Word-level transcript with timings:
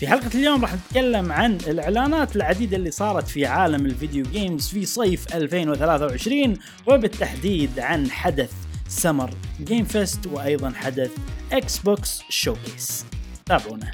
في 0.00 0.08
حلقة 0.08 0.30
اليوم 0.34 0.62
راح 0.62 0.74
نتكلم 0.74 1.32
عن 1.32 1.58
الإعلانات 1.66 2.36
العديدة 2.36 2.76
اللي 2.76 2.90
صارت 2.90 3.28
في 3.28 3.46
عالم 3.46 3.86
ال 3.86 3.92
video 3.92 4.24
games 4.24 4.68
في 4.68 4.86
صيف 4.86 5.36
2023 5.36 6.56
وبالتحديد 6.86 7.78
عن 7.78 8.10
حدث 8.10 8.52
Summer 8.88 9.30
Game 9.60 9.84
Fest 9.84 10.26
وأيضا 10.26 10.70
حدث 10.70 11.10
Xbox 11.52 12.22
Showcase 12.28 13.04
تابعونا. 13.46 13.90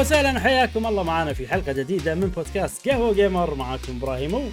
وسهلا 0.00 0.36
وحياكم 0.36 0.86
الله 0.86 1.02
معنا 1.02 1.32
في 1.32 1.48
حلقة 1.48 1.72
جديدة 1.72 2.14
من 2.14 2.28
بودكاست 2.28 2.88
قهوة 2.88 3.14
وقيمر. 3.14 3.54
معاكم 3.54 3.96
إبراهيم. 3.96 4.52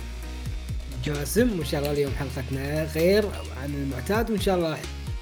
جاسم 1.06 1.60
وإن 1.60 1.66
شاء 1.66 1.82
الله 1.82 1.92
اليوم 1.92 2.12
حلقتنا 2.20 2.84
غير 2.84 3.26
عن 3.64 3.74
المعتاد 3.74 4.32
وإن 4.32 4.42
شاء 4.42 4.56
الله 4.56 4.78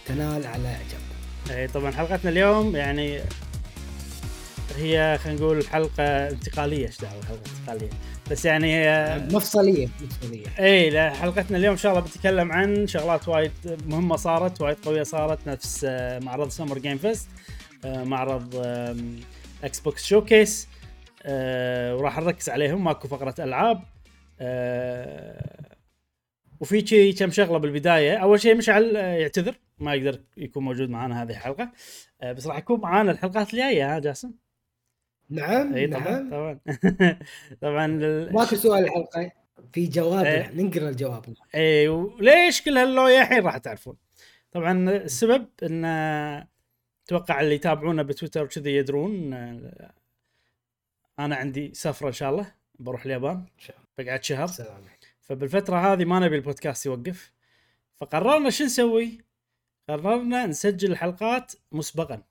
تنال 0.05 0.47
على 0.47 0.67
اعجابكم. 0.67 1.51
أي 1.51 1.67
طبعا 1.67 1.91
حلقتنا 1.91 2.31
اليوم 2.31 2.75
يعني 2.75 3.19
هي 4.77 5.19
خلينا 5.23 5.39
نقول 5.39 5.67
حلقة 5.67 6.03
انتقالية. 6.03 6.87
إيش 6.87 6.97
دعوة 6.97 7.23
حلقة 7.23 7.41
انتقالية؟ 7.59 7.89
بس 8.31 8.45
يعني 8.45 8.75
هي 8.75 9.21
مفصلية 9.31 9.89
مفصلية. 10.01 10.45
أي 10.59 10.89
لا 10.89 11.13
حلقتنا 11.13 11.57
اليوم 11.57 11.71
إن 11.71 11.79
شاء 11.79 11.91
الله 11.91 12.03
بتتكلم 12.03 12.51
عن 12.51 12.87
شغلات 12.87 13.27
وايد 13.27 13.51
مهمة 13.87 14.15
صارت 14.15 14.61
وايد 14.61 14.77
قوية 14.85 15.03
صارت. 15.03 15.39
نفس 15.47 15.85
آه، 15.89 16.19
معرض 16.19 16.49
Summer 16.49 16.77
Game 16.77 16.97
Fest 16.97 17.27
معرض 17.85 18.55
Xbox 19.65 20.05
Showcase 20.05 20.67
آه، 21.23 21.95
وراح 21.95 22.19
نركز 22.19 22.49
عليهم 22.49 22.83
ماكو 22.83 23.07
فقرة 23.07 23.35
ألعاب. 23.39 23.81
آه، 24.39 25.75
وفي 26.59 26.87
شي 26.87 27.13
كم 27.13 27.31
شغلة 27.31 27.57
بالبداية. 27.57 28.17
أول 28.17 28.39
شيء 28.39 28.55
مشعل 28.55 28.97
آه، 28.97 29.13
يعتذر. 29.15 29.55
ما 29.79 29.93
يقدر 29.93 30.19
يكون 30.37 30.63
موجود 30.63 30.89
معنا 30.89 31.23
هذه 31.23 31.29
الحلقة. 31.29 31.71
آه، 32.21 32.31
بس 32.31 32.47
راح 32.47 32.57
يكون 32.57 32.79
معنا 32.81 33.11
الحلقات 33.11 33.53
الجاية 33.53 33.95
ها 33.95 33.99
جاسم؟ 33.99 34.31
نعم 35.29 35.73
إي 35.73 35.87
طبعا 35.87 36.19
نعم. 36.19 36.29
طبعا. 36.29 36.59
طبعا 37.61 37.85
ال- 37.85 38.33
ماكو 38.33 38.55
سؤال 38.55 38.83
الحلقة. 38.83 39.31
في 39.73 39.87
جواب 39.87 40.55
نقرأ 40.55 40.89
الجواب. 40.89 41.25
إي 41.55 41.87
وليش 41.87 42.61
كل 42.61 42.77
هاللويا 42.77 43.21
الحين 43.21 43.43
راح 43.43 43.57
تعرفون؟ 43.57 43.95
طبعا 44.51 44.89
السبب 44.89 45.47
إن 45.63 45.85
أتوقع 47.05 47.41
اللي 47.41 47.55
يتابعونا 47.55 48.03
بتويتر 48.03 48.43
وكذي 48.43 48.75
يدرون 48.75 49.33
آه، 49.33 49.93
أنا 51.19 51.35
عندي 51.35 51.73
سفرة 51.73 52.07
إن 52.07 52.13
شاء 52.13 52.29
الله 52.31 52.51
بروح 52.79 53.05
اليابان 53.05 53.45
بقعد 53.97 54.23
شهر. 54.23 54.47
فبالفترة 55.21 55.93
هذه 55.93 56.05
ما 56.05 56.19
نبي 56.19 56.35
البودكاست 56.35 56.85
يوقف. 56.85 57.31
فقررنا 57.95 58.49
شو 58.49 58.63
نسوي؟ 58.63 59.21
قررنا 59.89 60.45
نسجل 60.45 60.91
الحلقات 60.91 61.53
مسبقا. 61.71 62.23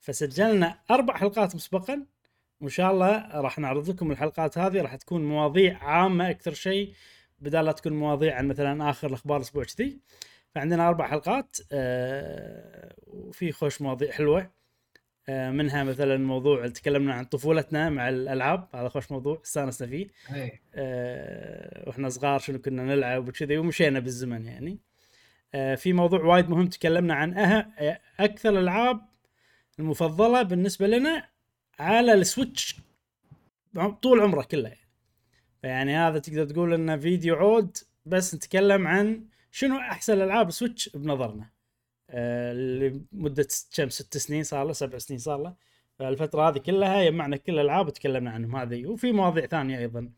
فسجلنا 0.00 0.78
أربع 0.90 1.16
حلقات 1.16 1.54
مسبقا 1.54 2.06
وإن 2.60 2.70
شاء 2.70 2.92
الله 2.92 3.40
راح 3.40 3.58
نعرض 3.58 3.90
لكم 3.90 4.10
الحلقات 4.10 4.58
هذه 4.58 4.82
راح 4.82 4.96
تكون 4.96 5.24
مواضيع 5.24 5.84
عامة 5.84 6.30
أكثر 6.30 6.54
شيء 6.54 6.92
بدال 7.38 7.64
لا 7.64 7.72
تكون 7.72 7.92
مواضيع 7.92 8.36
عن 8.36 8.48
مثلا 8.48 8.90
آخر 8.90 9.08
الأخبار 9.08 9.36
الأسبوع 9.36 9.64
كذي. 9.64 9.98
فعندنا 10.56 10.88
أربع 10.88 11.08
حلقات 11.08 11.56
آه 11.72 12.94
وفي 13.06 13.52
خوش 13.52 13.82
مواضيع 13.82 14.12
حلوة. 14.12 14.50
آه 15.28 15.50
منها 15.50 15.84
مثلا 15.84 16.16
موضوع 16.16 16.68
تكلمنا 16.68 17.14
عن 17.14 17.24
طفولتنا 17.24 17.90
مع 17.90 18.08
الألعاب 18.08 18.68
هذا 18.74 18.88
خوش 18.88 19.12
موضوع 19.12 19.40
استانسنا 19.44 19.88
فيه. 19.88 20.06
اي 20.34 20.60
آه، 20.74 21.88
وإحنا 21.88 22.08
صغار 22.08 22.38
شنو 22.38 22.58
كنا 22.58 22.82
نلعب 22.82 23.28
وكذي 23.28 23.58
ومشينا 23.58 24.00
بالزمن 24.00 24.46
يعني. 24.46 24.78
في 25.76 25.92
موضوع 25.92 26.24
وايد 26.24 26.50
مهم 26.50 26.66
تكلمنا 26.66 27.14
عن 27.14 27.34
أه... 27.38 28.00
أكثر 28.20 28.48
الألعاب 28.48 29.00
المفضلة 29.78 30.42
بالنسبة 30.42 30.86
لنا 30.86 31.28
على 31.78 32.12
السويتش 32.12 32.76
طول 34.02 34.20
عمره 34.20 34.42
كله 34.42 34.68
يعني. 34.68 34.88
فيعني 35.62 35.96
هذا 35.96 36.18
تقدر 36.18 36.44
تقول 36.44 36.74
إنه 36.74 36.96
فيديو 36.96 37.34
عود 37.34 37.76
بس 38.06 38.34
نتكلم 38.34 38.86
عن 38.86 39.35
شنو 39.56 39.78
أحسن 39.78 40.20
ألعاب 40.22 40.50
سويتش 40.50 40.88
بنظرنا؟ 40.88 41.50
آه، 42.10 42.52
لمدة 42.52 43.48
كم 43.74 43.88
ست 43.88 44.16
سنين 44.16 44.42
صار 44.42 44.64
له؟ 44.66 44.72
سبع 44.72 44.98
سنين 44.98 45.18
صار 45.18 45.42
له؟ 45.42 45.54
فالفتره 45.98 46.48
هذه 46.48 46.58
كلها 46.58 47.04
جمعنا 47.04 47.36
كل 47.36 47.52
الالعاب 47.52 47.86
وتكلمنا 47.86 48.30
عنهم 48.30 48.56
هذه. 48.56 48.86
وفي 48.86 49.12
مواضيع 49.12 49.46
ثانية 49.46 49.78
أيضا. 49.78 50.12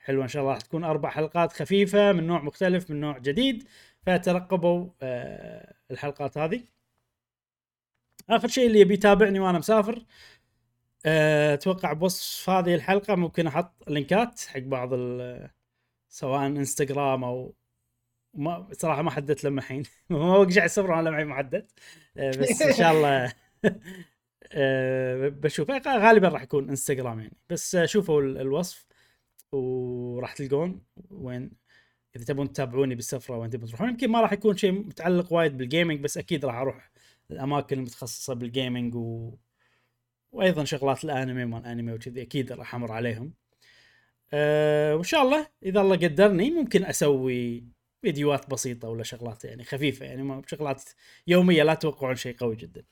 حلوة 0.00 0.22
إن 0.22 0.28
شاء 0.28 0.42
الله 0.42 0.52
راح 0.54 0.60
تكون 0.60 0.84
أربع 0.84 1.08
حلقات 1.10 1.52
خفيفة 1.52 2.12
من 2.12 2.26
نوع 2.26 2.42
مختلف 2.42 2.90
من 2.90 3.00
نوع 3.00 3.18
جديد. 3.18 3.68
فترقبوا 4.06 4.88
آه، 5.02 5.74
الحلقات 5.90 6.38
هذه. 6.38 6.62
آخر 8.30 8.48
شيء 8.48 8.66
اللي 8.66 8.80
يبي 8.80 8.94
يتابعني 8.94 9.40
وأنا 9.40 9.58
مسافر 9.58 10.04
آه، 11.06 11.54
أتوقع 11.54 11.92
بوصف 11.92 12.50
هذه 12.50 12.74
الحلقة 12.74 13.14
ممكن 13.14 13.46
أحط 13.46 13.72
لينكات 13.88 14.40
حق 14.40 14.58
بعض 14.60 14.88
ال- 14.92 15.50
سواء 16.08 16.46
إنستغرام 16.46 17.24
أو 17.24 17.54
ما 18.34 18.68
صراحة 18.72 19.02
ما 19.02 19.10
حددت 19.10 19.44
لما 19.44 19.60
الحين. 19.60 19.82
ما 20.10 20.16
وقع 20.36 20.50
على 20.50 20.64
السفر 20.64 20.90
وأنا 20.90 21.10
معي 21.10 21.24
محدد 21.24 21.66
آه، 22.16 22.30
بس 22.30 22.62
إن 22.62 22.72
شاء 22.72 22.92
الله. 22.92 23.32
آه، 24.52 25.28
بشوف. 25.28 25.70
غالبا 25.86 26.28
راح 26.28 26.42
يكون 26.42 26.68
انستغرام 26.68 27.20
يعني. 27.20 27.36
بس 27.50 27.74
آه، 27.74 27.86
شوفوا 27.86 28.22
ال- 28.22 28.38
الوصف 28.38 28.86
وراح 29.52 30.32
تلقون 30.32 30.82
وين. 31.10 31.50
إذا 32.16 32.24
تبون 32.24 32.52
تتابعوني 32.52 32.94
بالسفرة 32.94 33.36
وين 33.38 33.50
تبون 33.50 33.68
تروحون. 33.68 33.88
يمكن 33.88 34.10
ما 34.10 34.20
راح 34.20 34.32
يكون 34.32 34.56
شيء 34.56 34.72
متعلق 34.72 35.32
وايد 35.32 35.56
بال 35.56 35.67
gaming 35.67 36.00
بس 36.00 36.18
أكيد 36.18 36.44
راح 36.44 36.54
أروح 36.54 36.90
الأماكن 37.30 37.76
المتخصصة 37.78 38.34
بالجيمنج 38.34 38.94
و... 38.94 39.34
وأيضا 40.32 40.64
شغلات 40.64 41.04
الأنمي 41.04 41.44
مال 41.44 41.66
أنمي 41.66 41.92
وكذي. 41.92 42.22
أكيد 42.22 42.52
راح 42.52 42.74
أمر 42.74 42.92
عليهم. 42.92 43.34
أه 44.32 44.94
وإن 44.96 45.02
شاء 45.04 45.22
الله 45.22 45.46
إذا 45.62 45.80
الله 45.80 45.96
قدرني 45.96 46.50
ممكن 46.50 46.84
أسوي 46.84 47.64
فيديوهات 48.02 48.50
بسيطة 48.50 48.88
ولا 48.88 49.02
شغلات 49.02 49.44
يعني 49.44 49.64
خفيفة 49.64 50.06
يعني 50.06 50.22
ما 50.22 50.42
شغلات 50.46 50.82
يومية 51.26 51.62
لا 51.62 51.74
توقعون 51.74 52.16
شيء 52.16 52.36
قوي 52.36 52.56
جدا. 52.56 52.84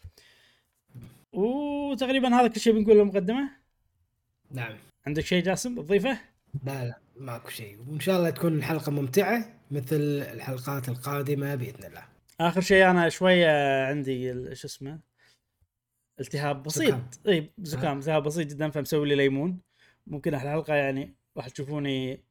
وتقريبا 1.32 2.28
هذا 2.28 2.48
كل 2.48 2.60
شيء 2.60 2.72
بنقوله 2.72 3.04
مقدمه 3.04 3.50
نعم. 4.50 4.76
عندك 5.06 5.24
شيء 5.24 5.42
جاسم 5.42 5.74
تضيفه 5.82 6.18
لا 6.64 6.84
لا 6.84 6.98
ماكو 7.16 7.48
شيء. 7.48 7.78
وإن 7.88 8.00
شاء 8.00 8.18
الله 8.18 8.30
تكون 8.30 8.58
الحلقة 8.58 8.92
ممتعة 8.92 9.60
مثل 9.70 9.96
الحلقات 10.32 10.88
القادمة 10.88 11.54
بإذن 11.54 11.84
الله. 11.84 12.04
آخر 12.40 12.60
شيء 12.60 12.90
أنا 12.90 13.08
شوية 13.08 13.84
عندي 13.86 14.54
شو 14.54 14.66
اسمه؟ 14.66 14.98
التهاب 16.20 16.62
بسيط. 16.62 16.94
زكام. 16.94 17.08
اي 17.28 17.50
زكام 17.58 17.98
التهاب 17.98 18.22
بسيط 18.22 18.46
جدا 18.46 18.70
فمسوي 18.70 19.08
لي 19.08 19.14
ليمون. 19.14 19.60
ممكن 20.06 20.34
الحلقة 20.34 20.74
يعني 20.74 21.14
راح 21.36 21.48
تشوفوني 21.48 22.24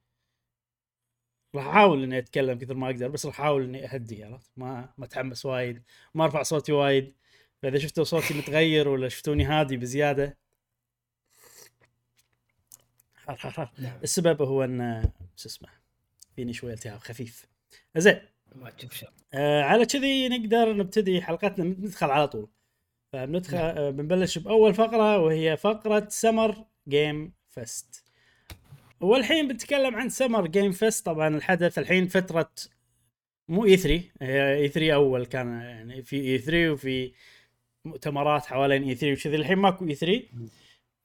راح 1.56 1.68
أحاول 1.68 2.04
إني 2.04 2.18
أتكلم 2.18 2.58
كثر 2.60 2.74
ما 2.74 2.90
أقدر 2.90 3.08
بس 3.08 3.26
راح 3.26 3.40
أحاول 3.40 3.64
إني 3.64 3.86
أهدي 3.86 4.24
عرفت؟ 4.24 4.52
ما 4.58 4.94
ما 4.98 5.06
أتحمس 5.06 5.46
وايد 5.46 5.84
ما 6.14 6.26
أرفع 6.26 6.44
صوتي 6.44 6.72
وايد. 6.72 7.14
فإذا 7.62 7.78
شفتوا 7.78 8.04
صوتي 8.04 8.34
متغير 8.34 8.88
ولا 8.88 9.10
شفتوني 9.10 9.46
هادي 9.46 9.78
بزيادة 9.78 10.38
نعم. 13.78 14.00
السبب 14.04 14.42
هو 14.42 14.64
إن 14.64 15.10
شو 15.36 15.50
اسمه 15.50 15.70
فيني 16.36 16.54
شوية 16.54 16.74
التهاب 16.74 17.00
خفيف. 17.00 17.48
زين. 17.98 18.22
ما 18.56 18.70
تشوف 18.70 18.94
شر. 18.94 19.14
آه 19.34 19.62
على 19.64 19.86
كذي 19.86 20.30
نقدر 20.30 20.74
نبتدي 20.74 21.22
حلقتنا 21.22 21.66
ندخل 21.66 22.12
على 22.12 22.28
طول. 22.28 22.50
فبندخل 23.14 23.58
نعم. 23.58 23.78
آه 23.78 23.90
بنبلش 23.90 24.38
بأول 24.38 24.74
فقرة 24.74 25.18
وهي 25.18 25.58
فقرة 25.58 26.08
Summer 26.10 26.66
Game 26.88 27.34
Fest 27.50 28.09
والحين 29.02 29.48
بنتكلم 29.48 29.96
عن 29.96 30.10
Summer 30.10 30.48
Game 30.48 30.72
Fest 30.72 31.06
طبعا 31.06 31.28
الحدث 31.28 31.80
الحين 31.80 32.08
فترة 32.08 32.52
مو 33.48 33.66
E3 33.66 34.04
هي 34.22 34.56
E3 34.56 34.94
أول 34.94 35.26
كان 35.26 35.48
يعني 35.48 36.04
في 36.04 36.22
E3 36.22 36.72
وفي 36.72 37.14
مؤتمرات 37.86 38.46
حوالين 38.46 38.84
E3 38.84 39.14
وكذي 39.14 39.36
الحين 39.36 39.58
ماكو 39.58 39.86
E3 39.88 40.24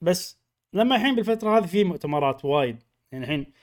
بس 0.01 0.39
لما 0.73 0.95
الحين 0.95 1.15
بالفترة 1.15 1.57
هذه 1.57 1.65
في 1.65 1.83
مؤتمرات 1.83 2.45
وايد. 2.45 2.83
يعني 3.11 3.23
الحين 3.23 3.53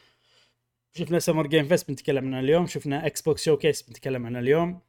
شفنا 0.92 1.18
Summer 1.18 1.46
Game 1.46 1.68
Fest 1.68 1.88
بنتكلم 1.88 2.24
عنها 2.26 2.40
اليوم 2.40 2.66
شفنا 2.66 3.06
Xbox 3.06 3.44
Showcase 3.44 3.82
بنتكلم 3.82 4.26
عنه 4.26 4.38
اليوم. 4.38 4.80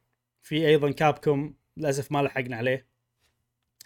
في 0.42 0.68
أيضا 0.68 0.90
Capcom 0.90 1.54
للأسف 1.76 2.12
ما 2.12 2.22
لحقنا 2.22 2.56
عليه. 2.56 2.86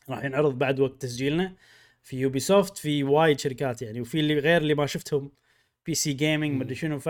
راح 0.08 0.24
ينعرض 0.24 0.58
بعد 0.58 0.80
وقت 0.80 1.02
تسجيلنا. 1.02 1.56
في 2.02 2.16
Ubisoft 2.20 2.78
في 2.78 3.04
وايد 3.04 3.40
شركات 3.40 3.82
يعني 3.82 4.00
وفي 4.00 4.20
اللي 4.20 4.38
غير 4.38 4.60
اللي 4.60 4.74
ما 4.74 4.86
شفتهم. 4.86 5.32
PC 5.88 5.94
Gaming 5.94 6.60
مدري 6.60 6.74
شنو. 6.74 6.98
ف 6.98 7.08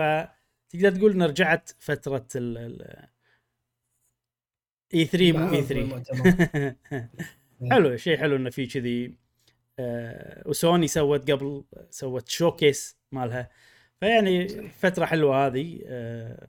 تقدر 0.69 0.91
تقول 0.95 1.11
ان 1.11 1.23
رجعت 1.23 1.69
فترة 1.79 2.27
ال 2.35 2.57
ال 2.57 3.07
E3 4.93 5.31
مو 5.37 5.53
E3 5.53 5.81
المؤتمر. 5.81 6.75
حلو 7.71 7.97
شيء 7.97 8.17
حلو 8.17 8.35
إنه 8.35 8.49
في 8.49 8.67
كذي 8.67 9.15
آه 9.79 10.43
وسوني 10.47 10.87
سوت 10.87 11.31
قبل 11.31 11.63
سوت 11.89 12.27
showcase 12.29 12.97
مالها. 13.11 13.49
فيعني 13.99 14.47
فترة 14.69 15.05
حلوة 15.05 15.47
هذه 15.47 15.79
آه 15.85 16.47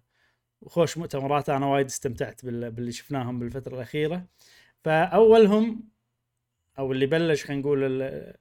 وخوش 0.61 0.99
مؤتمرات. 0.99 1.49
أنا 1.51 1.67
وايد 1.67 1.87
استمتعت 1.87 2.45
بال- 2.45 2.71
باللي 2.71 2.93
شفناهم 2.93 3.39
بالفترة 3.39 3.75
الأخيرة. 3.75 4.27
فأولهم 4.85 5.89
أو 6.79 6.93
اللي 6.93 7.07
بلش 7.07 7.45
خلينا 7.45 7.61
نقول 7.63 7.85
ال- 8.03 8.35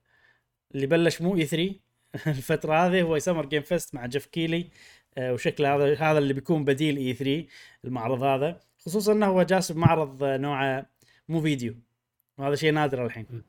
اللي 0.76 0.88
بلش 0.88 1.22
مو 1.22 1.36
E3 1.36 1.89
الفترة 2.28 2.74
هذه 2.88 3.02
هو 3.02 3.20
Summer 3.20 3.46
Game 3.46 3.62
Fest 3.62 3.96
مع 3.96 4.06
جيف 4.06 4.26
كيلي 4.26 4.70
آه، 5.18 5.34
وشكله 5.34 5.76
هذا 5.76 5.96
هذا 5.96 6.20
اللي 6.20 6.34
بيكون 6.34 6.66
بديل 6.66 6.98
E3 6.98 7.48
المعرض 7.86 8.24
هذا. 8.24 8.60
خصوصا 8.80 9.14
إنه 9.14 9.26
هو 9.26 9.44
جالس 9.44 9.72
بمعرض 9.72 10.24
آه، 10.24 10.38
نوعه 10.38 10.86
مو 11.30 11.42
فيديو. 11.42 11.76
وهذا 12.38 12.56
شيء 12.56 12.72
نادر 12.72 13.06
الحين. 13.06 13.44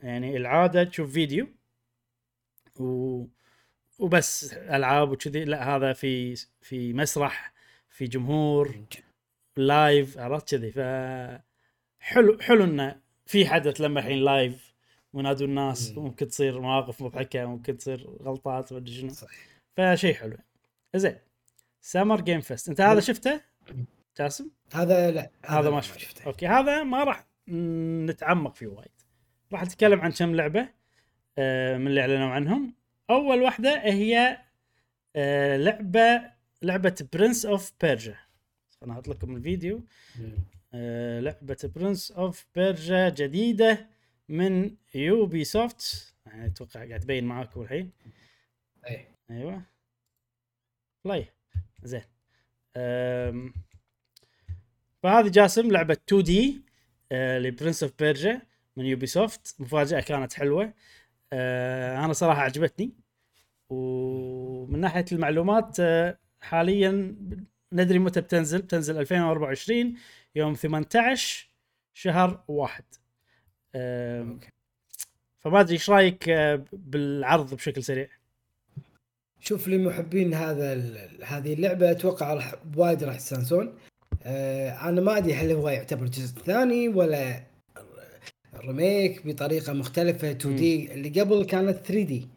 يعني 0.00 0.36
العادة 0.36 0.84
تشوف 0.84 1.12
فيديو 1.12 1.46
و... 2.80 3.24
وبس 3.98 4.52
ألعاب 4.54 5.10
وكذي. 5.10 5.44
لا 5.44 5.76
هذا 5.76 5.92
في 5.92 6.36
في 6.62 6.92
مسرح 6.92 7.52
في 7.90 8.04
جمهور 8.06 8.84
live 9.56 10.18
عرفت 10.18 10.50
كذي. 10.56 10.70
ف 10.72 10.78
حلو 12.00 12.38
حلو 12.40 12.64
إنه 12.64 13.00
في 13.26 13.46
حدث 13.46 13.80
لما 13.80 14.00
الحين 14.00 14.18
live 14.18 14.67
ونادوا 15.12 15.46
الناس 15.46 15.90
مم. 15.90 15.98
وممكن 15.98 16.28
تصير 16.28 16.60
مواقف 16.60 17.02
مضحكة 17.02 17.46
ممكن 17.46 17.76
تصير 17.76 18.10
غلطات 18.22 18.72
ومدري 18.72 18.94
شنو. 18.94 19.10
فشيء 19.76 20.14
حلو. 20.14 20.36
زين. 20.96 21.16
Summer 21.80 22.20
Game 22.20 22.40
Fest 22.40 22.68
أنت 22.68 22.80
هذا. 22.80 23.00
شفته؟ 23.00 23.40
جاسم؟ 24.18 24.50
هذا 24.74 25.10
لا 25.10 25.30
هذا 25.46 25.70
ما 25.70 25.80
شفته. 25.80 26.26
okay 26.26 26.46
هذا 26.46 26.82
ما 26.82 27.04
راح 27.04 27.26
نتعمق 27.48 28.54
فيه 28.54 28.66
وايد. 28.66 28.90
راح 29.52 29.62
نتكلم 29.62 30.00
عن 30.00 30.12
كم 30.12 30.34
لعبة 30.34 30.68
آه، 31.38 31.78
من 31.78 31.86
اللي 31.86 32.00
أعلنوا 32.00 32.28
عنهم. 32.28 32.74
أول 33.10 33.42
واحدة 33.42 33.82
هي 33.84 34.38
آه، 35.16 35.56
لعبة 35.56 36.22
لعبة 36.62 37.06
Prince 37.12 37.46
of 37.46 37.72
Persia 37.82 38.16
أنا 38.82 38.92
أحط 38.92 39.08
لكم 39.08 39.36
الفيديو. 39.36 39.84
آه، 40.74 41.20
لعبة 41.20 41.70
Prince 41.74 42.12
of 42.12 42.46
Persia 42.54 43.08
جديدة. 43.08 43.86
من 44.28 44.76
Ubisoft 44.94 46.14
يعني 46.26 46.46
أتوقع 46.46 46.86
قاعد 46.88 47.00
تبين 47.00 47.24
معاكم 47.24 47.62
الحين. 47.62 47.90
إيه. 48.86 49.08
أيوه. 49.30 49.62
play 51.04 51.26
زين. 51.82 52.02
أم... 52.76 53.54
فهذه 55.02 55.28
جاسم 55.28 55.70
لعبة 55.70 55.94
2D 55.94 56.22
ل 56.22 56.62
Prince 57.12 57.82
of 57.82 57.92
Persia 57.98 58.42
من 58.76 58.84
Ubisoft 58.86 59.56
مفاجأة 59.60 60.00
كانت 60.00 60.32
حلوة. 60.32 60.74
أه 61.32 62.04
أنا 62.04 62.12
صراحة 62.12 62.40
عجبتني. 62.42 62.92
ومن 63.70 64.80
ناحية 64.80 65.04
المعلومات 65.12 65.76
أه 65.80 66.18
حاليا 66.40 67.16
ندري 67.72 67.98
متى 67.98 68.20
بتنزل. 68.20 68.62
بتنزل 68.62 68.98
2024 68.98 69.94
يوم 70.34 70.54
18 70.54 71.48
شهر 71.94 72.44
واحد. 72.48 72.84
فما 73.72 75.60
أدري 75.60 75.72
إيش 75.72 75.90
رأيك 75.90 76.28
آه، 76.28 76.64
بالعرض 76.72 77.54
بشكل 77.54 77.82
سريع؟ 77.82 78.08
شوف 79.40 79.68
لمحبين 79.68 80.34
هذا 80.34 80.74
هذه 81.24 81.52
اللعبة 81.52 81.90
أتوقع 81.90 82.34
راح 82.34 82.54
وايد 82.76 83.04
راح 83.04 83.16
يستانسون. 83.16 83.74
آه 84.22 84.88
أنا 84.88 85.00
ما 85.00 85.18
أدري 85.18 85.34
هل 85.34 85.50
هو 85.52 85.68
يعتبر 85.68 86.06
جزء 86.06 86.38
ثاني 86.38 86.88
ولا 86.88 87.42
remake 88.56 89.26
بطريقة 89.26 89.72
مختلفة 89.72 90.30
2D. 90.30 90.94
اللي 90.94 91.20
قبل 91.20 91.44
كانت 91.44 91.76
3D. 91.76 92.28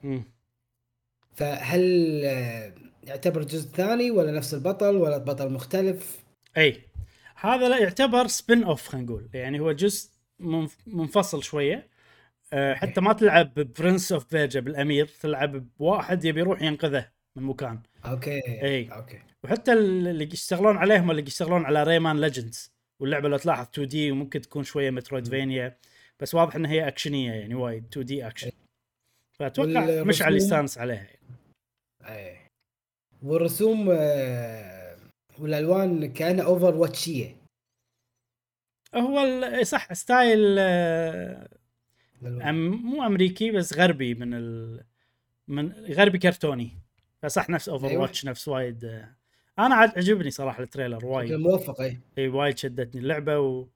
فهل 1.33 1.81
آه، 2.25 2.73
يعتبر 3.03 3.43
جزء 3.43 3.69
ثاني 3.69 4.11
ولا 4.11 4.31
نفس 4.31 4.53
البطل 4.53 4.95
ولا 4.95 5.17
بطل 5.17 5.49
مختلف؟ 5.49 6.19
إي. 6.57 6.81
هذا 7.35 7.69
لا 7.69 7.77
يعتبر 7.77 8.27
spin-off 8.27 8.87
خلينا 8.87 9.07
نقول. 9.07 9.29
يعني 9.33 9.59
هو 9.59 9.71
جزء 9.71 10.10
منفصل 10.87 11.43
شوية. 11.43 11.87
أه 12.53 12.73
حتى 12.73 13.01
ما 13.01 13.13
تلعب 13.13 13.53
Prince 13.53 14.11
of 14.11 14.31
Persia 14.31 14.59
بالأمير 14.59 15.05
تلعب 15.21 15.65
بواحد 15.79 16.25
يبي 16.25 16.39
يروح 16.39 16.61
ينقذه 16.61 17.07
من 17.35 17.43
مكان. 17.43 17.79
okay 18.05 18.41
إي. 18.63 18.87
okay. 18.91 19.19
وحتى 19.43 19.73
اللي 19.73 20.23
يشتغلون 20.33 20.77
عليهم 20.77 21.11
اللي 21.11 21.21
يشتغلون 21.27 21.65
على 21.65 21.83
Rayman 21.83 22.21
Legends 22.21 22.71
واللعبة 22.99 23.29
لو 23.29 23.37
تلاحظ 23.37 23.65
2D 23.73 24.11
وممكن 24.11 24.41
تكون 24.41 24.63
شوية 24.63 24.89
Metroidvania 24.89 25.77
بس 26.19 26.35
واضح 26.35 26.55
إنها 26.55 26.71
هي 26.71 26.87
اكشنيه 26.87 27.31
يعني 27.31 27.55
وايد 27.55 27.85
2 27.91 28.05
دي 28.05 28.27
اكشن 28.27 28.51
فأتوقع 29.39 29.69
والرسوم- 29.85 30.07
مشعل 30.07 30.35
يستانس 30.35 30.77
عليها. 30.77 31.07
اي 32.05 32.37
والرسوم 33.23 33.87
آه، 33.91 34.97
والألوان 35.39 36.13
كأنها 36.13 36.45
Overwatch 36.45 36.75
يه 36.75 37.35
هو 38.95 39.19
ال- 39.23 39.67
صح 39.67 39.93
style 39.93 40.55
آه،. 40.59 41.47
أم 42.25 42.69
مو 42.69 43.05
أمريكي 43.05 43.51
بس 43.51 43.73
غربي 43.73 44.13
من 44.13 44.33
ال... 44.33 44.83
من 45.47 45.71
غربي 45.71 46.17
كرتوني. 46.17 46.71
فصح 47.21 47.49
نفس 47.49 47.69
Over 47.69 47.87
أيوة. 47.87 48.01
watch 48.01 48.25
نفس 48.25 48.47
وايد 48.47 48.85
آه، 48.85 49.15
أنا 49.59 49.75
عاد 49.75 49.97
عجبني 49.97 50.31
صراحة 50.31 50.63
ال 50.63 50.69
trailer 50.69 51.05
وايد. 51.05 51.33
موفق 51.33 51.81
اي 51.81 51.99
إي 52.17 52.27
وايد 52.27 52.57
شدتني 52.57 53.01
اللعبة 53.01 53.39
و... 53.39 53.67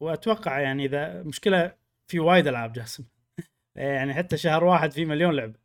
وأتوقع 0.00 0.60
يعني 0.60 0.84
إذا 0.84 1.22
مشكلة 1.22 1.72
في 2.06 2.20
وايد 2.20 2.46
ألعاب 2.46 2.72
جاسم. 2.72 3.04
يعني 3.74 4.14
حتى 4.14 4.36
شهر 4.36 4.64
واحد 4.64 4.92
في 4.92 5.04
مليون 5.04 5.34
لعبة. 5.34 5.58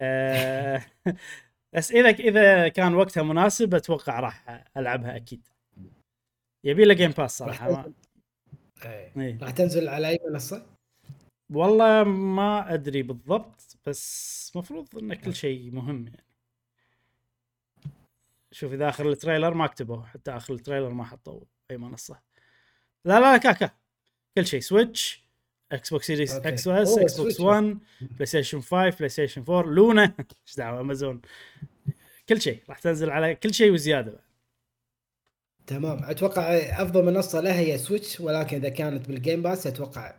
آه، 0.00 0.82
بس 1.72 1.92
اذا 1.92 2.08
إذا 2.08 2.68
كان 2.68 2.94
وقتها 2.94 3.22
مناسب 3.22 3.74
أتوقع 3.74 4.20
راح 4.20 4.64
ألعبها 4.76 5.16
أكيد. 5.16 5.48
يبي 6.64 6.84
له 6.84 6.94
Game 6.94 7.10
Pass 7.10 7.42
راح 7.42 7.58
صراحة 7.58 7.70
ما... 7.70 7.82
تنزل 7.82 7.94
إي. 8.86 9.12
إيه. 9.16 9.38
راح 9.42 9.50
تنزل 9.50 9.88
على 9.88 10.08
أي 10.08 10.18
منصة؟ 10.30 10.66
والله 11.50 12.04
ما 12.04 12.74
أدري 12.74 13.02
بالضبط 13.02 13.78
بس 13.86 14.52
مفروض 14.56 14.98
إن 14.98 15.14
كل 15.14 15.34
شيء 15.34 15.70
مهم 15.70 16.06
يعني 16.06 16.24
شوف 18.52 18.72
إذا 18.72 18.88
آخر 18.88 19.08
ال 19.08 19.14
trailer 19.14 19.54
ما 19.54 19.66
كتبوا 19.66 20.02
حتى 20.02 20.30
آخر 20.30 20.54
التريلر 20.54 20.88
ما 20.88 21.04
حطوا 21.04 21.40
أي 21.70 21.76
منصة 21.76 22.20
لا 23.04 23.20
لا 23.20 23.36
كاكا 23.36 23.70
كل 24.36 24.46
شيء 24.46 24.60
Switch 24.60 25.24
Xbox 25.72 26.06
Series. 26.06 26.32
X 26.32 26.68
S 26.68 26.88
أوه، 26.88 27.02
Xbox 27.02 27.32
Switch. 27.32 27.40
1 27.40 27.78
PlayStation 28.00 28.60
5 28.60 28.90
PlayStation 28.96 29.44
4 29.48 29.62
Luna 29.62 30.14
إيش 30.46 30.56
دعوة 30.56 30.80
امازون 30.80 31.20
كل 32.28 32.40
شيء 32.40 32.62
راح 32.68 32.78
تنزل 32.78 33.10
على 33.10 33.34
كل 33.34 33.54
شيء 33.54 33.72
وزيادة 33.72 34.12
بعد. 34.12 34.29
تمام. 35.70 36.04
أتوقع 36.04 36.42
أفضل 36.56 37.04
منصة 37.04 37.40
لها 37.40 37.58
هي 37.60 37.78
Switch 37.78 38.20
ولكن 38.20 38.56
إذا 38.56 38.68
كانت 38.68 39.08
بال 39.08 39.19
Game 39.19 39.42
Pass 39.42 39.66
أتوقع 39.66 40.14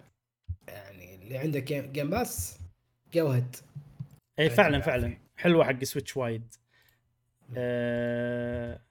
يعني 0.68 1.16
اللي 1.16 1.38
عنده 1.38 1.60
Game 1.60 2.10
Pass 2.10 2.60
go 3.14 3.30
ahead 3.30 3.56
إي 4.40 4.50
فعلا 4.50 4.82
فعلا. 4.82 5.18
حلوة 5.38 5.66
حق 5.66 5.84
Switch 5.84 6.18
وايد. 6.18 6.54
أه 7.58 8.82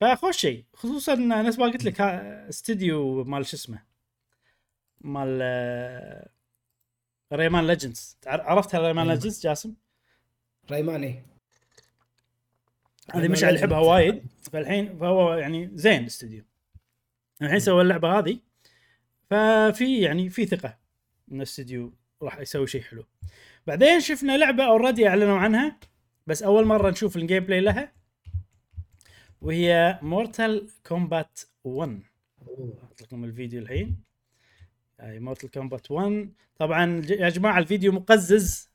فخوش 0.00 0.36
شيء 0.36 0.64
خصوصا 0.74 1.14
نفس 1.14 1.58
ما 1.58 1.64
قلت 1.64 1.84
لك 1.84 2.00
استديو 2.00 3.24
مال 3.24 3.46
شو 3.46 3.56
اسمه؟ 3.56 3.82
مال 5.00 6.28
Rayman 7.32 7.66
Legends 7.66 8.18
عرفت 8.26 8.74
Rayman. 8.74 9.08
Legends 9.08 9.42
جاسم؟ 9.42 9.74
Rayman 10.70 11.02
إي. 11.02 11.22
هذه 13.10 13.20
Rayman 13.20 13.30
مشعل 13.30 13.56
يحبها. 13.56 13.78
وايد. 13.78 14.26
فالحين 14.48 14.98
فهو 14.98 15.34
يعني 15.34 15.70
زين 15.74 16.00
الاستديو 16.00 16.44
الحين 17.42 17.58
سوى 17.58 17.82
اللعبة 17.82 18.18
هذه 18.18 18.38
ففي 19.30 20.00
يعني 20.00 20.30
في 20.30 20.46
ثقة 20.46 20.78
إن 21.32 21.36
الاستديو 21.36 21.92
راح 22.22 22.38
يسوي 22.38 22.66
شيء 22.66 22.82
حلو. 22.82 23.04
بعدين 23.66 24.00
شفنا 24.00 24.36
لعبة 24.36 24.64
already 24.64 25.08
أعلنوا 25.08 25.38
عنها 25.38 25.78
بس 26.26 26.42
أول 26.42 26.64
مرة 26.64 26.90
نشوف 26.90 27.16
ال 27.16 27.44
gameplay 27.44 27.60
لها 27.60 27.92
وهي 29.40 29.98
Mortal 30.02 30.70
Kombat 30.86 31.40
1 31.64 32.02
أحط 32.84 33.02
لكم 33.02 33.24
الفيديو 33.24 33.62
الحين. 33.62 34.02
هاي 35.00 35.20
Mortal 35.20 35.50
Kombat 35.50 35.90
1 35.90 36.32
طبعا 36.56 37.02
يا 37.10 37.28
جماعة 37.28 37.58
الفيديو 37.58 37.92
مقزز 37.92 38.70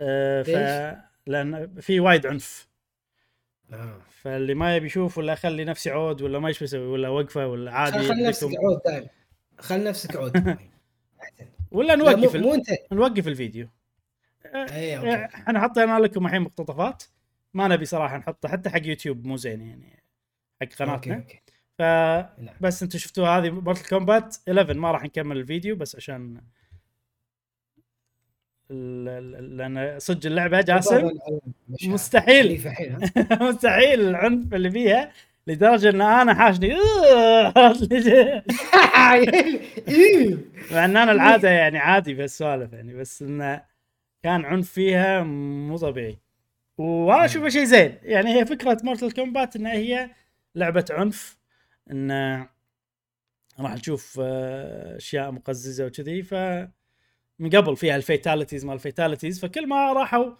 آه 0.00 0.42
ف؟ 0.42 0.48
لأن 1.26 1.80
في 1.80 2.00
وايد 2.00 2.26
عنف. 2.26 2.68
آه. 3.72 4.00
فاللي 4.10 4.54
ما 4.54 4.76
يبي 4.76 4.86
يشوف 4.86 5.18
ولا 5.18 5.32
اخلي 5.32 5.64
نفسي 5.64 5.90
عود 5.90 6.22
ولا 6.22 6.38
ما 6.38 6.48
إيش 6.48 6.62
بسوي 6.62 6.86
ولا 6.86 7.08
وقفة 7.08 7.46
ولا 7.46 7.72
عادي 7.72 7.98
خل 7.98 8.22
نفسك 8.22 8.50
عود 8.58 8.80
دائما 8.84 9.06
خل 9.58 9.84
نفسك 9.84 10.16
عود. 10.16 10.36
ولا 11.72 11.86
لا، 11.86 11.94
نوقف 11.96 12.36
مو, 12.36 12.54
انت. 12.54 12.66
نوقف 12.92 13.28
الفيديو. 13.28 13.68
اي 14.54 14.96
آه، 14.96 15.24
إحنا 15.24 15.60
حطينا 15.60 15.98
لكم 15.98 16.26
الحين 16.26 16.42
مقتطفات. 16.42 17.02
ما 17.54 17.68
نبي 17.68 17.84
صراحة 17.84 18.16
نحطها 18.16 18.48
حتى 18.48 18.70
حق 18.70 18.86
يوتيوب 18.86 19.26
مو 19.26 19.36
زين 19.36 19.60
يعني 19.60 20.02
حق 20.60 20.68
قناتنا. 20.68 21.14
okay. 21.14 21.42
فبس 21.78 22.82
نعم. 22.82 22.82
أنتم 22.82 22.98
شفتوا 22.98 23.28
هذه 23.28 23.50
Mortal 23.50 23.88
Kombat 23.88 24.36
11 24.48 24.78
ما 24.78 24.90
راح 24.90 25.04
نكمل 25.04 25.36
الفيديو 25.36 25.76
بس 25.76 25.96
عشان 25.96 26.40
لأن 28.72 29.94
صدق 29.98 30.26
اللعبة 30.26 30.60
جاسم. 30.60 31.10
مستحيل. 31.86 32.72
مستحيل 33.40 34.00
العنف 34.00 34.54
اللي 34.54 34.70
فيها 34.70 35.12
لدرجة 35.46 35.90
إن 35.90 36.00
أنا 36.00 36.34
حاشني. 36.34 36.74
مع 40.72 40.84
إن 40.84 40.96
أنا 40.96 41.12
العادة 41.12 41.48
يعني 41.50 41.78
عادي 41.78 42.14
في 42.14 42.24
السوالف 42.24 42.72
يعني 42.72 42.94
بس 42.94 43.22
انه 43.22 43.62
كان 44.22 44.44
عنف 44.44 44.70
فيها 44.70 45.22
مو 45.22 45.76
طبيعي 45.76 46.18
وأنا 46.78 47.24
اشوفه 47.24 47.48
شيء 47.48 47.64
زين 47.64 47.94
يعني 48.02 48.40
هي 48.40 48.46
فكرة 48.46 48.78
Mortal 48.84 49.14
Kombat 49.14 49.56
انها 49.56 49.72
هي 49.72 50.10
لعبة 50.54 50.84
عنف 50.90 51.36
إن 51.90 52.10
راح 53.60 53.74
نشوف 53.74 54.20
آه، 54.22 54.96
أشياء 54.96 55.30
مقززة 55.30 55.86
وكذي 55.86 56.22
ف 56.22 56.34
من 57.42 57.50
قبل 57.50 57.76
فيها 57.76 57.96
ال 57.96 58.02
fatalities 58.02 58.64
مال 58.64 58.74
ال 58.74 58.80
fatalities 58.80 59.40
فكل 59.40 59.66
ما 59.68 59.92
راحوا 59.92 60.34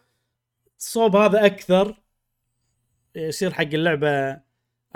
صوب 0.79 1.17
هذا 1.17 1.47
أكثر 1.47 2.03
يصير 3.17 3.53
حق 3.53 3.63
اللعبة 3.63 4.41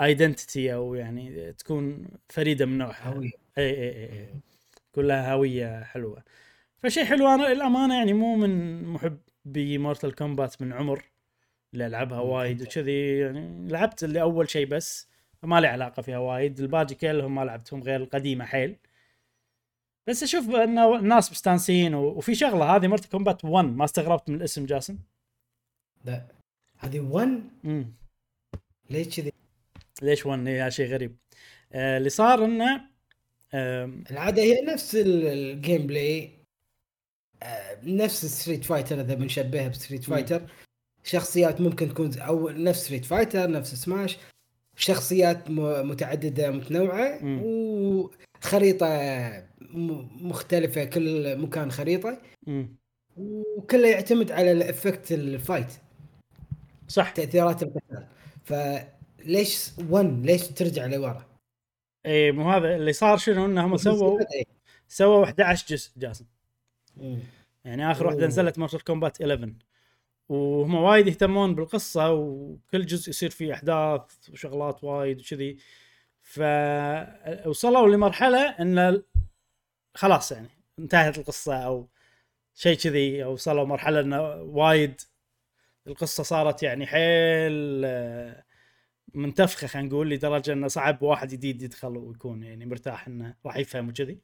identity 0.01 0.73
أو 0.73 0.95
يعني 0.95 1.53
تكون 1.53 2.07
فريدة 2.29 2.65
من 2.65 2.77
نوعها. 2.77 3.13
هوية. 3.13 3.31
إي 3.57 3.69
إي 3.69 3.89
إي 3.89 4.19
إي. 4.19 4.29
كلها 4.91 5.33
هوية 5.33 5.83
حلوة. 5.83 6.23
فشيء 6.77 7.05
حلو 7.05 7.27
أنا 7.27 7.51
الامانه 7.51 7.97
يعني 7.97 8.13
مو 8.13 8.35
من 8.35 8.83
محبي 8.83 9.77
Mortal 9.77 10.15
Kombat 10.15 10.61
من 10.61 10.73
عمر 10.73 11.03
اللي 11.73 11.87
ألعبها 11.87 12.19
وايد. 12.19 12.61
وكذي 12.61 13.17
يعني 13.19 13.67
لعبت 13.69 14.03
اللي 14.03 14.21
اول 14.21 14.49
شيء 14.49 14.65
بس 14.67 15.09
فما 15.41 15.61
لي 15.61 15.67
علاقة 15.67 16.01
فيها 16.01 16.17
وايد. 16.17 16.59
الباقي 16.59 16.95
كلهم 16.95 17.35
ما 17.35 17.41
لعبتهم 17.45 17.83
غير 17.83 18.01
القديمة 18.01 18.45
حيل. 18.45 18.75
بس 20.07 20.23
أشوف 20.23 20.49
إنه 20.49 20.95
الناس 20.95 21.31
مستانسين 21.31 21.93
و- 21.95 22.07
وفي 22.07 22.35
شغلة 22.35 22.75
هذه 22.75 22.87
Mortal 22.87 23.09
Kombat 23.09 23.45
1 23.45 23.65
ما 23.65 23.85
استغربت 23.85 24.29
من 24.29 24.35
الاسم 24.35 24.65
جاسم. 24.65 24.97
لا. 26.05 26.25
هذه 26.77 26.99
1 26.99 27.43
امم 27.65 27.93
ليش 28.89 29.19
كذي؟ 29.19 29.31
ليش 30.01 30.25
1 30.25 30.47
هي 30.47 30.71
شيء 30.71 30.87
غريب. 30.87 31.15
آه 31.73 31.97
اللي 31.97 32.09
صار 32.09 32.45
إنه 32.45 32.81
آم، 33.53 34.03
العادة 34.11 34.41
هي 34.41 34.61
نفس 34.61 34.95
ال- 34.95 35.25
ال 35.27 35.87
gameplay 35.87 36.31
آه، 37.43 37.77
نفس 37.83 38.25
Street 38.25 38.65
Fighter 38.65 39.01
إذا 39.01 39.13
بنشبهها 39.13 39.67
ب 39.67 39.73
Street 39.73 40.09
مم. 40.09 40.15
Fighter 40.15 40.41
شخصيات 41.03 41.61
ممكن 41.61 41.89
تكون 41.89 42.19
أو 42.19 42.49
نفس 42.49 42.85
Street 42.85 43.05
Fighter 43.05 43.51
نفس 43.51 43.75
سماش 43.75 44.17
شخصيات 44.75 45.49
متعددة 45.49 46.51
متنوعة. 46.51 47.19
مم. 47.21 47.41
وخريطه 47.43 48.26
م- 49.61 50.27
مختلفة 50.27 50.83
كل 50.83 51.37
مكان 51.37 51.71
خريطة. 51.71 52.21
وكله 53.17 53.87
يعتمد 53.87 54.31
على 54.31 54.51
ال 54.51 54.60
effect 54.60 55.11
ال 55.11 55.21
fight 55.21 55.73
صح 56.87 57.09
تأثيرات 57.09 57.63
القتال 57.63 58.07
فليش 58.43 59.69
1 59.89 60.25
ليش 60.25 60.47
ترجع 60.47 60.85
لورا؟ 60.85 61.25
اي 62.05 62.31
مو 62.31 62.51
هذا 62.51 62.75
اللي 62.75 62.93
صار 62.93 63.17
شنو 63.17 63.45
انهم 63.45 63.77
سووا. 63.77 64.19
سووا 64.87 65.25
11 65.25 65.65
جزء 65.69 65.91
جاسم 65.97 66.25
مم. 66.97 67.19
يعني 67.65 67.91
آخر 67.91 68.07
واحدة. 68.07 68.27
نزلت 68.27 68.59
مورتال 68.59 68.83
كومبات 68.83 69.21
11 69.21 69.53
وهم 70.29 70.75
وايد 70.75 71.07
يهتمون 71.07 71.55
بالقصة 71.55 72.11
وكل 72.13 72.85
جزء 72.85 73.09
يصير 73.09 73.29
فيه 73.29 73.53
أحداث 73.53 74.01
وشغلات 74.31 74.83
وايد 74.83 75.19
وكذي 75.19 75.57
فوصلوا 76.27 77.87
لمرحلة 77.87 78.49
إن 78.49 79.03
خلاص 79.95 80.31
يعني 80.31 80.49
انتهت 80.79 81.17
القصة 81.17 81.55
أو 81.55 81.89
شيء 82.55 82.77
كذي 82.77 83.23
أو 83.23 83.33
وصلوا 83.33 83.65
مرحلة 83.65 83.99
انه 83.99 84.21
وايد 84.33 85.01
القصة 85.87 86.23
صارت 86.23 86.63
يعني 86.63 86.85
حيل 86.87 87.81
آه، 87.85 88.43
منتفخة 89.13 89.67
خلينا 89.67 89.87
نقول 89.87 90.09
لدرجة 90.09 90.53
إنه 90.53 90.67
صعب 90.67 91.01
واحد 91.01 91.27
جديد 91.27 91.61
يدخل 91.61 91.97
ويكون 91.97 92.43
يعني 92.43 92.65
مرتاح 92.65 93.07
إنه 93.07 93.35
راح 93.45 93.57
يفهم 93.57 93.89
وكذي. 93.89 94.19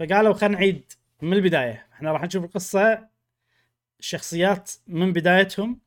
فقالوا 0.00 0.32
خلينا 0.32 0.54
نعيد 0.54 0.92
من 1.22 1.32
البداية. 1.32 1.86
إحنا 1.92 2.12
راح 2.12 2.22
نشوف 2.22 2.44
القصة 2.44 3.08
الشخصيات 4.00 4.72
من 4.86 5.12
بدايتهم 5.12 5.80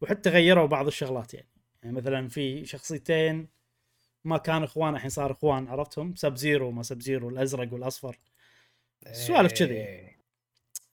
وحتى 0.00 0.30
غيروا 0.30 0.66
بعض 0.66 0.86
الشغلات 0.86 1.34
يعني. 1.34 1.48
يعني 1.82 1.96
مثلا 1.96 2.28
في 2.28 2.66
شخصيتين 2.66 3.53
ما 4.24 4.38
كانوا 4.38 4.64
إخوان 4.64 4.94
الحين 4.94 5.10
صار 5.10 5.32
إخوان 5.32 5.68
عرفتهم؟ 5.68 6.14
سب 6.14 6.36
زيرو 6.36 6.70
ما 6.70 6.82
سب 6.82 7.00
زيرو 7.00 7.28
الأزرق 7.28 7.72
والأصفر. 7.72 8.18
سوالف 9.12 9.52
كذي. 9.52 9.74
إيه. 9.74 10.14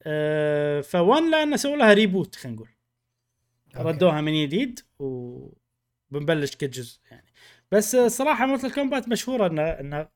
أه 0.03 0.81
فون 0.81 1.31
لأنه 1.31 1.55
سووا 1.55 1.77
لها 1.77 1.93
reboot 1.93 2.35
خلينا 2.35 2.55
نقول. 2.57 2.69
ردوها 3.75 4.21
من 4.21 4.45
جديد 4.45 4.79
وبنبلش 5.00 6.55
كل 6.55 6.69
جزء 6.69 7.00
يعني. 7.11 7.33
بس 7.71 7.95
صراحة 7.95 8.45
مورتال 8.45 8.73
كومبات 8.73 9.09
مشهورة 9.09 9.47
ان 9.47 9.59
ان 9.59 10.07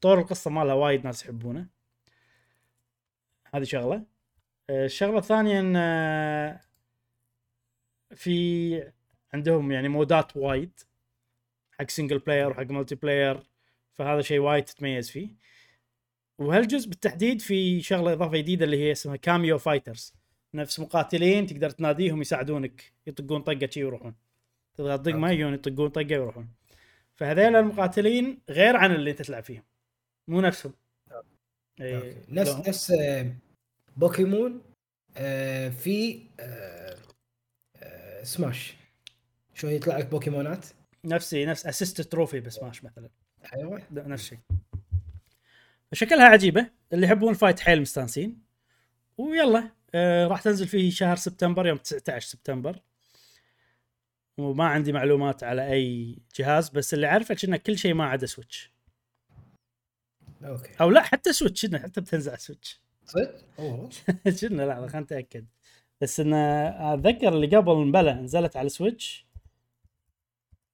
طور 0.00 0.18
القصة 0.18 0.50
مالها 0.50 0.74
وايد 0.74 1.04
ناس 1.04 1.22
يحبونه. 1.24 1.68
هذه 3.54 3.64
شغلة. 3.64 4.04
آه، 4.70 4.84
الشغلة 4.84 5.18
الثانية 5.18 5.60
إن 5.60 5.76
آه، 5.76 6.60
في 8.14 8.92
عندهم 9.34 9.72
يعني 9.72 9.88
مودات 9.88 10.36
وايد. 10.36 10.80
حق 11.80 11.90
single 11.90 12.18
player 12.18 12.50
وحق 12.50 12.62
multiplayer 12.70 13.40
فهذا 13.98 14.20
شيء 14.22 14.38
وايد 14.38 14.64
تتميز 14.64 15.10
فيه. 15.10 15.28
وهالجزء 16.38 16.88
بالتحديد 16.88 17.40
في 17.40 17.82
شغلة 17.82 18.12
إضافة 18.12 18.36
جديدة 18.38 18.64
اللي 18.64 18.76
هي 18.76 18.92
اسمها 18.92 19.16
Kameo 19.16 19.58
Fighters 19.58 20.14
نفس 20.54 20.80
مقاتلين 20.80 21.46
تقدر 21.46 21.70
تناديهم 21.70 22.20
يساعدونك 22.20 22.92
يطقون 23.06 23.42
طقة 23.42 23.68
شي 23.70 23.84
ويروحون. 23.84 24.14
تضغط 24.74 25.00
دقمه 25.00 25.28
okay. 25.28 25.40
يجون 25.40 25.54
يطقون 25.54 25.88
طقة 25.88 26.06
ويروحون. 26.18 26.48
فهذيل 27.14 27.56
المقاتلين 27.56 28.38
غير 28.50 28.76
عن 28.76 28.94
اللي 28.94 29.10
أنت 29.10 29.22
تلعب 29.22 29.42
فيهم. 29.44 29.62
مو 30.28 30.40
نفسهم. 30.40 30.72
إيه،. 31.80 32.14
نفس 32.28 32.50
لهم- 32.50 32.62
نفس 32.68 32.90
آه، 32.90 33.32
بوكيمون 33.96 34.62
آه، 35.16 35.68
في 35.68 36.22
آه، 36.40 36.96
سماش. 38.22 38.74
شو 39.54 39.66
يطلع 39.68 39.98
لك 39.98 40.06
بوكيمونات؟ 40.06 40.66
نفسي 41.04 41.44
نفس 41.44 41.66
assist 41.66 42.00
trophy 42.00 42.40
بسماش 42.40 42.84
مثلا. 42.84 43.08
أيوه. 43.56 43.82
نفس 43.92 44.22
الشيء 44.22 44.38
شكلها 45.92 46.24
عجيبة. 46.24 46.70
اللي 46.92 47.06
يحبون 47.06 47.30
ال 47.30 47.35
fight 47.35 47.60
حيل 47.60 47.80
مستانسين. 47.80 48.42
ويلا 49.18 49.70
آه 49.94 50.26
راح 50.26 50.42
تنزل 50.42 50.68
في 50.68 50.90
شهر 50.90 51.16
سبتمبر 51.16 51.66
يوم 51.66 51.78
19 51.78 52.28
سبتمبر. 52.28 52.80
وما 54.38 54.64
عندي 54.64 54.92
معلومات 54.92 55.44
على 55.44 55.72
أي 55.72 56.18
جهاز 56.36 56.68
بس 56.68 56.94
اللي 56.94 57.06
أعرفه 57.06 57.36
إنه 57.44 57.56
كل 57.56 57.78
شيء 57.78 57.94
ما 57.94 58.04
عدا 58.04 58.26
سويتش 58.26 58.72
okay. 60.44 60.70
أو 60.80 60.90
لا 60.90 61.02
حتى 61.02 61.32
سويتش 61.32 61.64
إنه 61.64 61.78
حتى 61.78 62.00
بتنزل 62.00 62.30
على 62.30 62.38
سويتش 62.38 62.80
صدق؟ 63.06 63.44
أوه. 63.58 63.90
شنو؟ 64.36 64.68
لحظه 64.68 64.86
خلينا 64.86 65.00
نتأكد. 65.00 65.46
بس 66.00 66.20
انه 66.20 66.36
أتذكر 66.94 67.28
اللي 67.28 67.56
قبل 67.56 67.74
مبلى 67.74 68.12
نزلت 68.12 68.56
على 68.56 68.68
سويتش 68.68 69.26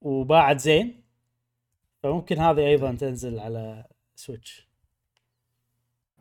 وباعت 0.00 0.60
زين 0.60 1.02
فممكن 2.02 2.38
هذه 2.38 2.66
أيضا 2.66 2.94
تنزل 2.94 3.38
على 3.38 3.84
سويتش. 4.14 4.68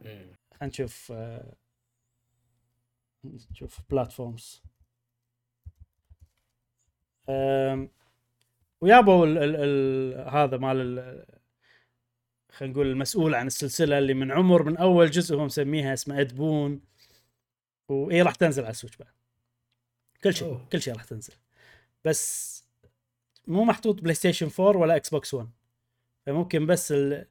خلينا 0.01 0.63
نشوف 0.63 1.12
آه، 1.12 1.55
نشوف 3.51 3.79
بلاتفورمز 3.89 4.63
ويابوا 8.82 9.25
ال 9.25 9.38
ال 9.38 9.55
ال 9.55 10.29
هذا 10.29 10.58
مال 10.58 10.77
ال- 11.00 11.25
خلينا 12.51 12.74
نقول 12.74 12.88
المسؤول 12.88 13.36
عن 13.36 13.48
السلسلة 13.48 13.98
اللي 13.98 14.13
من 14.13 14.32
عمر 14.32 14.63
من 14.63 14.77
أول 14.77 15.12
جزء 15.12 15.36
هو 15.36 15.46
مسميها 15.46 15.94
اسمه 15.94 16.22
ادبون 16.22 16.82
واي 17.89 18.22
راح 18.22 18.36
تنزل 18.36 18.63
على 18.63 18.72
السويتش 18.72 18.98
بعد 18.98 19.13
كل 20.24 20.34
شيء. 20.34 20.65
كل 20.72 20.82
شيء 20.82 20.94
راح 20.94 21.03
تنزل 21.03 21.34
بس 22.05 22.55
مو 23.48 23.64
محطوط 23.64 24.02
بلاي 24.02 24.14
ستيشن 24.14 24.50
4 24.60 24.82
ولا 24.82 24.96
إكس 24.96 25.10
بوكس 25.10 25.34
1 25.34 25.50
فممكن 26.25 26.66
بس 26.66 26.92
ال... 26.92 27.28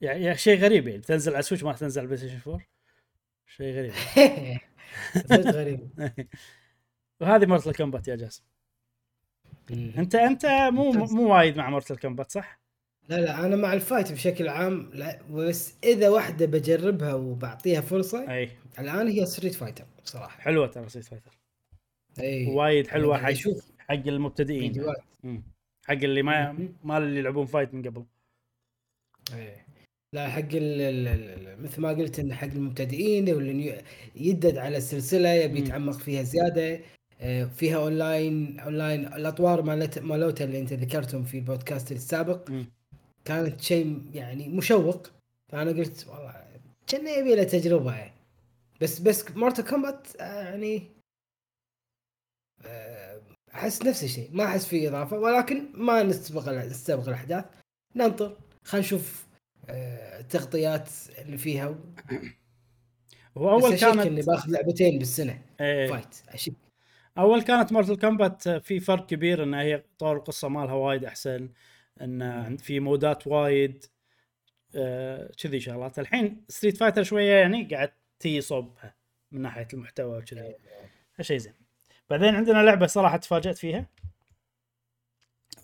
يعني 0.00 0.24
يعني 0.24 0.38
شيء 0.38 0.58
غريب 0.58 0.88
يعني. 0.88 1.02
تنزل 1.02 1.32
على 1.32 1.40
السويتش 1.40 1.64
ما 1.64 1.70
راح 1.70 1.78
تنزل 1.78 2.00
على 2.00 2.04
البلاي 2.04 2.18
ستيشن 2.28 2.50
4 2.50 2.66
شيء 3.46 3.74
غريب. 3.74 3.92
غريب. 5.56 5.90
وهذه 7.20 7.46
مورتال 7.46 7.72
كومبات 7.72 8.08
يا 8.08 8.16
جاسم. 8.16 8.42
انت 9.70 10.14
انت 10.14 10.46
مو. 10.46 10.92
مو 10.92 11.34
وايد 11.34 11.56
مع 11.56 11.70
مورتال 11.70 11.98
كومبات 11.98 12.30
صح؟ 12.30 12.60
لا 13.08 13.16
لا 13.20 13.46
أنا 13.46 13.56
مع 13.56 13.72
ال 13.72 13.79
fight 13.79 14.12
بشكل 14.12 14.48
عام. 14.48 14.90
لا 14.94 15.22
بس 15.30 15.74
إذا 15.84 16.08
واحدة 16.08 16.46
بجربها 16.46 17.14
وبعطيها 17.14 17.80
فرصة 17.80 18.30
أي. 18.32 18.50
الآن 18.78 19.08
هي 19.08 19.26
ستريت 19.26 19.54
فايتر 19.54 19.84
صراحة. 20.04 20.40
حلوة 20.40 20.66
ترى 20.66 20.88
ستريت 20.88 21.06
فايتر 21.06 21.38
أي. 22.20 22.46
وايد 22.46 22.86
حلوة 22.86 23.16
قاعد 23.16 23.24
حق 23.24 23.30
أشوف 23.30 23.77
حق 23.90 24.06
المبتدئين 24.06 24.72
فيديوهات. 24.72 25.02
حق 25.86 25.92
اللي 25.94 26.22
ما. 26.22 26.68
ما 26.84 26.98
اللي 26.98 27.18
يلعبون 27.18 27.46
fight 27.46 27.74
من 27.74 27.82
قبل 27.82 28.04
إيه. 29.34 29.66
لا 30.12 30.28
حق 30.28 30.48
مثل 31.62 31.80
ما 31.80 31.88
قلت 31.88 32.18
انه 32.18 32.34
حق 32.34 32.46
المبتدئين 32.46 33.34
واللي 33.34 33.82
يدد 34.14 34.58
على 34.58 34.76
السلسلة 34.76 35.28
يبي. 35.28 35.58
يتعمق 35.58 35.98
فيها 35.98 36.22
زيادة 36.22 36.80
آه، 37.20 37.44
فيها 37.44 37.76
online 37.76 38.60
online 38.60 39.06
الأطوار 39.06 39.62
مالت 39.62 39.98
مالوتا 39.98 40.44
اللي 40.44 40.60
أنت 40.60 40.72
ذكرتهم 40.72 41.24
في 41.24 41.38
البودكاست 41.38 41.92
السابق. 41.92 42.50
كانت 43.24 43.60
شيء 43.60 44.02
يعني 44.14 44.48
مشوق 44.48 45.06
فأنا 45.48 45.70
قلت 45.70 46.06
والله 46.08 46.48
كان 46.86 47.06
يبي 47.20 47.34
له 47.34 47.42
تجربة 47.42 47.96
يعني 47.96 48.12
بس 48.80 48.98
بس 48.98 49.30
مورتال 49.36 49.64
كومبات 49.64 50.06
يعني 50.20 50.82
آه، 52.66 53.07
أحس 53.54 53.82
نفس 53.82 54.04
الشيء 54.04 54.30
ما 54.32 54.44
أحس 54.44 54.66
فيه 54.66 54.88
إضافة 54.88 55.18
ولكن 55.18 55.68
ما 55.74 56.02
نستبق 56.02 56.48
نستبق 56.48 57.08
الأحداث. 57.08 57.44
ننطر 57.96 58.36
خلينا 58.64 58.86
نشوف 58.86 59.26
آه، 59.68 60.20
التغطيات 60.20 60.88
اللي 61.18 61.38
فيها. 61.38 61.78
هو 63.36 63.56
بس 63.56 63.64
اول 63.64 63.72
أشك 63.72 63.84
إني 63.84 64.04
كانت 64.04 64.26
بأخذ 64.26 64.50
لعبتين 64.50 64.98
بالسنة. 64.98 65.42
إيه. 65.60 65.88
fight 65.88 66.22
أشك. 66.28 66.52
أول 67.18 67.42
كانت 67.42 67.72
مورتل 67.72 67.96
كومبات 67.96 68.48
في 68.48 68.80
فرق 68.80 69.06
كبير 69.06 69.42
إن 69.42 69.54
هي 69.54 69.84
طور 69.98 70.16
القصة 70.16 70.48
مالها 70.48 70.74
وايد 70.74 71.04
أحسن 71.04 71.48
إن 72.00 72.56
في 72.56 72.80
مودات 72.80 73.26
وايد 73.26 73.84
آه، 74.74 75.30
كذي 75.42 75.60
شغلات. 75.60 75.98
الحين 75.98 76.44
ستريت 76.48 76.76
فايتر 76.76 77.02
شوية 77.02 77.32
يعني 77.32 77.64
قاعد 77.64 77.92
تي 78.18 78.40
صوبها 78.40 78.94
من 79.32 79.42
ناحية 79.42 79.68
المحتوى 79.74 80.18
وكذي. 80.18 80.54
هالشيء 81.16 81.38
زين. 81.38 81.67
بعدين 82.10 82.34
عندنا 82.34 82.62
لعبة 82.62 82.86
صراحة 82.86 83.16
تفاجأت 83.16 83.58
فيها 83.58 83.86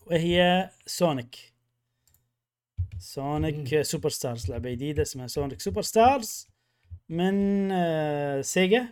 وهي 0.06 0.70
سونيك 0.86 1.52
سونيك 2.98 3.82
سوبر 3.82 4.08
ستارز 4.08 4.50
لعبة 4.50 4.70
جديدة 4.70 5.02
اسمها 5.02 5.26
سونيك 5.26 5.60
سوبر 5.60 5.82
ستارز 5.82 6.48
من 7.08 7.68
آه، 7.72 8.40
سيجا 8.40 8.88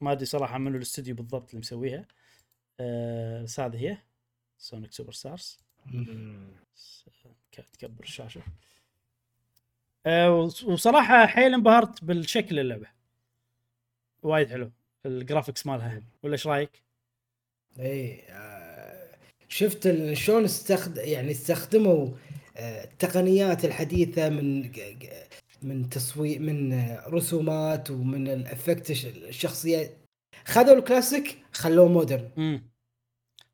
ما 0.00 0.12
أدري 0.12 0.24
صراحة 0.24 0.58
منو 0.58 0.76
الاستوديو 0.76 1.14
بالضبط 1.14 1.48
اللي 1.50 1.58
مسويها. 1.58 2.04
آه، 2.80 3.42
بس 3.42 3.60
هذه 3.60 3.76
هي 3.76 3.98
سونيك 4.58 4.92
سوبر 4.92 5.12
ستارز 5.12 5.58
تكبر 7.72 8.04
الشاشة. 8.04 8.40
آه، 10.06 10.30
وص- 10.40 10.64
وصراحة 10.64 11.26
حيل 11.26 11.54
انبهرت 11.54 12.04
بالشكل 12.04 12.58
اللعبة. 12.58 12.86
وايد 14.22 14.50
حلو. 14.50 14.70
ال 15.06 15.13
graphics 15.13 15.66
مالها. 15.66 16.02
ولا 16.22 16.32
إيش 16.32 16.46
رأيك؟ 16.46 16.82
اي 17.80 18.22
آه، 18.30 19.06
شفت 19.48 20.12
شلون 20.12 20.44
استخد 20.44 20.96
يعني 20.96 21.30
استخدموا 21.30 22.08
آه، 22.56 22.84
التقنيات 22.84 23.64
الحديثة 23.64 24.28
من 24.28 24.70
من 25.62 25.88
تصوير 25.88 26.40
من 26.40 26.90
رسومات 27.08 27.90
ومن 27.90 28.28
ال 28.28 28.37
effect 28.37 28.90
الش- 28.90 29.06
الشخصية. 29.06 29.96
خذوا 30.44 30.74
الكلاسيك 30.78 31.38
خلوه 31.52 31.88
modern. 31.88 32.30
امم 32.38 32.62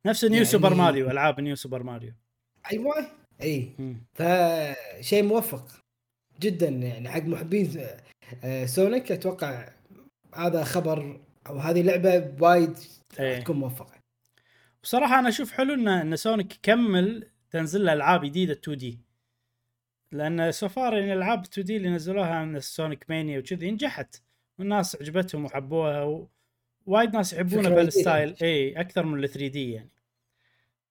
نفس 0.06 0.24
نيو 0.24 0.32
يعني- 0.34 0.44
سوبر 0.44 0.74
ماريو 0.74 1.10
ألعاب 1.10 1.40
نيو 1.40 1.54
سوبر 1.56 1.82
ماريو. 1.82 2.12
أيوه 2.72 2.94
اي 3.42 3.72
مم. 3.78 4.02
فشيء 4.14 5.22
موفق 5.22 5.66
جدا 6.40 6.68
يعني 6.68 7.08
حق 7.08 7.22
محبين 7.22 7.86
آه، 8.44 8.66
سونيك 8.66 9.12
أتوقع 9.12 9.68
هذا 10.34 10.64
خبر 10.64 11.20
أو 11.46 11.58
هذه 11.58 11.82
لعبة 11.82 12.34
وايد 12.40 12.78
إيه. 13.20 13.40
تكون 13.40 13.56
موفقة. 13.56 14.01
بصراحة 14.82 15.18
أنا 15.18 15.28
أشوف 15.28 15.52
حلو 15.52 15.74
ان 15.74 15.88
إن 15.88 16.16
سونيك 16.16 16.58
كمل 16.62 17.30
تنزل 17.50 17.84
له 17.84 17.92
ألعاب 17.92 18.24
جديدة 18.24 18.52
2D 18.52 18.98
لأن 20.12 20.52
so 20.52 20.69
far 20.69 20.94
يعني 20.98 21.12
الالعاب 21.12 21.44
2D 21.44 21.76
اللي 21.76 21.88
نزلوها 21.88 22.44
من 22.44 22.56
السونيك 22.56 23.04
مانيا 23.08 23.38
وكذي 23.38 23.70
نجحت. 23.70 24.22
والناس 24.58 24.96
عجبتهم 24.96 25.44
وحبوها 25.44 26.02
و... 26.02 26.28
وايد 26.86 27.14
ناس 27.16 27.32
يحبونه 27.32 27.62
فكرة 27.62 27.74
بال 27.74 27.90
style. 27.90 28.36
إي 28.42 28.80
أكثر 28.80 29.06
من 29.06 29.24
ال 29.24 29.28
3 29.28 29.46
D 29.48 29.72
يعني. 29.72 29.90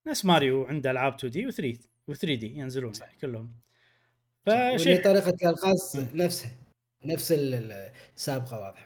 ناس 0.05 0.25
ماريو 0.25 0.63
عنده 0.65 0.91
ألعاب 0.91 1.13
2 1.13 1.31
D 1.31 1.47
و 1.47 1.51
3 1.51 1.79
و 2.07 2.13
3 2.13 2.35
D 2.35 2.57
ينزلون 2.57 2.93
يعني 3.01 3.17
كلهم. 3.21 3.53
فشيء 4.45 5.03
طريقة 5.03 5.29
الالغاز. 5.41 6.07
نفسها. 6.13 6.51
نفس 7.05 7.31
ال- 7.31 7.53
ال- 7.53 7.91
السابقة 8.15 8.59
واضح. 8.59 8.85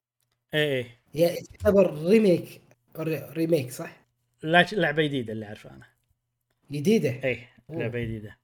إي 0.54 0.86
تعتبر 1.16 2.04
remake 2.04 2.62
re- 3.00 3.30
remake 3.32 3.72
صح؟ 3.72 4.05
لعبة 4.44 5.04
جديدة 5.04 5.34
اللي 5.34 5.46
اعرفه 5.46 5.70
أنا. 5.70 5.86
جديدة؟ 6.72 7.10
اي. 7.10 7.48
لعبة 7.70 8.00
جديدة. 8.04 8.38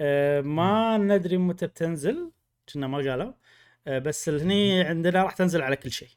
أه 0.00 0.40
ما 0.40 0.98
ندري 0.98 1.36
متى 1.36 1.66
بتنزل 1.66 2.30
كنا 2.72 2.86
ما 2.86 2.98
قالوا. 2.98 3.32
أه 3.86 3.98
بس 3.98 4.28
هني 4.28 4.82
عندنا 4.82 5.22
راح 5.22 5.32
تنزل 5.32 5.62
على 5.62 5.76
كل 5.76 5.90
شيء. 5.90 6.08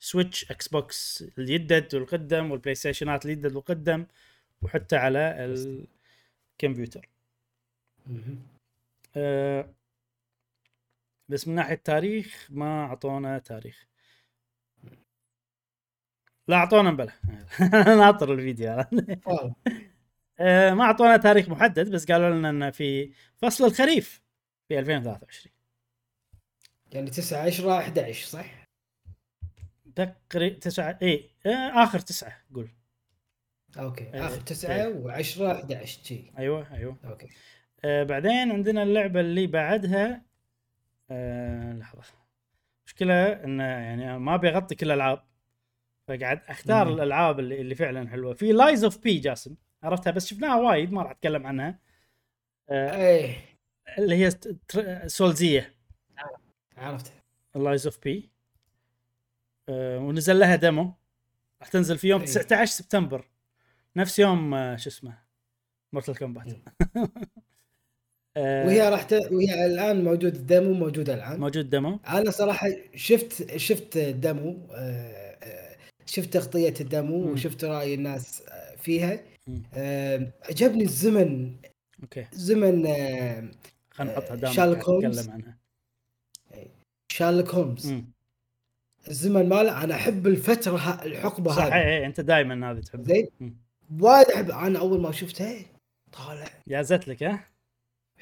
Switch 0.00 0.50
Xbox 0.50 1.24
اليدد 1.38 1.94
والقدم 1.94 2.50
وال 2.50 2.74
PlayStation 2.74 3.20
ات 3.20 3.24
اليدد 3.26 3.56
والقدم 3.56 4.06
وحتى 4.62 4.96
على 4.96 5.54
الكمبيوتر. 6.58 7.08
أه 9.16 9.74
بس 11.28 11.48
من 11.48 11.54
ناحية 11.54 11.74
تاريخ 11.74 12.48
ما 12.50 12.84
أعطونا 12.84 13.38
تاريخ. 13.38 13.86
لا 16.52 16.58
أعطونا 16.58 16.90
بلا 16.90 17.12
ناطر 17.96 18.32
الفيديو. 18.32 18.70
أه 20.40 20.74
ما 20.74 20.84
أعطونا 20.84 21.16
تاريخ 21.16 21.48
محدد 21.48 21.90
بس 21.90 22.10
قالوا 22.10 22.30
لنا 22.30 22.50
إنه 22.50 22.70
في 22.70 23.12
فصل 23.36 23.64
الخريف 23.64 24.22
في 24.68 24.78
2023 24.78 25.54
يعني 26.92 27.10
9 27.10 27.46
10 27.46 27.78
11 27.78 28.26
صح؟ 28.26 28.68
تقريبا 29.94 30.58
تسعة 30.58 30.98
اي 31.02 31.30
آه، 31.46 31.84
آخر 31.84 31.98
تسعة 31.98 32.36
قول 32.54 32.68
okay 33.78 34.04
إيه. 34.14 34.26
آخر 34.26 34.40
9 34.40 34.74
إيه. 34.74 35.04
و10 35.04 35.40
11 35.40 36.04
شي 36.04 36.32
أيوه 36.38 36.74
أيوه 36.74 36.96
okay 37.04 37.28
آه 37.84 38.02
بعدين 38.02 38.52
عندنا 38.52 38.82
اللعبة 38.82 39.20
اللي 39.20 39.46
بعدها 39.46 40.22
آه 41.10 41.72
لحظة 41.72 42.02
مشكلة 42.86 43.44
انه 43.44 43.64
يعني 43.64 44.18
ما 44.18 44.34
أبي 44.34 44.48
أغطي 44.48 44.74
كل 44.74 44.86
الألعاب 44.86 45.31
فقاعد 46.16 46.40
أختار 46.48 46.88
مم. 46.88 46.94
الألعاب 46.94 47.38
اللي, 47.40 47.60
اللي 47.60 47.74
فعلا 47.74 48.08
حلوة. 48.08 48.34
في 48.34 48.52
Lies 48.52 48.84
of 48.84 48.98
P 48.98 49.18
جاسم. 49.18 49.54
عرفتها؟ 49.82 50.10
بس 50.10 50.26
شفناها 50.26 50.56
وايد 50.60 50.92
ما 50.92 51.02
راح 51.02 51.10
أتكلم 51.10 51.46
عنها. 51.46 51.78
آه 52.70 52.96
إيه. 52.96 53.36
اللي 53.98 54.16
هي 54.16 54.30
ست- 54.30 54.56
تر- 54.68 55.08
souls 55.08 55.49
ية. 55.49 55.74
عرفت 56.76 57.12
Lies 57.54 57.86
of 57.86 57.98
P 58.04 58.30
ونزل 59.70 60.38
لها 60.38 60.56
demo 60.56 60.94
راح 61.60 61.68
تنزل 61.68 61.98
في 61.98 62.08
يوم 62.08 62.20
إيه. 62.20 62.26
19 62.26 62.70
سبتمبر. 62.72 63.28
نفس 63.96 64.18
يوم 64.18 64.54
آه 64.54 64.76
شو 64.76 64.90
اسمه؟ 64.90 65.18
Mortal 65.92 66.16
Kombat 66.18 66.46
مم. 66.46 67.08
آه 68.36 68.66
وهي 68.66 68.88
راح 68.88 69.02
ت... 69.02 69.12
وهي 69.12 69.66
الآن 69.66 70.04
موجود 70.04 70.34
ال 70.34 70.42
demo 70.42 70.72
موجودة 70.72 71.14
الآن. 71.14 71.40
موجود 71.40 71.70
demo 71.70 72.00
أنا 72.08 72.30
صراحة 72.30 72.68
شفت 72.94 73.56
شفت 73.56 73.96
ال 73.96 74.10
demo 74.10 74.68
آه، 74.74 75.31
شفت 76.06 76.32
تغطية 76.32 76.74
ال 76.80 76.89
demo 76.89 77.24
مم. 77.24 77.32
وشفت 77.32 77.64
رأي 77.64 77.94
الناس 77.94 78.42
آه، 78.48 78.76
فيها. 78.76 79.20
عجبني 80.48 80.84
الزمن. 80.84 81.52
okay. 82.02 82.26
زمن 82.32 82.82
خلينا 83.90 84.12
نحطها 84.12 84.34
دام 84.36 84.52
شارلوك 84.52 84.84
هولمز. 84.84 85.18
نتكلم 85.20 85.34
عنها 85.34 85.58
شارلوك 87.12 87.54
هولمز. 87.54 87.94
الزمن 89.08 89.48
ماله 89.48 89.84
أنا 89.84 89.94
أحب 89.94 90.26
الفترة 90.26 91.02
الحقبة 91.04 91.52
هذه. 91.52 91.74
اي 91.74 91.98
اي 91.98 92.06
أنت 92.06 92.20
دائما 92.20 92.70
هذه 92.70 92.80
تحب 92.80 93.02
زين. 93.08 93.28
وايد 94.00 94.26
أحب 94.30 94.50
أنا 94.50 94.78
أول 94.78 95.00
ما 95.00 95.12
شفتها 95.12 95.54
طالع. 96.12 96.48
يازت 96.66 97.08
لك 97.08 97.22
ها؟ 97.22 97.48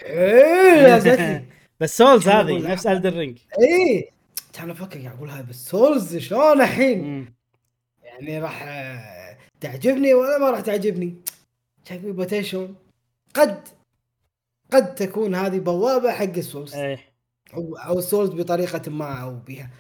إيه 0.03 0.83
يازت 0.83 0.99
لي 0.99 1.45
بس 1.81 1.99
souls 1.99 2.29
هذه 2.29 2.73
نفس. 2.73 2.87
Elden 2.87 3.13
Ring 3.13 3.39
إيه. 3.61 4.11
كان 4.53 4.71
أفكر 4.71 5.01
قاعد 5.03 5.17
أقول 5.17 5.31
هاي 5.31 5.43
بس 5.43 5.69
سولز 5.69 6.17
شلون 6.17 6.61
الحين؟ 6.61 7.33
يعني 8.11 8.39
راح 8.39 8.65
تعجبني 9.61 10.15
ولا 10.15 10.39
ما 10.39 10.51
راح 10.51 10.61
تعجبني؟ 10.61 11.15
شكلي 11.85 12.13
بوتيشن 12.13 12.75
قد 13.35 13.69
قد 14.71 14.95
تكون 14.95 15.35
هذه 15.35 15.59
بوابة 15.59 16.13
حق 16.13 16.25
السولز. 16.25 16.75
إيه. 16.75 16.99
أو 17.55 17.77
أو 17.77 17.99
السولز 17.99 18.31
بطريقة 18.31 18.91
ما 18.91 19.23
أو 19.23 19.37
بها. 19.37 19.71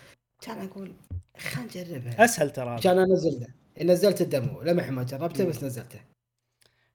كان 0.40 0.68
أقول 0.68 0.92
خلينا 1.38 1.66
نجربها. 1.66 2.24
أسهل 2.24 2.50
ترى. 2.50 2.80
كان 2.80 2.98
انزله 2.98 3.46
نزلت 3.80 4.20
الدمو. 4.20 4.62
لمح 4.62 4.90
ما 4.90 5.02
جربته 5.02 5.44
بس 5.44 5.64
نزلته. 5.64 6.00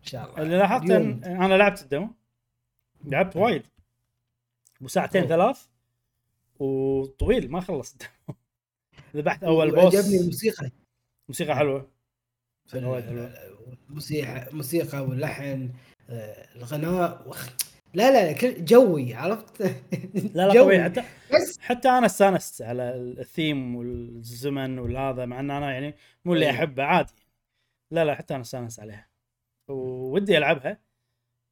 إن 0.02 0.06
شاء 0.06 0.30
الله. 0.30 0.42
اللي 0.42 0.58
لاحظت. 0.58 0.92
إن 0.92 1.24
أنا 1.24 1.54
لعبت 1.54 1.82
الدمو. 1.82 2.10
لعبت 3.06 3.36
وايد. 3.36 3.64
وساعتين 4.82 5.22
أوه. 5.22 5.30
ثلاث. 5.30 5.66
وطويل 6.60 7.52
ما 7.52 7.62
خلص 7.62 7.92
ال 7.92 8.01
demo 8.01 8.38
ذبحت 9.16 9.44
أول 9.44 9.76
boss 9.76 9.96
عجبني 9.96 10.18
الموسيقى. 10.22 10.72
موسيقى 11.30 11.56
حلوة. 11.56 11.92
موسيقى 12.74 13.02
حلوة. 13.02 13.26
الموسيقى 13.90 14.56
موسيقى 14.56 15.00
واللحن 15.02 15.70
آه، 16.10 16.48
الغناء 16.56 17.30
وخ- 17.30 17.50
لا 17.94 18.12
لا 18.12 18.34
كل 18.34 18.66
جوي 18.66 19.14
عرفت؟ 19.14 19.62
لا 20.36 20.48
لا 20.48 20.54
جوي. 20.54 20.84
حتى 20.84 21.04
بس 21.34 21.60
حتى 21.60 21.90
أنا 21.90 22.06
استانست 22.06 22.62
على 22.62 22.96
الثيم 22.96 23.76
والزمن 23.76 24.80
والهذا 24.80 25.26
مع 25.26 25.40
إن 25.40 25.52
أنا 25.52 25.72
يعني 25.74 25.96
مو 26.26 26.34
اللي 26.34 26.46
إيه. 26.46 26.52
أحبه 26.52 26.84
عادي. 26.84 27.14
لا 27.92 28.06
لا 28.06 28.16
حتى 28.16 28.34
أنا 28.34 28.42
استانست 28.42 28.80
عليها. 28.80 29.08
ودي 29.68 30.38
ألعبها. 30.38 30.80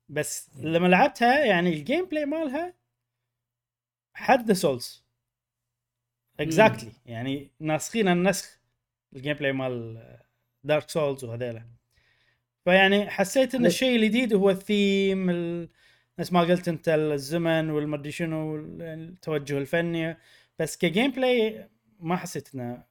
بس 0.09 0.49
لما 0.57 0.87
لعبتها 0.87 1.45
يعني 1.45 1.69
ال 1.69 2.05
gameplay 2.05 2.25
مالها 2.25 2.73
حد 4.15 4.51
souls 4.51 5.03
exactly 6.39 6.91
يعني 7.05 7.51
ناسخين 7.59 8.07
النسخ. 8.07 8.59
ال 9.15 9.33
gameplay 9.33 9.51
مال 9.51 10.03
Dark 10.63 10.89
Souls 10.89 11.23
وهذيلا. 11.23 11.65
فيعني 12.65 13.09
حسيت 13.09 13.55
إن 13.55 13.65
الشيء 13.65 13.95
الجديد 13.95 14.33
هو 14.33 14.49
الثيم 14.49 15.29
ال- 15.29 15.69
نفس 16.19 16.33
ما 16.33 16.41
قلت 16.41 16.67
أنت 16.67 16.89
الزمن 16.89 17.69
والمدري 17.69 18.11
شنو 18.11 18.55
التوجه 18.81 19.57
الفني 19.57 20.17
بس 20.59 20.77
ك 20.77 21.11
gameplay 21.11 21.67
ما 21.99 22.15
حسيت 22.15 22.55
إنه 22.55 22.83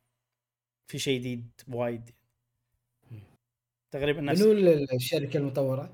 في 0.87 0.99
شيء 0.99 1.21
جديد 1.21 1.51
وايد. 1.69 2.11
تقريبا 3.91 4.21
نفس 4.21 4.41
منو 4.41 4.53
ال- 4.53 4.95
الشركة 4.95 5.37
المطورة؟ 5.39 5.93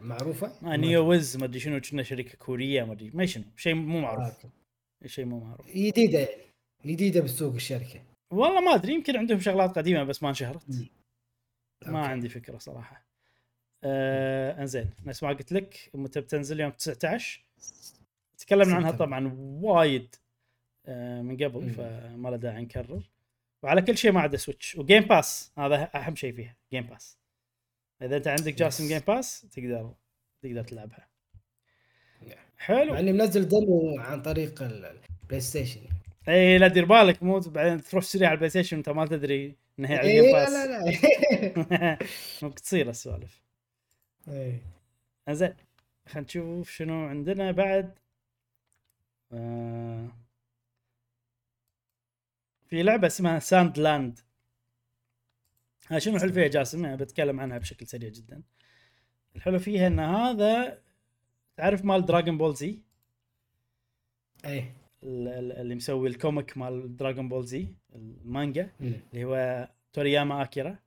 معروفة؟ 0.00 0.52
ما 0.62 0.76
Neo 0.76 1.08
wiz 1.08 1.36
ما 1.36 1.44
ادري 1.44 1.60
شنو 1.60 1.80
كنا 1.80 2.02
شركة 2.02 2.36
كورية 2.38 2.84
ما 2.84 2.92
ادري 2.92 3.10
ما 3.14 3.26
شنو 3.26 3.44
شيء 3.56 3.74
مو 3.74 4.00
معروف. 4.00 4.24
آه. 4.26 5.06
شيء 5.06 5.24
مو 5.24 5.40
معروف. 5.40 5.68
جديدة 5.68 6.18
يعني. 6.18 6.42
جديدة 6.86 7.20
بالسوق 7.20 7.54
الشركة. 7.54 8.00
والله 8.32 8.60
ما 8.60 8.74
أدري 8.74 8.94
يمكن 8.94 9.16
عندهم 9.16 9.40
شغلات 9.40 9.78
قديمة 9.78 10.04
بس 10.04 10.22
ما 10.22 10.28
انشهرت. 10.28 10.62
ما 11.86 11.98
okay. 12.00 12.10
عندي 12.10 12.28
فكرة 12.28 12.58
صراحة 12.58 13.06
آه 13.84 14.60
إنزين 14.62 14.90
نفس 15.04 15.22
ما 15.22 15.28
قلت 15.28 15.52
لك 15.52 15.90
متى 15.94 16.20
بتنزل 16.20 16.60
يوم 16.60 16.70
19 16.70 17.44
تكلمنا 18.38 18.74
عنها. 18.74 18.90
طبعا 18.90 19.32
وايد 19.62 20.14
آه 20.86 21.22
من 21.22 21.36
قبل. 21.36 21.70
فما 21.70 22.28
له 22.28 22.36
داعي 22.36 22.62
نكرر 22.62 23.02
وعلى 23.62 23.82
كل 23.82 23.98
شيء 23.98 24.12
ما 24.12 24.20
عدا 24.20 24.36
Switch 24.36 24.76
و 24.76 24.81
Game 24.81 25.02
Pass 25.02 25.52
هذا 25.58 25.90
أهم 25.94 26.16
شيء 26.16 26.32
فيها 26.32 26.56
Game 26.72 26.82
Pass 26.86 27.18
إذا 28.02 28.16
أنت 28.16 28.28
عندك 28.28 28.54
جاسم. 28.54 28.88
Game 28.88 29.00
Pass 29.06 29.40
تقدر 29.52 29.94
تقدر 30.42 30.62
تلعبها. 30.62 31.08
حلو 32.58 32.92
مع 32.92 32.98
إني 32.98 33.12
منزل 33.12 33.48
demo 33.48 33.98
عن 34.00 34.22
طريق 34.22 34.62
ال- 34.62 35.00
ال 35.22 35.40
PlayStation 35.40 35.80
إي 36.28 36.58
لا 36.58 36.68
دير 36.68 36.84
بالك 36.84 37.22
مو 37.22 37.38
بعدين 37.40 37.82
تروح 37.82 38.04
تشتريها 38.04 38.26
على 38.28 38.34
ال 38.34 38.50
PlayStation 38.50 38.76
أنت 38.76 38.88
ما 38.88 39.06
تدري 39.06 39.56
انها 39.78 39.90
هي 39.90 39.96
على 39.98 40.18
ال 40.20 40.36
Game 40.36 40.44
Pass 40.44 40.52
لا 40.52 40.66
لا. 40.66 41.98
ممكن 42.42 42.54
تصير 42.62 42.88
السوالف. 42.90 43.42
إيه. 44.28 44.62
زين 45.30 45.54
خلينا 46.06 46.20
نشوف 46.26 46.70
شنو 46.70 47.06
عندنا 47.06 47.50
بعد. 47.52 47.98
آه. 49.32 50.08
في 52.66 52.82
لعبة 52.82 53.06
اسمها 53.06 53.38
Sand 53.38 53.78
Land 53.78 54.18
ها 55.88 55.98
شنو 55.98 56.16
الحلو 56.16 56.32
فيها 56.32 56.48
جاسم؟ 56.48 56.84
يعني 56.84 56.96
بتكلم 56.96 57.40
عنها 57.40 57.58
بشكل 57.58 57.86
سريع 57.86 58.08
جدا. 58.10 58.42
الحلو 59.36 59.58
فيها 59.58 59.86
إن 59.86 60.00
هذا 60.00 60.82
تعرف 61.56 61.84
مال 61.84 62.06
Dragon 62.06 62.38
Ball 62.38 62.54
Z 62.56 62.78
إيه 64.44 64.60
ال- 64.60 64.81
اللي 65.04 65.74
مسوي 65.74 66.08
ال 66.08 66.16
comic 66.16 66.58
مال 66.58 66.96
Dragon 66.96 67.28
Ball 67.28 67.46
Z 67.46 67.74
المانجا. 67.94 68.70
اللي 68.80 69.24
هو 69.24 69.68
تورياما 69.92 70.42
آكيرا. 70.42 70.78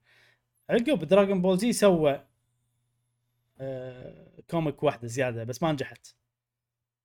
عقب 0.70 1.04
Dragon 1.04 1.42
Ball 1.42 1.58
Z 1.58 1.74
سوى 1.74 2.26
آه 3.60 4.42
comic 4.50 4.84
واحدة 4.84 5.08
زيادة 5.08 5.44
بس 5.44 5.64
ما 5.64 5.72
نجحت. 5.72 6.16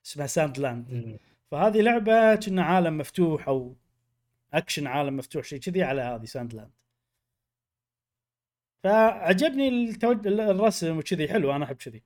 اسمها 0.07 0.27
Sand 0.27 0.59
Land. 0.59 1.19
فهذه 1.51 1.81
لعبة 1.81 2.35
كنا 2.35 2.63
عالم 2.63 2.99
مفتوح 2.99 3.49
أو 3.49 3.77
اكشن 4.53 4.87
عالم 4.87 5.17
مفتوح 5.17 5.45
شيء 5.45 5.59
كذي 5.61 5.83
على 5.83 6.01
هذه 6.01 6.25
Sand 6.25 6.55
Land 6.55 6.71
فعجبني 8.83 9.69
التوج... 9.69 10.27
الرسم 10.27 10.99
وكذي 10.99 11.29
حلو 11.29 11.57
أنا 11.57 11.65
أحب 11.65 11.77
كذي. 11.77 12.03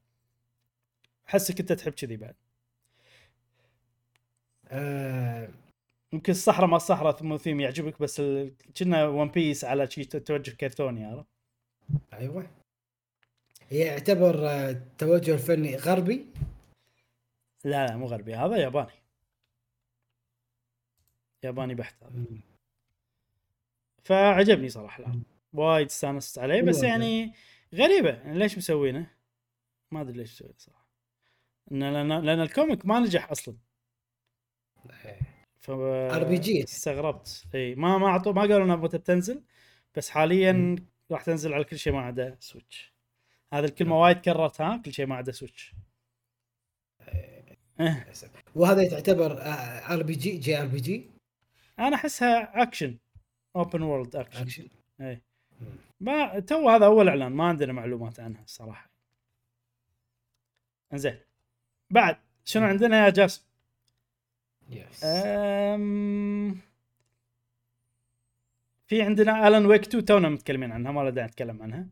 أحسك 1.28 1.60
أنت 1.60 1.72
تحب 1.72 1.92
كذي 1.92 2.16
بعد. 2.16 2.34
آه، 4.74 5.48
يمكن 6.12 6.32
الصحراء 6.32 6.66
ما 6.68 6.76
الصحراء 6.76 7.36
ثيم 7.36 7.60
يعجبك 7.60 8.02
بس 8.02 8.20
ال- 8.20 8.54
كنا 8.78 9.06
One 9.06 9.28
Piece 9.28 9.64
على 9.64 9.90
شيء 9.90 10.04
توجه 10.04 10.50
كرتوني 10.50 11.04
عرفت؟ 11.04 11.26
أيوه. 12.12 12.50
هي 13.68 13.78
يعتبر 13.78 14.48
آه، 14.48 14.70
التوجه 14.70 15.34
الفني 15.34 15.76
غربي؟ 15.76 16.26
لا 17.64 17.86
لا 17.86 17.96
مو 17.96 18.06
غربي 18.06 18.34
هذا 18.34 18.56
ياباني. 18.56 18.92
ياباني 21.42 21.74
بحت 21.74 22.02
هذا. 22.02 22.24
فعجبني 24.04 24.68
صراحة 24.68 25.00
العرض 25.00 25.22
وايد 25.52 25.86
استانست 25.86 26.38
عليه 26.38 26.62
بس 26.62 26.82
يعني 26.82 27.32
غريبة. 27.74 28.10
يعني 28.10 28.38
ليش 28.38 28.58
مسوينه؟ 28.58 29.10
ما 29.90 30.00
أدري 30.00 30.18
ليش 30.18 30.32
مسوينه 30.32 30.54
صراحة. 30.58 30.86
لأن 31.70 32.24
لأن 32.24 32.40
ال 32.40 32.48
comic 32.48 32.86
ما 32.86 33.00
نجح 33.00 33.30
أصلا. 33.30 33.56
ف 35.60 35.70
RPG. 36.10 36.62
استغربت. 36.64 37.44
اي 37.54 37.74
ما 37.74 37.98
ما 37.98 38.06
اعطوا 38.06 38.32
ما 38.32 38.40
قالوا 38.40 38.64
إنها 38.64 38.76
متى 38.76 38.98
بتنزل 38.98 39.42
بس 39.94 40.10
حاليا. 40.10 40.76
راح 41.10 41.22
تنزل 41.22 41.54
على 41.54 41.64
كل 41.64 41.78
شيء 41.78 41.92
ما 41.92 42.00
عدا 42.00 42.36
سويتش 42.40 42.94
هذه 43.52 43.64
الكلمة 43.64 44.00
وايد 44.00 44.20
كررتها 44.20 44.76
كل 44.84 44.92
شيء 44.92 45.06
ما 45.06 45.14
عدا 45.14 45.32
سويتش 45.32 45.74
إيه. 47.80 48.06
وهذا 48.54 48.88
تعتبر 48.88 49.38
آر 49.90 50.02
بي 50.02 50.12
جي 50.14 50.36
جي 50.36 50.60
آر 50.60 50.66
بي 50.66 50.80
جي؟ 50.80 51.10
أنا 51.78 51.96
أحسها 51.96 52.62
action. 52.62 52.98
open 53.56 53.82
world 53.82 54.16
action. 54.16 54.42
action. 54.42 54.68
اي. 55.00 55.22
ما 56.00 56.40
تو 56.40 56.68
هذا 56.68 56.86
أول 56.86 57.08
إعلان 57.08 57.32
ما 57.32 57.44
عندنا 57.44 57.72
معلومات 57.72 58.20
عنها 58.20 58.42
الصراحه 58.42 58.90
إنزين. 60.92 61.20
بعد 61.90 62.16
شنو. 62.44 62.66
عندنا 62.66 63.04
يا 63.04 63.10
جاسم؟ 63.10 63.44
أم... 65.04 66.60
في 68.86 69.02
عندنا 69.02 69.48
الان 69.48 69.66
ويك 69.66 69.82
2 69.86 70.04
تونا 70.04 70.28
متكلمين 70.28 70.72
عنها 70.72 70.92
ما 70.92 71.00
له 71.00 71.10
داعي 71.10 71.26
نتكلم 71.26 71.62
عنها. 71.62 71.88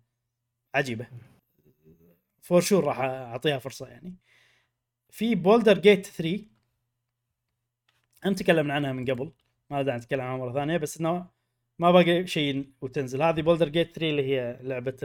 عجيبة. 0.74 1.06
for 2.42 2.60
sure 2.60 2.84
راح 2.84 3.00
أعطيها 3.00 3.58
فرصة 3.58 3.88
يعني. 3.88 4.14
في 5.10 5.34
بولدر 5.34 5.78
جيت 5.78 6.06
3 6.06 6.44
هم 8.24 8.34
تكلمنا 8.34 8.74
عنها 8.74 8.92
من 8.92 9.10
قبل 9.10 9.32
ما 9.70 9.76
له 9.76 9.82
داعي 9.82 9.98
نتكلم 9.98 10.20
عنها 10.20 10.36
مرة 10.36 10.52
ثانية 10.52 10.76
بس 10.76 11.00
إنه 11.00 11.26
ما 11.78 11.90
باقي 11.90 12.26
شيء 12.26 12.72
وتنزل. 12.80 13.22
هذه 13.22 13.40
بولدر 13.40 13.68
جيت 13.68 13.86
3 13.98 14.10
اللي 14.10 14.22
هي 14.24 14.58
لعبة 14.62 14.96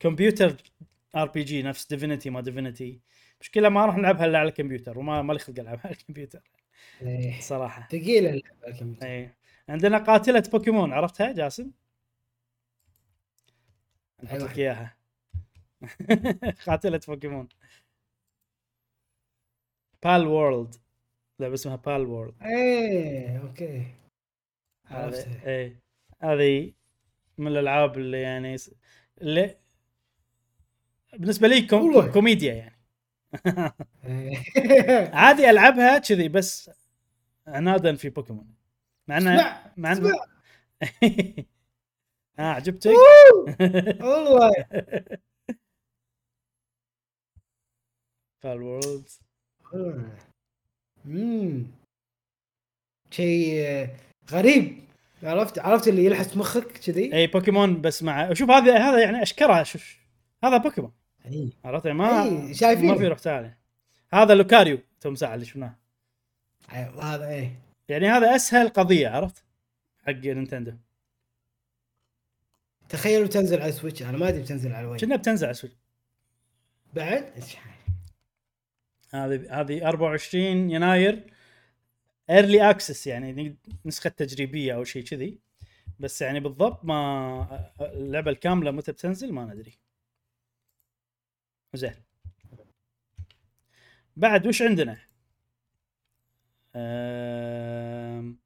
الكمبيوتر 0.00 0.56
RPG 1.16 1.62
نفس 1.62 1.86
ديفينيتي 1.86 2.30
ما 2.30 2.40
ديفينيتي 2.40 3.00
مشكلة 3.40 3.68
ما 3.68 3.86
راح 3.86 3.96
نلعبها 3.96 4.26
إلا 4.26 4.38
على 4.38 4.48
الكمبيوتر 4.48 4.98
وما 4.98 5.22
ما 5.22 5.32
لي 5.32 5.38
خلق 5.38 5.60
ألعبها 5.60 5.86
على 5.86 5.94
الكمبيوتر. 5.94 6.40
إيه. 7.02 7.40
صراحة 7.40 7.88
ثقيلة 7.88 8.30
اللعبة 8.30 8.68
الكمبيوتر. 8.68 9.06
اي 9.06 9.30
عندنا 9.68 9.98
قاتلة 9.98 10.42
بوكيمون 10.52 10.92
عرفتها 10.92 11.32
جاسم؟ 11.32 11.70
نحط. 14.22 14.40
لك 14.40 14.58
إياها 14.58 14.96
قاتلة 16.66 17.00
بوكيمون 17.08 17.48
بال 20.04 20.26
وورلد 20.26 20.74
لعبة 21.40 21.54
اسمها 21.54 21.76
بال 21.76 22.06
وورلد 22.06 22.42
إيه 22.42 23.38
okay 23.42 23.86
عرفتها 24.90 25.46
اي 25.46 25.76
هذه 26.20 26.72
من 27.38 27.46
الألعاب 27.46 27.98
اللي 27.98 28.20
يعني 28.20 28.56
اللي 29.22 29.56
بالنسبة 31.12 31.48
لي 31.48 31.66
كوم... 31.66 32.12
كوميديا 32.12 32.54
يعني. 32.54 32.73
عادي 35.14 35.50
ألعبها 35.50 35.98
كذي 35.98 36.28
بس 36.28 36.70
عنادا 37.46 37.96
في 37.96 38.08
بوكيمون. 38.08 38.54
مع 39.08 39.18
اسمع 39.18 39.72
مع 39.76 39.92
اسمع. 39.92 40.10
ها 42.38 42.44
عجبتك؟ 42.52 42.90
والله. 44.00 44.52
وورلد 48.44 49.08
امم 51.06 51.66
شيء 53.10 53.64
آه، 53.66 53.90
غريب. 54.30 54.84
عرفت 55.22 55.58
عرفت 55.58 55.88
اللي 55.88 56.04
يلحس 56.04 56.36
مخك 56.36 56.72
كذي؟ 56.72 57.14
إي 57.14 57.26
بوكيمون 57.26 57.80
بس 57.80 58.02
مع 58.02 58.32
شوف 58.32 58.50
هذا 58.50 58.78
هذا 58.78 59.02
يعني 59.02 59.22
أشكرها 59.22 59.62
شوف. 59.62 59.96
هذا 60.44 60.56
بوكيمون. 60.56 60.92
إي. 61.26 61.50
عرفت؟ 61.64 61.86
ما 61.86 62.22
إي، 62.22 62.54
شايفين. 62.54 62.86
ما 62.86 62.98
في 62.98 63.08
روح 63.08 63.18
تعالى 63.18 63.54
هذا 64.12 64.34
لوكاريو 64.34 64.78
توم 65.00 65.14
ساعه 65.14 65.34
اللي 65.34 65.46
شفناه. 65.46 65.76
أيوة، 66.72 67.14
هذا 67.14 67.28
إيه 67.28 67.58
يعني 67.88 68.08
هذا 68.08 68.36
أسهل 68.36 68.68
قضية 68.68 69.08
عرفت؟ 69.08 69.44
حق 70.06 70.12
نينتندو. 70.12 70.72
تخيلوا 72.88 73.26
تنزل 73.26 73.62
على 73.62 73.72
سويتش 73.72 74.02
أنا 74.02 74.18
ما 74.18 74.28
أدري 74.28 74.42
بتنزل 74.42 74.72
على 74.72 74.86
وين. 74.86 75.00
كنا 75.00 75.16
بتنزل 75.16 75.46
على 75.46 75.54
سويتش 75.54 75.76
بعد؟ 76.94 77.32
هذه 79.10 79.60
هذه 79.60 79.88
24 79.88 80.70
يناير 80.70 81.32
early 82.30 82.70
access 82.70 83.06
يعني 83.06 83.56
نسخة 83.84 84.10
تجريبية 84.10 84.74
أو 84.74 84.84
شيء 84.84 85.04
كذي. 85.04 85.38
بس 86.00 86.22
يعني 86.22 86.40
بالضبط 86.40 86.84
ما 86.84 87.70
اللعبة 87.80 88.30
الكاملة 88.30 88.70
متى 88.70 88.92
بتنزل 88.92 89.32
ما 89.32 89.44
ندري. 89.44 89.78
زين. 91.76 91.94
بعد 94.16 94.46
وش 94.46 94.62
عندنا؟ 94.62 94.98
أم... 96.76 98.38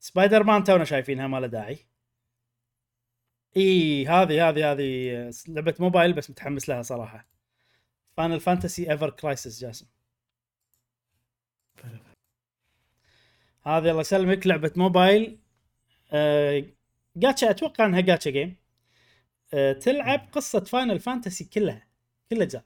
سبايدر 0.00 0.42
مان 0.42 0.64
تونا 0.64 0.84
شايفينها 0.84 1.26
ما 1.26 1.40
له 1.40 1.46
داعي. 1.46 1.78
إي 3.56 4.06
هذه 4.06 4.48
هذه 4.48 4.72
هذه 4.72 5.30
لعبة 5.48 5.74
موبايل 5.78 6.12
بس 6.12 6.30
متحمس 6.30 6.68
لها 6.68 6.82
صراحة. 6.82 7.28
فاينل 8.16 8.40
فانتسي 8.40 8.90
ايفر 8.90 9.10
كرايسس 9.10 9.60
جاسم. 9.60 9.86
هذه 13.62 13.90
الله 13.90 14.00
يسلمك 14.00 14.46
لعبة 14.46 14.72
موبايل. 14.76 15.40
آه 16.12 16.64
جاتشا 17.16 17.50
أتوقع 17.50 17.86
إنها 17.86 18.00
جاتشا 18.00 18.30
جيم 18.30 18.56
آه 19.54 19.72
تلعب 19.72 20.28
قصة 20.32 20.60
فاينل 20.64 21.00
فانتسي 21.00 21.44
كلها. 21.44 21.89
كل 22.30 22.42
اجزاء 22.42 22.64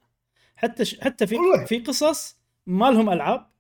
حتى 0.57 0.85
ش... 0.85 1.01
حتى 1.01 1.27
في 1.27 1.37
والله. 1.37 1.65
في 1.65 1.79
قصص 1.79 2.39
ما 2.67 2.91
لهم 2.91 3.11
ألعاب 3.11 3.51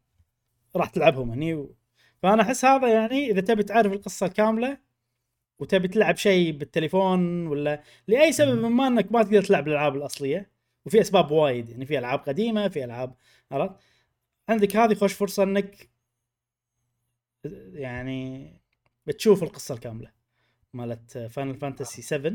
راح 0.76 0.88
تلعبهم 0.88 1.30
هني 1.30 1.54
و... 1.54 1.76
فأنا 2.22 2.42
أحس 2.42 2.64
هذا 2.64 2.88
يعني 2.88 3.30
إذا 3.30 3.40
تبي 3.40 3.62
تعرف 3.62 3.92
القصة 3.92 4.26
الكاملة 4.26 4.78
وتبي 5.58 5.88
تلعب 5.88 6.16
شيء 6.16 6.52
بالتليفون 6.52 7.46
ولا 7.46 7.82
لأي 8.08 8.32
سبب 8.32 8.64
ما 8.64 8.86
إنك 8.86 9.12
ما 9.12 9.22
تقدر 9.22 9.42
تلعب 9.44 9.68
الألعاب 9.68 9.96
الأصلية. 9.96 10.50
وفي 10.86 11.00
أسباب 11.00 11.30
وايد 11.30 11.70
يعني 11.70 11.86
في 11.86 11.98
ألعاب 11.98 12.18
قديمة 12.18 12.68
في 12.68 12.84
ألعاب 12.84 13.14
عرفت؟ 13.50 13.76
عندك 14.48 14.76
هذه 14.76 14.94
خوش 14.94 15.12
فرصة 15.12 15.42
إنك 15.42 15.90
يعني 17.72 18.52
بتشوف 19.06 19.42
القصة 19.42 19.74
الكاملة 19.74 20.12
مالت 20.72 21.18
فاينل 21.18 21.54
فانتسي 21.54 22.02
7 22.02 22.32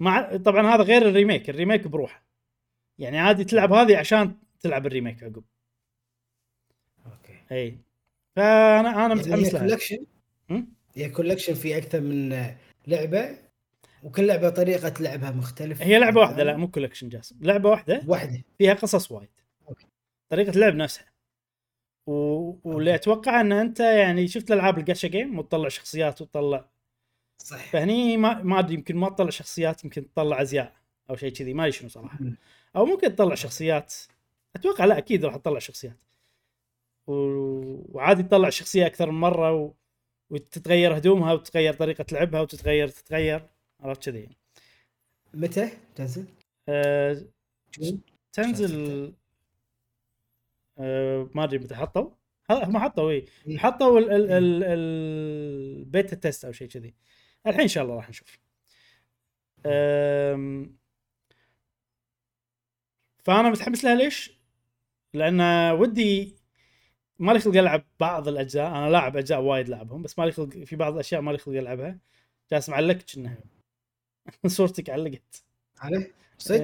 مع 0.00 0.36
طبعا 0.36 0.74
هذا 0.74 0.82
غير 0.82 1.08
ال 1.08 1.14
remake 1.14 1.50
ال 1.50 1.55
remake 1.55 1.86
بروحه. 1.86 2.25
يعني 2.98 3.18
عادي 3.18 3.44
تلعب 3.44 3.72
هذه 3.72 3.96
عشان 3.98 4.34
تلعب 4.60 4.86
ال 4.86 4.91
remake 4.91 5.22
عقب. 5.22 5.44
okay. 7.06 7.42
إي. 7.52 7.78
فانا 8.36 8.90
أنا 8.90 8.98
يعني 9.00 9.14
متحمس 9.14 9.46
هي 9.46 9.50
لها. 9.50 9.60
collection 9.60 10.06
هم؟ 10.50 10.68
هي 10.94 11.08
collection 11.08 11.54
في 11.54 11.78
أكثر 11.78 12.00
من 12.00 12.46
لعبة؟ 12.86 13.38
وكل 14.02 14.26
لعبة 14.26 14.48
طريقة 14.48 15.02
لعبها 15.02 15.30
مختلفة. 15.30 15.84
هي 15.84 15.98
لعبة 15.98 16.20
واحدة 16.20 16.42
لا 16.44 16.56
مو 16.56 16.70
collection 16.70 17.08
جاسم. 17.08 17.36
لعبة 17.40 17.70
واحدة 17.70 18.02
واحدة. 18.06 18.42
فيها 18.58 18.74
قصص 18.74 19.10
وايد. 19.12 19.28
okay. 19.68 19.86
طريقة 20.28 20.50
اللعب 20.50 20.74
نفسها. 20.74 21.06
و... 22.06 22.12
واللي. 22.64 22.94
أتوقع 22.94 23.40
إن 23.40 23.52
أنت 23.52 23.80
يعني 23.80 24.28
شفت 24.28 24.50
الالعاب 24.50 24.78
الجاتشا 24.78 25.08
جيم 25.08 25.38
وتطلع 25.38 25.68
شخصيات 25.68 26.22
وتطلع 26.22 26.68
صح 27.38 27.70
فهني 27.70 28.16
ما 28.16 28.42
ما 28.42 28.58
أدري 28.58 28.74
يمكن 28.74 28.96
ما 28.96 29.08
تطلع 29.08 29.30
شخصيات 29.30 29.84
يمكن 29.84 30.12
تطلع 30.12 30.42
أزياء 30.42 30.72
أو 31.10 31.16
شيء 31.16 31.32
كذي 31.32 31.54
ما 31.54 31.62
أدري 31.62 31.72
شنو 31.72 31.88
صراحة. 31.88 32.18
أو 32.76 32.84
ممكن 32.84 33.14
تطلع 33.14 33.34
شخصيات. 33.34 33.94
أتوقع 34.56 34.84
لا 34.84 34.98
أكيد 34.98 35.24
راح 35.24 35.36
تطلع 35.36 35.58
شخصيات. 35.58 35.96
و... 37.06 37.12
وعادي 37.96 38.22
تطلع 38.22 38.50
شخصية 38.50 38.86
أكثر 38.86 39.10
من 39.10 39.20
مرة 39.20 39.52
و... 39.52 39.72
وتتغير 40.30 40.96
هدومها 40.96 41.32
وتتغير 41.32 41.74
طريقة 41.74 42.04
لعبها 42.12 42.40
وتتغير 42.40 42.88
تتغير. 42.88 43.46
عرفت 43.80 44.04
كذي؟ 44.04 44.28
متى؟ 45.34 45.70
تنزل؟ 45.94 46.26
June؟ 47.78 48.00
تنزل 48.32 49.12
أه... 50.78 51.30
ما 51.34 51.44
أدري 51.44 51.58
متى 51.58 51.74
حطوا. 51.74 52.10
هم 52.50 52.78
حطوا 52.78 53.10
اي 53.10 53.24
إيه. 53.46 53.58
حطوا 53.58 53.98
ال... 53.98 54.10
ال... 54.10 54.30
ال... 54.32 54.64
ال 54.64 54.94
beta 54.94 56.16
test 56.16 56.44
أو 56.44 56.52
شيء 56.52 56.68
كذي. 56.68 56.94
الحين 57.46 57.60
إن 57.60 57.68
شاء 57.68 57.84
الله 57.84 57.96
راح 57.96 58.08
نشوف. 58.08 58.38
أم... 59.66 60.76
فانا 63.26 63.50
متحمس 63.50 63.84
لها 63.84 63.94
ليش؟ 63.94 64.32
لأن 65.14 65.40
ودي 65.72 66.36
ما 67.18 67.32
لي 67.32 67.38
خلق 67.40 67.56
ألعب 67.56 67.84
بعض 68.00 68.28
الأجزاء 68.28 68.68
أنا 68.70 68.90
لاعب 68.90 69.16
أجزاء 69.16 69.40
وايد 69.40 69.68
لعبهم 69.68 70.02
بس 70.02 70.18
ما 70.18 70.24
لي 70.24 70.32
خلق 70.32 70.48
في 70.48 70.76
بعض 70.76 70.92
الأشياء 70.92 71.20
ما 71.20 71.30
لي 71.30 71.38
خلق 71.38 71.54
ألعبها 71.56 71.98
جالس 72.52 72.68
معلق 72.68 72.98
انها 73.16 73.38
صورتك 74.46 74.90
علقت 74.90 75.44
عليه؟ 75.78 76.12
صدق؟ 76.38 76.58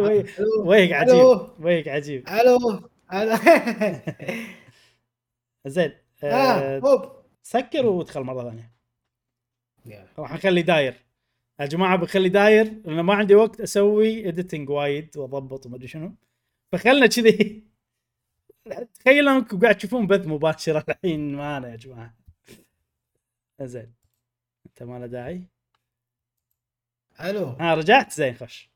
وي- 0.00 0.20
ألو؟ 0.38 0.68
ويك 0.70 0.92
عجيب؟ 0.92 1.48
ويك 1.60 1.88
عجيب 1.88 2.28
ألو 2.28 2.58
زين 5.66 5.92
أه 6.24 6.78
هوب 6.78 7.12
سكر 7.42 7.86
وادخل 7.86 8.20
مرة 8.20 8.42
ثانية. 8.50 8.72
راح 10.18 10.32
نخلي 10.34 10.62
داير 10.62 10.94
يا 11.60 11.66
جماعة 11.66 11.96
راح 11.96 12.05
نخلي 12.05 12.28
داير 12.28 12.64
لأن 12.84 13.00
ما 13.00 13.14
عندي 13.14 13.34
وقت 13.34 13.60
أسوي 13.60 14.28
editing 14.28 14.70
وايد 14.70 15.16
وأضبط 15.16 15.66
وما 15.66 15.76
أدري 15.76 15.88
شنو. 15.88 16.14
فخلنا 16.72 17.06
كذي. 17.06 17.64
تخيلوا 18.94 19.36
أنكم 19.36 19.58
قاعد 19.60 19.76
تشوفون 19.76 20.06
بث 20.06 20.26
مباشر 20.26 20.78
الحين. 20.88 21.34
معنا 21.34 21.68
يا 21.68 21.76
جماعة. 21.76 22.14
زين 23.62 23.92
أنت 24.66 24.82
ما 24.82 24.98
له 24.98 25.06
داعي؟ 25.06 25.42
ألو. 27.20 27.44
ها 27.44 27.74
رجعت؟ 27.74 28.12
زين 28.12 28.34
خش. 28.34 28.70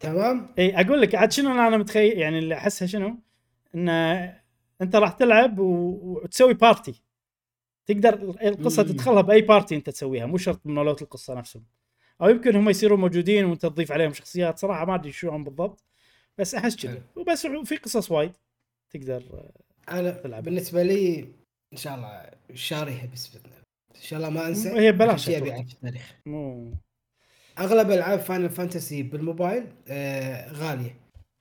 تمام؟ 0.00 0.54
إي 0.58 0.80
أقول 0.80 1.00
لك 1.00 1.14
عاد 1.14 1.32
شنو 1.32 1.52
أنا 1.52 1.76
متخيل؟ 1.76 2.18
يعني 2.18 2.38
اللي 2.38 2.54
أحسها 2.54 2.86
شنو؟ 2.86 3.18
إن 3.74 3.88
أنت 4.80 4.96
راح 4.96 5.12
تلعب 5.12 5.58
و- 5.58 6.20
وتسوي 6.24 6.54
party 6.54 7.02
تقدر 7.86 8.14
القصة 8.42 8.82
مم. 8.82 8.88
تدخلها 8.88 9.20
بأي 9.22 9.40
party 9.42 9.74
أنت 9.74 9.90
تسويها 9.90 10.26
مو 10.26 10.36
شرط 10.36 10.66
مونولوت 10.66 11.02
القصة 11.02 11.34
نفسهم 11.34 11.64
أو 12.22 12.28
يمكن 12.28 12.56
هم 12.56 12.68
يصيرون 12.68 13.00
موجودين 13.00 13.44
وأنت 13.44 13.62
تضيف 13.62 13.92
عليهم 13.92 14.12
شخصيات 14.12 14.58
صراحة 14.58 14.84
ما 14.84 14.94
أدري 14.94 15.12
شو 15.12 15.30
هم 15.30 15.44
بالضبط 15.44 15.84
بس 16.38 16.54
أحس 16.54 16.86
حلو. 16.86 17.00
وبس 17.16 17.46
في 17.46 17.76
قصص 17.76 18.10
وايد 18.10 18.32
تقدر 18.90 19.50
أنا 19.88 20.10
تلعب. 20.10 20.42
بالنسبة 20.42 20.82
لي 20.82 21.20
إن 21.72 21.76
شاء 21.76 21.94
الله 21.94 22.30
شاريها 22.54 23.06
بس 23.12 23.36
الله. 23.36 23.56
إن 23.96 24.00
شاء 24.00 24.18
الله 24.18 24.30
ما 24.30 24.48
أنسى 24.48 24.70
هي 24.70 24.92
ببلاش. 24.92 25.30
اعرف 25.30 25.46
التاريخ 25.48 26.14
مو 26.26 26.72
أغلب 27.58 27.90
ألعاب 27.90 28.18
فاينل 28.18 28.50
فانتسي 28.50 29.02
بالموبايل 29.02 29.66
آه 29.88 30.52
غالية 30.52 31.00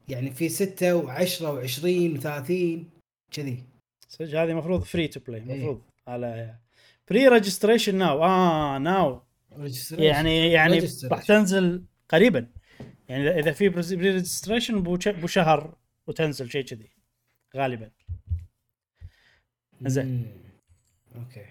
يعني 0.09 0.31
في 0.31 0.49
6 0.49 1.01
و10 1.01 1.39
و20 1.41 2.21
و30 2.21 2.83
كذي 3.31 3.63
صدق 4.07 4.39
هذه 4.41 4.49
المفروض 4.51 4.83
free 4.83 5.07
to 5.07 5.19
play. 5.19 5.41
المفروض 5.41 5.81
على 6.09 6.55
pre-registration 7.09 7.95
now 7.95 8.23
آه 8.23 8.77
now. 8.77 9.23
يعني 9.91 10.51
يعني. 10.51 10.79
راح 11.03 11.23
تنزل 11.23 11.85
قريبا. 12.09 12.47
يعني 13.09 13.39
إذا 13.39 13.51
في 13.51 13.69
pre-registration 13.69 14.83
بو 14.83 15.27
شهر 15.27 15.77
وتنزل 16.07 16.51
شيء 16.51 16.65
كذي. 16.65 16.89
غالبا. 17.55 17.91
زين. 19.81 20.41
أوكي. 21.15 21.45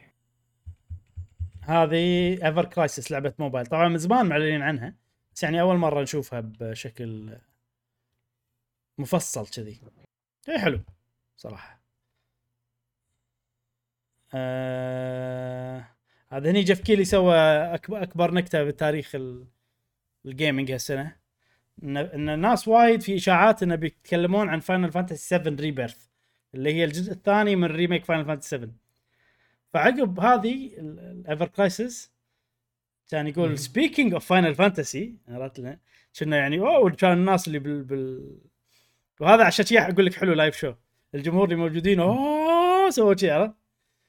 هذه 1.63 2.33
ايفر 2.47 2.65
كرايسس 2.65 3.11
لعبة 3.11 3.35
موبايل. 3.39 3.67
طبعا 3.67 3.89
من 3.89 3.99
زمان 3.99 4.27
معلنين 4.27 4.63
عنها 4.63 4.95
بس 5.35 5.43
يعني 5.43 5.61
أول 5.61 5.77
مرة 5.77 6.03
نشوفها 6.03 6.41
بشكل 6.41 7.37
مفصل 8.99 9.47
كذي. 9.47 9.81
اي 10.49 10.59
حلو. 10.59 10.81
صراحة. 11.37 11.78
آه... 14.35 15.85
هذا 16.29 16.51
هني 16.51 16.63
جيف 16.63 16.81
كيلي 16.81 17.05
سوى 17.05 17.37
اكبر 17.75 18.03
أكبر 18.03 18.35
نكتة 18.35 18.65
بتاريخ 18.65 19.15
ال... 19.15 19.47
gaming 20.27 20.73
هالسنة. 20.73 21.17
ان 21.83 22.29
الناس 22.29 22.69
وايد 22.69 23.01
في 23.01 23.17
إشاعات 23.17 23.63
إنه 23.63 23.75
بيتكلمون 23.75 24.49
عن 24.49 24.61
فاينل 24.61 24.93
فانتسي 24.93 25.29
7 25.29 25.57
ريبيرث 25.61 26.07
اللي 26.55 26.75
هي 26.75 26.85
الجزء 26.85 27.13
الثاني 27.13 27.57
من 27.57 27.65
remake 27.65 28.05
فاينل 28.05 28.25
فانتسي 28.25 28.49
7 28.49 28.71
فعقب 29.73 30.21
هذه 30.21 30.71
الايفر 30.79 31.49
كرايسس 31.49 32.13
كان. 33.11 33.27
يقول 33.27 33.59
speaking 33.59 34.13
of 34.13 34.27
فاينل 34.27 34.55
فانتسي 34.55 35.17
عرفت 35.29 35.79
كنا 36.21 36.37
يعني 36.37 36.59
أوه 36.59 36.91
كان 36.91 37.13
الناس 37.13 37.47
اللي 37.49 37.59
بال, 37.59 37.83
بال... 37.85 38.39
وهذا 39.21 39.45
عشان 39.45 39.65
شي 39.65 39.79
أقول 39.79 40.07
لك 40.07 40.15
حلو 40.15 40.33
live 40.33 40.57
show 40.57 40.75
الجمهور 41.15 41.45
اللي 41.45 41.57
موجودين 41.57 42.01
أوه 42.01 42.91
سووا 42.91 43.15
شي 43.17 43.31
عرفت؟ 43.31 43.58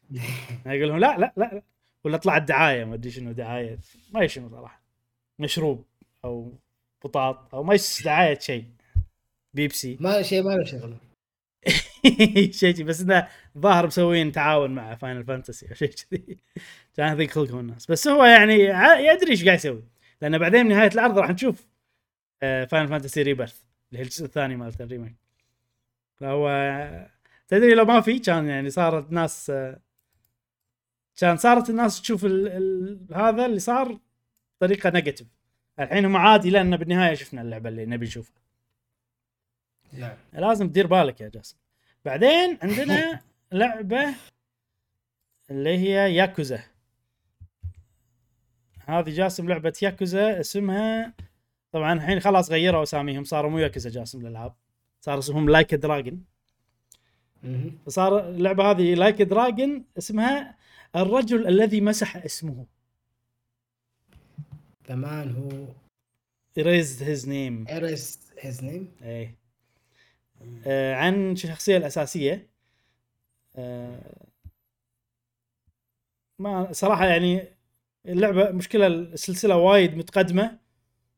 يقول 0.65 0.89
لهم 0.89 0.97
لا 0.97 1.17
لا 1.17 1.33
لا 1.37 1.43
لا. 1.53 1.63
ولا 2.03 2.17
طلعت 2.17 2.41
دعايه 2.41 2.85
ما 2.85 2.93
أدري 2.95 3.11
شنو 3.11 3.31
دعاية. 3.31 3.79
ما 4.11 4.19
ادري 4.19 4.27
شنو 4.27 4.49
صراحة. 4.49 4.81
مشروب 5.39 5.85
أو 6.25 6.53
بطاط 7.03 7.55
أو 7.55 7.63
ما 7.63 7.73
يس 7.73 8.03
دعاية 8.03 8.39
شيء. 8.39 8.65
بيبسي. 9.53 9.97
ما 9.99 10.09
له 10.09 10.21
شيء 10.21 10.43
ما 10.43 10.51
له 10.51 10.63
شغل. 10.63 10.97
شيء 12.59 12.75
شي، 12.75 12.83
بس 12.83 13.01
إنه 13.01 13.27
ظاهر 13.57 13.87
مسوين 13.87 14.31
تعاون 14.31 14.71
مع 14.71 14.95
فاينل 14.95 15.25
فانتسي 15.25 15.69
أو 15.69 15.73
شيء 15.73 15.89
كذي. 15.89 16.37
كان 16.95 17.13
يضيق 17.13 17.29
خلقهم 17.29 17.59
الناس. 17.59 17.91
بس 17.91 18.07
هو 18.07 18.25
يعني 18.25 18.53
يدري 19.05 19.31
إيش 19.31 19.45
قاعد 19.45 19.57
يسوي. 19.57 19.83
لأن 20.21 20.37
بعدين 20.37 20.63
بنهايه 20.63 20.91
العرض 20.93 21.17
راح 21.17 21.29
نشوف 21.29 21.67
فاينل 22.41 22.87
فانتسي 22.87 23.21
ريبيرث 23.21 23.63
اللي 23.89 23.99
هي 23.99 24.03
الجزء 24.03 24.25
الثاني 24.25 24.55
مالت 24.55 24.81
ال 24.81 24.86
remake 24.86 25.15
فهو 26.15 26.49
تدري 27.47 27.73
لو 27.73 27.85
ما 27.85 28.01
في 28.01 28.19
كان 28.19 28.47
يعني 28.47 28.69
صارت 28.69 29.11
ناس 29.11 29.51
كان 31.21 31.37
صارت 31.37 31.69
الناس 31.69 32.01
تشوف 32.01 32.25
ال... 32.25 32.47
ال... 32.47 33.15
هذا 33.15 33.45
اللي 33.45 33.59
صار 33.59 33.99
بطريقه 34.57 34.89
negative 34.89 35.27
الحين 35.79 36.05
هم 36.05 36.17
عادي 36.17 36.49
لأن 36.49 36.77
بالنهاية 36.77 37.13
شفنا 37.13 37.41
اللعبة 37.41 37.69
اللي 37.69 37.85
نبي 37.85 38.05
نشوفها. 38.05 38.41
نعم. 39.93 40.17
لازم 40.33 40.69
تدير 40.69 40.87
بالك 40.87 41.21
يا 41.21 41.29
جاسم. 41.29 41.57
بعدين 42.05 42.57
عندنا 42.63 43.21
لعبة 43.51 44.15
اللي 45.49 45.77
هي 45.77 46.15
ياكوزا. 46.15 46.59
هذه 48.85 49.09
جاسم 49.09 49.49
لعبة 49.49 49.73
ياكوزا 49.81 50.39
اسمها 50.39 51.13
طبعا 51.71 51.93
الحين 51.93 52.19
خلاص 52.19 52.51
غيروا 52.51 52.83
أساميهم 52.83 53.23
صاروا 53.23 53.51
مو 53.51 53.59
ياكوزا 53.59 53.89
جاسم 53.89 54.21
الالعاب 54.21 54.53
صار 55.01 55.19
اسمهم 55.19 55.49
لايك 55.49 55.75
دراجون. 55.75 56.23
فصار 57.85 58.29
اللعبة 58.29 58.71
هذه 58.71 58.93
لايك 58.93 59.21
دراجون 59.21 59.85
اسمها 59.97 60.58
الرجل 60.95 61.47
الذي 61.47 61.81
مسح 61.81 62.15
اسمه. 62.17 62.65
كمان 64.83 65.35
هو 65.35 65.67
erased 66.59 66.99
his 66.99 67.25
name. 67.25 67.73
erased 67.73 68.19
his 68.39 68.63
name 68.63 68.91
إيه. 69.01 69.35
آه 70.67 70.95
عن 70.95 71.31
الشخصيه 71.31 71.77
الأساسية. 71.77 72.49
آه 73.55 74.27
ما 76.39 76.73
صراحة 76.73 77.05
يعني 77.05 77.47
اللعبة 78.05 78.51
مشكلة 78.51 78.87
السلسلة 78.87 79.55
وايد 79.55 79.97
متقدمة 79.97 80.59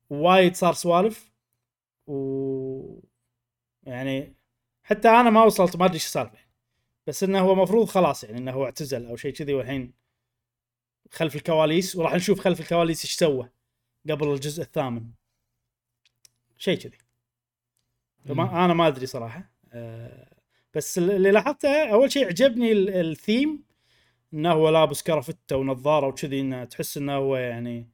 وايد 0.10 0.56
صار 0.56 0.74
سوالف 0.74 1.32
و 2.08 3.00
يعني 3.84 4.34
حتى 4.84 5.10
أنا 5.10 5.30
ما 5.30 5.44
وصلت 5.44 5.76
ما 5.76 5.86
أدري 5.86 5.96
إيش 5.96 6.06
السالفة. 6.06 6.38
بس 7.12 7.24
إنه 7.24 7.40
هو 7.40 7.56
مفروض 7.56 7.88
خلاص 7.88 8.24
يعني 8.24 8.38
إنه 8.38 8.52
هو 8.52 8.66
اعتزل 8.66 9.06
أو 9.06 9.16
شيء 9.16 9.34
كذي 9.34 9.54
والحين 9.54 9.94
خلف 11.12 11.36
الكواليس 11.36 11.96
وراح 11.96 12.14
نشوف 12.16 12.40
خلف 12.40 12.60
الكواليس 12.60 13.06
إيش 13.06 13.16
سوى 13.16 13.50
قبل 14.10 14.28
الجزء 14.34 14.64
الثامن. 14.64 15.12
شيء 16.58 16.78
كذي. 16.78 16.98
فما 18.26 18.66
أنا 18.66 18.74
ما 18.74 18.88
أدري 18.88 19.06
صراحة. 19.06 19.52
أه 19.72 20.36
بس 20.74 20.98
اللي 20.98 21.32
لاحظته 21.32 21.94
أول 21.94 22.12
شيء 22.12 22.28
عجبني 22.28 22.72
ال- 22.72 22.90
الثيم 22.90 23.64
إنه 24.34 24.52
هو 24.52 24.70
لابس 24.70 25.04
كرافته 25.04 25.56
ونظارة 25.58 26.08
وكذي 26.08 26.40
إنه 26.42 26.64
تحس 26.64 26.98
إنه 26.98 27.16
هو 27.16 27.36
يعني 27.36 27.90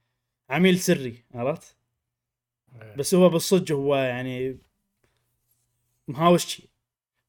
عميل 0.49 0.80
سري 0.80 1.25
عرفت؟ 1.34 1.75
بس 2.97 3.15
هو 3.15 3.30
بالصدق 3.30 3.75
هو 3.75 3.95
يعني 3.95 4.60
مهاوش 6.08 6.45
شي 6.45 6.76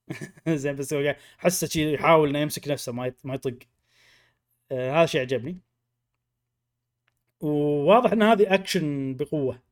زين 0.49 0.77
بس 0.77 0.95
هو 0.95 1.17
حسه 1.39 1.67
شي 1.67 1.95
يحاول 1.95 2.29
إنه 2.29 2.39
يمسك 2.39 2.69
نفسه 2.69 2.93
ما 2.93 3.13
ما 3.25 3.35
يطق. 3.35 3.59
آه 4.73 4.93
هذا 4.93 5.07
شيء 5.07 5.21
عجبني. 5.21 5.59
وواضح 7.41 8.13
إن 8.13 8.23
هذه 8.23 8.55
اكشن 8.55 9.15
بقوة. 9.17 9.63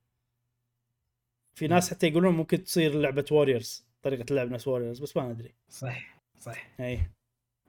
في 1.54 1.68
ناس 1.68 1.90
حتى 1.90 2.06
يقولون 2.06 2.34
ممكن 2.34 2.64
تصير 2.64 2.94
لعبة 2.94 3.24
ووريرز 3.30 3.84
طريقة 4.02 4.24
اللعب 4.30 4.50
نفس 4.50 4.68
ووريرز 4.68 5.00
بس 5.00 5.16
ما 5.16 5.30
أدري. 5.30 5.54
صح 5.68 6.16
صح. 6.40 6.68
إي. 6.80 7.00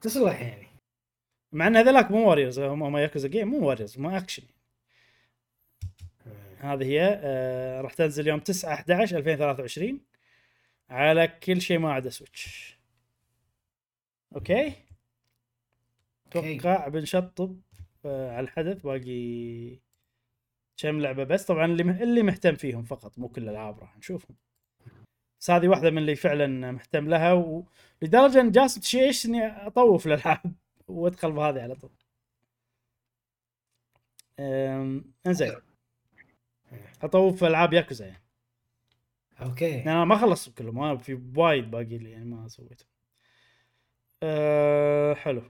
تصلح 0.00 0.40
يعني. 0.40 0.66
مع 1.52 1.66
إن 1.66 1.76
هذلاك 1.76 2.10
مو 2.10 2.26
ووريرز 2.26 2.58
هم 2.60 2.82
هم 2.82 2.96
ياكوزا 2.96 3.28
game 3.28 3.48
مو 3.48 3.58
ووريرز 3.58 3.98
هم 3.98 4.06
اكشن 4.06 4.42
هذه 6.58 6.84
هي 6.84 7.20
آه 7.22 7.80
راح 7.80 7.94
تنزل 7.94 8.28
يوم 8.28 8.40
9 8.40 8.74
11 8.74 9.18
2023 9.18 10.00
على 10.90 11.28
كل 11.28 11.60
شيء 11.60 11.78
ما 11.78 11.92
عدا 11.92 12.10
سويتش 12.10 12.78
أوكي؟ 14.36 14.72
أتوقع 16.26 16.88
بنشطب 16.88 17.60
آه 18.04 18.30
على 18.32 18.44
الحدث 18.44 18.82
باقي 18.82 19.78
كم 20.76 21.00
لعبة 21.00 21.24
بس. 21.24 21.44
طبعا 21.46 21.64
اللي 21.64 21.82
اللي 22.02 22.22
مهتم 22.22 22.54
فيهم 22.54 22.84
فقط 22.84 23.18
مو 23.18 23.28
كل 23.28 23.42
الألعاب 23.42 23.78
راح 23.80 23.96
نشوفهم. 23.98 24.36
بس 25.40 25.50
هذه 25.50 25.68
واحدة 25.68 25.90
من 25.90 25.98
اللي 25.98 26.16
فعلا 26.16 26.72
مهتم 26.72 27.08
لها 27.08 27.32
ولدرجه 28.02 28.40
إن 28.40 28.50
جالس 28.50 28.74
تشيش 28.74 29.26
إني 29.26 29.46
أطوف 29.46 30.06
الألعاب 30.06 30.54
وأدخل 30.88 31.32
بهذه 31.32 31.62
على 31.62 31.74
طول. 31.74 31.90
إنزين. 35.26 35.54
أطوف 37.02 37.44
ألعاب 37.44 37.72
ياكوزا 37.72 38.06
يعني. 38.06 38.27
أوكي. 39.40 39.82
أنا 39.82 40.04
ما 40.04 40.18
خلصت 40.18 40.58
كلهم 40.58 40.82
أنا 40.82 40.96
في 40.96 41.14
وايد 41.36 41.70
باقي 41.70 41.98
لي 41.98 42.10
يعني 42.10 42.24
ما 42.24 42.48
سويته. 42.48 42.86
أه 44.22 45.14
حلو. 45.14 45.42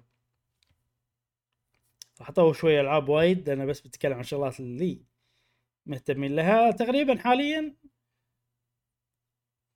راح 2.20 2.28
اطوف 2.28 2.58
شوية 2.58 2.80
ألعاب 2.80 3.08
وايد 3.08 3.48
أنا 3.48 3.64
بس 3.64 3.80
بتكلم 3.80 4.12
عن 4.14 4.20
الشغلات 4.20 4.60
اللي 4.60 5.02
مهتمين 5.86 6.36
لها. 6.36 6.70
تقريبا 6.70 7.18
حاليا 7.18 7.74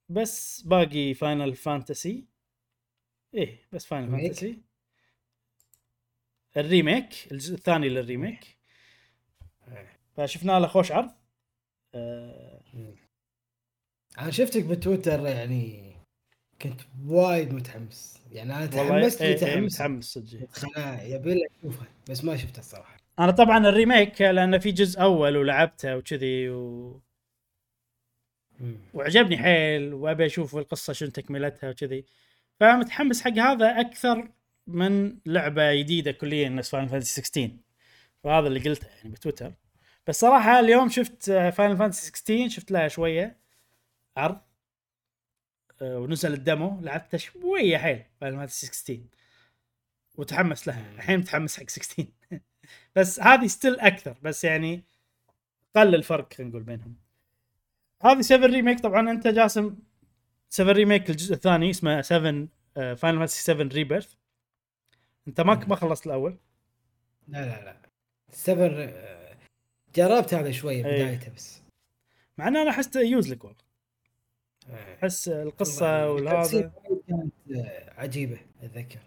بس 0.09 0.61
باقي 0.61 1.15
فاينل 1.15 1.55
فانتسي 1.55 2.27
إيه 3.35 3.59
بس 3.73 3.87
فاينل؟ 3.87 4.11
فانتسي 4.11 4.63
ال 6.57 6.68
remake 6.68 7.33
الجزء 7.33 7.55
الثاني 7.55 7.89
لل 7.89 8.04
remake. 8.04 8.59
فشفنا 10.17 10.61
له 10.61 10.67
خوش 10.67 10.93
عرض. 10.93 11.11
أه 11.95 12.63
أنا 14.19 14.31
شفتك 14.31 14.65
بتويتر 14.65 15.27
يعني 15.27 15.93
كنت 16.63 16.81
وايد 17.07 17.55
متحمس. 17.55 18.23
يعني 18.33 18.57
أنا 18.57 18.67
تحمست 18.67 19.23
إيه 19.23 19.29
لي 19.29 19.35
إيه 19.35 19.41
تحمس 19.41 19.75
متحمس 19.75 20.05
صدق. 20.05 20.49
يبي 21.03 21.35
لي 21.35 21.47
اشوفها 21.59 21.87
بس 22.11 22.25
ما 22.25 22.37
شفتها 22.37 22.61
الصراحة. 22.61 22.97
أنا 23.19 23.31
طبعا 23.31 23.69
ال 23.69 23.76
remake 23.76 24.23
لأنه 24.23 24.59
في 24.59 24.73
جزء 24.73 25.03
أول 25.03 25.37
ولعبته 25.37 25.97
وكذي 25.97 26.51
و... 26.51 27.01
وعجبني 28.95 29.39
حيل 29.39 29.95
وأبي 29.95 30.27
أشوف 30.27 30.57
القصة 30.57 30.93
شنو 30.93 31.11
تكملتها 31.11 31.71
وكذي. 31.71 32.05
فمتحمس 32.61 33.23
حق 33.23 33.31
هذا 33.33 33.81
أكثر 33.81 34.29
من 34.67 35.19
لعبة 35.27 35.75
جديدة 35.75 36.13
كليا 36.13 36.49
نفس 36.49 36.71
فاينل 36.71 36.89
فانتسي 36.89 37.23
16 37.23 37.51
وهذا 38.25 38.47
اللي 38.47 38.61
قلته 38.61 38.87
يعني 38.97 39.11
بتويتر 39.11 39.53
بس 40.07 40.21
صراحة 40.21 40.61
اليوم 40.61 40.89
شفت 40.89 41.31
فاينل 41.31 41.77
فانتسي 41.77 42.07
16 42.07 42.49
شفت 42.49 42.71
لها 42.71 42.89
شوية. 42.89 43.42
عرض 44.17 44.41
آه، 45.83 45.99
ونزل 45.99 46.33
ال 46.33 46.42
demo 46.42 46.81
لعبته 46.81 47.19
شوية 47.19 47.79
حيل 47.79 48.05
فاينل 48.21 48.37
فانتسي 48.37 48.67
16 48.67 49.01
وتحمس 50.15 50.69
لها 50.69 50.91
الحين 50.95 51.19
متحمس 51.19 51.61
حق 51.61 51.69
16 51.69 52.07
بس 52.97 53.21
هذه 53.21 53.47
still 53.47 53.81
أكثر 53.81 54.17
بس 54.23 54.45
يعني 54.45 54.85
قل 55.77 55.95
الفرق 55.95 56.33
خلينا 56.33 56.51
نقول 56.51 56.63
بينهم. 56.63 56.97
هذه 58.03 58.21
7 58.21 58.47
remake 58.47 58.81
طبعا 58.81 59.11
أنت 59.11 59.27
جاسم 59.27 59.77
7 60.51 60.73
remake 60.73 61.11
الجزء 61.11 61.35
الثاني 61.35 61.71
اسمه 61.71 62.03
7 62.03 62.49
فاينل 62.75 62.97
فانتسي 62.97 63.43
7 63.43 63.69
ريبيرث 63.69 64.15
أنت 65.29 65.41
ما 65.41 65.55
ما 65.55 65.77
خلصت 65.77 66.07
الأول؟ 66.07 66.39
لا 67.29 67.47
لا 67.47 67.65
لا. 67.65 67.77
سفر 68.33 68.85
آه، 68.85 69.37
جربت 69.95 70.35
هذا 70.35 70.51
شوية 70.51 70.87
إيه. 70.87 71.05
بدايته 71.05 71.33
بس. 71.35 71.63
مع 72.39 72.49
ان 72.49 72.57
أنا 72.57 72.71
احس 72.71 72.97
يوزلك 72.97 73.45
والله. 73.45 73.62
أحس 74.71 75.29
القصة 75.29 76.11
والهذا. 76.13 76.73
كانت 77.09 77.33
عجيبة 77.99 78.41
أتذكر. 78.63 79.01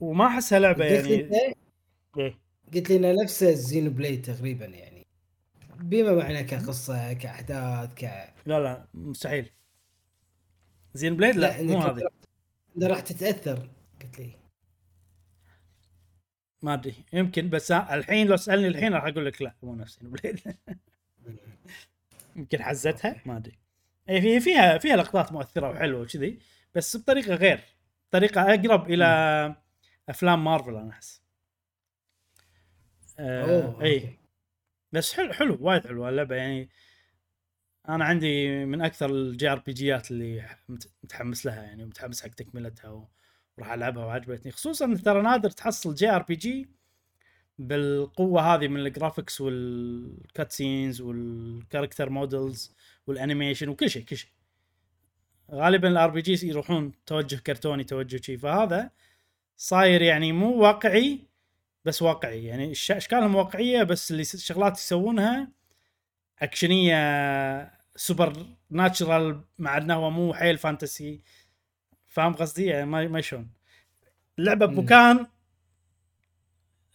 وما 0.00 0.26
أحسها 0.26 0.58
لعبة 0.58 0.96
قلت 0.96 1.06
لي 1.06 1.14
يعني. 1.20 1.28
أنت- 1.28 1.56
إيه. 2.18 2.38
قلت 2.74 2.90
لي 2.90 2.96
انه 2.96 3.22
نفس 3.22 3.42
الزينو 3.42 3.90
بليد 3.90 4.22
تقريبا 4.22 4.66
يعني. 4.66 5.06
بما 5.80 6.12
معنى 6.12 6.44
كقصة 6.44 7.12
كأحداث 7.12 7.94
ك 7.94 8.04
لا 8.46 8.60
لا 8.60 8.86
مستحيل. 8.94 9.50
زين 10.94 11.16
بليد 11.16 11.36
لا, 11.36 11.60
إنك 11.60 11.70
مو 11.70 11.78
هذه 11.78 12.08
راح 12.82 13.00
تتأثر 13.00 13.68
قلت 14.02 14.18
لي. 14.18 14.32
ما 16.62 16.74
أدري. 16.74 16.94
يمكن 17.12 17.50
بس 17.50 17.72
الحين 17.72 18.26
لو 18.26 18.36
تسالني 18.36 18.68
الحين 18.68 18.92
راح 18.92 19.04
أقول 19.04 19.26
لك 19.26 19.42
لا 19.42 19.54
مو 19.62 19.74
نفس 19.74 19.98
زين 20.00 20.10
بليد 20.10 20.40
يمكن 22.36 22.62
حزتها؟ 22.62 23.22
ما 23.26 23.36
أدري. 23.36 23.61
اي 24.08 24.20
في 24.20 24.40
فيها 24.40 24.78
فيها 24.78 24.96
لقطات 24.96 25.32
مؤثرة 25.32 25.70
وحلوة 25.70 26.00
وكذي 26.00 26.38
بس 26.74 26.96
بطريقة 26.96 27.34
غير 27.34 27.60
طريقة 28.10 28.40
أقرب 28.54 28.90
إلى 28.90 29.04
أفلام 30.08 30.44
مارفل 30.44 30.76
أنا 30.76 30.90
أحس. 30.90 31.22
آه 33.18 33.82
اي. 33.82 34.18
بس 34.92 35.12
حلو 35.14 35.32
حلو 35.32 35.58
وايد 35.60 35.86
حلوة 35.86 36.08
اللعبة 36.08 36.34
يعني 36.36 36.68
أنا 37.88 38.04
عندي 38.04 38.64
من 38.64 38.80
أكثر 38.82 39.10
ال 39.10 39.48
JRPG 39.48 39.72
ات 39.72 40.10
اللي 40.10 40.56
مت- 40.68 40.90
متحمس 41.02 41.46
لها 41.46 41.62
يعني 41.62 41.84
ومتحمس 41.84 42.22
حق 42.22 42.28
تكملتها 42.28 43.08
وراح 43.58 43.72
ألعبها 43.72 44.04
وعجبتني 44.04 44.52
خصوصا 44.52 44.94
ترى 44.94 45.22
نادر 45.22 45.50
تحصل 45.50 45.94
JRPG 45.94 46.68
بالقوة 47.58 48.54
هذه 48.54 48.68
من 48.68 48.80
ال 48.80 48.87
graphics 48.87 49.40
وال 49.40 50.52
cutscenes 50.52 51.00
وال 51.00 51.20
character 51.20 52.10
models 52.10 52.76
وال 53.06 53.17
animation 53.17 53.68
وكل 53.68 53.90
شيء 53.90 54.04
كل 54.04 54.16
شيء. 54.16 54.30
غالبا 55.50 55.88
ال 55.88 56.10
RPG 56.10 56.48
يروحون 56.48 56.92
توجه 57.06 57.36
كرتوني 57.36 57.84
توجه 57.84 58.20
شي. 58.22 58.36
فهذا 58.36 58.90
صاير 59.56 60.02
يعني 60.02 60.32
مو 60.32 60.56
واقعي 60.58 61.18
بس 61.84 62.02
واقعي. 62.02 62.44
يعني 62.44 62.72
أشكالهم 62.72 63.34
واقعية 63.34 63.82
بس 63.82 64.10
اللي 64.10 64.22
الشغلات 64.22 64.78
يسوونها 64.78 65.48
أكشنية 66.38 67.82
supernatural 67.96 69.40
مع 69.58 69.76
إنه 69.76 69.94
هو 69.94 70.10
مو 70.10 70.34
حيل 70.34 70.58
fantasy. 70.58 71.20
فاهم 72.08 72.32
قصدي؟ 72.34 72.66
يعني 72.66 72.86
ما 72.86 73.08
ما 73.08 73.20
شلون. 73.20 73.50
اللعبه. 74.38 74.66
بمكان 74.66 75.26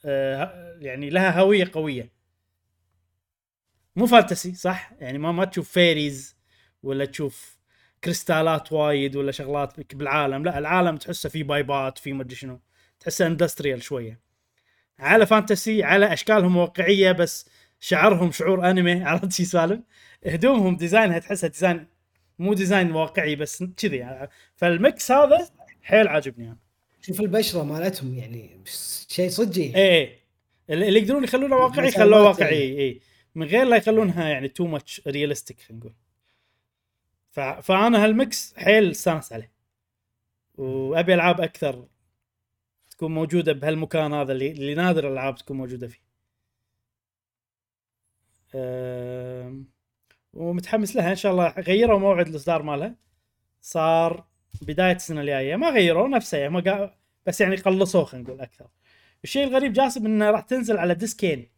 آه، 0.06 0.78
يعني 0.80 1.10
لها 1.10 1.40
هوية 1.40 1.72
قوية. 1.74 2.17
مو 3.98 4.06
fantasy 4.06 4.54
صح؟ 4.54 4.92
يعني 5.00 5.18
ما 5.18 5.32
ما 5.32 5.46
تشوف 5.46 5.70
fairies 5.70 6.36
ولا 6.84 7.06
تشوف 7.06 7.58
كريستالات 8.04 8.72
وايد 8.72 9.16
ولا 9.16 9.32
شغلات 9.32 9.94
بالعالم 9.96 10.44
لا 10.44 10.58
العالم 10.58 10.98
تحسه 10.98 11.30
فيه 11.30 11.44
pipe 11.44 11.87
ات 11.87 11.98
فيه 11.98 12.14
مدري 12.14 12.36
شنو. 12.36 12.60
تحسه 13.00 13.28
industrial 13.28 13.84
شوية. 13.84 14.20
على 15.00 15.26
fantasy 15.26 15.84
على 15.84 16.14
أشكالهم 16.14 16.58
واقعية 16.58 17.12
بس 17.12 17.50
شعرهم 17.80 18.32
شعور 18.32 18.70
انمي 18.70 19.04
عرفت 19.10 19.32
شي 19.32 19.46
سالم 19.46 19.84
هدومهم 20.26 20.78
design 20.78 21.14
ها 21.14 21.20
تحسها 21.20 21.48
design 21.48 21.88
مو 22.40 22.54
design 22.54 22.92
واقعي 22.92 23.36
بس 23.36 23.64
كذي. 23.64 23.98
يعني 23.98 24.30
فال 24.56 24.78
mix 24.78 25.12
هذا 25.12 25.50
حيل 25.82 26.08
عاجبني 26.08 26.48
أنا. 26.48 26.58
شوف 27.02 27.22
البشرة 27.22 27.64
مالتهم 27.64 28.16
يعني 28.16 28.62
شيء 29.08 29.30
صجي 29.30 29.76
إيه. 29.76 30.20
اللي 30.70 31.00
يقدرون 31.00 31.24
يخلونه 31.24 31.56
واقعي 31.56 31.92
خلوه 31.92 32.18
يعني. 32.18 32.28
واقعي 32.28 32.80
اي 32.80 33.02
من 33.38 33.48
غير 33.48 33.64
لا 33.66 33.78
يخلونها 33.78 34.30
يعني 34.30 34.48
too 34.48 34.68
much 34.68 35.02
realistic 35.08 35.60
خلينا 35.60 35.80
نقول. 35.80 35.94
فأنا 37.62 38.04
هال 38.04 38.24
mix 38.24 38.54
حيل 38.58 38.92
استانس 38.92 39.34
عليه. 39.34 39.52
وأبي 40.56 41.14
ألعاب 41.14 41.42
أكثر 41.42 41.88
تكون 42.90 43.14
موجودة 43.14 43.54
بهالمكان 43.54 44.14
هذا 44.14 44.32
اللي, 44.32 44.52
اللي 44.52 44.76
نادر 44.76 45.08
الألعاب 45.08 45.36
تكون 45.36 45.58
موجودة 45.58 45.88
فيه. 45.88 46.02
ومتحمس 50.34 50.96
لها. 50.96 51.12
إن 51.12 51.16
شاء 51.16 51.32
الله 51.32 51.48
غيروا 51.48 52.00
موعد 52.00 52.28
الإصدار 52.28 52.64
مالها. 52.64 52.96
صار 53.62 54.28
بداية 54.62 54.96
السنة 54.96 55.22
الجاية. 55.22 55.56
ما 55.56 55.70
غيروا 55.70 56.08
نفسه 56.08 56.38
يعني 56.38 56.54
ما 56.54 56.60
قا... 56.60 56.98
بس 57.26 57.42
يعني 57.42 57.56
قلصوه 57.56 58.06
خلينا 58.06 58.28
نقول 58.28 58.42
أكثر. 58.42 58.68
الشيء 59.24 59.48
الغريب 59.48 59.74
جاسم 59.74 60.06
إنه 60.06 60.32
راح 60.32 60.42
تنزل 60.42 60.78
على 60.78 60.96
ديسكين 60.96 61.57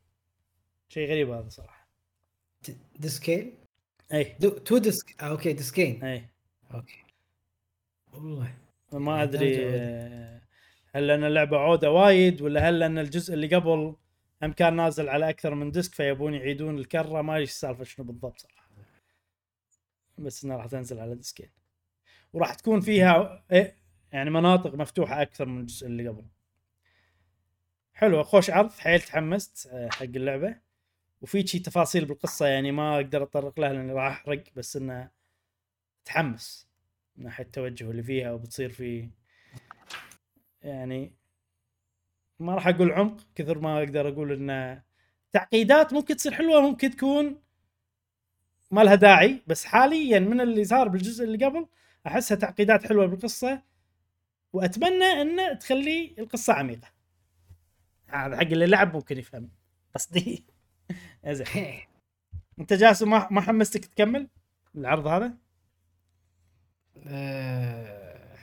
شيء 0.90 1.10
غريب 1.10 1.30
هذا 1.30 1.50
صراحة. 1.50 1.88
ديسكين 3.00 3.54
اي 4.14 4.36
دو 4.40 4.50
two 4.50 4.78
disc 4.78 5.22
آه 5.24 5.26
okay 5.26 5.54
ديسكين 5.54 6.04
اي 6.04 6.30
okay 6.74 7.04
والله. 8.14 8.54
ما 8.94 9.24
أدري. 9.24 9.66
آه، 9.66 10.42
هل 10.96 11.08
لأن 11.08 11.24
اللعبة 11.24 11.58
عودة 11.58 11.92
وايد 11.92 12.42
ولا 12.42 12.70
هل 12.70 12.80
لأن 12.80 12.98
الجزء 12.98 13.34
اللي 13.34 13.56
قبل 13.56 13.96
هم 14.44 14.52
كان 14.52 14.76
نازل 14.76 15.10
على 15.10 15.30
أكثر 15.30 15.56
من 15.56 15.72
disc 15.72 15.94
فيبون 15.94 16.34
يعيدون 16.34 16.78
الكرة؟ 16.78 17.22
ما 17.22 17.34
أدري 17.34 17.44
السالفة 17.44 17.84
شنو 17.84 18.06
بالضبط 18.06 18.40
صراحة. 18.40 18.70
بس 20.18 20.44
إنها 20.44 20.58
راح 20.58 20.66
تنزل 20.66 21.00
على 21.00 21.16
ديسكين 21.16 21.50
وراح 22.34 22.54
تكون 22.54 22.82
فيها 22.82 23.44
إيه 23.52 23.76
يعني 24.12 24.30
مناطق 24.30 24.76
مفتوحة 24.76 25.22
أكثر 25.22 25.46
من 25.46 25.60
الجزء 25.62 25.88
اللي 25.88 26.08
قبل. 26.08 26.26
حلوة 27.94 28.24
خوش 28.24 28.50
عرض 28.50 28.72
حيل 28.72 29.02
تحمست 29.02 29.68
آه، 29.68 29.90
حق 29.90 30.04
اللعبة. 30.04 30.69
وفي 31.22 31.48
شي 31.48 31.60
تفاصيل 31.60 32.06
بالقصة 32.06 32.48
يعني 32.48 32.72
ما 32.72 32.96
أقدر 32.96 33.24
اتطرق 33.24 33.60
لها 33.60 33.74
لأني 33.74 33.94
راح 33.94 34.06
أحرق 34.06 34.44
بس 34.56 34.78
إنه 34.78 35.10
تحمس 36.06 36.68
من 37.16 37.24
ناحية 37.24 37.44
التوجه 37.44 37.92
اللي 37.92 38.04
فيها 38.04 38.32
وبتصير 38.32 38.70
في 38.70 39.10
يعني 40.62 41.14
ما 42.40 42.56
راح 42.56 42.68
أقول 42.68 42.92
عمق 42.92 43.18
كثر 43.36 43.60
ما 43.60 43.78
أقدر 43.80 44.08
أقول 44.10 44.32
إنه 44.32 44.84
تعقيدات 45.34 45.94
ممكن 45.94 46.16
تصير 46.16 46.34
حلوة 46.34 46.62
ممكن 46.62 46.92
تكون 46.92 47.42
ما 48.72 48.82
لها 48.82 48.96
داعي 48.96 49.42
بس 49.48 49.66
حاليا 49.66 50.20
من 50.20 50.42
اللي 50.42 50.64
صار 50.64 50.88
بالجزء 50.88 51.24
اللي 51.24 51.46
قبل 51.46 51.68
أحسها 52.08 52.36
تعقيدات 52.38 52.88
حلوة 52.88 53.06
بالقصة 53.06 53.62
وأتمنى 54.54 55.06
انه 55.22 55.54
تخلي 55.54 56.16
القصة 56.20 56.54
عميقة. 56.54 56.88
هذا 58.08 58.38
حق 58.38 58.42
اللي 58.42 58.66
لعب 58.68 58.94
ممكن 58.96 59.18
يفهم 59.18 59.50
قصدي. 59.96 60.46
زين. 61.28 61.46
انت 62.60 62.74
جاسم 62.74 63.10
ما 63.10 63.28
ما 63.32 63.42
حمستك 63.42 63.86
تكمل 63.86 64.28
العرض 64.76 65.08
هذا؟ 65.08 65.34
آه، 67.08 68.38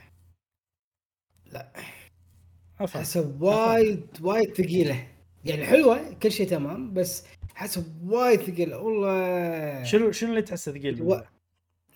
لا. 1.51 1.71
احسها 2.81 3.33
وايد 3.39 4.07
وايد 4.21 4.53
ثقيلة. 4.53 5.07
يعني 5.45 5.65
حلوة 5.65 6.13
كل 6.13 6.31
شيء 6.31 6.47
تمام 6.47 6.93
بس 6.93 7.23
احسها 7.57 7.83
وايد 8.05 8.41
ثقيلة. 8.41 8.77
والله. 8.77 9.83
شنو 9.83 10.11
شنو 10.11 10.29
اللي 10.29 10.41
تحسه 10.41 10.71
ثقيل؟ 10.71 10.93
و- 11.01 11.05
باللعبة؟ 11.05 11.27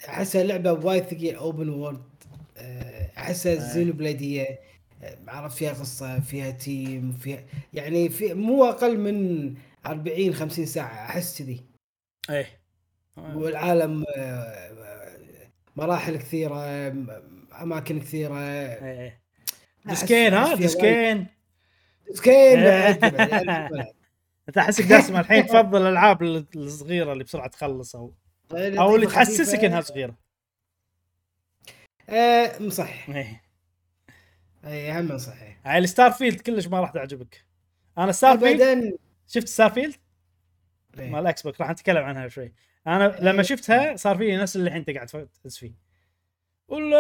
احسها 0.10 0.44
لعبة 0.44 0.72
وايد 0.74 1.04
ثقيلة. 1.04 1.38
open 1.38 1.70
world 1.70 2.02
احسها 3.18 3.54
آه. 3.54 3.74
Xenoblade 3.74 3.94
ية 3.94 4.60
آه، 5.04 5.18
عرفت 5.28 5.58
فيها 5.58 5.74
قصة 5.74 6.20
فيها 6.20 6.52
team 6.52 7.12
فيها 7.12 7.44
يعني 7.74 8.10
في 8.10 8.34
مو 8.34 8.66
أقل 8.66 8.98
من 9.00 9.54
40 9.86 10.34
50 10.34 10.66
ساعة 10.66 11.06
أحس 11.06 11.40
كذي. 11.42 11.66
إيه. 12.30 12.62
والعالم 13.18 14.06
آه، 14.18 14.22
آه، 14.22 15.52
مراحل 15.76 16.18
كثيرة 16.18 16.88
أماكن 17.62 18.00
كثيرة. 18.00 18.40
إيه 18.40 18.86
إيه. 19.02 19.22
أحس- 19.86 19.90
ديسكين 19.90 20.34
ها؟ 20.34 20.56
ديسكين. 20.56 21.28
ديسكين 22.08 22.64
بعد. 22.64 23.04
أنت 24.48 24.58
احسك 24.58 24.86
جاسم 24.86 25.18
الحين 25.18 25.46
تفضل 25.48 25.82
الألعاب 25.82 26.24
ال- 26.24 26.48
الصغيرة 26.56 27.14
اللي 27.14 27.24
بسرعة 27.24 27.48
تخلص 27.48 27.96
أو 27.96 28.14
أو 28.54 28.96
اللي 28.96 29.08
تحسسك 29.08 29.64
إنها 29.64 29.82
صغيرة. 29.82 30.18
آه 32.10 32.70
صح 32.70 33.10
إيه. 33.10 33.42
اي 34.66 35.00
هم 35.00 35.18
صحيح 35.18 35.58
هاي 35.66 35.78
ال 35.78 36.12
Starfield 36.12 36.42
كلش 36.42 36.68
ما 36.68 36.80
راح 36.80 36.92
تعجبك. 36.92 37.46
أنا 37.98 38.12
Starfield 38.12 38.62
ابدا 38.62 38.98
شفت 39.32 39.48
Starfield 39.48 39.96
إيه. 41.00 41.10
مال 41.10 41.28
Xbox 41.28 41.62
راح 41.62 41.70
نتكلم 41.70 42.04
عنها 42.04 42.28
شوي. 42.28 42.54
أنا 42.88 43.16
لما 43.22 43.44
شفتها 43.44 43.96
صار 43.96 44.18
فيني 44.18 44.38
نفس 44.38 44.56
اللي 44.56 44.68
الحين 44.68 44.80
انت 44.80 44.90
قاعد 44.90 45.30
تحس 45.44 45.58
فيه. 45.58 45.74
ولا 46.68 46.98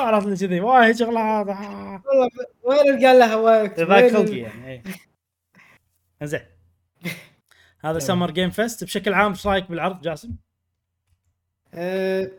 عرفت 0.00 0.26
لي 0.26 0.36
كذي. 0.36 0.60
وايد 0.60 0.96
شغلات. 0.96 1.48
آه. 1.48 2.02
والله 2.06 2.28
وين 2.62 3.06
قال 3.06 3.18
لها 3.18 3.36
وقت 3.36 3.80
ذاك 3.80 4.12
خلقي 4.12 4.38
يعني 4.38 4.66
إيه. 4.68 4.82
زين 6.22 6.40
هذا 7.84 7.98
Summer 7.98 8.30
Game 8.30 8.50
Fest 8.50 8.84
بشكل 8.84 9.14
عام 9.14 9.30
إيش 9.32 9.46
رأيك 9.46 9.70
بالعرض 9.70 10.00
جاسم؟ 10.00 10.36
آه 11.74 12.30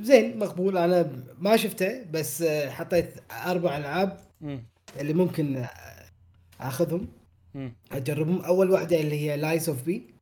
زين 0.00 0.38
مقبول. 0.38 0.78
أنا 0.78 1.24
ما 1.38 1.56
شفته 1.56 2.04
بس 2.10 2.42
آه، 2.42 2.70
حطيت 2.70 3.14
أربع 3.32 3.76
ألعاب. 3.76 4.20
اللي 5.00 5.12
ممكن 5.12 5.66
آخذهم. 6.60 7.17
أجربهم. 7.92 8.40
أول 8.40 8.70
واحدة 8.70 9.00
اللي 9.00 9.20
هي 9.20 9.36
Lies 9.36 9.68
of 9.68 9.84
P. 9.84 10.14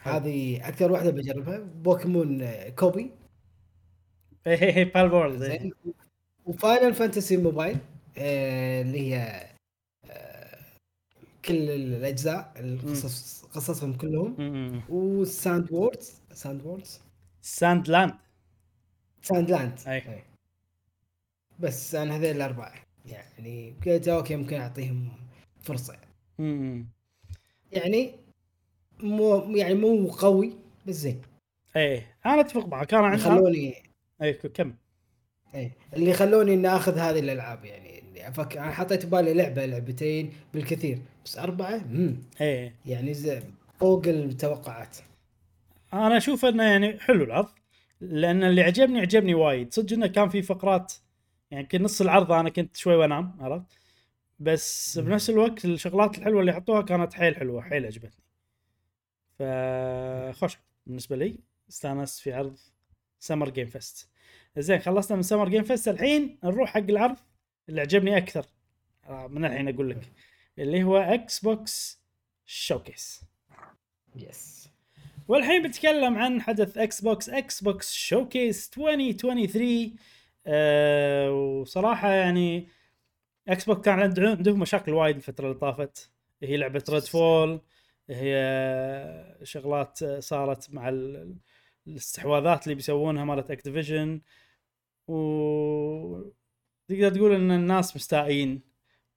هذه 0.00 0.68
أكثر 0.68 0.92
واحدة 0.92 1.10
بجربها. 1.10 1.58
Pokémon 1.58 2.44
copy 2.70 3.10
إيه 4.46 4.54
إيه 4.62 4.76
إيه 4.76 4.92
Palworld 4.92 5.42
إيه. 5.42 5.70
و 6.44 6.52
Final 6.52 6.94
Fantasy 6.94 7.36
mobile 7.36 7.78
آه 8.18 8.82
اللي 8.82 9.00
هي 9.14 9.46
آه 10.04 10.58
كل 11.44 11.70
الأجزاء 11.70 12.52
القصص 12.56 13.42
قصصهم 13.44 13.94
كلهم. 13.94 14.36
و 14.88 15.05
Sand 15.05 15.72
World 15.72 16.22
Sand 16.32 16.62
World 16.66 17.00
Sand 17.42 17.88
Land 17.88 18.14
Sand 19.22 19.50
Land 19.50 19.78
أي. 19.86 19.96
أي. 19.96 20.24
بس 21.58 21.94
أنا 21.94 22.16
هذول 22.16 22.30
الأربعة. 22.36 22.74
يعني 23.06 23.74
قلت 23.86 24.08
okay 24.08 24.36
ممكن 24.36 24.56
أعطيهم 24.60 25.08
فرصة. 25.62 25.96
يعني 27.72 28.14
مو 29.00 29.36
يعني 29.56 29.74
مو 29.74 30.08
قوي 30.08 30.52
بس 30.86 30.94
زين. 30.94 31.22
إيه 31.76 32.16
أنا 32.26 32.40
أتفق 32.40 32.66
معك. 32.66 32.94
أنا 32.94 33.06
عندي 33.06 33.22
خلوني 33.22 33.74
اي 34.22 34.32
كم؟ 34.32 34.74
اي 35.54 35.72
اللي 35.96 36.12
خلوني 36.12 36.54
إني 36.54 36.68
آخذ 36.68 36.98
هذه 36.98 37.18
الألعاب 37.18 37.64
يعني 37.64 37.98
اللي 37.98 38.28
أفكر 38.28 38.58
أنا 38.58 38.70
حطيت 38.70 39.06
ببالي 39.06 39.34
لعبة 39.34 39.66
لعبتين 39.66 40.32
بالكثير 40.54 40.98
بس 41.24 41.38
أربعة؟ 41.38 41.84
مم. 41.90 42.16
إيه. 42.40 42.74
يعني 42.86 43.14
زي 43.14 43.42
فوق 43.80 44.06
التوقعات. 44.06 44.96
أنا 45.92 46.16
أشوف 46.16 46.44
إنه 46.44 46.62
يعني 46.62 46.98
حلو 47.00 47.24
العرض 47.24 47.48
لأن 48.00 48.44
اللي 48.44 48.62
عجبني 48.62 49.00
عجبني 49.00 49.34
وايد. 49.34 49.74
صدق 49.74 49.92
إنه 49.92 50.06
كان 50.06 50.28
في 50.28 50.42
فقرات 50.42 50.92
يعني 51.50 51.62
يمكن 51.62 51.82
نص 51.82 52.00
العرض 52.00 52.32
أنا 52.32 52.50
كنت 52.50 52.76
شوي 52.76 52.96
وانام 52.96 53.36
عرفت؟ 53.40 53.66
بس. 54.40 54.98
بنفس 54.98 55.30
الوقت 55.30 55.64
الشغلات 55.64 56.18
الحلوة 56.18 56.40
اللي 56.40 56.52
حطوها 56.52 56.82
كانت 56.82 57.14
حيل 57.14 57.36
حلوة 57.36 57.62
حيل 57.62 57.86
عجبتني. 57.86 58.24
فخوش 59.38 60.58
بالنسبة 60.86 61.16
لي. 61.16 61.38
استانست 61.68 62.20
في 62.20 62.32
عرض 62.32 62.58
Summer 63.18 63.50
Game 63.50 63.66
Fest 63.66 64.08
زين 64.58 64.78
خلصنا 64.78 65.16
من 65.16 65.22
Summer 65.22 65.48
Game 65.48 65.62
Fest 65.62 65.88
الحين 65.88 66.38
نروح 66.44 66.70
حق 66.70 66.78
العرض 66.80 67.16
اللي 67.68 67.80
عجبني 67.80 68.16
أكثر. 68.16 68.46
آه، 69.04 69.26
من 69.26 69.44
الحين 69.44 69.68
أقول 69.68 69.90
لك. 69.90 70.12
اللي 70.58 70.82
هو 70.82 70.96
Xbox 70.96 72.00
Showcase 72.46 73.22
yes 74.16 74.68
والحين 75.28 75.68
بتكلم 75.68 76.16
عن 76.18 76.42
حدث 76.42 76.78
Xbox 76.78 77.28
Xbox 77.28 77.92
Showcase 77.92 78.70
2023 78.78 79.96
أه 80.46 81.32
وصراحة 81.32 82.10
يعني 82.12 82.68
Xbox 83.48 83.80
كان 83.84 84.00
عند- 84.00 84.20
عندهم 84.20 84.60
مشاكل 84.60 84.92
وايد 84.92 85.16
الفترة 85.16 85.46
اللي 85.46 85.58
طافت. 85.58 86.10
هي 86.42 86.56
لعبة 86.56 86.84
Redfall 86.90 87.60
هي 88.10 89.38
شغلات 89.42 90.04
صارت 90.04 90.74
مع 90.74 90.88
ال- 90.88 91.36
الاستحواذات 91.86 92.64
اللي 92.64 92.74
بيسوونها 92.74 93.24
مالت 93.24 93.50
Activision 93.50 94.20
و 95.08 96.22
تقدر 96.88 97.10
تقول 97.14 97.32
إن 97.32 97.50
الناس 97.50 97.96
مستائين 97.96 98.62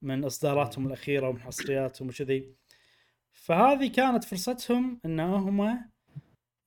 من 0.01 0.23
إصداراتهم 0.25 0.87
الأخيرة 0.87 1.29
ومن 1.29 1.39
حصرياتهم 1.41 2.07
وكذي. 2.09 2.53
فهذه 3.31 3.87
كانت 3.91 4.23
فرصتهم 4.23 4.99
إن 5.05 5.19
هم 5.19 5.81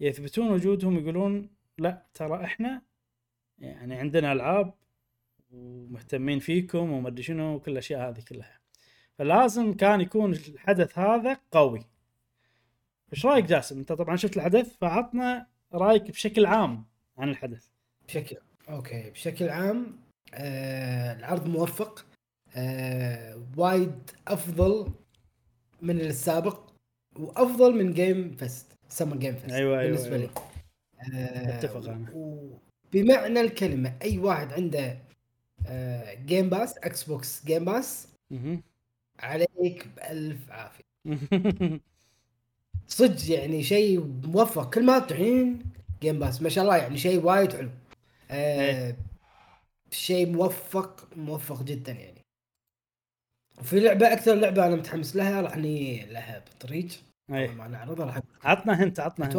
يثبتون 0.00 0.48
وجودهم 0.50 0.98
يقولون 0.98 1.50
لا 1.78 2.06
ترى 2.14 2.44
إحنا 2.44 2.82
يعني 3.58 3.94
عندنا 3.94 4.32
ألعاب 4.32 4.74
ومهتمين 5.52 6.38
فيكم 6.38 6.92
وما 6.92 7.08
أدري 7.08 7.22
شنو 7.22 7.54
وكل 7.54 7.72
الأشياء 7.72 8.10
هذه 8.10 8.20
كلها. 8.28 8.60
فلازم 9.18 9.74
كان 9.74 10.00
يكون 10.00 10.32
الحدث 10.32 10.98
هذا 10.98 11.40
قوي. 11.52 11.84
إيش 13.12 13.26
رأيك 13.26 13.44
جاسم؟ 13.44 13.78
أنت 13.78 13.92
طبعا 13.92 14.16
شفت 14.16 14.36
الحدث 14.36 14.76
فعطنا 14.76 15.46
رأيك 15.74 16.10
بشكل 16.10 16.46
عام 16.46 16.84
عن 17.18 17.28
الحدث. 17.28 17.66
بشكل 18.08 18.36
okay 18.68 19.10
بشكل 19.10 19.48
عام 19.48 19.96
آه 20.34 21.12
العرض 21.16 21.48
موفق 21.48 22.06
آه 22.56 23.42
وايد 23.56 24.10
أفضل 24.28 24.92
من 25.82 26.00
السابق 26.00 26.70
وأفضل 27.18 27.84
من 27.84 27.92
Game 27.92 28.36
Fest 28.36 28.66
Summer 28.88 29.16
Game 29.16 29.34
Fest 29.34 29.52
أيوة، 29.52 29.80
أيوة، 29.80 29.90
بالنسبة 29.90 30.16
أيوة. 30.16 30.26
لي. 30.26 30.30
آه 31.18 31.58
أتفق 31.58 31.88
أنا. 31.88 32.10
وبمعنى 32.14 33.40
الكلمة 33.40 33.96
أي 34.02 34.18
واحد 34.18 34.52
عنده 34.52 34.98
Game 36.26 36.48
Pass 36.50 36.78
إكس 36.78 37.04
بوكس 37.04 37.44
Game 37.46 37.64
Pass. 37.64 38.08
عليك 39.20 39.88
بألف 39.96 40.50
عافية. 40.50 40.84
صدق 42.88 43.30
يعني 43.32 43.62
شيء 43.62 44.00
موفق. 44.24 44.74
كل 44.74 44.84
ما 44.86 44.98
الحين 45.10 45.62
Game 46.02 46.18
Pass. 46.18 46.42
ما 46.42 46.48
شاء 46.48 46.64
الله 46.64 46.76
يعني 46.76 46.96
شيء 46.98 47.24
وايد 47.24 47.52
حلو. 47.52 47.70
آه 48.30 48.60
إيه. 48.60 48.96
شيء 49.90 50.26
موفق 50.32 51.08
موفق 51.16 51.62
جدا 51.62 51.92
يعني. 51.92 52.20
وفي 53.60 53.80
لعبة 53.80 54.12
أكثر 54.12 54.34
لعبة 54.34 54.66
أنا 54.66 54.76
متحمس 54.76 55.16
لها 55.16 55.40
راح 55.40 55.56
ني 55.56 56.06
لها 56.06 56.38
بالطريق 56.38 56.88
أي. 57.30 57.48
ما 57.48 57.68
نعرضها 57.68 58.06
راح. 58.06 58.20
عطنا 58.44 58.82
hint 58.84 59.00
عطنا 59.00 59.26
hint. 59.26 59.36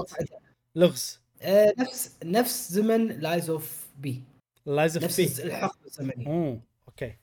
لغز. 0.75 1.19
آه 1.41 1.73
نفس 1.79 2.17
نفس 2.25 2.71
زمن 2.71 3.07
Lies 3.07 3.49
of 3.49 3.87
P 3.99 4.23
Lies 4.65 4.97
of 4.97 5.17
P 5.17 5.23
نفس 5.23 5.39
الحقبه 5.39 5.85
الزمنيه 5.85 6.61
أوكي. 6.87 7.15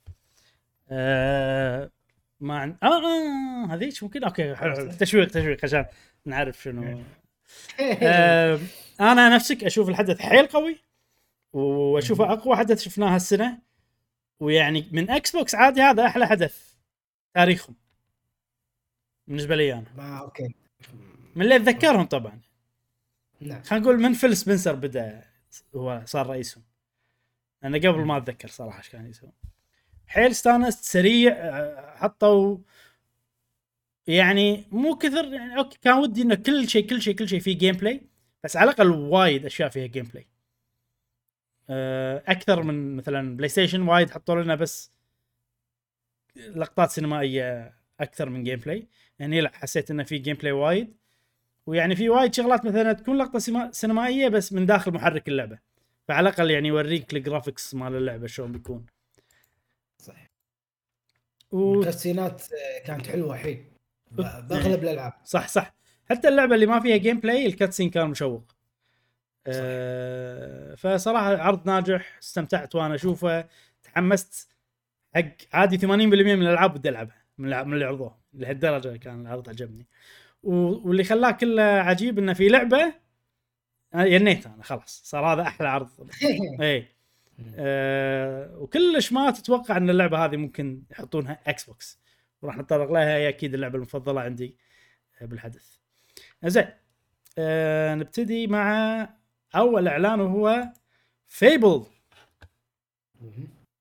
آه 0.90 1.90
ما 2.40 2.58
عن... 2.58 2.76
آه 2.82 2.86
آه 2.86 3.74
هذيك 3.74 4.02
ممكن؟ 4.02 4.24
أوكي 4.24 4.54
حلو 4.54 4.74
حلو. 4.74 4.92
تشويق 5.00 5.28
تشويق 5.28 5.64
عشان 5.64 5.86
نعرف 6.24 6.62
شنو. 6.62 6.82
آه 8.02 8.60
أنا 9.00 9.34
نفسك 9.34 9.64
أشوف 9.64 9.88
الحدث 9.88 10.20
حيل 10.20 10.46
قوي 10.46 10.78
وأشوفه 11.52 12.32
أقوى 12.32 12.56
حدث 12.56 12.82
شفناه 12.82 13.14
هالسنة 13.14 13.58
ويعني 14.40 14.88
من 14.92 15.10
إكس 15.10 15.36
بوكس 15.36 15.54
عادي 15.54 15.82
هذا 15.82 16.06
أحلى 16.06 16.26
حدث 16.26 16.74
تاريخهم. 17.34 17.76
بالنسبة 19.26 19.56
لي 19.56 19.72
أنا. 19.72 19.84
ما 19.96 20.18
أوكي. 20.18 20.54
من 21.36 21.42
اللي 21.42 21.56
أتذكرهم 21.56 22.04
طبعا. 22.04 22.40
نعم. 23.40 23.62
خلينا 23.62 23.84
نقول 23.84 24.00
من 24.00 24.12
فيل 24.12 24.36
سبنسر 24.36 24.74
بدأ 24.74 25.24
هو 25.74 26.02
صار 26.04 26.26
رئيسهم. 26.26 26.62
أنا 27.64 27.78
قبل 27.78 28.04
ما 28.04 28.16
أتذكر 28.16 28.48
صراحة 28.48 28.78
إيش 28.78 28.88
كان 28.88 29.06
يسوون 29.06 29.32
حيل 30.06 30.30
استانست 30.30 30.84
سريع 30.84 31.34
حطوا 31.96 32.58
يعني 34.06 34.66
مو 34.70 34.96
كثر 34.96 35.32
يعني 35.32 35.58
أوكي 35.58 35.78
كان 35.82 35.94
ودي 35.94 36.22
إنه 36.22 36.34
كل 36.34 36.68
شيء 36.68 36.86
كل 36.86 37.02
شيء 37.02 37.14
كل 37.14 37.28
شيء 37.28 37.40
فيه 37.40 37.58
gameplay 37.58 38.02
بس 38.44 38.56
على 38.56 38.70
الأقل 38.70 38.90
وايد 38.90 39.46
أشياء 39.46 39.68
فيها 39.68 39.86
gameplay 39.86 40.26
آه، 41.70 42.22
أكثر 42.26 42.62
من 42.62 42.96
مثلا 42.96 43.36
بلاي 43.36 43.48
ستيشن 43.48 43.82
وايد 43.82 44.10
حطوا 44.10 44.42
لنا 44.42 44.54
بس 44.54 44.92
لقطات 46.36 46.90
سينمائية 46.90 47.74
أكثر 48.00 48.28
من 48.30 48.44
gameplay 48.44 48.88
يعني 49.18 49.40
لا 49.40 49.50
حسيت 49.54 49.90
إنه 49.90 50.02
في 50.02 50.18
gameplay 50.18 50.52
وايد. 50.52 50.96
ويعني 51.66 51.96
في 51.96 52.08
وايد 52.08 52.34
شغلات 52.34 52.64
مثلا 52.64 52.92
تكون 52.92 53.18
لقطة 53.18 53.70
سينمائية 53.70 54.28
بس 54.28 54.52
من 54.52 54.66
داخل 54.66 54.92
محرك 54.92 55.28
اللعبة. 55.28 55.58
فعلى 56.08 56.28
الأقل 56.28 56.50
يعني 56.50 56.68
يوريك 56.68 57.14
ال 57.14 57.21
graphics 57.21 57.74
مال 57.74 57.94
اللعبة 57.96 58.26
شلون 58.26 58.52
بيكون. 58.52 58.86
صح 60.02 60.26
و... 61.52 61.80
ال 61.80 61.87
cutscene 61.87 62.36
ات 62.36 62.42
آه، 62.52 62.86
كانت 62.86 63.06
حلوة 63.06 63.36
حيل 63.36 63.64
ب- 64.10 64.48
بأغلب 64.48 64.82
الألعاب. 64.82 65.12
صح 65.24 65.48
صح. 65.48 65.74
حتى 66.10 66.28
اللعبة 66.28 66.54
اللي 66.54 66.66
ما 66.66 66.80
فيها 66.80 66.96
gameplay 66.96 67.20
ال 67.20 67.46
cutscene 67.46 67.90
كان 67.90 68.10
مشوق. 68.10 68.44
أه 69.46 70.74
فصراحة 70.74 71.36
عرض 71.36 71.66
ناجح 71.66 72.18
استمتعت 72.22 72.74
وأنا 72.74 72.94
أشوفه. 72.94 73.48
تحمست. 73.82 74.48
حق 75.14 75.24
عادي 75.52 75.78
80% 75.78 75.84
من 75.84 76.42
الألعاب 76.42 76.74
بدي 76.74 76.88
ألعبها. 76.88 77.22
من 77.38 77.52
اللي 77.74 77.84
عرضوها 77.84 78.18
لهالدرجة 78.34 78.96
كان 78.96 79.20
العرض 79.20 79.48
عجبني. 79.48 79.86
واللي 80.42 81.04
خلاه 81.04 81.30
كله 81.30 81.62
عجيب 81.62 82.18
إنه 82.18 82.32
في 82.32 82.48
لعبة 82.48 82.94
ينيت 83.94 84.46
أنا 84.46 84.62
خلاص. 84.62 85.00
صار 85.04 85.26
هذا 85.26 85.42
أحلى 85.42 85.68
عرض. 85.68 86.10
اي 86.60 86.88
أه 87.56 88.58
وكلش 88.58 89.12
ما 89.12 89.30
تتوقع 89.30 89.76
إن 89.76 89.90
اللعبة 89.90 90.24
هذه 90.24 90.36
ممكن 90.36 90.82
يحطونها 90.90 91.40
إكس 91.46 91.64
بوكس 91.64 92.00
وراح 92.42 92.56
نتطرق 92.58 92.92
لها 92.92 93.16
هي 93.16 93.28
أكيد 93.28 93.54
اللعبة 93.54 93.76
المفضلة 93.76 94.20
عندي 94.20 94.56
بالحدث. 95.20 95.76
زين. 96.44 96.66
أه 97.38 97.94
نبتدي 97.94 98.46
مع 98.46 99.08
أول 99.56 99.88
إعلان 99.88 100.20
وهو 100.20 100.72
Fable. 101.26 101.86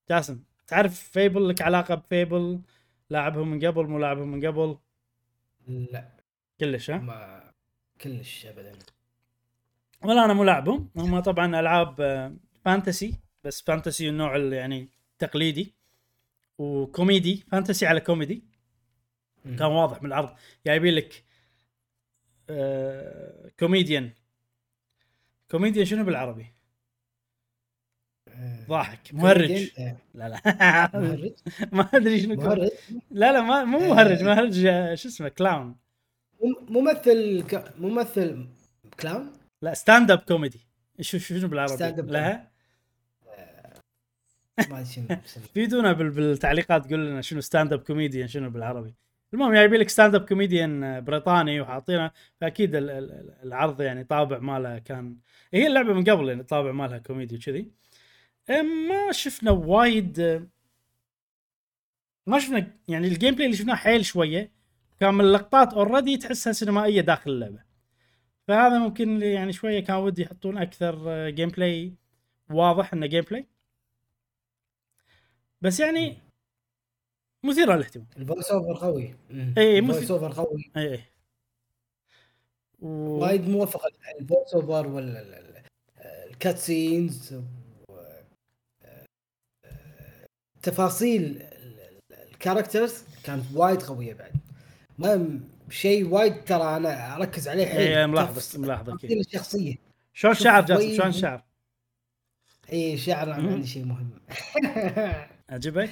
جاسم 0.09 0.43
تعرف 0.67 0.99
Fable 0.99 1.49
لك 1.49 1.61
علاقة 1.61 1.95
ب 1.95 2.06
Fable 2.06 2.61
لاعبهم 3.09 3.47
من 3.51 3.65
قبل 3.65 3.87
مو 3.87 3.99
لاعبهم 3.99 4.27
من 4.27 4.45
قبل؟ 4.47 4.77
لا. 5.67 6.11
كلش 6.59 6.91
ها؟ 6.91 6.97
ما 6.97 7.51
كلش 8.01 8.45
ابدا. 8.45 8.71
ولا 10.03 10.25
أنا 10.25 10.33
مو 10.33 10.43
لاعبهم 10.43 10.89
هم 10.95 11.19
طبعا 11.19 11.59
ألعاب 11.59 12.01
آه، 12.01 12.35
fantasy 12.65 13.19
بس 13.43 13.61
fantasy 13.61 14.09
النوع 14.09 14.35
اللي 14.35 14.55
يعني 14.55 14.89
تقليدي 15.19 15.73
وكوميدي. 16.57 17.45
fantasy 17.51 17.85
على 17.85 17.99
كوميدي. 17.99 18.43
كان 19.43 19.63
واضح 19.63 20.01
من 20.01 20.07
العرض. 20.07 20.35
جايبين 20.65 20.93
لك 20.93 21.23
آه 22.49 23.51
comedian. 23.59 24.11
comedian 25.51 25.85
شنو 25.85 26.03
بالعربي؟ 26.03 26.53
آه، 28.27 28.65
ضاحك. 28.67 29.13
مهرج. 29.13 29.69
لا 30.13 30.29
لا. 30.29 30.41
مهرج؟ 30.99 31.33
ما 31.73 31.89
أدري 31.93 32.21
شنو 32.21 32.35
مهرج؟ 32.35 32.69
لا 33.11 33.31
لا 33.31 33.41
ما 33.41 33.63
مو 33.63 33.79
مهرج. 33.79 34.23
مهرج 34.23 34.53
شو 34.95 35.07
اسمه؟ 35.09 35.29
clown. 35.29 35.75
مم- 36.43 36.77
ممثل 36.77 37.43
ك... 37.47 37.73
ممثل 37.79 38.47
clown؟ 38.99 39.33
لا 39.61 39.73
stand 39.73 40.11
up 40.11 40.19
comedy 40.19 40.67
شو 41.01 41.17
شو- 41.17 41.39
شنو 41.39 41.47
بالعربي؟ 41.47 41.77
Stand 41.77 41.95
up 41.97 42.11
لا. 42.11 42.47
ما 44.69 44.79
أدري 44.79 44.85
شنو. 44.85 45.07
فيدونا 45.53 45.93
بال- 45.93 46.09
بالتعليقات 46.09 46.89
قول 46.89 47.05
لنا 47.07 47.21
شنو 47.21 47.41
stand 47.41 47.73
up 47.73 47.79
comedian 47.79 48.27
شنو 48.27 48.49
بالعربي. 48.49 48.95
المهم 49.33 49.53
جايبين 49.53 49.79
لك 49.79 49.89
stand 49.89 50.15
up 50.15 50.25
comedian 50.27 51.03
بريطاني 51.03 51.61
وحاطينه 51.61 52.11
فأكيد 52.41 52.75
ال- 52.75 52.89
ال- 52.89 53.35
العرض 53.43 53.81
يعني 53.81 54.03
طابع 54.03 54.37
ماله 54.39 54.79
كان 54.79 55.17
هي 55.53 55.67
اللعبة 55.67 55.93
من 55.93 56.03
قبل 56.03 56.27
يعني 56.29 56.41
الطابع 56.41 56.71
مالها 56.71 56.97
كوميدي 56.97 57.35
وكذي. 57.35 57.71
ما 58.49 59.11
شفنا 59.11 59.51
وايد 59.51 60.19
أه، 60.19 60.47
ما 62.27 62.39
شفنا 62.39 62.71
يعني 62.87 63.07
ال 63.07 63.35
gameplay 63.35 63.45
اللي 63.45 63.57
شفناه 63.57 63.75
حيل 63.75 64.05
شوية 64.05 64.51
كان 64.99 65.13
من 65.13 65.21
اللقطات 65.25 65.73
already 65.73 66.17
تحسها 66.17 66.53
سينمائية 66.53 67.01
داخل 67.01 67.31
اللعبة. 67.31 67.66
فهذا 68.47 68.79
ممكن 68.79 69.09
اللي 69.15 69.33
يعني 69.33 69.53
شوية 69.53 69.79
كان 69.79 69.95
ودي 69.97 70.21
يحطون 70.21 70.57
أكثر 70.57 71.29
gameplay 71.29 71.93
واضح 72.49 72.93
إنه 72.93 73.05
gameplay 73.05 73.47
بس 75.61 75.79
يعني 75.79 76.17
مثيره 77.45 77.75
للاهتمام. 77.75 78.07
ال 78.17 78.23
voice 78.23 78.51
over 78.51 78.85
قوي. 78.85 79.15
مم. 79.29 79.53
إيه، 79.57 79.79
ال 79.79 79.83
voice 79.83 80.03
مثل- 80.03 80.13
over 80.13 80.31
قوي. 80.43 80.71
اي 80.77 80.93
اي 80.93 81.03
و... 82.79 82.87
وايد 82.89 83.49
موفق 83.49 83.81
ال 84.19 84.25
voice 84.25 84.53
over 84.53 84.87
ولا 84.87 85.21
ال- 85.21 85.33
ال- 85.33 85.63
ال 86.31 86.57
cutscenes 86.57 87.35
تفاصيل 90.63 91.23
ال- 91.23 91.41
ال- 91.79 92.29
ال 92.31 92.38
characters 92.38 93.03
كانت 93.23 93.43
وايد 93.53 93.81
قوية 93.83 94.13
بعد. 94.13 94.31
ما 94.97 95.39
شيء 95.69 96.07
وايد 96.07 96.43
ترى 96.43 96.77
أنا 96.77 97.15
أركز 97.15 97.47
عليه 97.47 97.65
حيل. 97.65 97.77
إيه، 97.77 98.05
ملاحظ 98.05 98.35
تفص- 98.37 98.55
ملاحظ 98.55 98.89
أكيد. 98.89 98.99
تفاصيل 98.99 99.19
الشخصية. 99.19 99.75
شلون 100.13 100.33
شعر 100.33 100.65
جاسم؟ 100.65 100.95
شلون 100.97 101.11
شعر؟ 101.11 101.43
إي 102.73 102.97
شعر. 102.97 103.33
أنا 103.33 103.51
عندي 103.51 103.67
شيء 103.67 103.85
مهم. 103.85 104.09
عجبك؟ 105.49 105.89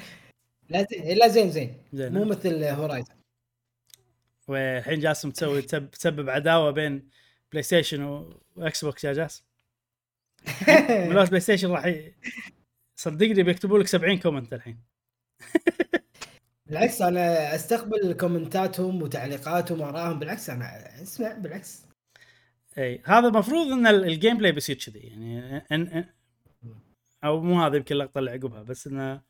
لا 0.70 0.84
زين 0.92 1.18
لا 1.18 1.28
زين 1.28 1.52
زين. 1.52 1.78
مو؟ 1.94 2.24
مثل 2.26 2.64
Horizon 2.64 3.14
والحين 4.48 5.00
جاسم 5.00 5.32
تسوي 5.32 5.62
تسب- 5.62 5.90
تسبب 5.92 6.30
عداوة 6.30 6.72
بين 6.72 7.10
بلاي 7.52 7.64
ستيشن 7.64 8.26
واكس 8.56 8.86
بوكس 8.86 9.04
يا 9.04 9.14
جاسم. 9.14 9.44
ملوت 10.90 11.28
بلاي 11.28 11.40
ستيشن 11.40 11.72
راح. 11.72 11.94
صدقني 12.96 13.44
بيكتبوا 13.44 13.80
لك 13.80 13.88
70 13.88 14.20
comment 14.20 14.54
الحين. 14.54 14.80
بالعكس 16.66 17.02
أنا 17.02 17.56
أستقبل 17.56 18.14
comment 18.14 18.75
اتهم 18.75 19.02
وتعليقاتهم 19.02 19.82
وارائهم 19.82 20.20
بالعكس 20.20 20.50
أنا 20.50 21.02
أسمع 21.02 21.34
بالعكس. 21.34 21.86
إي 22.78 23.02
هذا 23.06 23.28
المفروض 23.28 23.68
إن 23.68 23.88
ال- 23.88 24.06
ال 24.06 24.38
gameplay 24.38 24.52
بيصير 24.52 24.76
كذي 24.76 25.00
يعني 25.00 25.58
إن 25.72 25.82
إن 25.88 26.10
أو 27.24 27.42
مو 27.42 27.62
هذا 27.64 27.78
يمكن 27.78 27.96
اللقطه 27.96 28.20
اللي 28.20 28.32
عقبها 28.32 28.64
بس 28.64 28.88
انه 28.88 29.22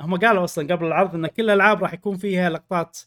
هم 0.00 0.16
قالوا 0.18 0.44
أصلا 0.44 0.74
قبل 0.74 0.86
العرض 0.86 1.14
إن 1.14 1.26
كل 1.26 1.42
الألعاب 1.42 1.82
راح 1.82 1.94
يكون 1.94 2.16
فيها 2.16 2.50
لقطات 2.50 2.98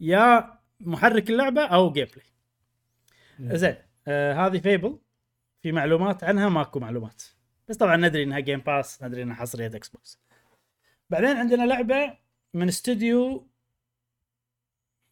يا 0.00 0.58
محرك 0.80 1.30
اللعبة 1.30 1.64
أو 1.66 1.92
gameplay 1.92 2.26
زين 3.56 3.76
آه 4.08 4.32
هذه 4.46 4.58
Fable 4.58 4.98
في 5.62 5.72
معلومات 5.72 6.24
عنها 6.24 6.48
ماكو 6.48 6.80
معلومات. 6.80 7.22
بس 7.68 7.76
طبعا 7.76 7.96
ندري 7.96 8.22
إنها 8.22 8.40
Game 8.40 8.60
Pass 8.60 9.02
ندري 9.02 9.22
إنها 9.22 9.34
حصرية 9.34 9.66
إكس 9.66 9.88
بوكس 9.88 10.18
بعدين 11.10 11.36
عندنا 11.36 11.66
لعبة 11.66 12.18
من 12.54 12.68
استوديو 12.68 13.48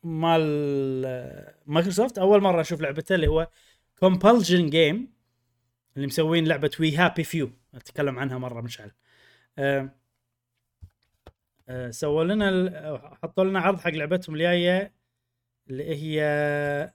مال 0.02 1.62
مايكروسوفت. 1.66 2.18
أول 2.18 2.40
مرة 2.40 2.60
أشوف 2.60 2.80
لعبته 2.80 3.14
اللي 3.14 3.26
هو 3.26 3.48
كومبلجن 3.98 4.70
جيم 4.70 5.12
اللي 5.96 6.06
مسوين 6.06 6.46
لعبة 6.48 6.70
وي 6.80 6.96
هابي 6.96 7.24
فيو 7.24 7.50
أتكلم 7.74 8.18
عنها 8.18 8.38
مرة 8.38 8.60
مشعل 8.60 8.92
آه، 9.58 9.90
آه، 11.68 11.90
سووا 11.90 12.24
لنا 12.24 13.18
حطوا 13.22 13.44
لنا 13.44 13.60
عرض 13.60 13.80
حق 13.80 13.90
لعبتهم 13.90 14.34
الجايه 14.34 14.94
اللي 15.70 15.84
هي 15.84 16.92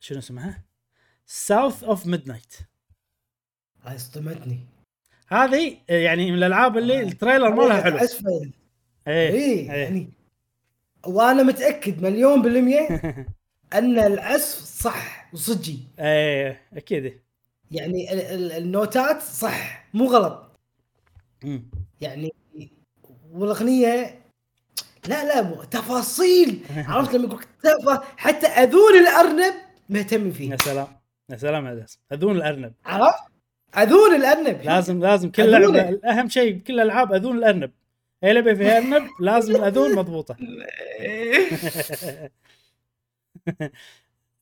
شنو 0.00 0.18
اسمها؟ 0.18 0.64
ساوث 1.26 1.84
اوف 1.84 2.06
ميد 2.06 2.28
نايت 2.28 2.54
هاي 3.82 3.98
صدمتني. 3.98 4.60
هذه 5.32 5.76
يعني 5.88 6.30
من 6.32 6.38
الألعاب 6.38 6.78
اللي 6.78 6.98
آه. 6.98 7.02
التريلر 7.02 7.54
مالها 7.54 7.82
حلو. 7.82 7.96
اسفل 7.96 8.50
اي 9.08 9.28
إيه. 9.28 9.68
يعني 9.70 10.08
وأنا 11.06 11.42
متأكد 11.42 12.02
مليون 12.02 12.42
بالمية 12.42 12.88
أن 13.74 13.98
العزف 13.98 14.64
صح 14.64 15.28
وصجي. 15.32 15.78
إيه 15.98 16.62
أكيد. 16.72 17.20
يعني 17.70 18.12
ال- 18.12 18.20
ال- 18.20 18.52
النوتات 18.52 19.22
صح 19.22 19.86
مو 19.94 20.06
غلط. 20.06 20.58
مم. 21.44 21.70
يعني 22.00 22.32
والأغنية 23.32 24.20
لا 25.08 25.24
لا 25.24 25.42
مو- 25.42 25.64
تفاصيل. 25.64 26.60
عرفت 26.88 27.14
لما 27.14 27.24
يقول 27.24 27.44
تفا 27.62 28.02
حتى 28.16 28.46
أذون 28.46 28.98
الأرنب 29.00 29.54
مهتم 29.88 30.30
فيه. 30.30 30.50
يا 30.50 30.56
سلام 30.56 30.86
يا 31.30 31.36
سلام 31.36 31.66
يا 31.66 31.86
أذون 32.12 32.36
الأرنب. 32.36 32.72
عرفت؟ 32.84 33.18
أذون 33.78 34.14
الأرنب. 34.14 34.62
لازم 34.62 35.00
لازم 35.00 35.30
كل. 35.30 35.50
لعبه 35.50 36.00
أهم 36.04 36.28
شيء 36.28 36.52
بكل 36.52 36.74
الألعاب 36.74 37.12
أذون 37.12 37.38
الأرنب. 37.38 37.72
اي 38.24 38.32
لعبه 38.32 38.54
فيها 38.54 38.78
أرنب؟ 38.78 39.08
لازم 39.20 39.56
الاذون 39.56 39.96
مضبوطة. 39.96 40.36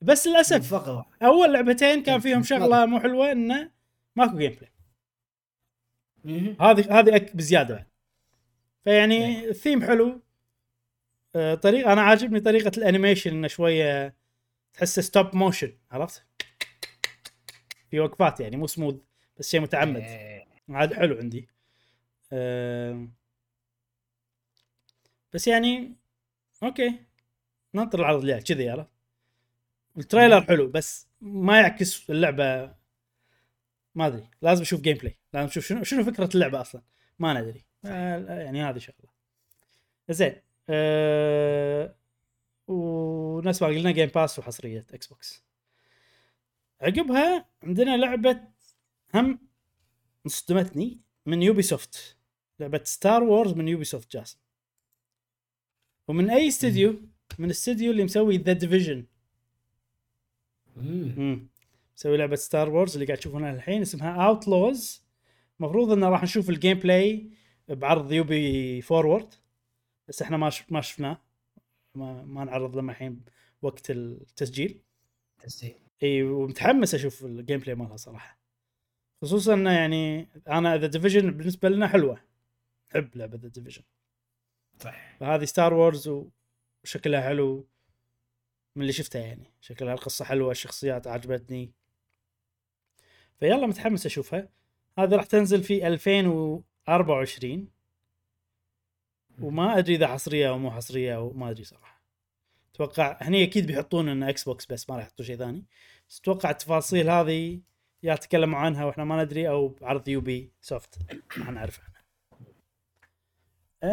بس 0.00 0.26
للأسف 0.26 0.74
فقرة. 0.74 1.06
أول 1.22 1.52
لعبتين 1.52 2.02
كان 2.02 2.20
فيهم 2.20 2.42
شغلة 2.42 2.86
مو 2.86 3.00
حلوة 3.00 3.32
إنه 3.32 3.70
ماكو 4.16 4.38
gameplay. 4.38 4.72
هذه 6.60 6.98
هذه 6.98 7.30
بزيادة. 7.34 7.86
فيعني 8.84 9.48
الثيم 9.48 9.82
حلو. 9.82 10.20
آه، 11.36 11.54
طريقه 11.54 11.92
أنا 11.92 12.02
عاجبني 12.02 12.40
طريقة 12.40 12.72
ال 12.78 12.84
animation 12.84 13.30
إنه 13.30 13.48
شوية 13.48 14.14
تحسه 14.72 15.02
stop 15.02 15.36
motion 15.36 15.72
عرفت؟ 15.90 16.24
في 17.90 18.00
وقفات 18.00 18.40
يعني 18.40 18.56
مو 18.56 18.66
سموث 18.66 18.94
بس 19.38 19.50
شيء 19.50 19.60
متعمد. 19.60 20.00
إيه. 20.00 20.46
عاد 20.68 20.94
حلو 20.94 21.18
عندي. 21.18 21.48
بس 25.32 25.48
يعني 25.48 25.96
أوكي. 26.62 26.94
ننطر 27.74 28.00
العرض 28.00 28.20
الجاي 28.20 28.40
كذي 28.40 28.70
عرفت 28.70 28.88
ال 29.98 30.03
trailer 30.04 30.40
حلو 30.42 30.68
بس 30.68 31.08
ما 31.20 31.60
يعكس 31.60 32.10
اللعبة. 32.10 32.74
ما 33.94 34.06
أدري. 34.06 34.30
لازم 34.42 34.62
أشوف 34.62 34.80
gameplay 34.80 35.18
لازم 35.32 35.48
أشوف 35.48 35.66
شنو 35.66 35.84
شنو 35.84 36.04
فكرة 36.04 36.30
اللعبة 36.34 36.60
أصلا. 36.60 36.82
ما 37.18 37.40
ندري. 37.40 37.64
آه، 37.84 38.42
يعني 38.42 38.62
هذه 38.62 38.78
شغلة. 38.78 39.10
زين. 40.08 40.34
أه 40.68 41.94
ونفس 42.68 43.62
ما 43.62 43.68
قلنا 43.68 43.90
Game 43.90 44.08
Pass 44.08 44.38
وحصرية 44.38 44.86
Xbox 44.94 45.44
عقبها 46.80 47.48
عندنا 47.62 47.96
لعبة 47.96 48.40
هم 49.14 49.38
صدمتني 50.26 51.00
من 51.26 51.42
Ubisoft 51.42 52.16
لعبة 52.60 52.80
Star 52.84 53.22
Wars 53.22 53.52
من 53.52 53.68
Ubisoft 53.68 54.12
جاسم. 54.12 54.38
ومن 56.08 56.30
أي 56.30 56.48
استديو 56.48 57.00
من 57.38 57.44
الاستديو 57.44 57.90
اللي 57.90 58.04
مسوي 58.04 58.36
The 58.36 58.52
Division 58.52 59.06
مسوي 61.96 62.16
لعبة 62.16 62.36
Star 62.36 62.70
Wars 62.70 62.94
اللي 62.94 63.06
قاعد 63.06 63.18
تشوفونها 63.18 63.54
الحين 63.54 63.82
اسمها 63.82 64.26
Outlaws 64.26 65.02
المفروض 65.60 65.92
إنه 65.92 66.08
راح 66.08 66.22
نشوف 66.22 66.50
ال 66.50 66.78
gameplay 66.78 67.30
بعرض 67.68 68.12
Ubi 68.12 68.80
Forward 68.82 69.34
بس 70.08 70.22
إحنا 70.22 70.36
ما. 70.36 70.50
ما 70.70 70.80
شفناه. 70.80 71.22
ما, 71.94 72.24
ما 72.24 72.44
نعرض 72.44 72.76
لما 72.76 72.92
الحين 72.92 73.24
وقت 73.62 73.90
التسجيل. 73.90 74.80
تسجيل. 75.38 75.74
إي 76.02 76.22
ومتحمس 76.22 76.94
أشوف 76.94 77.24
ال 77.24 77.60
gameplay 77.60 77.74
مالها 77.74 77.96
صراحة. 77.96 78.37
خصوصا 79.22 79.54
إنه 79.54 79.70
يعني 79.70 80.28
أنا 80.48 80.76
The 80.76 80.86
Division 80.86 81.30
بالنسبة 81.30 81.68
لنا 81.68 81.88
حلوة. 81.88 82.20
نحب 82.90 83.16
لعبة 83.16 83.38
The 83.38 83.48
Division 83.48 83.82
صح 84.78 85.16
فهذه 85.20 85.44
Star 85.44 85.74
Wars 85.74 86.10
وشكلها 86.84 87.20
حلو. 87.20 87.68
من 88.76 88.82
اللي 88.82 88.92
شفتها 88.92 89.22
يعني. 89.22 89.52
شكلها 89.60 89.94
القصة 89.94 90.24
حلوة 90.24 90.50
الشخصيات 90.50 91.06
عجبتني. 91.06 91.72
فيلا 93.40 93.66
متحمس 93.66 94.06
أشوفها. 94.06 94.48
هذه 94.98 95.16
راح 95.16 95.24
تنزل 95.24 95.62
في 95.62 95.86
2024 95.86 97.68
وما 99.40 99.78
أدري 99.78 99.94
إذا 99.94 100.06
حصرية 100.06 100.48
أو 100.48 100.58
مو 100.58 100.70
حصرية 100.70 101.16
أو 101.16 101.32
ما 101.32 101.50
أدري 101.50 101.64
صراحة. 101.64 102.02
أتوقع 102.74 103.18
هني 103.20 103.44
أكيد 103.44 103.66
بيحطون 103.66 104.08
ان 104.08 104.22
Xbox 104.22 104.66
بس 104.66 104.90
ما 104.90 104.96
راح 104.96 105.04
يحطوا 105.04 105.24
شيء 105.24 105.36
ثاني. 105.36 105.64
بس 106.08 106.20
أتوقع 106.20 106.50
التفاصيل 106.50 107.10
هذه 107.10 107.60
يا 108.02 108.14
تكلموا 108.14 108.58
عنها 108.58 108.84
وإحنا 108.84 109.04
ما 109.04 109.24
ندري 109.24 109.48
أو 109.48 109.68
بعرض 109.68 110.08
Ubisoft. 110.08 110.98
راح 111.38 111.50
نعرف 111.50 111.80
عنها 111.80 111.98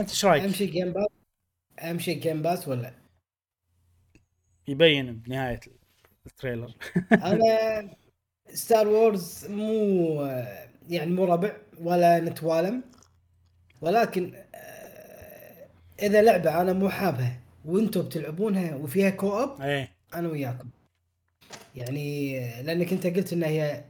أنت 0.01 0.09
إيش 0.09 0.25
رأيك؟ 0.25 0.43
اهم 0.43 0.51
شيء 0.51 0.71
Game 0.71 0.93
Pass 0.93 1.07
اهم 1.79 1.99
شيء 1.99 2.19
Game 2.21 2.41
Pass 2.41 2.67
ولا؟ 2.67 2.93
يبين 4.67 5.15
بنهاية 5.15 5.59
ال 6.25 6.31
trailer. 6.31 6.73
أنا 7.11 7.95
Star 8.53 8.87
Wars 8.87 9.47
مو 9.49 10.21
يعني 10.89 11.11
مو 11.11 11.25
ربع 11.25 11.57
ولا 11.81 12.19
نتوالم 12.19 12.83
ولكن 13.81 14.35
آه، 14.55 15.67
إذا 15.99 16.21
لعبة 16.21 16.61
أنا 16.61 16.73
مو 16.73 16.89
حابها 16.89 17.41
وأنتم 17.65 18.01
بتلعبونها 18.01 18.75
وفيها 18.75 19.09
co-op 19.09 19.61
إيه. 19.61 19.91
أنا 20.13 20.29
وياكم. 20.29 20.69
يعني 21.75 22.39
آه، 22.39 22.61
لأنك 22.61 22.93
أنت 22.93 23.07
قلت 23.07 23.33
إن 23.33 23.43
هي 23.43 23.83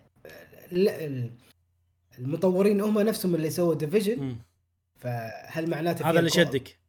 المطورين 2.19 2.81
هم 2.81 2.99
نفسهم 2.99 3.35
اللي 3.35 3.49
سووا 3.49 3.75
Division. 3.75 4.37
فهل 4.95 5.69
معناته 5.69 6.09
هذا 6.09 6.19
اللي؟ 6.19 6.29
شدك؟ 6.29 6.79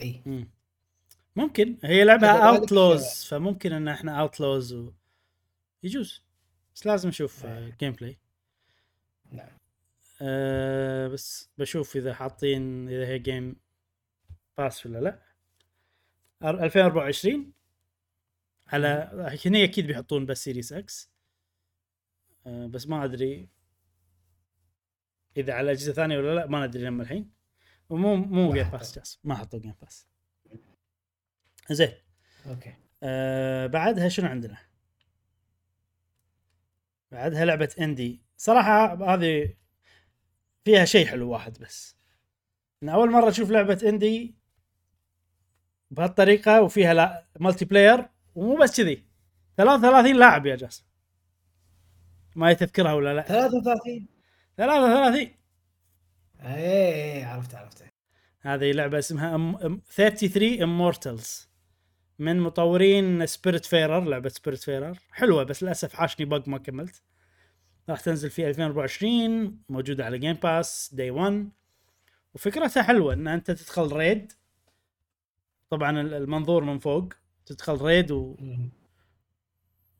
إي. 0.00 0.22
مم. 0.26 0.48
ممكن. 1.36 1.76
هي 1.84 2.04
لعبة 2.04 2.26
كذلك- 2.32 2.40
Outlaws 2.42 3.24
فممكن 3.24 3.72
إن 3.72 3.88
إحنا 3.88 4.20
Outlaws 4.20 4.72
و... 4.72 4.92
يجوز. 5.82 6.22
بس 6.74 6.86
لازم 6.86 7.08
نشوف 7.08 7.46
نعم. 7.46 7.72
gameplay 7.80 8.18
نعم. 9.32 9.48
أه 10.22 11.08
بس 11.08 11.50
بشوف 11.58 11.96
إذا 11.96 12.14
حاطين 12.14 12.88
إذا 12.88 13.06
هي 13.06 13.18
Game 13.18 13.56
Pass 14.58 14.86
ولا 14.86 14.98
لا. 14.98 15.18
أر- 16.44 16.62
2024 16.62 17.52
على 18.68 19.10
هنا 19.46 19.64
أكيد 19.64 19.86
بيحطون 19.86 20.26
بس 20.26 20.44
Series 20.44 20.72
X 20.72 21.10
بس 22.46 22.88
ما 22.88 23.04
أدري 23.04 23.48
إذا 25.36 25.52
على 25.52 25.70
أجهزة 25.70 25.92
ثانية 25.92 26.18
ولا 26.18 26.34
لا 26.34 26.46
ما 26.46 26.66
ندري 26.66 26.84
لما 26.84 27.02
الحين. 27.02 27.30
ومو 27.88 28.16
مو 28.16 28.52
Game. 28.52 28.70
Pass 28.70 28.94
جاس 28.98 29.20
ما 29.24 29.34
حطوا 29.34 29.58
Game 29.58 29.74
Pass 29.80 30.08
زين. 31.70 31.92
أوكي. 32.46 32.74
آه 33.02 33.66
بعدها 33.66 34.08
شنو 34.08 34.28
عندنا؟ 34.28 34.58
بعدها 37.12 37.44
لعبة 37.44 37.74
indie 37.80 38.22
صراحة 38.36 38.94
هذه 39.14 39.54
فيها 40.64 40.84
شيء 40.84 41.06
حلو 41.06 41.30
واحد 41.30 41.58
بس. 41.58 41.96
إن 42.82 42.88
أول 42.88 43.10
مرة 43.10 43.28
أشوف 43.28 43.50
لعبة 43.50 43.80
indie 43.88 44.38
بهالطريقة 45.90 46.62
وفيها 46.62 46.94
لا 46.94 47.26
multiplayer 47.40 48.08
ومو 48.34 48.56
بس 48.56 48.76
كذي. 48.80 49.04
33 49.56 50.16
لاعب 50.16 50.46
يا 50.46 50.56
جاسم. 50.56 50.87
ما 52.38 52.52
تذكرها 52.52 52.92
ولا 52.92 53.14
لا؟ 53.14 53.22
33 53.22 54.06
33 54.56 55.28
إيه 56.40 57.26
عرفت 57.26 57.54
عرفت. 57.54 57.84
هذه 58.40 58.72
لعبة 58.72 58.98
اسمها 58.98 59.34
أم... 59.34 59.56
أم... 59.56 59.82
33 59.90 60.58
Immortals. 60.92 61.48
من 62.18 62.40
مطورين 62.40 63.26
Spiritfarer 63.26 64.00
لعبة 64.04 64.28
Spiritfarer 64.28 64.98
حلوة 65.10 65.42
بس 65.42 65.62
للأسف 65.62 65.92
حاشني 65.94 66.26
bug 66.26 66.48
ما 66.48 66.58
كملت. 66.58 67.02
راح 67.88 68.00
تنزل 68.00 68.30
في 68.30 68.48
2024 68.48 69.58
موجودة 69.68 70.04
على 70.04 70.18
Game 70.18 70.32
Pass 70.32 70.90
day 70.94 71.10
1 71.10 71.48
وفكرتها 72.34 72.82
حلوة 72.82 73.12
إن 73.14 73.28
أنت 73.28 73.50
تدخل 73.50 73.92
raid 73.92 74.32
طبعا 75.70 76.00
ال- 76.00 76.14
المنظور 76.14 76.64
من 76.64 76.78
فوق 76.78 77.12
تدخل 77.46 77.74
raid 77.82 78.10
و. 78.10 78.36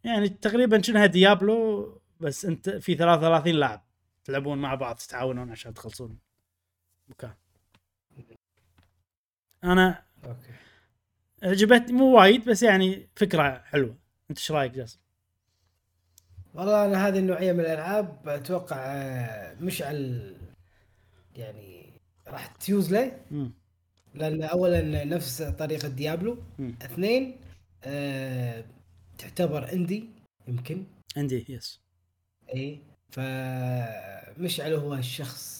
يعني 0.04 0.28
تقريبا 0.28 0.82
شنها 0.82 1.06
Diablo 1.06 2.00
بس 2.20 2.44
انت 2.44 2.70
في 2.70 2.94
33 2.94 3.54
لاعب 3.54 3.84
تلعبون 4.24 4.58
مع 4.58 4.74
بعض 4.74 4.96
تتعاونون 4.96 5.50
عشان 5.50 5.74
تخلصون. 5.74 6.18
مكان 7.08 7.34
أنا 9.64 10.02
أوكي. 10.24 10.52
عجبتني 11.42 11.92
مو 11.92 12.16
وايد 12.18 12.44
بس 12.50 12.62
يعني 12.62 13.08
فكرة 13.16 13.58
حلوة. 13.64 13.96
أنت 14.30 14.38
إيش 14.38 14.52
رأيك 14.52 14.72
جاسم؟ 14.72 14.98
والله 16.54 16.84
أنا 16.84 17.08
هذه 17.08 17.18
النوعية 17.18 17.52
من 17.52 17.60
الألعاب 17.60 18.28
أتوقع 18.28 18.76
آه، 18.76 19.54
مشعل 19.60 20.36
يعني 21.36 21.92
راح 22.26 22.46
تيوز 22.46 22.92
له. 22.94 23.20
لأن 24.14 24.42
اولا 24.42 25.04
نفس 25.04 25.42
طريقة 25.42 25.88
Diablo. 25.88 26.42
اثنين 26.82 27.40
آه، 27.84 28.64
تعتبر 29.18 29.72
indie 29.72 30.08
يمكن. 30.48 30.84
indie 31.16 31.46
yes. 31.48 31.80
اي 32.54 32.80
فمشعل 33.10 34.72
هو 34.74 34.94
الشخص 34.94 35.58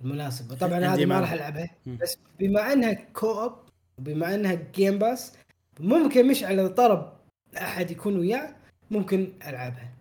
المناسب 0.00 0.54
طبعا 0.54 0.78
هذه 0.78 1.04
ما. 1.04 1.20
راح 1.20 1.32
ألعبها 1.32 1.70
مم. 1.86 1.96
بس 1.96 2.18
بما 2.38 2.72
إنها 2.72 2.92
co-op 2.92 3.58
وبما 3.98 4.34
إنها 4.34 4.54
Game 4.74 4.98
Pass 4.98 5.32
ممكن 5.80 6.28
مشعل 6.28 6.60
اذا 6.60 6.68
طلب 6.68 7.12
أحد 7.56 7.90
يكون 7.90 8.18
وياه 8.18 8.56
ممكن 8.90 9.32
ألعبها 9.46 9.94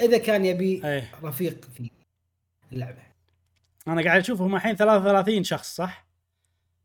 إذا 0.00 0.18
كان 0.18 0.44
يبي 0.44 0.84
اي 0.84 1.04
رفيق 1.22 1.64
في 1.64 1.90
اللعبة 2.72 3.02
أنا 3.88 4.02
قاعد 4.02 4.20
أشوف 4.20 4.40
هم 4.40 4.56
الحين 4.56 4.76
33 4.76 5.44
شخص 5.44 5.76
صح؟ 5.76 6.06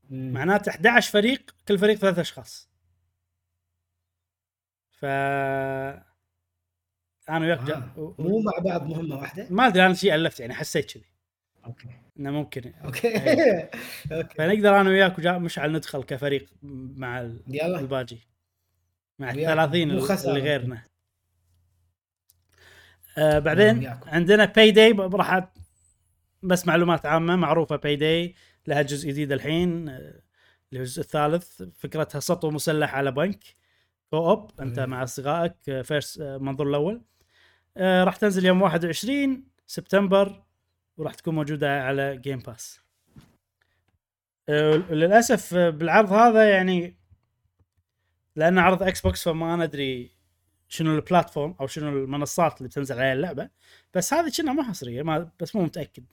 معناته 0.09 0.69
11 0.69 1.11
فريق 1.11 1.55
كل 1.67 1.79
فريق 1.79 1.97
ثلاث 1.97 2.19
أشخاص 2.19 2.69
ف 4.91 5.05
أنا 7.29 7.39
وياك. 7.45 7.69
آه. 7.69 8.15
مو 8.19 8.39
مع 8.39 8.51
بعض 8.63 8.87
مهمة 8.87 9.15
واحدة 9.15 9.47
ما 9.49 9.67
أدري 9.67 9.85
أنا 9.85 9.93
شيء 9.93 10.15
ألفت 10.15 10.39
يعني 10.39 10.53
حسيت 10.53 10.91
كذي 10.91 11.05
أوكي 11.65 11.87
إنه 12.19 12.31
ممكن 12.31 12.73
أوكي 12.85 13.07
إيه. 13.07 13.69
أوكي 14.11 14.35
فنقدر 14.35 14.81
أنا 14.81 14.89
وياك 14.89 15.17
وجا 15.19 15.37
مشعل 15.37 15.71
ندخل 15.71 16.03
كفريق 16.03 16.49
مع 16.63 17.21
ال- 17.21 17.43
يلا 17.47 17.79
الباجي 17.79 18.19
مع 19.19 19.31
ال 19.31 19.37
وياكم. 19.37 19.53
30 19.55 19.87
مو 19.95 19.99
خسارة. 19.99 20.29
اللي 20.37 20.49
غيرنا 20.49 20.83
آه 23.17 23.39
بعدين. 23.39 23.93
عندنا 24.05 24.45
Payday 24.45 24.91
راح 24.91 25.49
بس 26.43 26.67
معلومات 26.67 27.05
عامة 27.05 27.35
معروفة 27.35 27.75
Payday 27.75 28.35
لها 28.67 28.81
جزء 28.81 29.09
جديد 29.09 29.31
الحين 29.31 29.89
آه، 29.89 29.95
اللي 29.97 30.79
هو 30.79 30.81
الجزء 30.81 31.01
الثالث 31.01 31.63
فكرتها 31.77 32.19
سطو 32.19 32.51
مسلح 32.51 32.95
على 32.95 33.11
بنك 33.11 33.43
co-op 34.09 34.51
أنت 34.61 34.79
أيه. 34.79 34.85
مع 34.85 35.03
أصدقائك 35.03 35.81
first 35.83 36.21
المنظور 36.21 36.69
الأول 36.69 37.01
آه 37.77 38.03
راح 38.03 38.15
تنزل 38.15 38.45
يوم 38.45 38.61
21 38.61 39.43
سبتمبر 39.67 40.43
وراح 40.97 41.13
تكون 41.13 41.35
موجودة 41.35 41.83
على 41.83 42.17
Game 42.17 42.39
Pass 42.39 42.79
آه 44.49 44.75
للأسف 44.75 45.53
آه، 45.53 45.69
بالعرض 45.69 46.13
هذا 46.13 46.49
يعني 46.49 46.95
لأن 48.35 48.59
عرض 48.59 48.83
Xbox 48.83 49.23
فما 49.23 49.55
ندري 49.55 50.15
شنو 50.67 50.95
ال 50.95 51.02
platform 51.02 51.55
أو 51.61 51.67
شنو 51.67 51.89
المنصات 51.89 52.57
اللي 52.57 52.69
بتنزل 52.69 52.99
عليها 52.99 53.13
اللعبة. 53.13 53.49
بس 53.93 54.13
هذه 54.13 54.31
كنا 54.37 54.53
مو 54.53 54.63
حصرية 54.63 55.03
ما 55.03 55.31
بس 55.39 55.55
مو 55.55 55.63
متأكد. 55.63 56.05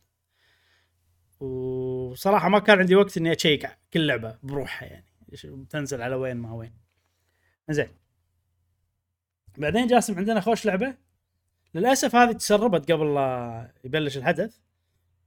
وصراحة 1.40 2.48
ما 2.48 2.58
كان 2.58 2.78
عندي 2.78 2.94
وقت 2.94 3.16
إني 3.16 3.32
أشيك 3.32 3.70
كل 3.92 4.06
لعبة 4.06 4.38
بروحها 4.42 4.88
يعني. 4.88 5.06
إيش 5.32 5.46
بتنزل 5.46 6.02
على 6.02 6.14
وين 6.14 6.36
ما 6.36 6.52
وين. 6.52 6.72
زين. 7.70 7.88
بعدين 9.58 9.86
جاسم 9.86 10.18
عندنا 10.18 10.40
خوش 10.40 10.66
لعبة؟ 10.66 10.94
للأسف 11.74 12.16
هذه 12.16 12.32
تسربت 12.32 12.92
قبل 12.92 13.14
لا 13.14 13.70
يبلش 13.84 14.16
الحدث 14.16 14.56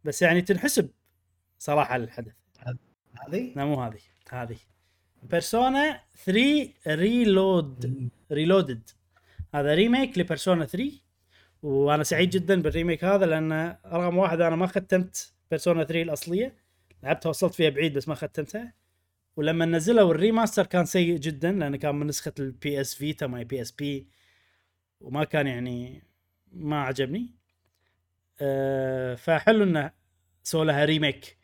بس 0.04 0.22
يعني 0.22 0.42
تنحسب 0.42 0.90
صراحة 1.60 1.98
للحدث 1.98 2.34
هذه؟ 3.28 3.54
لا 3.56 3.66
مو 3.66 3.82
هذه 3.84 4.00
هذه. 4.30 4.58
Persona 5.24 6.02
3 6.26 6.70
Reload 6.88 8.10
Reloaded 8.32 8.90
هذا 9.56 9.74
remake 9.74 10.18
ل 10.18 10.24
Persona 10.24 10.66
3 10.66 10.92
وأنا 11.64 12.04
سعيد 12.04 12.30
جدا 12.30 12.62
بال 12.62 12.72
remake 12.72 13.04
هذا 13.04 13.26
لأن 13.26 13.78
رقم 13.86 14.18
واحد 14.18 14.42
أنا 14.42 14.56
ما 14.56 14.68
ختمت 14.68 15.34
Persona 15.52 15.84
3 15.84 16.02
الأصلية. 16.02 16.56
لعبتها 17.04 17.30
وصلت 17.30 17.54
فيها 17.54 17.70
بعيد 17.70 17.94
بس 17.94 18.08
ما 18.08 18.16
ختمتها. 18.16 18.74
ولما 19.36 19.66
نزلوا 19.66 20.12
ال 20.12 20.18
remaster 20.18 20.66
كان 20.66 20.86
سيء 20.86 21.18
جدا 21.18 21.52
لأنه 21.52 21.78
كان 21.78 21.96
من 21.96 22.08
نسخة 22.08 22.34
ال 22.40 22.82
PS 22.82 22.96
Vita 22.96 23.28
maybe 23.28 23.44
PSP 23.44 24.08
وما 25.02 25.24
كان 25.24 25.48
يعني 25.48 26.04
ما 26.56 26.82
عجبني. 26.82 27.36
أه 28.42 29.16
فحلو 29.16 29.64
إنه 29.64 29.92
سووا 30.44 30.66
لها 30.66 30.86
remake 30.86 31.38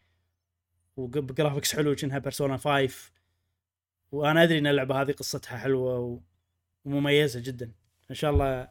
وب 0.98 1.13
graphics 1.13 1.76
حلو 1.76 1.96
كأنها 1.96 2.18
Persona 2.18 2.58
5 2.58 3.12
وأنا 4.12 4.44
أدري 4.44 4.58
إن 4.58 4.68
اللعبة 4.68 5.02
هذه 5.02 5.12
قصتها 5.12 5.58
حلوة. 5.58 6.22
ومميزة 6.86 7.40
جدا. 7.40 7.72
إن 8.10 8.16
شاء 8.16 8.32
الله. 8.32 8.68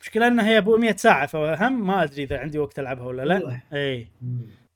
مشكلة 0.00 0.26
إنها 0.26 0.48
هي 0.48 0.58
أبو 0.58 0.76
100 0.76 0.96
ساعة 0.96 1.26
فهم 1.26 1.86
ما 1.86 2.02
أدري 2.02 2.22
إذا 2.22 2.38
عندي 2.38 2.58
وقت 2.58 2.78
ألعبها 2.78 3.04
ولا 3.04 3.22
لا. 3.22 3.60
اي 3.72 4.08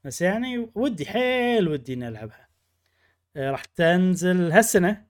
بس 0.05 0.23
يعني 0.23 0.71
ودي 0.75 1.07
حيل 1.07 1.69
ودي 1.69 1.95
إني 1.95 2.09
ألعبها. 2.09 2.49
آه، 3.37 3.51
راح 3.51 3.65
تنزل 3.65 4.53
هالسنة. 4.53 5.07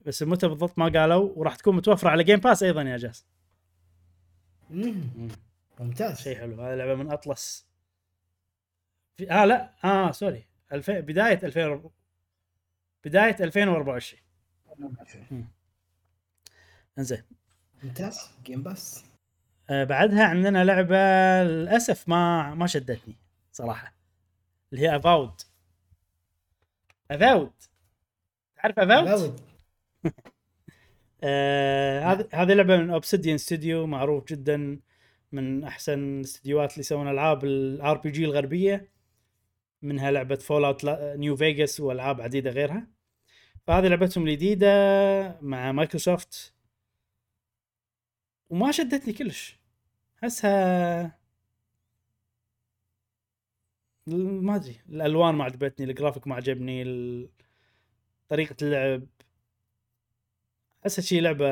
بس 0.00 0.22
متى 0.22 0.48
بالضبط 0.48 0.78
ما 0.78 0.88
قالوا. 0.88 1.32
وراح 1.36 1.56
تكون 1.56 1.76
متوفرة 1.76 2.10
على 2.10 2.24
Game 2.24 2.40
Pass 2.40 2.62
أيضا 2.62 2.82
يا 2.82 2.96
جاس 2.96 3.26
مم. 4.70 5.28
ممتاز. 5.80 6.20
شيء 6.20 6.38
حلو. 6.38 6.62
هذه 6.62 6.74
لعبة 6.74 6.94
من 6.94 7.12
Atlus. 7.12 7.66
في... 9.16 9.30
آه 9.32 9.44
لا. 9.44 9.74
آه 9.84 10.10
sorry. 10.10 10.46
الف... 10.72 10.90
بداية 10.90 11.40
2000 11.42 11.90
بداية 13.04 13.36
2024 13.40 14.22
إنزين. 16.98 17.22
ممتاز. 17.82 18.30
Game 18.44 18.62
Pass 18.62 19.04
آه 19.70 19.84
بعدها 19.84 20.24
عندنا 20.24 20.64
لعبة 20.64 20.96
للأسف 21.42 22.08
ما 22.08 22.54
ما 22.54 22.66
شدتني 22.66 23.16
صراحة. 23.52 23.94
اللي 24.72 24.82
هي 24.88 24.96
Avowed 24.96 25.40
Avowed 27.10 27.52
تعرف 28.56 28.78
Avowed؟ 28.78 29.40
آه 31.22 32.00
هذه 32.12 32.28
هذه 32.32 32.52
لعبة 32.54 32.76
من 32.76 32.90
Obsidian 32.90 33.38
studio 33.38 33.86
معروف 33.86 34.24
جدا 34.28 34.80
من 35.32 35.64
أحسن 35.64 36.18
الاستديوهات 36.18 36.72
اللي 36.72 36.80
يسوون 36.80 37.08
ألعاب 37.08 37.44
ال 37.44 37.98
RPG 37.98 38.24
الغربية. 38.24 38.90
منها 39.82 40.10
لعبة 40.10 40.36
Fallout 40.36 40.84
New 41.16 41.36
Vegas 41.36 41.80
وألعاب 41.80 42.20
عديدة 42.20 42.50
غيرها. 42.50 42.86
فهذه 43.66 43.88
لعبتهم 43.88 44.26
الجديدة 44.26 44.68
مع 45.42 45.72
مايكروسوفت. 45.72 46.54
وما 48.50 48.72
شدتني 48.72 49.12
كلش. 49.12 49.58
احسها 50.22 51.18
ما 54.06 54.56
أدري 54.56 54.80
الألوان 54.88 55.34
ما 55.34 55.44
عجبتني 55.44 55.86
الجرافيك 55.90 56.26
ما 56.26 56.34
عجبني 56.34 56.84
طريقة 58.28 58.56
اللعب 58.62 59.06
احسها 60.88 61.02
شي 61.02 61.20
لعبة 61.20 61.48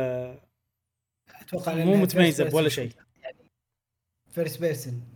أتوقع 1.29 1.75
مو 1.75 1.97
متميزة 1.97 2.49
بولا 2.49 2.69
شيء. 2.69 2.93
first 4.31 4.61
person 4.61 5.15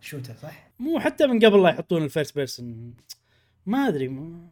shooter 0.00 0.36
صح؟ 0.36 0.70
مو 0.78 1.00
حتى 1.00 1.26
من 1.26 1.44
قبل 1.44 1.62
لا 1.62 1.70
يحطون 1.70 2.04
ال 2.04 2.09
first 2.09 2.34
person 2.34 2.94
ما 3.66 3.88
أدري 3.88 4.08
ما, 4.08 4.48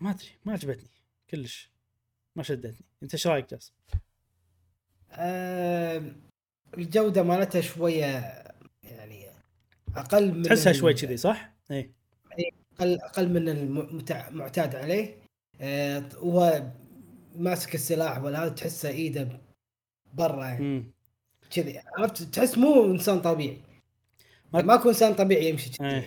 ما 0.00 0.10
أدري 0.10 0.28
ما 0.44 0.52
عجبتني 0.52 0.90
كلش 1.30 1.70
ما 2.36 2.42
شدتني 2.42 2.86
أنت 3.02 3.14
إيش 3.14 3.26
رأيك 3.26 3.50
جاسم؟ 3.50 3.72
آه 5.10 6.12
الجودة 6.78 7.22
مالتها 7.22 7.60
شوية 7.60 8.06
يعني 8.82 9.30
أقل 9.96 10.34
من 10.34 10.42
تحسها 10.42 10.72
شوي 10.72 10.94
كذي 10.94 11.16
صح؟ 11.16 11.52
اي 11.70 11.94
أقل 12.78 13.00
أقل 13.00 13.28
من 13.28 13.48
المعتاد 13.48 14.74
عليه 14.74 15.23
آه 15.64 16.02
هو 16.16 16.62
ماسك 17.36 17.74
السلاح 17.74 18.22
ولا 18.22 18.42
هذا 18.44 18.48
تحسه 18.48 18.88
إيده 18.88 19.28
برا. 20.14 20.44
يعني 20.44 20.84
كذي 21.50 21.80
عرفت؟ 21.98 22.22
تحس 22.22 22.58
مو 22.58 22.84
إنسان 22.84 23.20
طبيعي. 23.20 23.60
ما- 24.52 24.62
ماكو 24.62 24.88
إنسان 24.88 25.14
طبيعي 25.14 25.48
يمشي 25.48 25.70
كذي. 25.70 25.88
يعني 25.88 26.04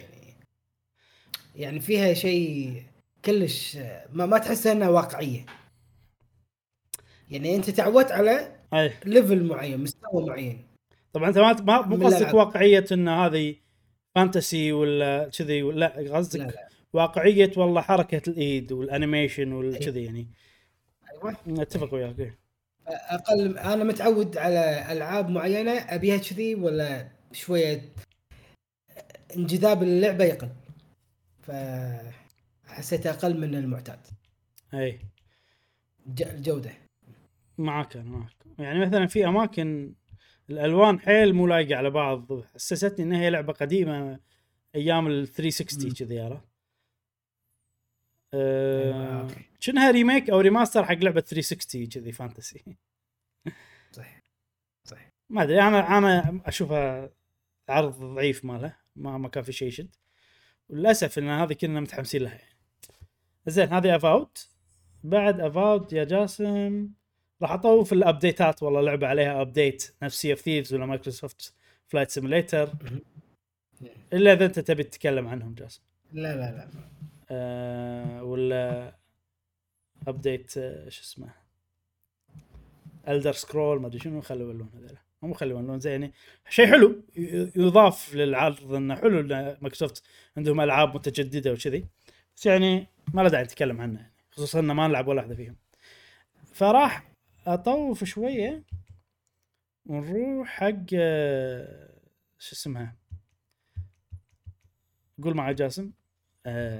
يعني 1.55 1.79
فيها 1.79 2.13
شيء 2.13 2.83
كلش 3.25 3.77
ما, 4.13 4.25
ما 4.25 4.37
تحس 4.37 4.67
إنها 4.67 4.89
واقعية. 4.89 5.45
يعني 7.29 7.55
أنت 7.55 7.69
تعودت 7.69 8.11
على 8.11 8.55
اي 8.73 8.93
level 9.05 9.43
معين 9.43 9.79
مستوى 9.79 10.25
معين. 10.25 10.67
طبعا 11.13 11.29
أنت 11.29 11.61
ما 11.61 11.81
مو 11.81 12.05
قصدك. 12.07 12.33
واقعية 12.33 12.85
إن 12.91 13.07
هذه 13.07 13.55
fantasy 14.15 14.71
ولا 14.71 15.29
كذي 15.37 15.63
ولا 15.63 15.79
لا 15.79 16.17
قصدك 16.17 16.66
واقعية 16.93 17.51
والله 17.57 17.81
حركة 17.81 18.21
الإيد 18.27 18.71
وال 18.71 18.86
animation 18.86 19.51
والكذي 19.51 20.03
يعني. 20.03 20.27
أيوه. 21.11 21.37
أتفق 21.61 21.93
وياك 21.93 22.19
إيه. 22.19 22.39
أقل 22.87 23.57
أنا 23.57 23.83
متعود 23.83 24.37
على 24.37 24.91
ألعاب 24.91 25.29
معينة 25.29 25.71
أبيها 25.71 26.17
كذي 26.17 26.55
ولا 26.55 27.07
شوية 27.31 27.81
انجذاب 29.35 29.83
اللعبه 29.83 30.23
يقل. 30.23 30.49
ف 31.41 31.51
حسيت 32.65 33.07
أقل 33.07 33.39
من 33.39 33.55
المعتاد. 33.55 33.99
أي. 34.73 34.99
الجودة. 36.21 36.71
معك 37.57 37.97
أنا 37.97 38.09
معك 38.09 38.31
يعني 38.59 38.79
مثلا 38.79 39.07
في 39.07 39.27
أماكن 39.27 39.93
الألوان 40.49 40.99
حيل 40.99 41.33
مو 41.33 41.47
لايقة 41.47 41.75
على 41.75 41.89
بعض 41.89 42.41
حسستني 42.55 43.05
انها 43.05 43.19
هي 43.19 43.29
لعبة 43.29 43.53
قديمة 43.53 44.19
أيام 44.75 45.07
ال 45.07 45.27
360 45.27 45.85
مم. 45.85 45.93
كذي 45.93 46.19
عرفت؟ 46.19 46.46
أه. 48.33 49.27
شنها 49.59 49.91
remake 49.91 50.29
أو 50.29 50.39
remaster 50.39 50.85
حق 50.85 50.93
لعبة 50.93 51.21
360 51.21 51.85
كذي 51.85 52.11
fantasy 52.11 52.63
صح 53.91 54.21
صح 54.83 55.11
ما 55.29 55.43
أدري 55.43 55.61
أنا 55.61 55.97
أنا 55.97 56.41
أشوفها 56.45 57.09
عرض 57.69 58.13
ضعيف 58.15 58.45
ماله 58.45 58.75
ما 58.95 59.17
ما 59.17 59.29
كان 59.29 59.43
في 59.43 59.51
شيء 59.51 59.67
يشد. 59.67 59.95
وللأسف 60.69 61.19
إن 61.19 61.29
هذه 61.29 61.53
كنا 61.53 61.79
متحمسين 61.79 62.21
لها. 62.21 62.31
يعني. 62.31 62.57
زين 63.47 63.73
هذه 63.73 63.95
Avowed 63.95 64.49
بعد 65.03 65.39
Avowed 65.39 65.93
يا 65.93 66.03
جاسم. 66.03 66.89
راح 67.41 67.51
أطوف 67.51 67.93
الابديتات 67.93 68.63
والله 68.63 68.81
لعبة 68.81 69.07
عليها 69.07 69.41
update 69.41 69.93
نفس 70.03 70.21
Sea 70.21 70.33
of 70.33 70.39
Thieves 70.39 70.73
ولا 70.73 70.85
Microsoft 70.85 71.53
Flight 71.87 72.09
Simulator 72.09 72.69
إلا 74.13 74.33
إذا 74.33 74.45
أنت 74.45 74.59
تبي 74.59 74.83
تتكلم 74.83 75.27
عنهم 75.27 75.53
جاسم. 75.53 75.81
لا 76.13 76.35
لا 76.35 76.51
لا. 76.51 76.69
آه 77.29 78.23
ولا 78.23 78.95
update 80.07 80.57
آه 80.57 80.89
شو 80.89 81.01
اسمه؟ 81.01 81.33
Elder 83.07 83.33
Scroll 83.33 83.81
ما 83.81 83.87
أدري 83.87 83.99
شنو 83.99 84.21
خلوا 84.21 84.51
اللون 84.51 84.69
هذول. 84.75 84.97
مو 85.21 85.33
خلوا 85.33 85.59
اللون 85.59 85.79
زين 85.79 85.91
يعني 85.91 86.13
شيء 86.49 86.67
حلو 86.67 87.03
يضاف 87.55 88.15
للعرض 88.15 88.73
إنه 88.73 88.95
حلو 88.95 89.19
إن 89.19 89.27
مايكروسوفت 89.61 90.03
عندهم 90.37 90.61
ألعاب 90.61 90.95
متجددة 90.95 91.51
وكذي. 91.51 91.85
بس 92.35 92.45
يعني 92.45 92.87
ما 93.13 93.21
له 93.21 93.29
داعي 93.29 93.43
نتكلم 93.43 93.81
عنه 93.81 93.99
يعني 93.99 94.13
خصوصا 94.31 94.59
ان 94.59 94.71
ما 94.71 94.87
نلعب 94.87 95.07
ولا 95.07 95.21
واحدة 95.21 95.35
فيهم. 95.35 95.55
فراح 96.53 97.11
أطوف 97.47 98.03
شوية 98.03 98.63
ونروح 99.85 100.47
حق 100.47 100.85
آه، 100.93 101.89
شو 102.39 102.55
اسمها؟ 102.55 102.95
قول 105.23 105.33
معي 105.35 105.53
جاسم. 105.53 105.91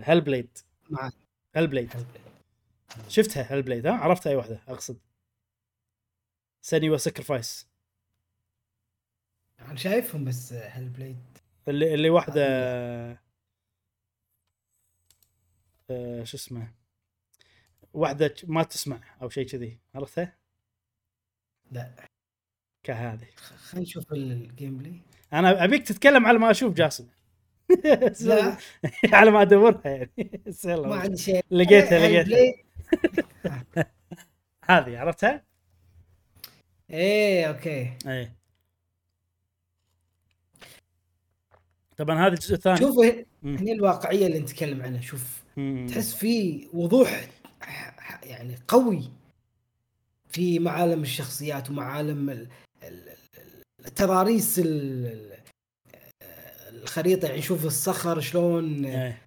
Hellblade 0.03 0.57
معك 0.89 1.13
Hellblade 1.55 1.93
شفتها 3.07 3.43
Hellblade 3.43 3.87
ها؟ 3.87 3.93
عرفت 3.93 4.27
أي 4.27 4.35
واحدة 4.35 4.61
أقصد. 4.67 4.99
Senua's 6.61 6.89
Sacrifice 6.89 7.67
أنا 9.59 9.75
شايفهم 9.75 10.25
بس 10.25 10.53
Hellblade 10.53 11.17
اللي 11.67 11.93
اللي 11.93 12.09
واحدة 12.09 12.41
آه 15.89 16.23
شو 16.23 16.37
اسمه؟ 16.37 16.73
واحدة 17.93 18.35
ما 18.43 18.63
تسمع 18.63 19.01
أو 19.21 19.29
شيء 19.29 19.47
كذي 19.47 19.79
عرفتها؟ 19.95 20.37
لا. 21.71 22.07
كهذه. 22.83 23.27
خلينا 23.35 23.83
نشوف 23.87 24.13
ال 24.13 24.77
gameplay 24.77 25.01
أنا 25.33 25.63
أبيك 25.63 25.87
تتكلم 25.87 26.25
على 26.25 26.37
ما 26.39 26.51
أشوف 26.51 26.73
جاسم. 26.73 27.07
على 29.13 29.31
ما 29.31 29.41
أدورها 29.41 29.81
يعني. 29.85 30.11
بس 30.47 30.65
يلا. 30.65 30.87
ما 30.87 30.95
عندي 30.95 31.17
شيء. 31.17 31.45
لقيتها 31.51 31.99
لقيتها. 31.99 32.53
هذه 34.63 34.97
عرفتها؟ 34.99 35.43
إيه 36.89 37.45
okay. 37.45 37.93
اي 38.07 38.31
طبعا 41.97 42.19
هذا 42.27 42.33
الجزء 42.33 42.55
الثاني. 42.55 42.77
شوف 42.77 42.95
هنا 43.43 43.71
الواقعية 43.71 44.27
اللي 44.27 44.39
نتكلم 44.39 44.81
عنها. 44.81 45.01
شوف 45.01 45.43
مم. 45.57 45.87
تحس 45.89 46.15
في 46.15 46.67
وضوح 46.73 47.27
يعني 48.23 48.55
قوي 48.67 49.03
في 50.29 50.59
معالم 50.59 51.01
الشخصيات 51.01 51.69
ومعالم 51.69 52.29
ال- 52.29 52.47
ال- 52.83 53.09
ال- 53.09 53.63
التضاريس 53.85 54.59
ال- 54.59 55.05
ال- 55.05 55.36
الخريطة 56.87 57.27
يعني 57.27 57.41
شوف 57.41 57.65
الصخر 57.65 58.19
شلون 58.19 58.85
إيه. 58.85 59.21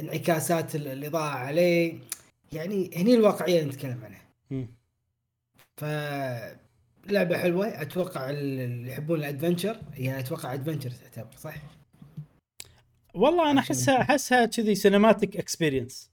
انعكاسات 0.00 0.74
ال- 0.76 0.88
الإضاءة 0.88 1.34
عليه 1.34 1.98
يعني 2.52 2.90
هني 2.96 3.14
الواقعية 3.14 3.58
اللي 3.60 3.70
نتكلم 3.70 4.00
عنها. 4.04 4.22
ف 5.76 5.84
لعبة 7.10 7.38
حلوة 7.38 7.82
أتوقع 7.82 8.30
ال- 8.30 8.36
اللي 8.60 8.90
يحبون 8.92 9.18
الأدفنشر 9.18 9.80
يعني 9.96 10.18
أتوقع 10.20 10.54
أدفنشر 10.54 10.90
تعتبر 10.90 11.36
صح؟ 11.36 11.54
والله 13.14 13.50
أنا 13.50 13.60
احسها 13.60 14.00
أحسها 14.02 14.46
كذي 14.46 14.74
cinematic 14.74 15.36
experience 15.36 16.10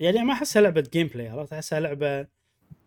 يعني 0.00 0.24
ما 0.24 0.32
أحسها 0.32 0.62
لعبة 0.62 0.88
gameplay 0.92 1.28
عرفت 1.28 1.52
أحسها 1.52 1.80
لعبه 1.80 2.26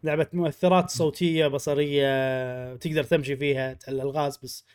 لعبة 0.04 0.28
مؤثرات 0.34 0.90
صوتية 0.90 1.48
بصرية 1.48 2.76
تقدر 2.76 3.04
تمشي 3.04 3.38
فيها 3.38 3.74
تحل 3.74 4.02
الغاز 4.02 4.38
بس 4.38 4.66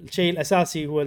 الشيء 0.00 0.32
الأساسي 0.32 0.86
هو 0.86 1.06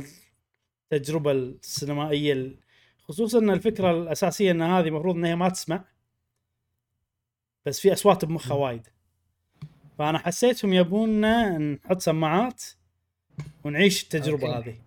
التجربة 0.94 1.32
السينمائية 1.32 2.34
ال- 2.34 2.58
خصوصا 3.00 3.40
ان 3.40 3.50
الفكرة 3.50 3.92
الأساسية 3.92 4.52
إن 4.52 4.62
هذه 4.62 4.88
المفروض 4.88 5.16
إن 5.16 5.26
هي 5.26 5.36
ما 5.36 5.50
تسمع 5.50 5.84
بس 7.66 7.80
في 7.80 7.94
أصوات 7.94 8.26
بمخها 8.26 8.56
وايد 8.58 8.88
فأنا 9.98 10.18
حسيتهم 10.18 10.74
يبوننا 10.74 11.58
نحط 11.58 12.02
سماعات 12.02 12.64
ونعيش 13.64 14.04
التجربة 14.04 14.56
okay. 14.58 14.70
هذه 14.70 14.78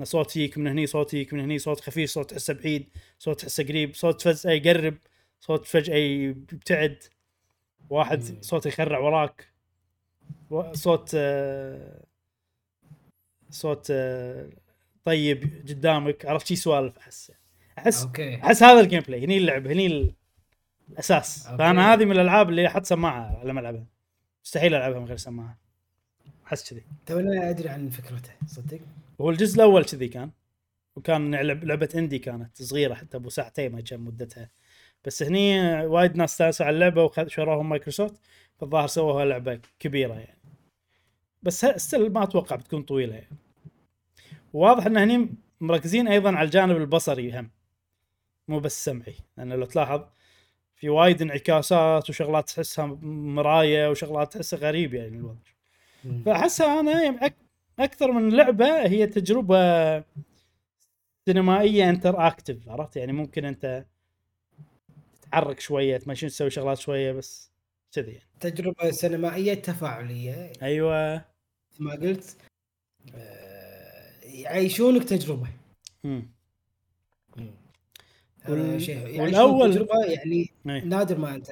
إن 0.00 0.04
صوت 0.04 0.36
يجيك 0.36 0.58
من 0.58 0.66
هني 0.66 0.86
صوت 0.86 1.14
يجيك 1.14 1.34
من 1.34 1.40
هني 1.40 1.58
صوت 1.58 1.80
خفيف 1.80 2.10
صوت 2.10 2.30
تحسه 2.30 2.54
بعيد 2.54 2.88
صوت 3.18 3.40
تحسه 3.40 3.64
قريب 3.64 3.94
صوت 3.94 4.22
فجأة 4.22 4.50
يقرب 4.50 4.96
صوت 5.40 5.66
فجأة 5.66 5.94
يبتعد 5.96 7.02
واحد. 7.90 8.22
صوت 8.44 8.66
يخرع 8.66 8.98
وراك 8.98 9.48
صوت 10.72 11.10
آه، 11.14 12.04
صوت 13.54 13.86
آه، 13.90 14.48
طيب 15.04 15.64
قدامك 15.68 16.26
عرفت 16.26 16.46
شي 16.46 16.56
سوالف 16.56 16.98
أحس. 16.98 17.32
أحس 17.78 18.02
okay. 18.04 18.34
أحس 18.36 18.62
هذا 18.62 18.80
ال 18.80 19.00
gameplay 19.00 19.24
هني 19.24 19.36
اللعب 19.36 19.66
هني 19.66 19.86
ال- 19.86 20.14
الأساس. 20.90 21.46
okay. 21.46 21.58
فأنا 21.58 21.92
هذه 21.94 22.04
من 22.04 22.12
الألعاب 22.12 22.48
اللي 22.50 22.66
أحط 22.66 22.84
سماعة 22.84 23.44
لما 23.44 23.60
العبها 23.60 23.86
مستحيل 24.44 24.74
ألعبها 24.74 24.98
من 24.98 25.06
غير 25.06 25.16
سماعة. 25.16 25.58
أحس 26.46 26.70
كذي. 26.70 26.84
تو 27.06 27.18
أنا 27.20 27.50
أدري 27.50 27.68
عن 27.68 27.90
فكرته. 27.90 28.30
صدق؟ 28.46 28.80
هو 29.20 29.30
الجزء 29.30 29.56
الأول 29.56 29.84
كذي 29.84 30.08
كان 30.08 30.30
وكان 30.96 31.34
لعب 31.34 31.64
لعبة 31.64 31.88
indie 31.94 32.18
كانت 32.18 32.62
صغيرة 32.62 32.94
حتى 32.94 33.16
أبو 33.16 33.28
ساعتين 33.28 33.72
ما 33.72 33.80
كان 33.80 34.00
مدتها. 34.00 34.50
بس 35.04 35.22
هني 35.22 35.60
وايد 35.86 36.16
ناس 36.16 36.32
استانسوا 36.32 36.66
على 36.66 36.74
اللعبة 36.74 37.04
وشروهم 37.04 37.68
مايكروسوفت. 37.68 38.14
فالظاهر 38.60 38.86
سووها 38.86 39.24
لعبة 39.24 39.60
كبيرة 39.78 40.14
يعني. 40.14 40.33
بس 41.44 41.66
still 41.66 42.12
ما 42.12 42.22
أتوقع 42.22 42.56
بتكون 42.56 42.82
طويلة. 42.82 43.14
يعني 43.14 43.36
واضح 44.52 44.86
إن 44.86 44.96
هني 44.96 45.34
مركزين 45.60 46.08
أيضا 46.08 46.32
على 46.36 46.46
الجانب 46.46 46.76
البصري 46.76 47.38
هم 47.40 47.50
مو 48.48 48.60
بس 48.60 48.84
سمعي. 48.84 49.14
لأن 49.36 49.52
لو 49.52 49.64
تلاحظ 49.66 50.02
في 50.76 50.88
وايد 50.88 51.22
انعكاسات 51.22 52.10
وشغلات 52.10 52.50
تحسها 52.50 52.86
مراية 53.02 53.90
وشغلات 53.90 54.32
تحسها 54.32 54.58
غريب 54.58 54.94
يعني 54.94 55.16
الوضع. 55.16 55.38
فأحسها 56.26 56.80
أنا 56.80 57.02
يعني 57.02 57.18
أك- 57.18 57.32
أكثر 57.78 58.12
من 58.12 58.32
لعبة 58.36 58.86
هي 58.86 59.06
تجربة 59.06 59.58
سينمائية 61.26 61.90
انتر 61.90 62.26
اكتف 62.26 62.68
عرفت؟ 62.68 62.96
يعني 62.96 63.12
ممكن 63.12 63.44
أنت 63.44 63.84
تتحرك 65.22 65.60
شوية 65.60 65.96
تمشي 65.96 66.26
تسوي 66.26 66.50
شغلات 66.50 66.78
شوية 66.78 67.12
بس 67.12 67.50
كذي 67.92 68.12
يعني. 68.12 68.28
تجربة 68.40 68.90
سينمائية 68.90 69.54
تفاعلية. 69.54 70.52
أيوه. 70.62 71.24
مثل 71.74 71.84
ما 71.84 71.92
قلت 71.92 72.36
آه، 73.14 74.20
يعيشونك 74.24 75.04
تجربة 75.04 75.48
مم. 76.04 76.30
هذا 78.42 78.52
وال- 78.72 78.82
شيء 78.82 79.06
والأول- 79.30 79.72
تجربة 79.72 80.04
يعني 80.04 80.50
إيه. 80.68 80.84
نادر 80.84 81.18
ما 81.18 81.34
انت 81.34 81.50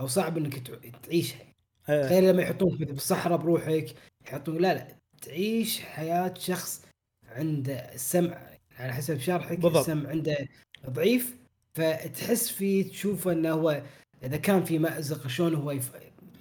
أو 0.00 0.06
صعب 0.06 0.38
إنك 0.38 0.58
تع- 0.68 0.90
تعيشها 1.02 1.40
غير 1.88 2.22
لما 2.32 2.42
يحطونك 2.42 2.82
بالصحراء 2.92 3.38
بروحك 3.38 3.94
يحطون 4.26 4.56
لا 4.58 4.74
لا 4.74 4.96
تعيش 5.22 5.80
حياة 5.80 6.34
شخص 6.38 6.82
عنده 7.28 7.74
السمع 7.94 8.50
على 8.78 8.92
حسب 8.92 9.18
شرحك 9.20 9.58
بالضبط. 9.60 9.76
السمع 9.76 10.10
عنده 10.10 10.48
ضعيف 10.90 11.36
فتحس 11.74 12.50
فيه 12.50 12.90
تشوفه 12.90 13.32
إنه 13.32 13.50
هو 13.52 13.82
إذا 14.22 14.36
كان 14.36 14.64
في 14.64 14.78
مأزق 14.78 15.26
شلون 15.28 15.54
هو 15.54 15.70
يف... 15.70 15.92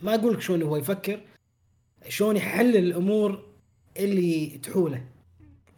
ما 0.04 0.16
أقول 0.16 0.34
لك 0.34 0.42
شلون 0.42 0.62
هو 0.64 0.78
يفكر 0.78 1.22
شلون 2.08 2.38
يحل 2.38 2.78
الأمور 2.78 3.56
اللي 3.98 4.58
تحوله 4.58 5.08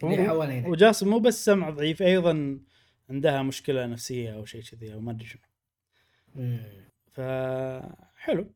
اللي 0.04 0.24
حوالينه 0.24 0.68
وجاسم 0.68 1.10
مو 1.10 1.20
بس 1.20 1.46
سمع 1.46 1.70
ضعيف 1.70 2.02
أيضا 2.02 2.60
عندها 3.10 3.42
مشكلة 3.42 3.86
نفسية 3.86 4.36
أو 4.36 4.46
شيء 4.46 4.62
كذي 4.62 4.94
أو 4.94 5.00
ما 5.00 5.12
أدري 5.12 5.26
شنو. 5.26 5.42
فحلو 7.12 8.54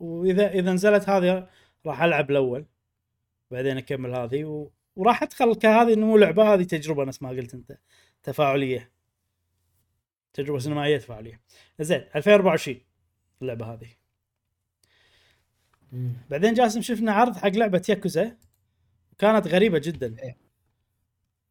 وإذا 0.00 0.52
إذا 0.52 0.72
نزلت 0.72 1.08
هذه 1.08 1.48
راح 1.86 2.02
ألعب 2.02 2.30
الأول 2.30 2.66
بعدين 3.50 3.76
أكمل 3.76 4.14
هذه 4.14 4.44
و... 4.44 4.70
وراح 4.96 5.22
أدخل 5.22 5.54
كهذه 5.54 5.92
إنه 5.92 6.06
مو 6.06 6.16
لعبة 6.16 6.54
هذه 6.54 6.62
تجربة 6.62 7.04
نفس 7.04 7.22
ما 7.22 7.28
قلت 7.28 7.54
أنت 7.54 7.78
تفاعلية. 8.22 8.92
تجربة 10.32 10.58
سينمائية 10.58 10.98
تفاعلية. 10.98 11.40
زين 11.80 12.08
2024 12.16 12.80
اللعبة 13.42 13.74
هذه. 13.74 14.05
مم. 15.96 16.12
بعدين 16.30 16.54
جاسم 16.54 16.82
شفنا 16.82 17.12
عرض 17.12 17.36
حق 17.36 17.48
لعبة 17.48 17.82
ياكوزا. 17.88 18.36
كانت 19.18 19.46
غريبة 19.46 19.78
جدا. 19.78 20.16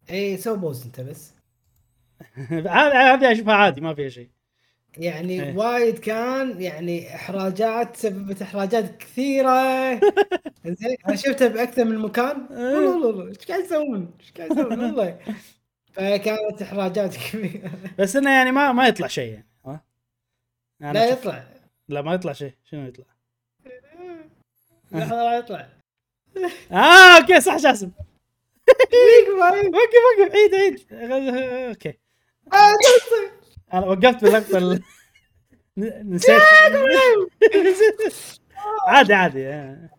اي 0.09 0.37
سو 0.37 0.55
pause 0.55 0.85
أنت 0.85 1.01
بس. 1.01 1.33
هذه 2.49 3.31
أشوفها 3.31 3.53
عادي 3.53 3.81
ما 3.81 3.93
فيها 3.93 4.09
شيء. 4.09 4.29
يعني 4.97 5.43
إيه. 5.43 5.55
وايد 5.55 5.99
كان 5.99 6.61
يعني 6.61 7.15
إحراجات 7.15 7.95
سببت 7.95 8.41
إحراجات 8.41 8.97
كثيرة. 8.97 9.93
زين 10.65 10.97
أنا 11.07 11.15
شفتها 11.15 11.47
بأكثر 11.47 11.85
من 11.85 11.99
مكان. 11.99 12.47
إيه. 12.51 12.87
والله 12.87 13.07
والله 13.07 13.27
إيش 13.27 13.37
قاعد 13.37 13.63
يسوون؟ 13.63 14.13
إيش 14.19 14.31
قاعد 14.31 14.51
يسوون؟ 14.51 14.79
والله. 14.79 15.19
فكانت 15.93 16.61
إحراجات 16.61 17.15
كبيرة. 17.17 17.71
بس 17.99 18.15
إنه 18.15 18.29
يعني 18.29 18.51
ما 18.51 18.71
ما 18.71 18.87
يطلع 18.87 19.07
شيء 19.07 19.33
يعني 19.33 19.47
ها؟ 19.65 19.83
لا 20.79 21.09
يطلع. 21.09 21.43
لا 21.87 22.01
ما 22.01 22.13
يطلع 22.13 22.33
شيء. 22.33 22.53
شنو 22.63 22.87
يطلع؟ 22.87 23.14
لحظه 24.91 25.15
لا 25.15 25.37
يطلع. 25.37 25.67
آه 26.71 27.17
okay 27.17 27.41
صح 27.41 27.57
جاسم. 27.57 27.91
وقف 29.39 29.65
وقف 30.19 30.35
عيد 30.35 30.55
عيد. 30.55 30.85
okay. 30.91 31.93
آه،. 32.53 32.77
أنا 33.73 33.85
وقفت 33.85 34.23
باللقطه 34.23 34.79
نسيت. 35.77 36.41
عادي 38.87 39.13
عادي. 39.13 39.47
آه. 39.47 39.89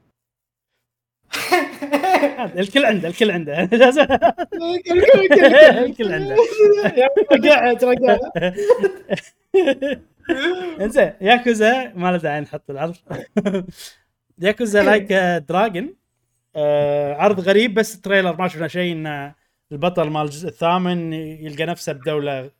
عادي، 2.39 2.61
الكل 2.61 2.85
عنده 2.85 3.09
الكل 3.09 3.31
عنده. 3.31 3.63
الكل 5.85 6.13
عنده. 6.13 6.37
رجعت 7.33 7.85
رجعت 7.85 8.21
انزين 10.81 11.13
ياكوزا 11.21 11.93
ما 11.95 12.13
له 12.13 12.17
داعي 12.17 12.41
نحط 12.41 12.71
العرض. 12.71 12.97
Yakuza 14.39 14.83
Like 14.83 15.13
a 15.49 15.56
Dragon 15.56 15.97
آه، 16.57 17.15
عرض 17.15 17.41
غريب 17.41 17.75
بس 17.75 18.01
trailer 18.01 18.37
ما 18.37 18.49
شفنا 18.49 18.69
شيء 18.69 18.93
إن 18.93 19.33
البطل 19.73 20.11
مال 20.11 20.23
الجزء 20.23 20.49
الثامن 20.49 21.13
يلقى 21.13 21.65
نفسه 21.67 21.93
بدولة 21.93 22.51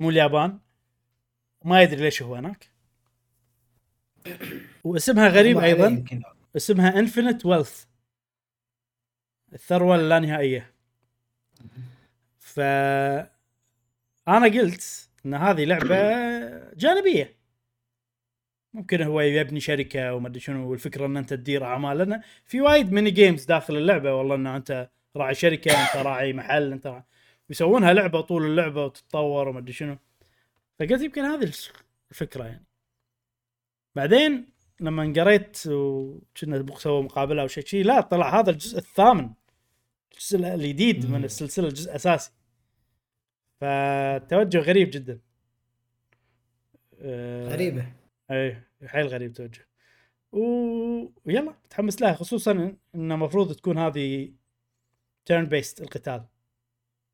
مو 0.00 0.10
اليابان. 0.10 0.58
ما 1.64 1.82
يدري 1.82 2.02
ليش 2.02 2.22
هو 2.22 2.34
هناك. 2.34 2.70
واسمها 4.84 5.28
غريب 5.38 5.58
أيضا. 5.58 6.04
اسمها 6.56 6.98
Infinite 6.98 7.46
Wealth 7.46 7.84
الثروة 9.52 9.96
اللانهائيه 9.96 10.74
ف 12.38 12.60
أنا 14.28 14.46
قلت 14.46 15.10
إن 15.26 15.34
هذه 15.34 15.64
لعبة 15.64 16.74
جانبية. 16.74 17.39
ممكن 18.74 19.02
هو 19.02 19.20
يبني 19.20 19.60
شركة 19.60 20.14
وما 20.14 20.28
أدري 20.28 20.40
شنو 20.40 20.70
والفكرة 20.70 21.06
إن 21.06 21.16
أنت 21.16 21.34
تدير 21.34 21.64
اعمال 21.64 21.98
لأن 21.98 22.20
في 22.44 22.60
وايد 22.60 22.92
mini 22.92 23.10
games 23.10 23.44
داخل 23.44 23.76
اللعبة 23.76 24.14
والله 24.14 24.34
إن 24.34 24.46
أنت 24.46 24.90
راعي 25.16 25.34
شركة 25.34 25.82
أنت 25.82 25.96
راعي 26.06 26.32
محل 26.32 26.72
أنت 26.72 26.86
راعي 26.86 27.02
ويسوونها 27.48 27.92
لعبة 27.92 28.20
طول 28.20 28.46
اللعبة 28.46 28.84
وتتطور 28.84 29.48
وما 29.48 29.58
أدري 29.58 29.72
شنو. 29.72 29.98
فقلت 30.78 31.02
يمكن 31.02 31.22
هذه 31.22 31.52
الفكرة 32.10 32.44
يعني. 32.44 32.64
بعدين 33.94 34.46
لما 34.80 35.12
قريت 35.16 35.66
وكنا 35.66 36.66
سووا 36.76 37.02
مقابلة 37.02 37.42
أو 37.42 37.46
شيء 37.46 37.64
شي 37.64 37.82
لا 37.82 38.00
طلع 38.00 38.40
هذا 38.40 38.50
الجزء 38.50 38.78
الثامن 38.78 39.30
الجزء 40.12 40.54
الجديد 40.54 41.10
من. 41.10 41.24
السلسلة 41.24 41.68
الجزء 41.68 41.90
الأساسي. 41.90 42.32
فتوجه 43.60 44.58
غريب 44.58 44.90
جدا. 44.90 45.20
آه، 47.00 47.48
غريبة. 47.48 47.99
اي 48.30 48.62
حيل 48.86 49.06
غريب 49.06 49.32
توجه. 49.32 49.68
و... 50.32 50.40
ويلا 51.24 51.54
متحمس 51.64 52.02
لها 52.02 52.14
خصوصا 52.14 52.52
إن 52.94 53.12
المفروض 53.12 53.54
تكون 53.54 53.78
هذه 53.78 54.32
turn-based 55.24 55.80
القتال. 55.80 56.24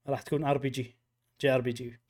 راح 0.06 0.22
تكون 0.22 0.44
ار 0.44 0.58
بي 0.58 0.70
جي 0.70 0.96
جي 1.40 1.50
ار 1.50 1.60
بي 1.60 1.72
جي 1.72 2.00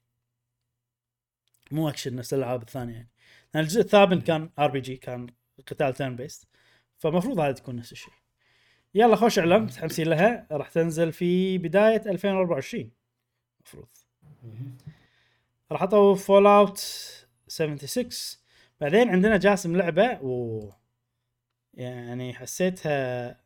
مو 1.70 1.88
اكشن 1.88 2.16
نفس 2.16 2.34
الألعاب 2.34 2.62
الثانية 2.62 2.94
يعني. 2.94 3.10
لأن 3.54 3.62
الجزء 3.64 3.80
الثامن 3.80 4.20
كان 4.20 4.50
RPG 4.58 4.96
كان 4.96 5.26
قتال 5.66 5.94
turn-based 5.94 6.48
فمفروض 6.98 7.40
هذه 7.40 7.52
تكون 7.52 7.76
نفس 7.76 7.92
الشيء. 7.92 8.14
يلا 8.94 9.16
خوش 9.16 9.38
اعلان 9.38 9.62
متحمسين 9.62 10.08
لها. 10.08 10.46
راح 10.50 10.68
تنزل 10.68 11.12
في 11.12 11.58
بداية 11.58 12.02
2024 12.06 12.90
المفروض 13.60 13.88
راح 15.72 15.82
أطوف 15.82 16.26
Fallout 16.26 16.78
76 17.48 18.08
بعدين 18.80 19.08
عندنا 19.08 19.36
جاسم 19.36 19.76
لعبة 19.76 20.20
و 20.22 20.60
يعني 21.74 22.34
حسيتها 22.34 23.40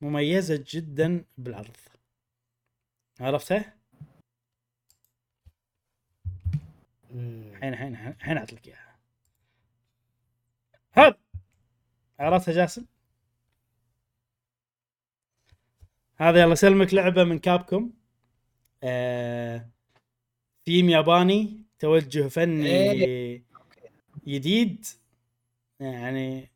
مميزة 0.00 0.64
جدا 0.68 1.24
بالعرض 1.38 1.76
عرفتها؟ 3.20 3.76
مم. 7.10 7.52
الحين 7.54 7.72
الحين 7.74 8.08
الحين 8.08 8.36
أعطيك 8.36 8.66
إياها 8.66 8.98
هذا 10.92 11.18
عرفتها 12.18 12.54
جاسم؟ 12.54 12.86
هذا 16.16 16.42
الله 16.42 16.52
يسلمك 16.52 16.94
لعبة 16.94 17.24
من 17.24 17.38
كابكوم 17.38 17.92
آه 18.82 19.68
ثيم 20.66 20.88
ياباني 20.90 21.62
توجه 21.78 22.28
فني 22.28 22.66
إيه. 22.66 23.42
جديد 24.26 24.86
يعني 25.80 26.50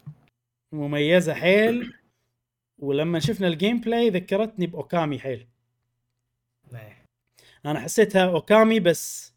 مميزة 0.73 1.35
حيل. 1.35 1.95
ولما 2.79 3.19
شفنا 3.21 3.49
ال 3.49 3.81
gameplay 3.81 4.11
ذكرتني 4.11 4.67
ب 4.66 4.75
Okami 4.75 5.18
حيل. 5.19 5.47
أنا 7.67 7.81
حسيتها 7.81 8.27
Okami 8.27 8.81
بس 8.81 9.35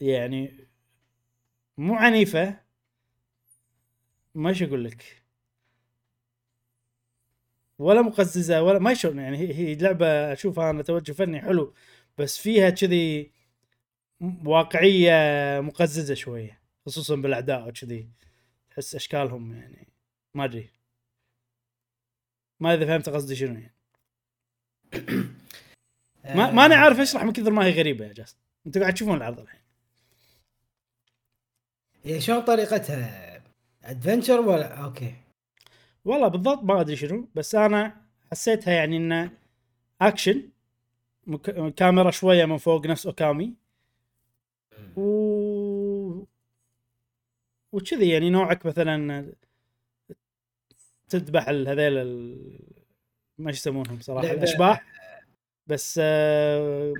يعني 0.00 0.68
مو 1.78 1.94
عنيفة. 1.94 2.60
ما 4.34 4.48
إيش 4.48 4.62
أقول 4.62 4.84
لك؟ 4.84 5.22
ولا 7.78 8.02
مقززة 8.02 8.62
ولا 8.62 8.78
ما 8.78 8.94
شلون 8.94 9.18
يعني 9.18 9.38
هي 9.38 9.74
لعبة 9.74 10.06
أشوفها 10.32 10.70
أنا 10.70 10.82
توجه 10.82 11.12
فني 11.12 11.40
حلو 11.40 11.74
بس 12.18 12.38
فيها 12.38 12.70
كذي 12.70 13.30
واقعية 14.44 15.12
مقززة 15.60 16.14
شوية. 16.14 16.59
خصوصا 16.86 17.16
بالأعداء 17.16 17.68
وكذي. 17.68 18.10
تحس 18.70 18.94
أشكالهم 18.94 19.54
يعني 19.54 19.88
ما 20.34 20.44
أدري. 20.44 20.70
ما 22.60 22.74
إذا 22.74 22.86
فهمت 22.86 23.08
قصدي 23.08 23.36
شنو 23.36 23.54
يعني. 23.54 23.74
ما 26.36 26.50
ماني 26.50 26.74
عارف 26.74 27.00
اشرح 27.00 27.24
من 27.24 27.32
كثر 27.32 27.50
ما 27.50 27.64
هي 27.64 27.70
غريبة 27.70 28.04
يا 28.04 28.12
جاس 28.12 28.36
أنتوا 28.66 28.82
قاعد 28.82 28.94
تشوفون 28.94 29.16
العرض 29.16 29.40
الحين. 29.40 29.60
هي 32.04 32.20
شلون 32.20 32.40
طريقتها؟ 32.40 33.42
adventure 33.84 34.40
ولا؟ 34.40 34.74
okay. 34.84 35.14
والله 36.04 36.28
بالضبط 36.28 36.62
ما 36.62 36.80
أدري 36.80 36.96
شنو 36.96 37.28
بس 37.34 37.54
أنا 37.54 37.96
حسيتها 38.30 38.72
يعني 38.72 38.96
إنه 38.96 39.32
اكشن 40.00 40.48
مك... 41.26 41.74
كاميرا 41.74 42.10
شوية 42.10 42.44
من 42.44 42.56
فوق 42.56 42.86
نفس 42.86 43.06
Okami. 43.06 43.54
و 44.96 45.59
وكذي 47.72 48.08
يعني 48.08 48.30
نوعك 48.30 48.66
مثلا 48.66 49.32
تذبح 51.08 51.48
هذيل 51.48 51.98
ال... 51.98 52.58
ما 53.38 53.50
يسمونهم 53.50 54.00
صراحة 54.00 54.30
الأشباح 54.30 54.86
بس 55.66 56.00
آه، 56.02 56.94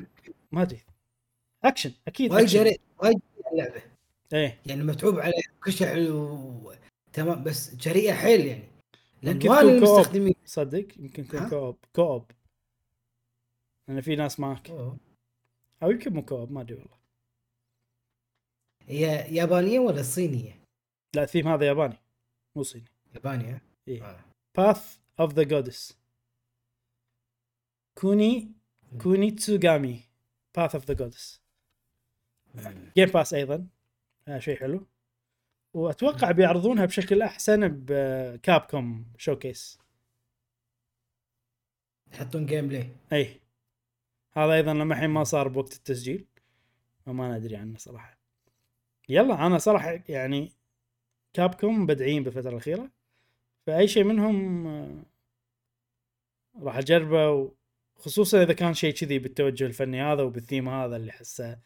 ما 0.53 0.63
أدري 0.63 0.81
أكشن 1.65 1.93
أكيد 2.09 2.33
وايد. 2.33 2.47
جريء 2.47 2.81
وايد 2.99 3.21
اللعبة 3.53 3.83
إيه 4.33 4.61
يعني 4.67 4.83
متعوب 4.83 5.19
على 5.19 5.33
كشح 5.65 5.93
و... 5.97 6.73
تمام 7.13 7.45
بس 7.45 7.75
جريئة 7.75 8.13
حيل 8.13 8.47
يعني 9.23 9.39
تكون 9.39 9.59
كوب. 9.59 9.69
المستخدمين 9.69 10.35
صدق 10.45 10.87
يمكن 10.99 11.23
يكون 11.23 11.41
ها؟ 11.41 11.49
كوب 11.49 11.77
كوب 11.93 12.31
لأن 13.89 14.01
في 14.01 14.17
ناس 14.17 14.41
معك 14.41 14.71
أوه. 14.71 14.97
أو 15.83 15.91
يمكن 15.91 16.13
مو 16.13 16.25
co-op 16.25 16.53
ما 16.53 16.61
أدري 16.61 16.75
والله 16.75 17.01
هي 18.83 19.37
يابانية 19.37 19.79
ولا 19.79 20.03
صينية؟ 20.03 20.60
لا 21.15 21.23
الثيم 21.23 21.49
هذا 21.49 21.67
ياباني 21.67 21.97
مو 22.57 22.63
صيني. 22.63 22.89
يابانيه 23.15 23.63
إيه. 23.89 24.05
آه. 24.05 24.25
Path 24.59 24.99
of 25.23 25.33
the 25.33 25.45
Goddess. 25.45 25.95
Kuni 27.95 28.53
Kunitsu-Gami 29.03 30.01
Path 30.59 30.73
of 30.73 30.83
the 30.83 30.95
Goddess. 30.95 31.41
Game 32.97 33.09
Pass 33.09 33.35
أيضا. 33.35 33.67
هذا 34.29 34.39
شيء 34.39 34.57
حلو. 34.57 34.87
وأتوقع 35.75 36.31
بيعرضونها 36.31 36.87
بشكل 36.87 37.23
أحسن 37.23 37.69
ب 37.69 38.61
Capcom 38.61 39.13
Showcase 39.19 39.79
يحطون 42.13 42.47
gameplay 42.47 42.91
اي 43.13 43.41
هذا 44.33 44.53
أيضا 44.53 44.75
لما 44.75 44.95
الحين 44.95 45.11
ما 45.11 45.25
صار 45.25 45.49
بوقت 45.49 45.73
التسجيل. 45.73 46.27
وما 47.07 47.39
ندري 47.39 47.57
عنه 47.57 47.79
صراحة. 47.79 48.19
يلا 49.09 49.47
أنا 49.47 49.59
صراحة 49.59 50.01
يعني 50.09 50.53
Capcom 51.33 51.83
مبدعين 51.83 52.23
بالفترة 52.23 52.51
الأخيرة 52.51 52.91
فأي 53.67 53.89
شيء 53.89 54.05
منهم 54.05 54.67
آه، 54.67 55.03
راح 56.63 56.77
أجربه 56.77 57.53
خصوصا 57.97 58.43
إذا 58.43 58.53
كان 58.53 58.75
شيء 58.75 58.95
كذي 58.95 59.19
بالتوجه 59.19 59.67
الفني 59.67 60.03
هذا 60.03 60.23
وبالثيم 60.23 60.69
هذا 60.69 60.97
اللي 60.97 61.11
احسه 61.11 61.59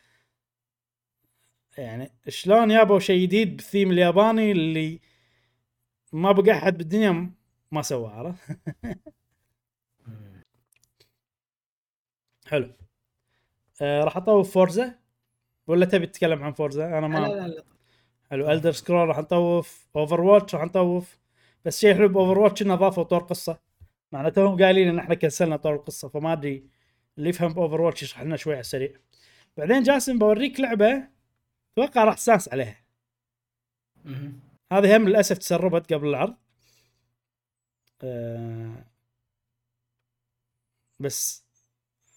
يعني 1.79 2.11
شلون 2.29 2.71
يابوا 2.71 2.99
شيء 2.99 3.23
جديد 3.23 3.57
بالثيم 3.57 3.91
الياباني 3.91 4.53
اللي 4.53 5.01
ما 6.12 6.33
بقى 6.33 6.53
أحد 6.53 6.79
بالدنيا 6.79 7.31
ما 7.73 7.83
سواه 7.83 8.11
عرفت؟ 8.11 8.59
حلو. 12.47 12.73
آه 13.83 14.05
راح 14.05 14.17
أطوف 14.17 14.55
Forza 14.55 14.99
ولا 15.67 15.87
تبي 15.87 16.07
تتكلم 16.07 16.43
عن 16.43 16.53
Forza؟ 16.53 16.99
أنا 16.99 17.09
ما 17.09 17.19
لا 17.19 17.27
لا 17.29 17.49
لا 17.49 17.74
حلو. 18.35 18.51
Elder 18.51 18.73
Scrolls 18.73 19.09
راح 19.09 19.18
نطوف. 19.18 19.89
Overwatch 19.97 20.55
راح 20.55 20.64
نطوف. 20.64 21.18
بس 21.64 21.80
شيء 21.80 21.95
حلو 21.95 22.09
ب 22.09 22.39
Overwatch 22.39 22.62
إنه 22.62 22.74
اضافوا 22.74 23.03
طور 23.03 23.22
قصة. 23.22 23.61
معناته 24.12 24.57
قايلين 24.57 24.89
إن 24.89 24.99
إحنا 24.99 25.14
كنسلنا 25.14 25.57
طور 25.57 25.74
القصة 25.74 26.09
فما 26.09 26.32
أدري 26.32 26.68
اللي 27.18 27.28
يفهم 27.28 27.53
ب 27.53 27.81
Overwatch 27.81 28.03
يشرح 28.03 28.22
لنا 28.22 28.37
شوي 28.37 28.53
على 28.53 28.61
السريع. 28.61 29.01
بعدين 29.57 29.82
جاسم 29.82 30.18
بوريك 30.18 30.61
لعبة 30.61 31.09
أتوقع 31.72 32.05
راح 32.05 32.14
تستانس 32.14 32.49
عليها. 32.49 32.85
هذه 34.72 34.97
هم 34.97 35.09
للأسف 35.09 35.39
تسربت 35.39 35.93
قبل 35.93 36.09
العرض. 36.09 36.37
أه 38.05 38.85
بس 41.01 41.45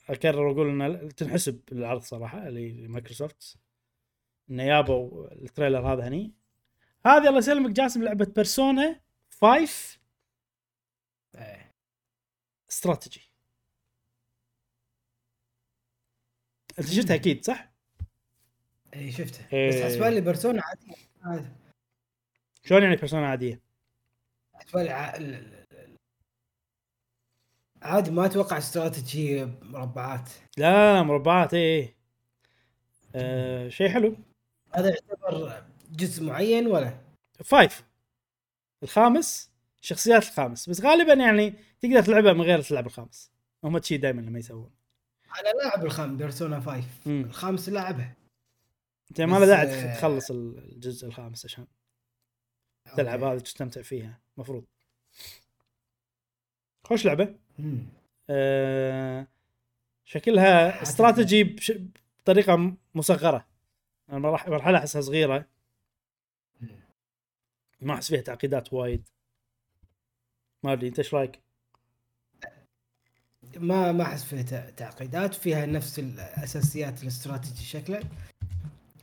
أكرر 0.10 0.48
وأقول 0.48 0.82
إن 0.82 1.16
تنحسب 1.16 1.62
العرض 1.72 2.02
صراحة 2.02 2.50
لمايكروسوفت 2.50 3.58
إنه 4.50 4.64
يابوا 4.64 5.32
ال 5.34 5.41
trailer 5.41 5.94
هذا 5.94 6.08
هني 6.08 6.34
هذه 7.06 7.28
الله 7.28 7.38
يسلمك 7.38 7.72
جاسم 7.72 8.04
لعبة 8.04 8.26
Persona 8.26 9.00
5 9.42 9.98
إيه. 11.36 11.74
استراتيجي 12.70 13.32
أنت 16.80 16.88
شفتها 16.88 17.16
أكيد 17.16 17.46
صح؟ 17.46 17.72
اي 18.94 19.12
شفته 19.12 19.46
إيه. 19.54 19.70
بس 19.70 19.76
حسبالي 19.76 20.16
لي 20.16 20.22
بيرسونا 20.22 20.62
عادية 20.64 20.96
هذا 21.26 21.56
شلون 22.66 22.84
يعني 22.84 22.96
بيرسونا 22.96 23.28
عادية؟ 23.28 23.62
حسبالي 24.54 24.90
ع... 24.90 25.16
ال- 25.16 25.68
عادي 27.82 28.12
ما 28.12 28.26
أتوقع 28.26 28.58
استراتيجي 28.58 29.46
مربعات 29.46 30.30
لا 30.58 31.04
مربعات 31.04 31.54
إيه 31.54 31.82
إيه 31.84 31.96
آه 33.16 33.70
شيء 33.70 33.90
حلو 33.90 34.16
هذا 34.78 34.90
يعتبر 34.90 35.64
جزء 35.92 36.24
معين 36.24 36.68
ولا؟ 36.68 36.98
فايف 37.44 37.84
الخامس 38.84 39.52
شخصيات 39.82 40.24
الخامس 40.24 40.70
بس 40.70 40.82
غالبا 40.82 41.14
يعني 41.14 41.54
تقدر 41.82 42.02
تلعبها 42.04 42.34
من 42.34 42.42
غير 42.42 42.62
تلعب 42.62 42.86
الخامس 42.88 43.32
هم 43.64 43.78
تشي 43.78 43.98
دائما 43.98 44.22
لما 44.22 44.40
يسوون 44.40 44.72
أنا 45.40 45.50
لاعب 45.50 45.86
الخام 45.86 46.18
بيرسونا 46.18 46.60
5 46.60 46.84
مم. 47.06 47.24
الخامس 47.26 47.70
لاعبها 47.70 48.16
أنت 49.12 49.22
ما 49.22 49.40
له 49.40 49.46
داعي 49.46 49.68
آه، 49.68 49.96
تخلص 49.96 50.32
الجزء 50.32 51.08
الخامس 51.08 51.46
عشان 51.46 51.68
تلعب. 52.98 53.24
هذا 53.24 53.40
تستمتع 53.40 53.82
فيها 53.82 54.20
مفروض 54.38 54.66
خوش 56.84 57.06
لعبة. 57.06 57.36
أه 58.30 59.28
شكلها 60.06 60.82
استراتيجي. 60.82 61.56
بطريقة 62.20 62.74
مصغرة 62.96 63.48
المرح- 64.12 64.50
مرحله 64.50 64.78
احسها 64.78 65.02
صغيرة. 65.02 65.46
مم. 66.62 66.70
ما 67.82 67.94
أحس 67.94 68.08
فيها 68.08 68.22
تعقيدات 68.22 68.74
وايد. 68.74 69.10
ما 70.64 70.74
أدري 70.74 70.88
أنت 70.88 71.00
إيش 71.00 71.14
رأيك؟ 71.14 71.40
ما 73.56 73.92
ما 73.92 74.04
أحس 74.04 74.24
فيها 74.24 74.42
تع- 74.42 74.70
تعقيدات. 74.70 75.34
فيها 75.36 75.66
نفس 75.66 76.00
الأساسيات 76.00 77.04
الاستراتيجي 77.04 77.64
شكله 77.64 78.04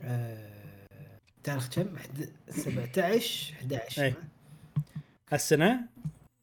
آه... 0.01 1.17
تاريخ 1.43 1.69
كم؟ 1.69 1.97
حد- 1.97 2.29
17 2.49 3.53
11 3.55 4.03
أي. 4.03 4.13
هالسنة؟ 5.31 5.87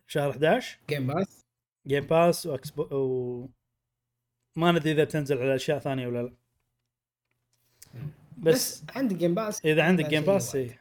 شهر 0.07 0.31
11 0.31 0.79
Game 0.89 1.07
Pass 1.07 1.45
Game 1.87 2.07
Pass 2.07 2.47
و 2.47 2.54
Xbox 2.54 2.83
و 2.83 3.49
ما 4.57 4.73
ندري 4.73 4.93
إذا 4.93 5.05
بتنزل 5.05 5.39
على 5.39 5.55
أشياء 5.55 5.79
ثانية 5.79 6.07
ولا 6.07 6.23
لا. 6.23 6.33
بس, 8.43 8.83
بس 8.83 8.97
عندي 8.97 9.15
Game 9.15 9.35
Pass 9.35 9.67
إذا 9.67 9.83
عندك 9.83 10.07
Game 10.07 10.23
Pass. 10.23 10.57
اي 10.57 10.79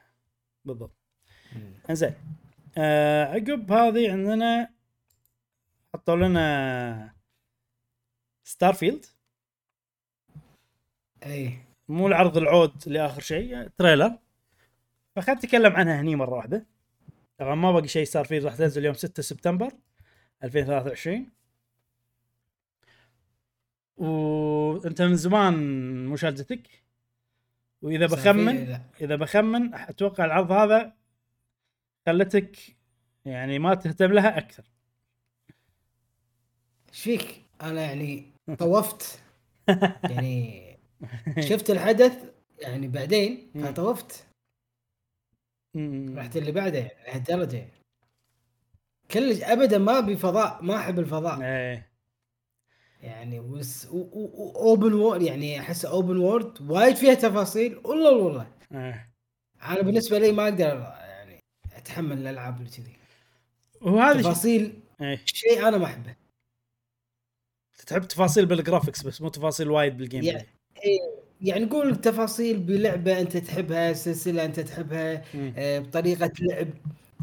بالضبط. 0.66 0.96
إنزين. 1.90 2.14
آه 2.78 3.26
عقب 3.26 3.72
هذه 3.72 4.12
عندنا 4.12 4.74
حطوا 5.94 6.16
لنا 6.16 7.14
Starfield 8.44 9.06
اي 11.26 11.58
مو 11.90 12.08
العرض 12.08 12.38
العود 12.38 12.88
لآخر 12.88 13.22
شيء 13.22 13.68
trailer. 13.78 14.18
فخلنا 15.16 15.38
نتكلم 15.38 15.74
عنها 15.74 16.02
هني 16.02 16.16
مرة 16.16 16.36
واحدة. 16.36 16.66
طبعا 17.38 17.56
ما 17.56 17.72
باقي 17.72 17.88
شيء 17.88 18.04
Starfield 18.04 18.46
راح 18.46 18.56
تنزل 18.56 18.86
يوم 18.86 18.94
6 18.94 19.24
سبتمبر 19.24 19.72
2023 20.44 21.30
وانت 23.98 25.02
من 25.02 25.16
زمان 25.16 25.56
مشاهدتك 26.06 26.84
وإذا 27.82 28.06
بخمن. 28.06 28.80
إذا 29.02 29.16
بخمن 29.16 29.74
أتوقع 29.74 30.26
العرض 30.26 30.52
هذا 30.52 30.94
خلتك 32.06 32.58
يعني 33.26 33.60
ما 33.60 33.76
تهتم 33.76 34.14
لها 34.14 34.38
أكثر 34.38 34.64
إيش 36.90 37.04
فيك؟ 37.04 37.46
أنا 37.62 37.82
يعني 37.82 38.32
طوفت 38.60 39.24
يعني 40.10 40.62
شفت 41.40 41.70
الحدث 41.70 42.32
يعني 42.60 42.88
بعدين. 42.88 43.52
فطوفت 43.64 44.28
مم. 45.76 46.14
رحت 46.18 46.38
اللي 46.38 46.52
بعده 46.52 46.80
يعني 46.80 46.94
لهالدرجة. 47.08 47.68
كلش 49.12 49.44
ابدا 49.44 49.78
ما 49.78 49.98
ابي 49.98 50.18
فضاء 50.18 50.64
ما 50.64 50.78
أحب 50.78 51.00
الفضاء 51.00 51.42
إيه 51.42 51.91
يعني 53.02 53.40
وبس 53.40 53.86
open 54.56 54.94
world 54.94 55.22
يعني 55.22 55.60
أحس 55.60 55.86
open 55.86 56.18
world 56.18 56.72
وايد 56.72 56.96
فيها 56.96 57.14
تفاصيل 57.14 57.78
والله 57.86 58.12
والله. 58.18 58.48
إيه. 58.72 59.12
أنا 59.64 59.82
بالنسبة 59.82 60.20
لي 60.20 60.32
ما 60.32 60.44
أقدر 60.44 60.64
يعني 61.00 61.40
أتحمل 61.76 62.18
الألعاب 62.18 62.58
اللي 62.58 62.70
كذي. 62.70 62.96
وهذا 63.82 64.22
تفاصيل 64.22 64.74
إيه. 65.02 65.22
شيء 65.26 65.68
أنا 65.68 65.78
ما 65.78 65.86
أحبه. 65.86 66.16
تحب 67.88 68.02
تفاصيل 68.08 68.46
بال 68.46 68.57
graphics 68.57 69.04
بس 69.04 69.22
مو 69.22 69.30
تفاصيل 69.30 69.70
وايد 69.72 69.98
بال 69.98 70.06
game 70.06 70.24
يعني- 70.24 70.48
play 70.76 71.00
يعني 71.42 71.66
نقول 71.66 71.96
تفاصيل 72.02 72.60
بلعبة 72.60 73.22
أنت 73.22 73.38
تحبها 73.38 73.94
سلسلة 73.94 74.46
أنت 74.46 74.60
تحبها. 74.60 75.24
آه، 75.58 75.80
بطريقة 75.80 76.32
لعب 76.40 76.68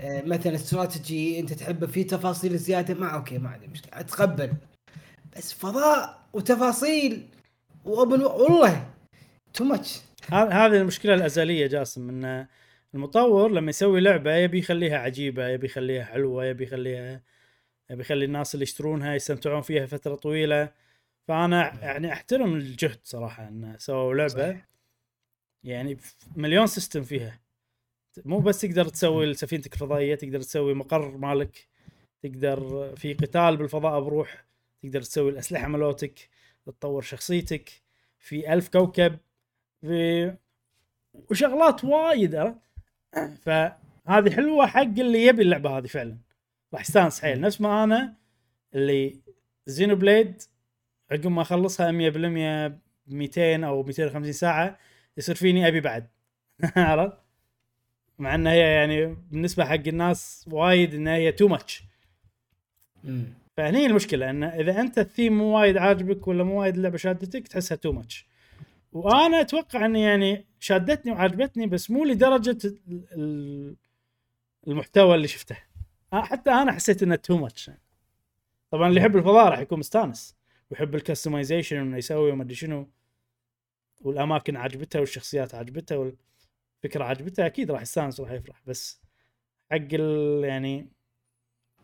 آه، 0.03 0.23
مثلا 0.23 0.55
استراتيجي 0.55 1.41
أنت 1.41 1.53
تحبه 1.53 1.87
فيه 1.87 2.07
تفاصيل 2.07 2.57
زيادة 2.59 2.95
ما 2.95 3.09
أوكي 3.09 3.39
ما 3.39 3.49
عندي 3.49 3.67
مشكلة. 3.67 4.01
أتقبل. 4.01 4.53
بس 5.39 5.53
فضاء 5.53 6.29
وتفاصيل 6.33 7.29
و 7.85 7.93
open 7.93 8.23
world 8.23 8.91
too 9.53 9.65
much 9.65 10.01
هذه 10.31 10.67
المشكلة 10.67 11.15
الأزلية 11.15 11.67
جاسم 11.67 12.09
إن 12.09 12.47
المطور 12.95 13.51
لما 13.51 13.71
يسوي 13.71 14.01
لعبة 14.01 14.35
يبي 14.35 14.59
يخليها 14.59 14.99
عجيبة 14.99 15.49
يبي 15.49 15.67
يخليها 15.67 16.05
حلوة 16.05 16.45
يبي 16.45 16.65
يخليها 16.65 17.23
يبي 17.91 18.01
يخلي 18.01 18.25
الناس 18.25 18.55
اللي 18.55 18.63
يشترونها 18.63 19.15
يستمتعون 19.15 19.63
فيها 19.63 19.87
فترة 19.87 20.15
طويلة. 20.15 20.73
فأنا 21.29 21.79
يعني 21.83 22.13
أحترم 22.13 22.55
الجهد 22.55 22.99
صراحة 23.05 23.49
إن 23.49 23.75
سووا 23.79 24.15
لعبة. 24.15 24.29
صحيح. 24.29 24.69
يعني 25.65 25.97
مليون 26.37 26.67
system 26.67 27.03
فيها. 27.03 27.41
مو 28.25 28.39
بس 28.39 28.61
تقدر 28.61 28.89
تسوي 28.89 29.35
سفينتك 29.35 29.75
الفضائية 29.75 30.15
تقدر 30.15 30.41
تسوي 30.41 30.75
مقر 30.75 31.17
مالك 31.17 31.69
تقدر 32.23 32.91
في 32.97 33.15
قتال 33.15 33.57
بالفضاء 33.57 34.01
بروح. 34.01 34.48
تقدر 34.83 35.03
تسوي 35.03 35.31
الأسلحة 35.31 35.69
مالوتك 35.69 36.29
تطور 36.67 37.03
شخصيتك 37.03 37.71
في 38.19 38.53
ألف 38.53 38.69
كوكب 38.69 39.19
في 39.81 40.35
وشغلات 41.31 41.85
وايد 41.85 42.55
فهذه 43.43 44.31
حلوة 44.31 44.67
حق 44.67 44.81
اللي 44.81 45.27
يبي 45.27 45.43
اللعبة 45.43 45.79
هذه 45.79 45.87
فعلا. 45.87 46.19
راح 46.75 46.81
يستانس 46.81 47.21
حيل. 47.21 47.41
نفس 47.41 47.61
ما 47.61 47.85
أنا 47.85 48.15
اللي 48.75 49.21
Xenoblade 49.67 50.43
عقب 51.11 51.27
ما 51.27 51.43
أخلصها 51.43 51.93
100% 51.93 52.73
200 53.07 53.67
أو 53.67 53.83
250 53.83 54.33
ساعة 54.33 54.79
يصير 55.17 55.35
فيني 55.35 55.69
أبي 55.69 55.81
بعد. 55.81 56.09
عرفت؟ 56.77 57.19
مع 58.19 58.35
إنها 58.35 58.53
هي 58.53 58.73
يعني 58.73 59.07
بالنسبة 59.07 59.65
حق 59.65 59.75
الناس 59.75 60.49
وايد 60.51 60.95
إنها 60.95 61.15
هي 61.15 61.33
too 61.33 61.49
much 61.49 61.83
فهني 63.59 63.87
المشكلة 63.87 64.31
إن 64.31 64.45
إذا 64.45 64.81
أنت 64.81 64.99
الثيم 64.99 65.39
مو 65.39 65.59
وايد 65.59 65.77
عاجبك 65.77 66.29
ولا 66.29 66.45
مو 66.45 66.61
وايد 66.61 66.77
اللعبة 66.77 66.97
شادتك 66.97 67.49
تحسها 67.49 67.77
too 67.77 67.93
much 67.93 68.27
وأنا 68.93 69.41
أتوقع 69.41 69.87
اني 69.87 70.03
يعني 70.03 70.47
شادتني 70.61 71.13
وعجبتني 71.13 71.67
بس 71.67 71.91
مو 71.91 72.05
لدرجة 72.05 72.59
المحتوى 74.69 75.15
اللي 75.15 75.29
شفته. 75.29 75.57
حتى 76.13 76.51
أنا 76.51 76.73
حسيت 76.73 77.03
إنه 77.03 77.15
too 77.15 77.37
much 77.37 77.71
طبعا 78.71 78.89
اللي 78.89 79.01
يحب 79.01 79.17
الفضاء 79.17 79.49
راح 79.49 79.59
يكون 79.59 79.79
مستانس 79.79 80.37
ويحب 80.71 80.95
ال 80.95 81.01
customization 81.01 81.77
إنه 81.77 81.97
يسوي 81.97 82.33
وما 82.33 82.43
أدري 82.43 82.55
شنو. 82.55 82.89
والأماكن 84.01 84.57
عجبته 84.57 85.01
والشخصيات 85.01 85.55
عجبته 85.55 85.99
والفكرة 85.99 87.05
عجبته 87.05 87.47
أكيد 87.47 87.71
راح 87.71 87.83
يستانس 87.83 88.21
وراح 88.21 88.33
يفرح. 88.33 88.63
بس 88.67 89.01
حق 89.71 89.95
يعني 90.43 90.89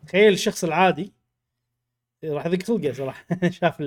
تخيل 0.07 0.33
الشخص 0.33 0.63
العادي 0.63 1.13
راح 2.25 2.45
يضيق 2.45 2.63
خلقه 2.63 2.93
صراحة. 2.93 3.25
شاف 3.49 3.83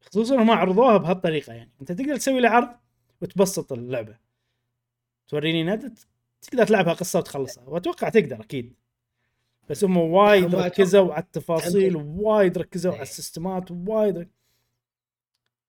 خصوصا 0.00 0.42
هم 0.42 0.50
عرضوها 0.50 0.96
بهالطريقة 0.96 1.52
يعني. 1.52 1.70
أنت 1.80 1.92
تقدر 1.92 2.16
تسوي 2.16 2.40
له 2.40 2.48
عرض 2.48 2.68
وتبسط 3.22 3.72
اللعبة. 3.72 4.18
توريني 5.28 5.64
إن 5.64 5.98
تقدر 6.42 6.66
تلعبها 6.66 6.92
قصة 6.92 7.18
وتخلصها. 7.18 7.64
وأتوقع 7.64 8.08
تقدر 8.08 8.40
أكيد. 8.40 8.74
بس 9.70 9.84
هم 9.84 9.96
وايد 9.96 10.54
ركزوا 10.54 11.14
على 11.14 11.22
التفاصيل 11.22 11.96
وايد 11.96 12.58
ركزوا 12.58 12.92
على 12.92 12.98
إيه. 12.98 13.02
السيستمات 13.02 13.70
وايد 13.70 14.28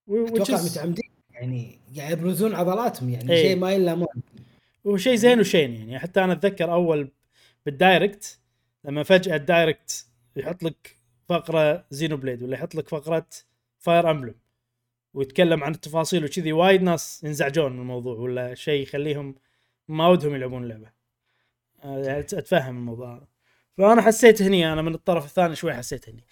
أتوقع 0.10 0.64
متعمدين. 0.64 1.10
يعني 1.30 1.80
قاعد 1.98 2.18
يبرزون 2.18 2.56
عضلاتهم 2.56 3.10
يعني. 3.10 3.34
إيه. 3.34 3.44
شيء 3.44 3.56
ما 3.56 3.72
يلامون 3.72 4.08
وهو 4.84 4.98
شيء 4.98 5.16
زين 5.16 5.40
وشين 5.40 5.76
يعني. 5.76 6.00
حتى 6.00 6.24
أنا 6.24 6.34
أتذكر 6.34 6.74
أول 6.74 7.12
بال 7.66 7.84
Direct 7.84 8.40
لما 8.84 9.04
فجأة 9.04 9.36
ال 9.36 9.46
Direct 9.46 10.08
يحط 10.36 10.64
لك 10.64 10.95
فقرة 11.30 11.86
Xenoblade 11.90 12.44
ولا 12.44 12.54
يحط 12.54 12.76
لك 12.76 12.90
فقرة 12.90 13.28
Fire 13.80 14.12
Emblem 14.12 14.36
ويتكلم 15.14 15.64
عن 15.64 15.72
التفاصيل 15.72 16.26
وكذي 16.26 16.54
وايد 16.54 16.82
ناس 16.82 17.24
ينزعجون 17.24 17.72
من 17.72 17.80
الموضوع 17.80 18.16
ولا 18.16 18.56
شيء 18.56 18.84
يخليهم 18.84 19.36
ما 19.88 20.08
ودهم 20.08 20.36
يلعبون 20.36 20.64
اللعبة. 20.64 20.92
يعني 21.84 22.20
أتفهم 22.20 22.78
الموضوع 22.78 23.16
هذا. 23.16 23.28
فأنا 23.78 24.02
حسيت 24.02 24.42
هني 24.42 24.74
أنا 24.74 24.82
من 24.82 24.94
الطرف 24.94 25.26
الثاني 25.26 25.56
شوي 25.56 25.74
حسيت 25.74 26.10
هني. 26.10 26.26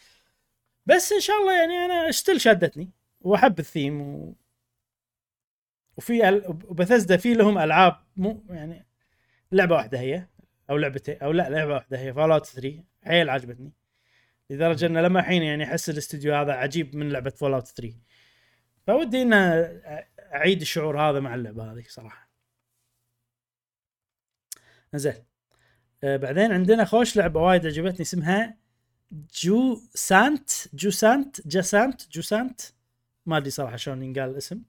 بس 0.85 1.11
إن 1.11 1.19
شاء 1.19 1.35
الله 1.35 1.59
يعني 1.59 1.73
أنا 1.73 2.11
still 2.11 2.41
شادتني 2.41 2.91
وأحب 3.21 3.59
الثيم 3.59 4.01
و... 4.01 4.35
وفي 5.97 6.29
ال... 6.29 6.47
وبثزدا 6.47 7.17
في 7.17 7.33
لهم 7.33 7.57
ألعاب 7.57 7.95
مو 8.17 8.43
يعني 8.49 8.87
لعبة 9.51 9.75
واحدة 9.75 9.99
هي 9.99 10.27
أو 10.69 10.77
لعبتين 10.77 11.17
أو 11.17 11.31
لا 11.31 11.49
لعبة 11.49 11.73
واحدة 11.73 11.99
هي 11.99 12.13
Fallout 12.13 12.45
3 12.45 12.83
حيل 13.03 13.29
عجبتني. 13.29 13.71
لدرجة 14.49 14.85
إنه 14.85 15.01
لما 15.01 15.19
الحين 15.19 15.43
يعني 15.43 15.63
أحس 15.63 15.89
الاستوديو 15.89 16.35
هذا 16.35 16.53
عجيب 16.53 16.95
من 16.95 17.09
لعبة 17.09 17.29
Fallout 17.29 17.67
3 17.67 17.95
فودي 18.87 19.21
ان 19.21 19.33
أعيد 20.33 20.61
الشعور 20.61 21.01
هذا 21.01 21.19
مع 21.19 21.35
اللعبة 21.35 21.73
هذه 21.73 21.83
صراحة. 21.87 22.29
زين 24.95 25.25
آه 26.03 26.17
بعدين 26.17 26.51
عندنا 26.51 26.85
خوش 26.85 27.17
لعبة 27.17 27.41
وايد 27.41 27.65
عجبتني 27.65 28.01
اسمها 28.01 28.57
Jusant 29.33 30.49
Jusant 30.73 31.47
Jusant 31.47 32.11
Jusant 32.11 32.61
ما 33.25 33.37
أدري 33.37 33.49
صراحة 33.49 33.75
شلون 33.75 34.03
ينقال 34.03 34.29
الاسم. 34.29 34.61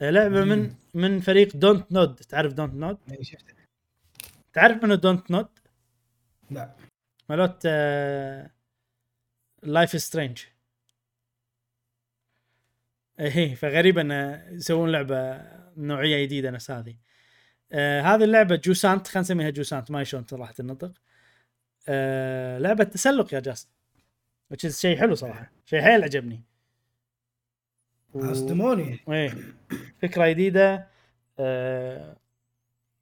آه 0.00 0.10
لعبة 0.10 0.44
من 0.44 0.74
من 0.94 1.20
فريق 1.20 1.56
Don't 1.56 1.92
Nod 1.92 2.14
تعرف 2.14 2.52
Don't 2.52 2.74
Nod؟ 2.74 2.98
تعرف 4.52 4.84
منو 4.84 4.94
Don't 4.94 5.30
Nod؟ 5.30 5.48
لا. 6.50 6.76
مالوت 7.28 7.62
آه 7.66 8.50
Life 9.64 10.00
is 10.02 10.10
Strange 10.10 10.38
إيه 13.20 13.54
فغريب 13.54 13.98
إن 13.98 14.10
يسوون 14.54 14.92
لعبة 14.92 15.42
نوعية 15.76 16.24
جديدة 16.24 16.50
نفس 16.50 16.70
هذه. 16.70 16.96
آه 17.72 18.00
هذه 18.00 18.24
اللعبة 18.24 18.56
Jusant 18.56 19.06
خلينا 19.06 19.20
نسميها 19.20 19.50
Jusant 19.50 19.90
ما 19.90 20.04
شلون 20.04 20.24
راح 20.32 20.50
تنطق 20.50 20.92
آه 21.88 22.58
لعبة 22.58 22.84
تسلق 22.84 23.34
يا 23.34 23.40
جاسم 23.40 23.68
شيء 24.68 24.98
حلو 24.98 25.14
صراحة 25.14 25.52
شيء 25.66 25.82
حيل 25.82 26.04
عجبني. 26.04 26.42
اصدموني 28.14 29.00
إيه 29.08 29.34
فكرة 30.02 30.28
جديدة. 30.28 30.88
آه 31.38 32.16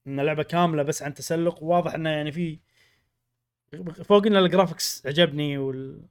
إن 0.07 0.21
لعبه 0.21 0.43
كاملة 0.43 0.83
بس 0.83 1.03
عن 1.03 1.15
تسلق 1.15 1.63
واضح 1.63 1.95
إنه 1.95 2.11
يعني 2.11 2.33
في 2.33 2.59
فوق 4.05 4.27
إن 4.27 4.37
ال 4.37 4.45
graphics 4.45 5.07
عجبني 5.07 5.59
وال 5.59 6.03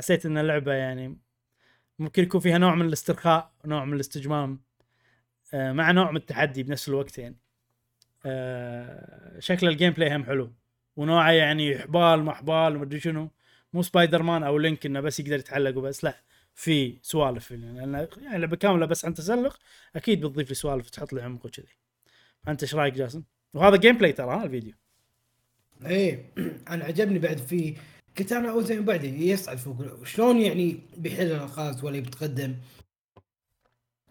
حسيت 0.00 0.26
إن 0.26 0.38
اللعبة 0.38 0.72
يعني 0.72 1.16
ممكن 1.98 2.22
يكون 2.22 2.40
فيها 2.40 2.58
نوع 2.58 2.74
من 2.74 2.86
الاسترخاء 2.86 3.52
نوع 3.64 3.84
من 3.84 3.94
الاستجمام 3.94 4.60
آه، 5.54 5.72
مع 5.72 5.90
نوع 5.90 6.10
من 6.10 6.16
التحدي 6.16 6.62
بنفس 6.62 6.88
الوقت 6.88 7.18
يعني. 7.18 7.36
آه، 8.26 9.38
شكل 9.38 9.68
ال 9.68 9.92
gameplay 9.92 10.16
هم 10.16 10.24
حلو. 10.24 10.52
ونوعه 10.96 11.30
يعني 11.30 11.78
حبال 11.78 12.22
ما 12.22 12.34
حبال 12.34 12.76
ومدري 12.76 13.00
شنو. 13.00 13.30
مو 13.72 13.82
سبايدر 13.82 14.22
مان 14.22 14.42
أو 14.42 14.58
Link 14.58 14.86
إنه 14.86 15.00
بس 15.00 15.20
يقدر 15.20 15.38
يتعلق 15.38 15.78
وبس 15.78 16.04
لا 16.04 16.14
في 16.54 16.98
سوالف 17.02 17.50
يعني. 17.50 17.78
يعني 17.78 18.38
لعبة 18.38 18.56
كاملة 18.56 18.86
بس 18.86 19.04
عن 19.04 19.14
تسلق 19.14 19.58
أكيد 19.96 20.26
بتضيف 20.26 20.48
لي 20.48 20.54
سوالف 20.54 20.86
وتحط 20.86 21.12
لي 21.12 21.22
عمق 21.22 21.46
وكذي. 21.46 21.76
أنت 22.48 22.62
إيش 22.62 22.74
رأيك 22.74 22.94
جاسم؟ 22.94 23.22
وهذا 23.54 23.76
gameplay 23.76 24.12
ترى 24.12 24.34
ها 24.34 24.44
الفيديو. 24.44 24.74
إيه 25.86 26.32
أنا 26.70 26.84
عجبني 26.84 27.18
بعد 27.18 27.38
في 27.38 27.76
قلت 28.18 28.32
أنا 28.32 28.50
أول 28.50 28.64
زين 28.64 28.84
بعدين 28.84 29.22
يصعد 29.22 29.58
فوق 29.58 30.04
شلون 30.04 30.40
يعني 30.40 30.80
بيحل 30.96 31.26
الألغاز 31.26 31.84
ولا 31.84 32.00
بيتقدم 32.00 32.54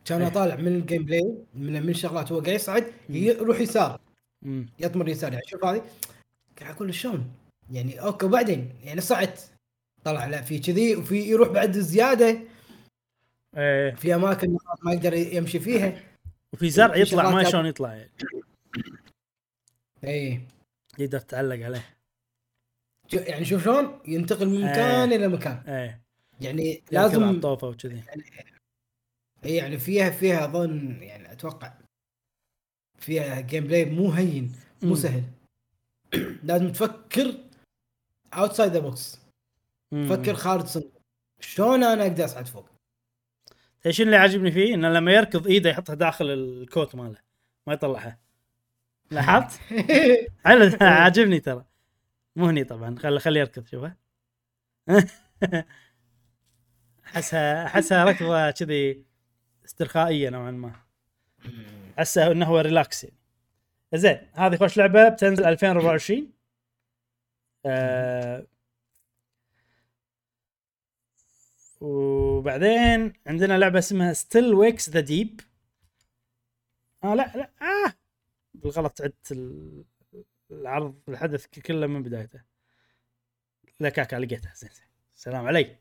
كان 0.05 0.21
إيه. 0.21 0.29
طالع 0.29 0.55
من 0.55 0.67
ال 0.67 1.05
gameplay 1.05 1.35
من 1.53 1.85
من 1.85 1.93
شغلات 1.93 2.31
هو 2.31 2.39
قاعد 2.39 2.55
يصعد 2.55 2.93
يروح 3.09 3.59
يسار. 3.59 3.99
يطمر 4.79 5.09
يسار 5.09 5.33
يعني 5.33 5.45
شوف 5.47 5.65
هذه 5.65 5.85
قاعد 6.59 6.75
أقول 6.75 6.93
شلون؟ 6.93 7.31
يعني 7.71 8.01
أوكي 8.01 8.25
وبعدين 8.25 8.73
يعني 8.83 9.01
صعدت 9.01 9.51
طلع 10.03 10.25
لا 10.25 10.41
في 10.41 10.59
كذي 10.59 10.95
وفي 10.95 11.15
يروح 11.15 11.49
بعد 11.49 11.77
زيادة. 11.77 12.39
إيه. 13.57 13.95
في 13.95 14.15
أماكن 14.15 14.57
ما 14.83 14.93
يقدر 14.93 15.13
يمشي 15.13 15.59
فيها. 15.59 16.01
وفي 16.53 16.69
زرع 16.69 16.95
يطلع 16.95 17.29
ما 17.29 17.43
شلون 17.43 17.65
يطلع 17.65 17.93
يعني. 17.93 18.11
إيه. 20.03 20.47
يقدر 20.99 21.19
تتعلق 21.19 21.65
عليه. 21.65 21.98
يعني 23.13 23.45
شوف 23.45 23.63
شلون؟ 23.63 23.99
ينتقل 24.07 24.49
من 24.49 24.61
مكان 24.61 25.09
إيه. 25.09 25.17
إلى 25.17 25.27
مكان. 25.27 25.63
إيه. 25.67 26.01
يعني 26.41 26.83
لازم 26.91 27.23
الطوفه 27.29 27.67
وكذي. 27.67 28.03
يعني 28.07 28.23
اي 29.45 29.55
يعني 29.55 29.77
فيها 29.77 30.09
فيها 30.09 30.45
اظن 30.45 30.97
يعني 31.01 31.31
أتوقع 31.31 31.73
فيها 32.97 33.41
gameplay 33.41 33.85
مو 33.85 34.11
هين 34.11 34.55
مو 34.83 34.95
سهل. 34.95 35.23
لازم 36.43 36.71
تفكر 36.71 37.33
outside 38.33 38.71
the 38.71 38.79
box 38.79 39.19
فكر 39.91 40.33
خارج 40.33 40.65
صندوق. 40.65 41.01
شلون 41.39 41.83
أنا 41.83 42.03
أقدر 42.03 42.25
أصعد 42.25 42.47
فوق؟ 42.47 42.69
إيش 43.85 44.01
اللي 44.01 44.15
عاجبني 44.15 44.51
فيه؟ 44.51 44.73
إنه 44.73 44.89
لما 44.89 45.11
يركض 45.11 45.47
إيده 45.47 45.69
يحطها 45.69 45.95
داخل 45.95 46.25
الكوت 46.29 46.95
ماله. 46.95 47.17
ما 47.67 47.73
يطلعها. 47.73 48.19
لاحظت؟ 49.11 49.59
حلو 50.45 50.77
عاجبني 50.81 51.39
ترى. 51.39 51.65
مو 52.35 52.45
هني 52.45 52.63
طبعا 52.63 52.95
خلي 52.99 53.19
خليه 53.19 53.39
يركض 53.39 53.65
شوفه. 53.65 53.95
احسها 57.05 57.65
احسها 57.65 58.03
ركضة 58.05 58.51
كذي 58.51 59.05
استرخائية 59.65 60.29
نوعا 60.29 60.51
ما. 60.51 60.71
احسها 61.99 62.31
إنه 62.31 62.45
هو 62.45 62.59
relax 62.59 63.03
يعني 63.03 63.15
زين 63.95 64.17
هذه 64.33 64.57
خوش 64.57 64.77
لعبة 64.77 65.09
بتنزل 65.09 65.45
2024 65.45 66.33
آه 67.65 68.45
وبعدين 71.81 73.13
عندنا 73.27 73.57
لعبة 73.57 73.79
اسمها 73.79 74.13
Still 74.13 74.53
Wakes 74.53 74.89
the 74.89 74.99
Deep 74.99 75.41
آه 77.03 77.15
لا 77.15 77.31
لا 77.35 77.49
آه 77.61 77.93
بالغلط 78.53 79.01
عدت 79.01 79.33
العرض 80.51 81.01
الحدث 81.09 81.45
كله 81.47 81.87
من 81.87 82.03
بدايته. 82.03 82.41
لا 83.79 83.89
كاكا 83.89 84.15
لقيتها. 84.15 84.53
زين 84.55 84.69
زين. 84.69 84.87
السلام 85.15 85.47
علي 85.47 85.77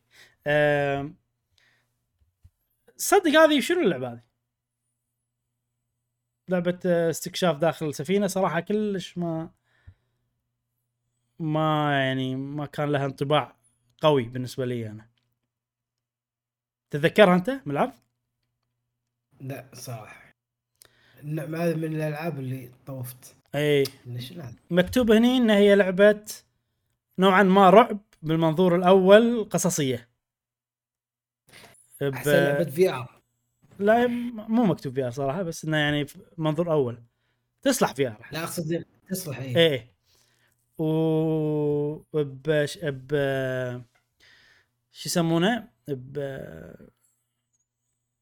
صدق 2.97 3.31
هذه 3.31 3.61
شنو 3.61 3.81
اللعبة 3.81 4.12
هذه؟ 4.12 4.23
لعبة 6.49 6.81
آه، 6.86 7.11
استكشاف 7.11 7.57
داخل 7.57 7.89
السفينة. 7.89 8.27
صراحة 8.27 8.61
كلش 8.61 9.19
ما 9.19 9.51
ما 11.39 11.93
يعني 12.05 12.36
ما 12.36 12.66
كان 12.66 12.93
لها 12.93 13.07
انطباع 13.07 13.57
قوي 14.01 14.23
بالنسبة 14.23 14.65
لي 14.65 14.90
أنا. 14.90 15.09
تتذكرها 16.90 17.35
أنت 17.35 17.51
من 17.51 17.73
العرض؟ 17.73 17.93
لا 19.40 19.70
صراحة. 19.74 20.35
هذا 21.24 21.77
من 21.77 21.95
الألعاب 21.95 22.39
اللي 22.39 22.73
طوفت. 22.86 23.38
أي؟ 23.55 23.85
مكتوب 24.70 25.11
هني 25.11 25.37
إن 25.37 25.51
هي 25.51 25.75
لعبة 25.75 26.25
نوعا 27.19 27.43
ما 27.43 27.70
رعب 27.70 28.01
بالمنظور 28.23 28.77
الأول 28.77 29.49
قصصية. 29.51 30.09
ب... 32.01 32.15
أحسن 32.15 32.31
لعبة 32.33 32.65
VR 32.65 33.23
لا 33.79 34.07
مو 34.07 34.65
مكتوب 34.65 34.95
فيها 34.95 35.11
صراحة 35.11 35.43
بس 35.43 35.65
إنه 35.65 35.77
يعني 35.77 36.07
في 36.07 36.19
منظور 36.39 36.73
أول. 36.73 37.03
تصلح 37.62 37.95
فيها 37.95 38.19
لا 38.33 38.43
أقصد 38.43 38.85
تصلح 39.11 39.39
إيه. 39.39 39.57
إيه. 39.57 39.95
و 40.79 41.95
ب... 42.12 42.66
ب... 42.83 43.12
شو 44.93 45.09
يسمونه؟ 45.09 45.69
ب 45.89 46.19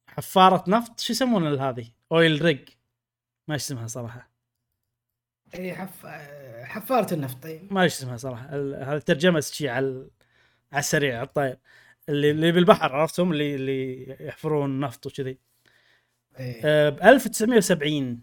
حفارة 0.08 0.64
نفط 0.68 1.00
شو 1.00 1.12
يسمونه 1.12 1.68
هذه؟ 1.68 1.90
oil 2.12 2.42
rig 2.42 2.68
ما 3.48 3.56
اسمها 3.56 3.86
صراحة. 3.86 4.35
إيه 5.58 5.74
حف... 5.74 6.06
حفارة 6.64 7.14
النفط 7.14 7.46
إيه. 7.46 7.60
ما 7.70 7.80
أدري 7.80 7.86
اسمها 7.86 8.16
صراحة 8.16 8.46
هذا 8.52 8.98
ترجمة 8.98 9.40
شيء 9.40 9.68
على 9.68 10.06
على 10.72 10.80
السريع 10.80 11.16
على 11.16 11.26
الطاير 11.26 11.58
اللي 12.08 12.30
اللي 12.30 12.52
بالبحر 12.52 12.96
عرفتهم 12.96 13.32
اللي 13.32 13.54
اللي 13.54 14.16
يحفرون 14.20 14.80
نفط 14.80 15.06
وكذي 15.06 15.38
إيه 16.38 16.60
أه 16.64 16.88
ب 16.88 17.02
1970 17.02 18.20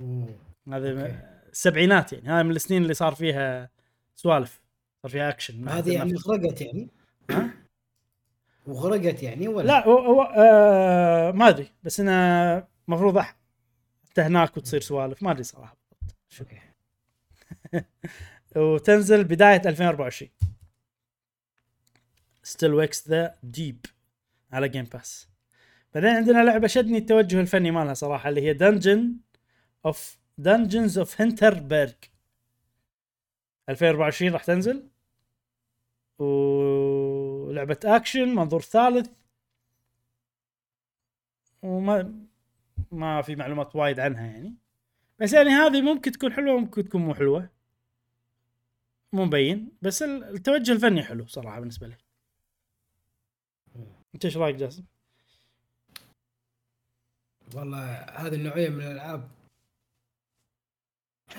أوه. 0.00 0.38
هذا. 0.68 1.34
السبعينات 1.52 2.12
يعني 2.12 2.28
هذا 2.28 2.42
من 2.42 2.50
السنين 2.50 2.82
اللي 2.82 2.94
صار 2.94 3.14
فيها 3.14 3.70
سوالف 4.16 4.60
صار 5.02 5.10
فيها 5.12 5.28
اكشن 5.28 5.68
هذه 5.68 5.92
يعني. 5.92 6.14
غرقت 6.14 6.60
يعني 6.60 6.88
ها؟ 7.30 7.50
وغرقت 8.66 9.22
يعني 9.22 9.48
ولا 9.48 9.66
لا 9.66 9.86
هو, 9.86 10.22
آه 10.22 11.30
ما 11.30 11.48
أدري 11.48 11.68
بس 11.82 12.00
انه 12.00 12.12
المفروض 12.88 13.24
هناك 14.18 14.56
وتصير 14.56 14.80
سوالف 14.80 15.22
ما 15.22 15.30
أدري 15.30 15.42
صراحة 15.42 15.76
أوكي. 16.40 16.60
وتنزل 18.56 19.24
بداية 19.24 19.62
2024 19.66 20.30
Still 22.42 22.74
Wakes 22.74 23.08
the 23.08 23.34
Deep 23.42 23.86
على 24.52 24.68
Game 24.68 24.84
Pass 24.84 25.28
بعدين 25.94 26.10
عندنا 26.10 26.44
لعبة 26.44 26.66
شدني 26.66 26.98
التوجه 26.98 27.40
الفني 27.40 27.70
مالها 27.70 27.94
صراحة 27.94 28.28
اللي 28.28 28.42
هي 28.42 28.52
Dungeon 28.52 29.16
of 29.86 30.18
Dungeons 30.38 30.98
of 30.98 31.20
Hinterberg 31.20 31.94
2024 33.68 34.32
راح 34.32 34.44
تنزل. 34.44 34.88
ولعبة 36.18 37.78
اكشن 37.84 38.28
منظور 38.34 38.60
ثالث. 38.60 39.10
وما 41.62 42.23
ما 42.94 43.22
في 43.22 43.36
معلومات 43.36 43.76
وايد 43.76 44.00
عنها 44.00 44.26
يعني. 44.26 44.54
بس 45.18 45.32
يعني 45.32 45.50
هذه 45.50 45.80
ممكن 45.82 46.12
تكون 46.12 46.32
حلوة 46.32 46.58
ممكن 46.60 46.84
تكون 46.84 47.00
مو 47.00 47.14
حلوة. 47.14 47.48
مو 49.12 49.24
مبين. 49.24 49.72
بس 49.82 50.02
ال- 50.02 50.24
التوجه 50.24 50.72
الفني 50.72 51.02
حلو 51.02 51.26
صراحة 51.26 51.60
بالنسبة 51.60 51.86
لي. 51.86 51.96
أنت 54.14 54.24
إيش 54.24 54.36
رأيك 54.36 54.56
جاسم؟ 54.56 54.84
والله 57.54 57.92
هذه 57.94 58.34
النوعية 58.34 58.68
من 58.68 58.80
الألعاب. 58.80 59.30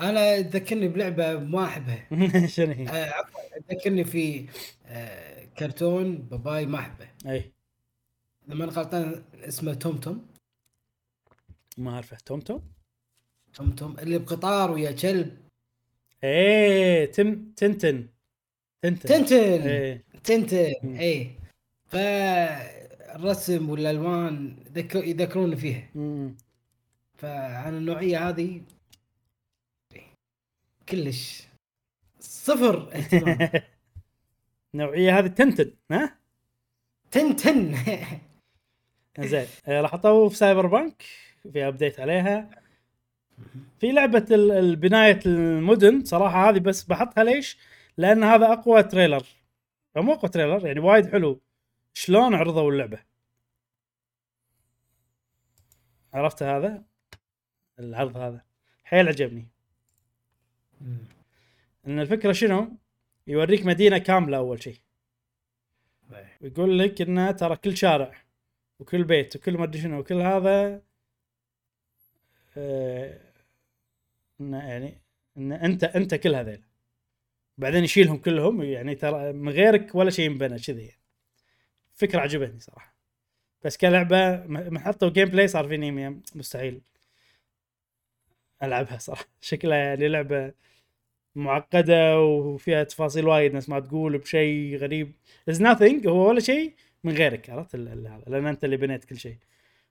أنا 0.00 0.40
تذكرني 0.42 0.88
بلعبة 0.88 1.38
ما 1.38 1.64
أحبها. 1.64 2.08
شنو 2.46 2.72
هي؟ 2.72 2.88
آه، 2.88 3.10
عفوا 3.10 3.58
تذكرني 3.68 4.04
في 4.04 4.48
آه، 4.86 5.44
كرتون 5.44 6.16
باباي 6.18 6.66
ما 6.66 6.78
أحبه. 6.78 7.08
أي. 7.26 7.52
لما 8.48 8.64
أنا 8.64 8.72
غلطان 8.72 9.24
اسمه 9.34 9.74
توم 9.74 9.96
توم. 9.98 10.33
ما 11.76 11.90
أعرفه. 11.94 12.16
توم 12.16 12.40
توم؟ 12.40 12.62
توم 13.54 13.70
توم 13.70 13.98
اللي 13.98 14.18
بقطار 14.18 14.70
ويا 14.70 14.92
كلب. 14.92 15.38
إيه 16.24 17.04
تم 17.12 17.52
تنتن. 17.56 18.08
تنتن. 18.82 19.08
تنتن. 19.08 19.62
إيه. 19.68 20.04
تنتن. 20.24 20.72
مم. 20.82 20.94
اي 20.96 21.30
فالرسم 21.86 23.70
والألوان 23.70 24.56
ذك- 24.72 24.94
يذكروني 24.94 25.56
فيها. 25.56 25.88
مم. 25.94 26.36
فعن 27.14 27.74
النوعية 27.76 28.28
هذه 28.28 28.62
كلش. 30.88 31.42
صفر 32.20 32.92
النوعيه 34.74 35.10
هذه 35.18 35.26
تنتن 35.26 35.72
ها؟ 35.90 36.18
تنتن. 37.10 37.74
زين 39.20 39.46
راح 39.68 39.94
أطوف 39.94 40.32
في 40.32 40.38
Cyberpunk. 40.38 41.02
في 41.52 41.68
update 41.68 42.00
عليها. 42.00 42.50
في 43.80 43.92
لعبة 43.92 44.26
ال- 44.30 44.52
ال- 44.52 44.76
بناية 44.76 45.20
المدن 45.26 46.04
صراحة 46.04 46.50
هذه 46.50 46.58
بس 46.58 46.82
بحطها 46.84 47.24
ليش؟ 47.24 47.58
لأن 47.96 48.24
هذا 48.24 48.52
أقوى 48.52 48.82
trailer 48.82 49.26
مو 49.96 50.12
أقوى 50.12 50.30
trailer 50.30 50.66
يعني 50.66 50.80
وايد 50.80 51.12
حلو. 51.12 51.40
شلون 51.94 52.34
عرضوا 52.34 52.70
اللعبة؟ 52.72 52.98
عرفت 56.14 56.42
هذا؟ 56.42 56.82
العرض 57.78 58.16
هذا. 58.16 58.44
حيل 58.84 59.08
عجبني. 59.08 59.48
إن 61.86 62.00
الفكرة 62.00 62.32
شنو؟ 62.32 62.76
يوريك 63.26 63.66
مدينة 63.66 63.98
كاملة 63.98 64.36
أول 64.36 64.62
شيء 64.62 64.78
ويقول 66.40 66.78
لك 66.78 67.00
إنه 67.02 67.30
ترى 67.30 67.56
كل 67.56 67.76
شارع 67.76 68.12
وكل 68.78 69.04
بيت 69.04 69.36
وكل 69.36 69.58
ما 69.58 69.72
شنو 69.76 69.98
وكل 70.00 70.20
هذا 70.20 70.82
انه 74.40 74.58
يعني 74.68 75.02
إن 75.36 75.52
أنت 75.52 75.84
أنت 75.84 76.14
كل 76.14 76.34
هذيل. 76.34 76.62
بعدين 77.58 77.84
يشيلهم 77.84 78.16
كلهم 78.18 78.62
يعني 78.62 78.94
ترى 78.94 79.32
من 79.32 79.48
غيرك 79.52 79.94
ولا 79.94 80.10
شيء 80.10 80.24
ينبنى 80.30 80.58
كذي 80.58 80.82
يعني. 80.86 81.00
فكرة 81.94 82.20
عجبتني 82.20 82.60
صراحة. 82.60 82.96
بس 83.64 83.76
كلعبة 83.76 84.36
م- 84.46 84.78
حطوا 84.78 85.10
gameplay 85.10 85.48
صار 85.48 85.68
فيني 85.68 85.90
م- 86.10 86.22
مستحيل 86.34 86.80
ألعبها 88.62 88.98
صراحة. 88.98 89.24
شكلها 89.40 89.76
يعني 89.78 90.08
لعبة 90.08 90.52
معقدة 91.36 92.20
وفيها 92.20 92.84
تفاصيل 92.84 93.26
وايد 93.28 93.54
ناس 93.54 93.68
ما 93.68 93.80
تقول 93.80 94.18
بشيء 94.18 94.76
غريب. 94.76 95.12
is 95.48 95.62
nothing 95.62 96.06
هو 96.06 96.28
ولا 96.28 96.40
شيء 96.40 96.74
من 97.04 97.12
غيرك 97.14 97.50
عرفت 97.50 97.76
هذا 97.76 98.22
لأن 98.26 98.46
أنت 98.46 98.64
اللي 98.64 98.76
بنيت 98.76 99.04
كل 99.04 99.16
شيء. 99.18 99.38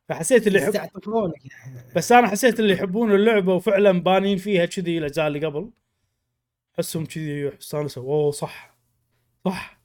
فحسيت 0.10 0.48
اللي 0.48 0.60
يحب 0.60 0.70
يستعطفونك 0.70 1.34
بس 1.96 2.12
أنا 2.12 2.28
حسيت 2.28 2.60
اللي 2.60 2.74
يحبون 2.74 3.12
اللعبة 3.16 3.54
وفعلا 3.56 3.92
بانين 3.92 4.38
فيها 4.38 4.66
كذي 4.66 4.98
الاجزاء 4.98 5.28
اللي 5.28 5.46
قبل. 5.46 5.72
احسهم 6.76 7.06
كذي 7.06 7.58
استانسوا 7.58 8.04
أوه 8.04 8.32
صح. 8.32 8.76
صح. 9.46 9.80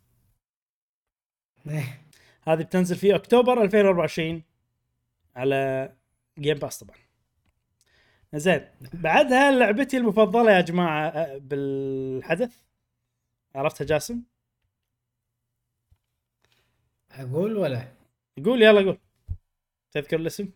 إيه. 1.70 2.02
هذه 2.42 2.62
بتنزل 2.62 2.96
في 2.96 3.14
أكتوبر 3.14 3.62
2024 3.62 4.42
على 5.36 5.92
Game 6.38 6.58
Pass 6.58 6.78
طبعا. 6.84 6.96
زين. 8.34 8.60
بعدها 8.92 9.50
لعبتي 9.50 9.96
المفضلة 9.96 10.52
يا 10.52 10.60
جماعة 10.60 11.08
أه، 11.08 11.38
بالحدث. 11.38 12.56
عرفتها 13.54 13.84
جاسم؟ 13.84 14.22
أقول 17.10 17.56
ولا؟ 17.56 17.88
قول 18.44 18.62
يلا 18.62 18.80
قول. 18.80 18.98
تذكر 19.92 20.16
الاسم؟ 20.16 20.50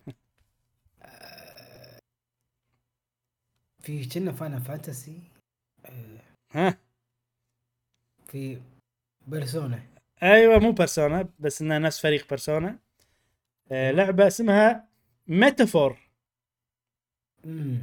في 3.79 4.05
كنا 4.13 4.31
Final 4.31 4.61
Fantasy 4.61 5.21
ها؟ 6.51 6.77
في 8.27 8.61
Persona 9.27 9.83
أيوه 10.23 10.59
مو 10.59 10.71
Persona 10.71 11.29
بس 11.39 11.61
إنها 11.61 11.79
نفس 11.79 12.01
فريق 12.01 12.29
Persona 12.29 12.79
آه 13.71 13.91
لعبة 13.91 14.27
اسمها 14.27 14.89
Metaphor. 15.27 15.97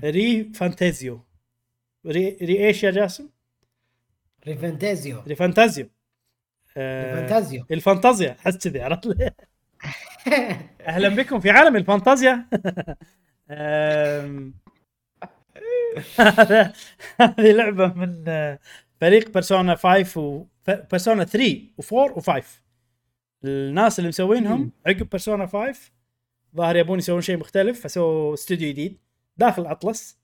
ReFantazio 0.05 1.21
Re, 2.07 2.29
Re 2.43 2.67
إيش 2.67 2.85
يا 2.85 2.91
جاسم؟ 2.91 3.29
ReFantazio 4.47 5.21
ReFantazio 5.21 5.91
آه 6.77 7.15
ReFantazio 7.15 7.67
الفانتازيا 7.71 8.35
حس 8.35 8.57
كذي 8.69 8.81
عرفت؟ 8.81 9.07
أهلا 10.87 11.09
بكم 11.09 11.41
في 11.41 11.51
عالم 11.51 11.77
الفانتازيا. 11.77 12.47
هذه 17.21 17.53
لعبة 17.53 17.87
من 17.87 18.25
فريق 19.01 19.31
Persona 19.31 19.75
5 19.75 20.21
و 20.21 20.47
Persona 20.69 21.25
3 21.25 21.61
و4 21.83 22.13
و5 22.21 22.43
الناس 23.45 23.99
اللي 23.99 24.09
مسوينهم. 24.09 24.73
عقب 24.87 25.09
Persona 25.11 25.47
5 25.47 25.93
ظاهر 26.57 26.77
يبون 26.77 26.99
يسوون 26.99 27.21
شيء 27.21 27.37
مختلف 27.37 27.81
فسووا 27.81 28.35
استوديو 28.35 28.69
جديد 28.69 28.99
داخل 29.37 29.67
Atlus 29.67 30.19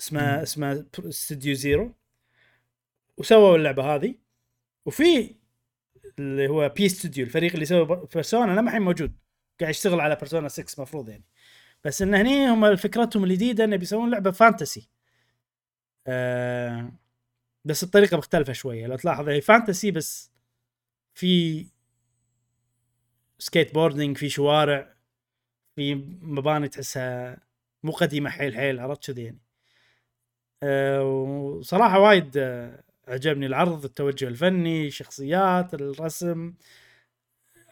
اسمه. 0.00 0.42
اسمه 0.42 0.84
استوديو 0.98 1.54
Zero 1.54 1.94
وسووا 3.16 3.56
اللعبة 3.56 3.94
هذه. 3.94 4.14
وفي 4.86 5.34
اللي 6.18 6.48
هو 6.48 6.68
P 6.68 6.88
Studio 6.88 7.24
الفريق 7.24 7.52
اللي 7.52 7.64
سوى 7.64 8.06
Persona 8.14 8.52
لما 8.52 8.68
الحين 8.68 8.82
موجود. 8.82 9.16
قاعد 9.60 9.70
يشتغل 9.70 10.00
على 10.00 10.16
Persona 10.16 10.48
6 10.48 10.82
مفروض 10.82 11.08
يعني. 11.08 11.24
بس 11.84 12.02
إن 12.02 12.14
هني 12.14 12.50
هم 12.50 12.76
فكرتهم 12.76 13.24
الجديدة 13.24 13.64
إنه 13.64 13.76
بيسوون 13.76 14.10
لعبة 14.10 14.30
fantasy 14.30 14.88
آه 16.06 16.92
بس 17.64 17.82
الطريقة 17.82 18.16
مختلفة 18.16 18.52
شوية. 18.52 18.86
لو 18.86 18.96
تلاحظ 18.96 19.28
هي 19.28 19.40
fantasy 19.40 19.90
بس 19.90 20.32
في 21.14 21.66
skateboarding 23.38 24.16
في 24.18 24.28
شوارع 24.28 24.94
في 25.76 25.94
مباني 26.22 26.68
تحسها 26.68 27.38
مو 27.82 27.92
قديمة 27.92 28.30
حيل 28.30 28.56
حيل 28.56 28.80
عرفت 28.80 29.10
كذي 29.12 29.24
يعني. 29.24 29.38
آه 30.62 31.04
وصراحة 31.04 31.98
وايد 32.00 32.36
آه 32.36 32.82
عجبني 33.10 33.46
العرض 33.46 33.84
التوجه 33.84 34.28
الفني 34.28 34.90
شخصيات 34.90 35.74
الرسم. 35.74 36.54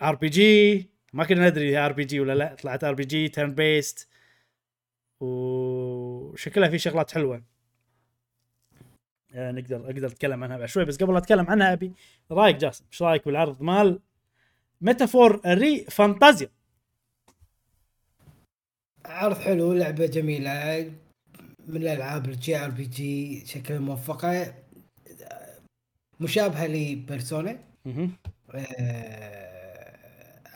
RPG 0.03 0.91
ما 1.13 1.25
كنا 1.25 1.49
ندري 1.51 1.79
RPG 1.79 2.21
ولا 2.21 2.35
لا 2.35 2.55
طلعت 2.55 2.85
RPG 2.85 3.29
turn-based 3.29 4.09
وشكلها 5.21 6.69
في 6.69 6.79
شغلات 6.79 7.11
حلوة. 7.11 7.43
آه 9.35 9.51
نقدر 9.53 9.85
أقدر 9.85 10.07
أتكلم 10.07 10.45
عنها 10.45 10.59
بعد 10.59 10.69
شوي 10.69 10.85
بس 10.85 10.97
قبل 10.97 11.17
أتكلم 11.17 11.47
عنها 11.51 11.73
أبي 11.73 11.93
رأيك 12.31 12.57
جاسم 12.57 12.85
إيش 12.93 13.03
رأيك 13.03 13.25
بالعرض 13.27 13.63
مال 13.63 14.01
ميتافور 14.81 15.41
ري 15.47 15.85
فانتازيا 15.85 16.51
عرض 19.05 19.39
حلو 19.39 19.73
لعبة 19.73 20.07
جميلة. 20.07 20.93
من 21.67 21.77
الألعاب 21.77 22.29
ال 22.29 22.57
JRPG 22.57 23.47
شكلها 23.47 23.79
موفقة. 23.79 24.55
مشابهة 26.21 26.67
لبيرسونا. 26.67 27.59
آه، 28.55 29.99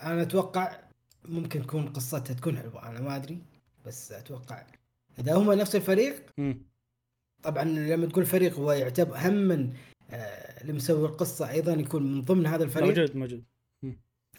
أنا 0.01 0.21
أتوقع 0.21 0.79
ممكن 1.25 1.61
تكون 1.61 1.87
قصتها 1.89 2.33
تكون 2.33 2.57
حلوة 2.57 2.89
أنا 2.89 3.01
ما 3.01 3.15
أدري 3.15 3.37
بس 3.85 4.11
أتوقع 4.11 4.63
إذا 5.19 5.35
هم 5.35 5.51
نفس 5.53 5.75
الفريق. 5.75 6.25
طبعا 7.43 7.63
لما 7.63 8.05
تقول 8.05 8.25
فريق 8.25 8.53
هو 8.53 8.71
يعتبر 8.71 9.17
هم 9.17 9.33
من 9.33 9.73
آه، 10.11 10.61
اللي 10.61 10.73
مسوي 10.73 11.07
القصة 11.07 11.49
أيضا 11.49 11.73
يكون 11.73 12.03
من 12.13 12.21
ضمن 12.21 12.45
هذا 12.45 12.63
الفريق 12.63 12.87
موجود 12.87 13.15
موجود 13.15 13.43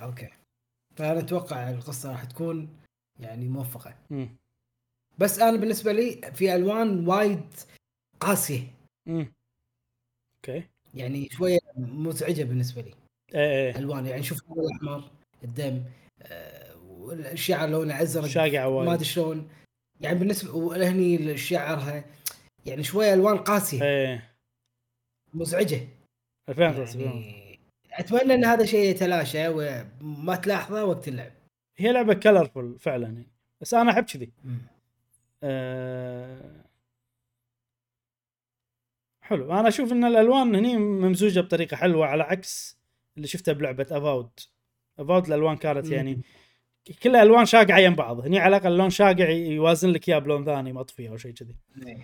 أوكي 0.00 0.28
فأنا 0.96 1.20
أتوقع 1.20 1.70
القصة 1.70 2.10
راح 2.12 2.24
تكون 2.24 2.68
يعني 3.20 3.48
موفقة 3.48 3.94
مم. 4.10 4.36
بس 5.18 5.38
أنا 5.38 5.56
بالنسبة 5.56 5.92
لي 5.92 6.32
في 6.34 6.54
ألوان 6.54 7.08
وايد 7.08 7.54
قاسية. 8.20 8.74
أوكي 9.08 10.68
يعني 10.94 11.28
شوية 11.32 11.58
مزعجة 11.76 12.42
بالنسبة 12.42 12.82
لي. 12.82 12.94
إيه 13.34 13.40
إيه. 13.72 13.78
الوان 13.78 14.06
يعني 14.06 14.22
شوف 14.22 14.40
الأحمر 14.52 15.10
الدم 15.44 15.82
آه، 16.22 16.76
والشعر 16.76 17.68
لونه 17.68 18.02
ازرق 18.02 18.26
شاقع 18.26 18.60
ما 18.60 18.66
وايد. 18.66 18.90
أدري 18.90 19.04
شلون. 19.04 19.48
يعني 20.00 20.18
بالنسبة 20.18 20.54
وهني 20.54 21.36
شعرها 21.36 22.04
يعني 22.66 22.82
شوية 22.82 23.14
ألوان 23.14 23.36
قاسية. 23.36 23.82
إيه. 23.82 24.34
مزعجة. 25.34 25.80
فهمت. 26.46 26.94
يعني 26.96 27.58
أتمنى 27.92 28.34
إن 28.34 28.44
هذا 28.44 28.62
الشيء 28.62 28.90
يتلاشى 28.90 29.48
وما 29.48 30.36
تلاحظه 30.36 30.84
وقت 30.84 31.08
اللعب. 31.08 31.32
هي 31.76 31.92
لعبة 31.92 32.14
colorful 32.14 32.78
فعلا 32.78 33.06
يعني. 33.06 33.28
بس 33.60 33.74
أنا 33.74 33.90
أحب 33.90 34.04
كذي. 34.04 34.32
حلو. 39.24 39.52
أنا 39.52 39.68
أشوف 39.68 39.92
إن 39.92 40.04
الألوان 40.04 40.54
هني 40.54 40.76
ممزوجة 40.76 41.40
بطريقة 41.40 41.76
حلوة 41.76 42.06
على 42.06 42.22
عكس 42.22 42.78
اللي 43.16 43.28
شفته 43.28 43.52
بلعبة 43.52 43.86
Avowed 43.90 44.30
Avowed 44.98 45.26
الألوان 45.26 45.56
كانت 45.56 45.90
يعني 45.90 46.20
كلها 47.02 47.22
ألوان 47.22 47.46
شاقعة 47.46 47.78
يم 47.78 47.94
بعض. 47.94 48.20
هني 48.20 48.38
على 48.38 48.56
الأقل 48.56 48.72
اللون 48.72 48.90
شاقع 48.90 49.28
يوازن 49.28 49.90
لك 49.90 50.08
اياه 50.08 50.18
بلون 50.18 50.44
ثاني 50.44 50.72
مطفي 50.72 51.08
أو 51.08 51.16
شيء 51.16 51.32
كذي. 51.32 51.56
إيه. 51.86 51.98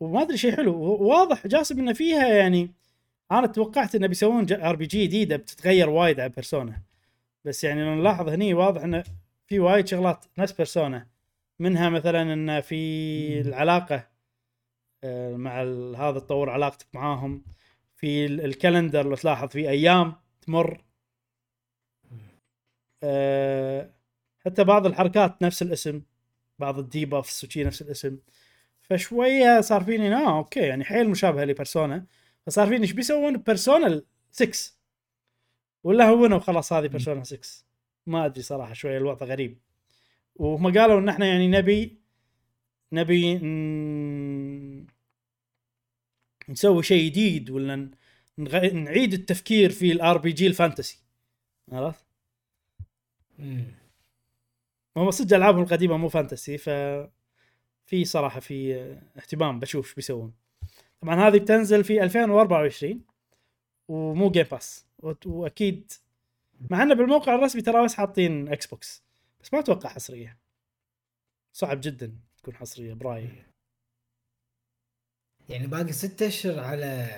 وما 0.00 0.22
أدري 0.22 0.36
شيء 0.36 0.56
حلو. 0.56 0.82
واضح 0.82 1.46
جاسم 1.46 1.78
انه 1.78 1.92
فيها 1.92 2.28
يعني 2.28 2.70
أنا 3.32 3.46
توقعت 3.46 3.94
انه 3.94 4.06
بيسوون 4.06 4.52
RPG 4.52 5.06
جديدة 5.06 5.36
بتتغير 5.36 5.90
وايد 5.90 6.20
على 6.20 6.28
Persona 6.28 6.82
بس 7.44 7.64
يعني 7.64 7.84
لو 7.84 7.94
نلاحظ 7.94 8.28
هني 8.28 8.54
واضح 8.54 8.82
انه 8.82 9.04
في 9.46 9.60
وايد 9.60 9.86
شغلات 9.88 10.24
نفس 10.38 10.52
Persona 10.52 11.06
منها 11.58 11.88
مثلا 11.88 12.32
انه 12.32 12.60
في. 12.60 13.40
العلاقة 13.40 14.17
مع 15.36 15.62
ال- 15.62 15.96
هذا 15.96 16.18
تطور 16.18 16.50
علاقتك 16.50 16.86
معاهم. 16.94 17.44
في 17.96 18.26
ال- 18.26 18.40
ال 18.44 18.51
calendar 18.51 19.08
لو 19.08 19.14
تلاحظ 19.14 19.48
في 19.48 19.68
أيام 19.70 20.14
تمر. 20.42 20.84
آه، 23.02 23.90
حتى 24.44 24.64
بعض 24.64 24.86
الحركات 24.86 25.42
نفس 25.42 25.62
الاسم. 25.62 26.02
بعض 26.58 26.78
ال 26.78 26.86
debuffs 26.86 27.44
وشي 27.44 27.64
نفس 27.64 27.82
الاسم. 27.82 28.18
فشوية 28.82 29.60
صار 29.60 29.84
فيني 29.84 30.14
آه 30.14 30.38
أوكي 30.38 30.60
يعني 30.60 30.84
حيل 30.84 31.10
مشابهه 31.10 31.44
ل 31.44 31.52
Persona 31.52 32.06
فصار 32.46 32.66
فيني 32.66 32.82
إيش 32.82 32.92
بيسوون؟ 32.92 33.36
Persona 33.36 34.02
6 34.32 34.72
ولا 35.84 36.08
هونوا 36.08 36.36
وخلاص 36.38 36.72
هذه 36.72 36.86
Persona 36.86 37.24
6 37.24 37.64
ما 38.06 38.26
أدري 38.26 38.42
صراحة 38.42 38.72
شوية 38.74 38.98
الوضع 38.98 39.26
غريب. 39.26 39.58
وهم 40.36 40.78
قالوا 40.78 41.00
إن 41.00 41.08
إحنا 41.08 41.26
يعني 41.26 41.48
نبي 41.48 41.98
نبي 42.92 43.38
نسوي 46.48 46.82
شيء 46.82 47.10
جديد 47.10 47.50
ولا 47.50 47.90
نغ- 48.38 48.72
نعيد 48.72 49.12
التفكير 49.12 49.70
في 49.70 49.92
ال 49.92 50.18
RPG 50.18 50.32
ال 50.32 50.46
fantasy. 50.46 50.98
عرفت؟ 51.72 52.04
هم 54.96 55.10
صدق 55.10 55.36
ألعابهم 55.36 55.62
القديمة 55.62 55.96
مو 55.96 56.08
fantasy 56.08 56.58
ف 56.58 56.68
في 57.86 58.04
صراحة 58.04 58.40
في 58.40 58.74
اهتمام 59.16 59.60
بشوف 59.60 59.86
إيش 59.86 59.94
بيسوون. 59.94 60.32
طبعا 61.00 61.28
هذه 61.28 61.38
بتنزل 61.38 61.84
في 61.84 62.02
2024 62.02 63.00
ومو 63.88 64.30
Game 64.30 64.46
Pass 64.50 64.86
وأكيد 65.26 65.92
مع 66.70 66.82
إنه 66.82 66.94
بالموقع 66.94 67.34
الرسمي 67.34 67.62
ترى 67.62 67.84
بس 67.84 67.94
حاطين 67.94 68.48
Xbox 68.48 69.02
بس 69.42 69.54
ما 69.54 69.60
أتوقع 69.60 69.88
حصرية. 69.88 70.38
صعب 71.52 71.80
جدا 71.80 72.12
تكون 72.38 72.54
حصرية 72.54 72.94
برأيي. 72.94 73.28
يعني 75.48 75.66
باقي 75.66 75.92
ستة 75.92 76.26
أشهر 76.26 76.60
على 76.60 77.08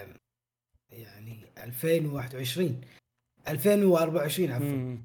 يعني 0.90 1.46
2021 1.58 2.80
2024 3.48 4.50
عفوا. 4.50 4.98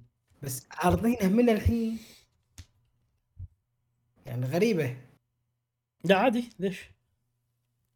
بس 0.43 0.67
عارضينها 0.71 1.27
من 1.27 1.49
الحين. 1.49 1.99
يعني 4.25 4.45
غريبة. 4.45 4.97
لا 6.03 6.17
عادي. 6.17 6.49
ليش؟ 6.59 6.89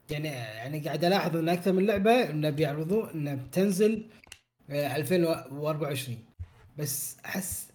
يعني 0.09 0.27
يعني 0.27 0.79
قاعد 0.79 1.03
ألاحظ 1.03 1.35
إن 1.35 1.49
أكثر 1.49 1.71
من 1.73 1.85
لعبة 1.85 2.29
انه 2.29 2.49
بيعرضون 2.49 3.09
انها 3.09 3.35
بتنزل 3.35 4.09
آه، 4.69 4.95
2024 4.95 6.25
بس 6.77 7.17
أحس 7.25 7.71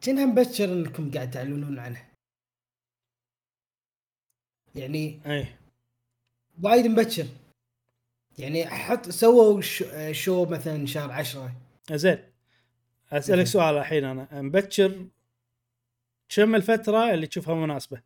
كأنها 0.00 0.26
مبشر 0.26 0.72
إنكم 0.72 1.10
قاعد 1.10 1.30
تعلنون 1.30 1.78
عنها. 1.78 2.08
يعني 4.74 5.20
اي 5.26 5.46
وايد 6.62 6.86
مبكر 6.86 7.26
يعني 8.38 8.66
حط 8.66 9.08
سووا 9.08 9.60
شو 10.12 10.44
مثلا 10.44 10.86
شهر 10.86 11.12
10 11.12 11.52
زين 11.92 12.18
أسألك. 13.12 13.46
سؤال 13.46 13.76
الحين 13.76 14.04
أنا 14.04 14.42
مبكر 14.42 15.06
كم 16.28 16.54
الفترة 16.54 17.14
اللي 17.14 17.26
تشوفها 17.26 17.54
مناسبة؟ 17.54 18.02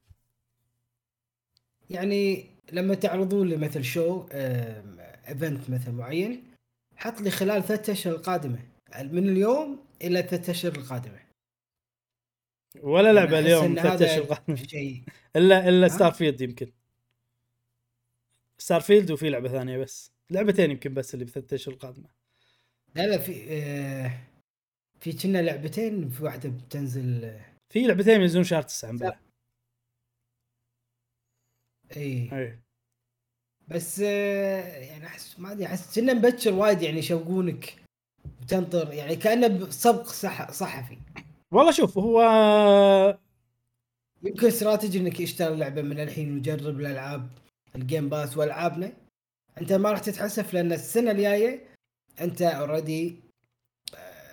يعني 1.91 2.47
لما 2.73 2.95
تعرضون 2.95 3.49
لي 3.49 3.57
مثل 3.57 3.85
show 3.85 4.27
event 4.33 5.71
مثل 5.71 5.93
معين 5.93 6.45
حط 6.97 7.21
لي 7.21 7.31
خلال 7.31 7.63
ثلاثة 7.63 7.93
أشهر 7.93 8.15
القادمة 8.15 8.59
من 8.99 9.29
اليوم 9.29 9.85
إلى 10.03 10.23
ثلاثة 10.23 10.51
أشهر 10.51 10.73
القادمة 10.77 11.21
ولا 12.83 13.13
لعبة 13.13 13.39
أحس 13.39 13.47
اليوم 13.47 13.65
إن 13.65 13.75
ثلاث 13.75 14.03
هذا 14.03 14.07
أشهر. 14.07 14.57
شيء 14.57 15.03
الا 15.37 15.69
إلا؟ 15.69 15.89
Starfield 15.89 16.41
يمكن 16.41 16.73
Starfield 18.61 19.11
وفي 19.11 19.31
لعبة 19.31 19.49
ثانية 19.49 19.79
بس. 19.79 20.13
لعبتين 20.31 20.71
يمكن 20.71 20.95
بس 20.95 21.15
اللي 21.15 21.25
بثلاث 21.25 21.53
أشهر 21.53 21.75
القادمه 21.75 22.09
لا 22.95 23.07
لا 23.07 23.19
في 23.19 23.47
آه 23.51 24.13
في 25.01 25.13
كنا 25.13 25.43
لعبتين 25.43 26.09
في 26.09 26.25
واحدة 26.25 26.49
بتنزل 26.49 27.25
آه، 27.25 27.45
في 27.73 27.87
لعبتين 27.87 28.21
ينزلون 28.21 28.45
شهر 28.45 28.63
9 28.63 28.93
مبلغ 28.93 29.13
إي. 31.97 32.31
إي. 32.33 32.59
بس 33.69 34.01
آه 34.01 34.79
يعني 34.79 35.07
أحس 35.07 35.41
ما 35.41 35.53
أدري 35.53 35.67
أحس 35.67 35.99
كنا 35.99 36.15
مبكر 36.15 36.53
وايد 36.53 36.83
يعني 36.83 36.99
يشوقونك 36.99 37.75
وتنطر 38.43 38.93
يعني 38.93 39.17
كأنه 39.17 39.71
سبق 39.71 40.07
صح 40.07 40.51
صحفي. 40.51 40.99
والله 41.53 41.73
شوف 41.73 41.99
هو 41.99 42.23
يمكن 44.23 44.47
استراتيجي 44.47 44.99
إنك 44.99 45.21
اشتري 45.21 45.57
لعبة 45.57 45.83
من 45.83 46.01
الحين 46.01 46.37
وجرب 46.39 46.81
الألعاب. 46.81 47.29
ال 47.77 47.83
Game 47.83 48.09
Pass 48.09 48.37
والعابنا. 48.37 48.93
انت 49.61 49.73
ما 49.73 49.91
راح 49.91 49.99
تتحسف 49.99 50.55
لأن 50.55 50.73
السنة 50.73 51.11
الجاية 51.11 51.75
انت 52.21 52.43
اوريدي 52.43 53.21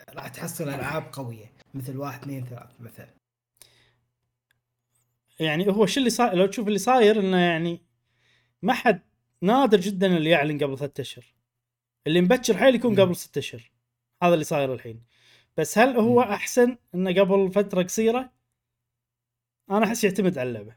راح 0.09 0.27
تحصل 0.27 0.69
ألعاب 0.69 1.03
قوية. 1.13 1.51
مثل 1.73 1.97
واحد 1.97 2.21
اثنين 2.21 2.45
ثلاث 2.45 2.81
مثلا. 2.81 3.09
يعني 5.39 5.67
هو 5.67 5.85
شو 5.85 5.99
اللي 5.99 6.09
صاير 6.09 6.33
لو 6.33 6.45
تشوف 6.45 6.67
اللي 6.67 6.79
صاير 6.79 7.19
إنه 7.19 7.37
يعني 7.37 7.81
ما 8.61 8.73
حد 8.73 9.01
نادر 9.41 9.79
جدا 9.79 10.17
اللي 10.17 10.29
يعلن 10.29 10.63
قبل 10.63 10.77
ثلاثة 10.77 11.01
أشهر. 11.01 11.25
اللي 12.07 12.21
مبكر 12.21 12.57
حيل 12.57 12.75
يكون. 12.75 12.99
قبل 12.99 13.15
ستة 13.15 13.39
أشهر. 13.39 13.71
هذا 14.23 14.33
اللي 14.33 14.45
صاير 14.45 14.73
الحين. 14.73 15.03
بس 15.57 15.77
هل 15.77 15.97
هو. 15.97 16.21
أحسن 16.21 16.77
إنه 16.95 17.21
قبل 17.21 17.51
فترة 17.51 17.83
قصيرة؟ 17.83 18.31
أنا 19.71 19.85
أحس 19.85 20.03
يعتمد 20.03 20.37
على 20.37 20.49
اللعبة. 20.49 20.75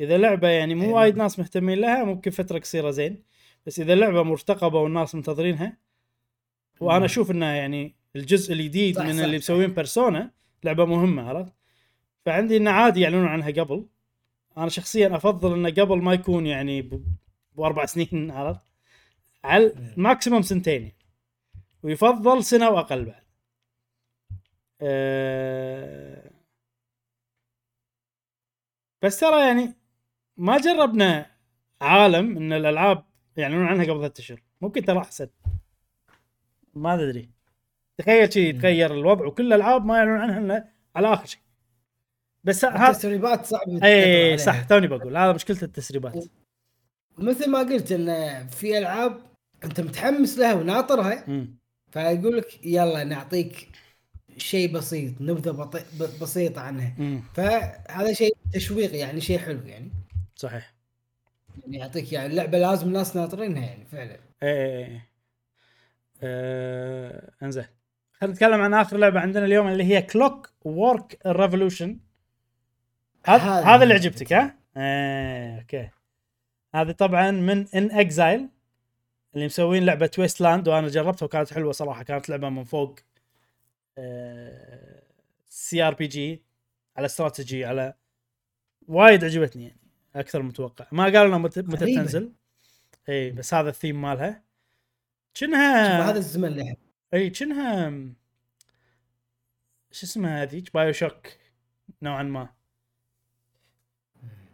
إذا 0.00 0.18
لعبة 0.18 0.48
يعني 0.48 0.74
مو 0.74 0.82
أي 0.84 0.92
وايد. 0.92 1.16
ناس 1.16 1.38
مهتمين 1.38 1.78
لها 1.78 2.04
ممكن 2.04 2.30
فترة 2.30 2.58
قصيرة 2.58 2.90
زين 2.90 3.22
بس 3.66 3.80
إذا 3.80 3.94
لعبة 3.94 4.22
مرتقبة 4.22 4.80
والناس 4.80 5.14
منتظرينها 5.14 5.76
وأنا 6.80 6.98
مم. 6.98 7.04
أشوف 7.04 7.30
إنه 7.30 7.46
يعني 7.46 7.96
الجزء 8.16 8.52
الجديد 8.52 9.00
من 9.00 9.20
اللي. 9.20 9.36
مسوين 9.36 9.72
بيرسونا 9.74 10.30
لعبة 10.64 10.84
مهمة 10.84 11.28
عرفت 11.28 11.52
فعندي 12.26 12.56
إنه 12.56 12.70
عادي 12.70 13.00
يعلنون 13.00 13.26
عنها 13.26 13.50
قبل 13.50 13.86
أنا 14.58 14.68
شخصيا 14.68 15.16
أفضل 15.16 15.52
إنه 15.54 15.70
قبل 15.70 15.98
ما 16.02 16.12
يكون 16.14 16.46
يعني 16.46 16.90
بأربع 17.56 17.86
سنين 17.94 18.30
عرفت 18.30 18.60
على. 19.44 19.72
ماكسيموم 19.96 20.42
سنتين 20.42 20.92
ويفضل 21.82 22.44
سنة 22.44 22.70
وأقل 22.70 23.04
بعد 23.04 23.22
أه 24.80 26.30
بس 29.02 29.20
ترى 29.20 29.40
يعني 29.48 29.74
ما 30.36 30.58
جربنا 30.58 31.26
عالم 31.80 32.36
إن 32.36 32.52
الألعاب 32.52 33.04
يعلنون 33.36 33.66
عنها 33.66 33.84
قبل 33.84 33.98
ثلاثة 34.00 34.20
أشهر 34.20 34.42
ممكن 34.60 34.84
ترى 34.84 34.98
احسن 34.98 35.28
ما 36.74 36.94
ادري 36.94 37.30
تخيل 37.98 38.32
شيء. 38.32 38.54
يتغير 38.54 38.94
الوضع 38.94 39.26
وكل 39.26 39.46
الألعاب 39.46 39.84
ما 39.84 39.96
يعلنون 39.96 40.18
عنها 40.18 40.38
إلا 40.38 40.68
على 40.96 41.12
آخر 41.12 41.26
شيء 41.26 41.40
بس 42.44 42.64
هذا 42.64 42.90
التسريبات 42.90 43.46
صعب 43.46 43.62
تسيطر 43.62 43.84
اي 43.86 44.24
عليها. 44.24 44.36
صح 44.36 44.62
توني 44.62 44.86
بقول 44.86 45.16
هذا 45.16 45.32
مشكلة 45.32 45.58
التسريبات 45.62 46.24
مثل 47.18 47.50
ما 47.50 47.58
قلت 47.58 47.92
إن 47.92 48.46
في 48.48 48.78
ألعاب 48.78 49.20
أنت 49.64 49.80
متحمس 49.80 50.38
لها 50.38 50.54
وناطرها. 50.54 51.46
فيقول 51.90 52.36
لك 52.36 52.66
يلا 52.66 53.04
نعطيك 53.04 53.68
شيء 54.36 54.72
بسيط 54.72 55.20
نبذة 55.20 55.50
بطي... 55.50 55.80
بسيطة 56.20 56.60
عنها 56.60 56.94
مم. 56.98 57.22
فهذا 57.34 58.12
شيء 58.12 58.36
تشويق 58.52 58.96
يعني 58.96 59.20
شيء 59.20 59.38
حلو 59.38 59.60
يعني 59.66 59.90
صحيح. 60.36 60.74
يعني 61.62 61.78
يعطيك 61.78 62.12
يعني 62.12 62.26
اللعبة 62.26 62.58
لازم 62.58 62.86
الناس 62.86 63.16
ناطرينها 63.16 63.66
يعني 63.66 63.84
فعلا. 63.84 64.18
اي 64.42 64.48
اي 64.48 64.84
اي 64.84 65.00
آه، 66.22 67.32
إنزين. 67.42 67.66
خلينا 68.12 68.34
نتكلم 68.34 68.60
عن 68.60 68.74
آخر 68.74 68.96
لعبة 68.96 69.20
عندنا 69.20 69.44
اليوم 69.44 69.68
اللي 69.68 69.84
هي 69.84 70.02
Clockwork 70.02 71.18
Revolution 71.26 71.98
هذا 73.26 73.82
اللي 73.82 73.94
عجبتك 73.94 74.32
ها؟ 74.32 74.56
إيه 74.76 75.58
أوكي. 75.58 75.90
هذه 76.74 76.90
طبعا 76.90 77.30
من 77.30 77.66
inXile 77.74 78.48
اللي 79.34 79.46
مسوين 79.46 79.84
لعبة 79.84 80.10
Wasteland 80.18 80.68
وأنا 80.68 80.88
جربتها 80.88 81.26
وكانت 81.26 81.54
حلوة 81.54 81.72
صراحة. 81.72 82.02
كانت 82.02 82.28
لعبة 82.28 82.48
من 82.48 82.64
فوق 82.64 82.98
CRPG 85.48 86.42
على 86.96 87.06
استراتيجي 87.06 87.64
على 87.64 87.94
وايد 88.88 89.24
عجبتني 89.24 89.62
يعني. 89.62 89.85
أكثر 90.20 90.42
من 90.42 90.48
متوقع. 90.48 90.86
ما 90.92 91.04
قالوا 91.04 91.28
لنا 91.28 91.38
متى 91.38 91.62
متى. 91.62 91.94
تنزل. 91.94 92.32
إي 93.08 93.30
بس 93.30 93.54
هذا 93.54 93.68
الثيم 93.68 94.02
مالها. 94.02 94.42
شوف 95.34 95.48
كأنها 95.48 96.10
هذا 96.10 96.18
الزمن 96.18 96.48
اللي 96.48 96.62
أحب. 96.62 96.76
إي 97.14 97.30
كأنها 97.30 97.90
شو 99.92 100.06
اسمها 100.06 100.42
هذيك؟ 100.42 100.74
BioShock 100.74 101.26
نوعا 102.02 102.22
ما. 102.22 102.48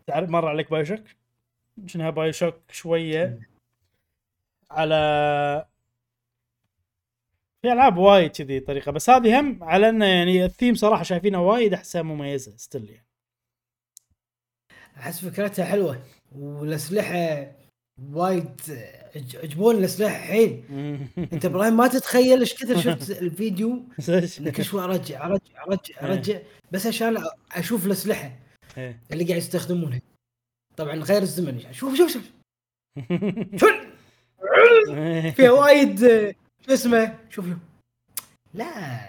تعرف 0.06 0.30
مر 0.30 0.48
عليك 0.48 0.70
BioShock 0.70 1.04
كأنها 1.92 2.10
BioShock 2.10 2.60
شوية 2.70 3.48
على 4.70 4.96
في 7.62 7.72
ألعاب 7.72 7.96
وايد 7.96 8.30
كذي 8.30 8.60
طريقة 8.60 8.92
بس 8.92 9.10
هذه 9.10 9.40
هم 9.40 9.64
على 9.64 9.88
إنه 9.88 10.06
يعني 10.06 10.44
الثيم 10.44 10.74
صراحة 10.74 11.02
شايفينها 11.02 11.40
وايد 11.40 11.74
احسها 11.74 12.02
مميزة 12.02 12.56
ستيل 12.56 12.90
يعني. 12.90 13.06
أحس 14.96 15.24
فكرتها 15.24 15.64
حلوة 15.64 16.02
والأسلحة 16.32 17.52
وايد 18.12 18.60
عج- 19.16 19.36
عجبوني 19.36 19.78
الأسلحة 19.78 20.14
حيل 20.18 20.64
أنت 21.32 21.44
إبراهيم 21.44 21.76
ما 21.76 21.88
تتخيل 21.88 22.40
إيش 22.40 22.54
كثر 22.54 22.80
شفت 22.96 23.10
الفيديو 23.10 23.82
كل 24.56 24.64
شوي 24.64 24.84
أرجع 24.84 25.26
أرجع 25.26 25.64
أرجع 25.66 26.00
أرجع 26.02 26.38
بس 26.72 26.86
عشان 26.86 27.24
أشوف 27.52 27.86
الأسلحة 27.86 28.32
إيه. 28.78 29.00
اللي 29.12 29.24
قاعد 29.24 29.38
يستخدمونها. 29.38 30.00
طبعا 30.76 30.94
غير 30.96 31.22
الزمن. 31.22 31.72
شوف 31.72 31.96
شوف 31.96 32.12
شوف. 32.12 32.22
فيها 35.36 35.50
وايد 35.50 35.98
شو 36.66 36.72
اسمه؟ 36.72 37.18
شوف 37.30 37.44
شوف. 37.46 37.56
لا 38.54 39.08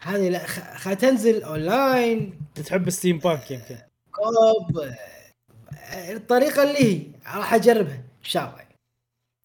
هذه 0.00 0.28
لا 0.28 0.46
خ- 0.46 0.76
خ- 0.76 0.94
تنزل 0.94 1.42
أونلاين. 1.42 2.38
تحب 2.54 2.90
ستيم 2.90 3.18
بانك 3.18 3.50
يمكن. 3.50 3.78
كوب 4.16 4.78
آه، 4.78 6.12
الطريقة 6.12 6.62
اللي 6.62 6.84
هي 6.84 7.02
راح 7.36 7.54
أجربها 7.54 7.94
إن 7.96 8.24
شاء 8.24 8.50
الله. 8.52 8.66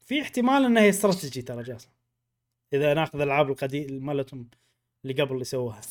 في 0.05 0.21
احتمال 0.21 0.65
إنها 0.65 0.83
هي 0.83 0.89
استراتيجي 0.89 1.41
ترى 1.41 1.63
جاسم. 1.63 1.89
إذا 2.73 2.93
ناخذ 2.93 3.15
الألعاب 3.21 3.49
القديمه 3.51 3.99
مالتهم 4.13 4.49
اللي 5.05 5.21
قبل 5.23 5.33
اللي 5.33 5.43
سووها. 5.45 5.81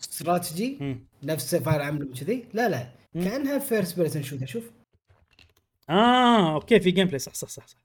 استراتيجي؟ 0.00 0.76
مم. 0.80 1.06
نفس 1.22 1.54
فاير 1.54 1.88
امبلم 1.88 2.14
كذي 2.14 2.44
لا 2.54 2.68
لا. 2.68 2.88
مم. 3.14 3.24
كأنها 3.24 3.58
first 3.58 3.96
person 3.98 4.22
shooter 4.22 4.46
شوف. 4.46 4.70
آه 5.90 6.54
أوكي 6.54 6.80
في 6.80 6.90
gameplay 6.90 7.18
صح 7.18 7.34
صح 7.34 7.48
صح 7.48 7.66
صح. 7.66 7.76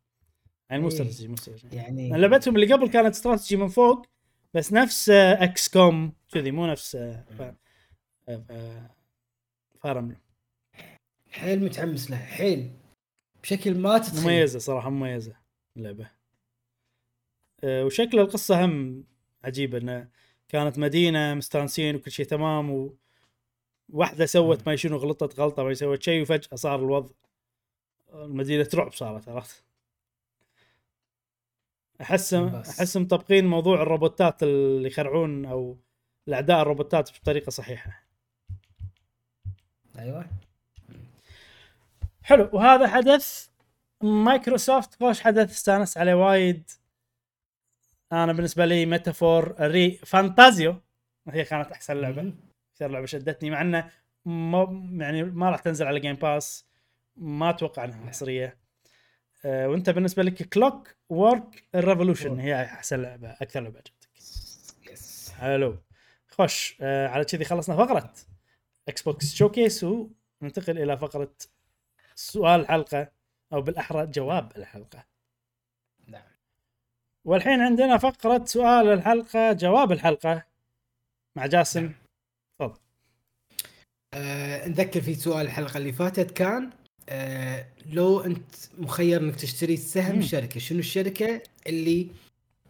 يعني 0.69 0.81
مو 0.81 0.87
إيه. 0.87 0.93
استراتيجي 0.93 1.27
مو 1.27 1.33
استراتيجي. 1.33 1.75
يعني 1.75 2.09
لعبتهم 2.09 2.55
اللي 2.55 2.73
قبل 2.73 2.89
كانت 2.89 3.15
استراتيجي 3.15 3.55
من 3.57 3.67
فوق 3.67 4.05
بس 4.53 4.73
نفس 4.73 5.09
آه، 5.09 5.43
XCOM 5.43 6.13
كذي 6.31 6.51
مو 6.51 6.67
نفس 6.67 6.95
آه، 6.95 7.23
ف- 7.39 7.53
Fire 9.79 9.99
Emblem 9.99 10.17
حيل 11.31 11.63
متحمس 11.63 12.11
لها 12.11 12.25
حيل. 12.25 12.71
بشكل 13.43 13.77
ما 13.77 13.97
تتخيل 13.97 14.23
مميزة 14.23 14.59
صراحة 14.59 14.89
مميزة 14.89 15.35
اللعبة. 15.77 16.11
أه 17.63 17.85
وشكل 17.85 18.19
القصة 18.19 18.65
هم 18.65 19.03
عجيبه 19.43 19.77
إنه 19.77 20.09
كانت 20.49 20.79
مدينة 20.79 21.33
مستانسين 21.33 21.95
وكل 21.95 22.11
شيء 22.11 22.25
تمام 22.25 22.71
و 22.71 22.95
واحدة 23.89 24.25
سوت 24.25 24.67
ما 24.67 24.75
شنو 24.75 24.97
غلطت 24.97 25.39
غلطة 25.39 25.63
ما 25.63 25.73
سوت 25.73 26.03
شيء 26.03 26.21
وفجأة 26.21 26.55
صار 26.55 26.79
الوضع 26.79 27.13
المدينة 28.13 28.69
رعب 28.73 28.91
صارت 28.93 29.29
عرفت؟ 29.29 29.63
أحس. 32.01 32.33
أحس 32.33 32.97
مطبقين 32.97 33.45
موضوع 33.45 33.81
الروبوتات 33.81 34.43
اللي 34.43 34.87
يخرعون 34.87 35.45
أو 35.45 35.77
الأعداء 36.27 36.61
الروبوتات 36.61 37.19
بطريقة 37.19 37.49
صحيحة. 37.49 38.06
أيوه. 39.97 40.25
حلو. 42.23 42.49
وهذا 42.53 42.87
حدث 42.87 43.47
مايكروسوفت. 44.01 44.95
خوش 44.95 45.21
حدث 45.21 45.51
استانس 45.51 45.97
عليه 45.97 46.13
وايد؟ 46.13 46.71
أنا 48.11 48.33
بالنسبة 48.33 48.65
لي 48.65 48.85
Metaphor 48.85 49.55
ReFantazio. 49.59 50.75
هي 51.29 51.43
كانت 51.43 51.71
أحسن 51.71 51.97
لعبة. 52.01 52.33
أكثر 52.73 52.87
لعبة 52.87 53.05
شدتني 53.05 53.49
مع 53.49 53.61
إنه 53.61 53.89
ما 54.25 54.87
يعني 55.05 55.23
ما 55.23 55.49
راح 55.49 55.59
تنزل 55.59 55.87
على 55.87 55.99
Game 55.99 56.15
Pass 56.15 56.65
ما 57.15 57.49
أتوقع 57.49 57.83
إنها 57.83 58.09
حصرية. 58.09 58.57
آه، 59.45 59.69
وأنت 59.69 59.89
بالنسبة 59.89 60.23
لك 60.23 60.49
Clockwork 60.49 61.63
Revolution 61.75 62.39
هي 62.39 62.63
أحسن 62.63 63.01
لعبة 63.01 63.29
أكثر 63.29 63.59
لعبة 63.59 63.77
عجبتك. 63.77 64.09
yes 64.91 65.31
حلو. 65.39 65.77
خوش. 66.27 66.77
آه، 66.81 67.07
على 67.07 67.25
كذي 67.25 67.45
خلصنا 67.45 67.75
فقرة. 67.75 68.13
Xbox 68.87 69.35
showcase 69.35 69.83
وننتقل 69.83 70.77
إلى 70.77 70.97
فقرة 70.97 71.33
سؤال 72.15 72.61
الحلقة 72.61 73.11
أو 73.53 73.61
بالأحرى 73.61 74.07
جواب 74.07 74.51
الحلقة. 74.57 75.05
نعم. 76.07 76.31
والحين 77.25 77.61
عندنا 77.61 77.97
فقرة 77.97 78.45
سؤال 78.45 78.87
الحلقة 78.87 79.53
جواب 79.53 79.91
الحلقة 79.91 80.43
مع 81.35 81.45
جاسم. 81.45 81.91
تفضل. 82.59 82.79
آه 84.13 84.67
نذكر 84.67 85.01
في 85.01 85.15
سؤال 85.15 85.45
الحلقة 85.45 85.77
اللي 85.77 85.91
فاتت 85.91 86.31
كان 86.31 86.69
آه 87.09 87.65
لو 87.85 88.19
أنت 88.19 88.55
مخير 88.77 89.21
إنك 89.21 89.35
تشتري 89.35 89.77
سهم. 89.77 90.21
شركة 90.21 90.59
شنو 90.59 90.79
الشركة 90.79 91.41
اللي 91.67 92.07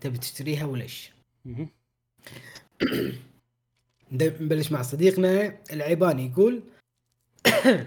تبي 0.02 0.18
تشتريها 0.18 0.66
وليش؟ 0.66 1.12
نبلش 4.12 4.72
مع 4.72 4.82
صديقنا 4.82 5.58
العيباني. 5.74 6.26
يقول 6.26 6.64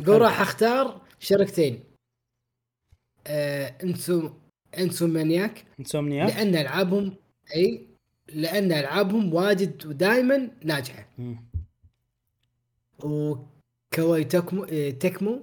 يقول 0.00 0.20
راح 0.20 0.40
أختار 0.40 1.00
شركتين. 1.18 1.84
آه 3.26 3.74
Inso 3.82 4.30
Insomniac 4.78 5.64
Insomniac 5.80 6.26
لأن 6.26 6.54
العابهم 6.56 7.14
إي 7.56 7.86
لأن 8.28 8.72
ألعابهم 8.72 9.34
واجد 9.34 9.86
ودائما 9.86 10.50
ناجحة. 10.64 11.08
و 13.04 13.28
Koei 13.28 14.24
Tecmo 14.24 14.64
إيه، 14.64 14.98
Tecmo. 14.98 15.42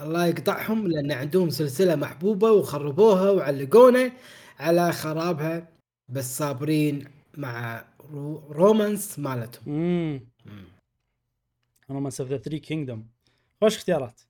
الله 0.00 0.26
يقطعهم 0.26 0.86
لأن 0.88 1.12
عندهم 1.12 1.50
سلسلة 1.50 1.96
محبوبة 1.96 2.50
وخربوها 2.52 3.30
وعلقونا 3.30 4.12
على 4.58 4.92
خرابها 4.92 5.68
بس 6.08 6.38
صابرين 6.38 7.04
مع 7.36 7.84
Romance 8.50 9.18
مالتهم. 9.18 9.74
مم. 9.74 10.20
Romance 11.90 12.20
of 12.20 12.30
the 12.30 12.38
Three 12.38 12.58
Kingdoms 12.58 13.08
خوش 13.60 13.76
اختيارات. 13.76 14.20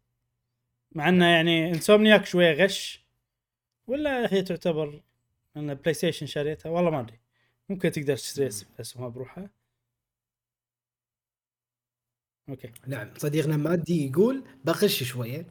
مع 0.93 1.09
إنه 1.09 1.27
يعني 1.27 1.69
Insomniac 1.69 2.27
شوية 2.27 2.53
غش 2.65 3.05
ولا 3.87 4.35
هي 4.35 4.43
تعتبر 4.43 5.03
إن 5.57 5.75
PlayStation 5.75 6.27
شريتها؟ 6.27 6.71
والله 6.71 6.91
ما 6.91 7.01
أدري. 7.01 7.19
ممكن 7.69 7.91
تقدر 7.93 8.17
تشتري 8.17 8.47
اس- 8.47 8.67
اسمها 8.81 9.09
بروحها. 9.09 9.51
أوكي. 12.49 12.71
نعم 12.87 13.11
صديقنا 13.19 13.57
مادي 13.57 14.07
يقول 14.11 14.45
بغش 14.65 15.03
شوية. 15.03 15.47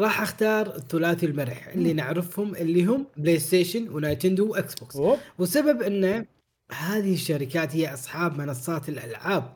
راح 0.00 0.20
أختار 0.20 0.76
الثلاثي 0.76 1.26
المرح 1.26 1.66
اللي 1.68 1.92
نعرفهم 1.92 2.54
اللي 2.56 2.84
هم 2.84 3.06
PlayStation 3.16 3.38
و 3.38 3.88
Nintendo 3.88 4.50
و 4.52 4.74
Xbox 4.74 4.96
أوب. 4.96 5.18
وسبب 5.38 5.82
ان 5.82 6.26
هذه 6.72 7.14
الشركات 7.14 7.76
هي 7.76 7.94
أصحاب 7.94 8.38
منصات 8.38 8.88
الألعاب. 8.88 9.54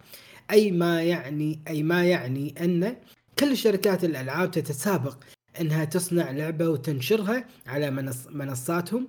أي 0.51 0.71
ما 0.71 1.03
يعني 1.03 1.61
أي 1.69 1.83
ما 1.83 2.05
يعني 2.05 2.55
أن 2.61 2.97
كل 3.39 3.57
شركات 3.57 4.05
الألعاب 4.05 4.51
تتسابق 4.51 5.17
إنها 5.61 5.85
تصنع 5.85 6.31
لعبة 6.31 6.69
وتنشرها 6.69 7.45
على 7.67 7.91
منص 7.91 8.27
منصاتهم. 8.27 9.09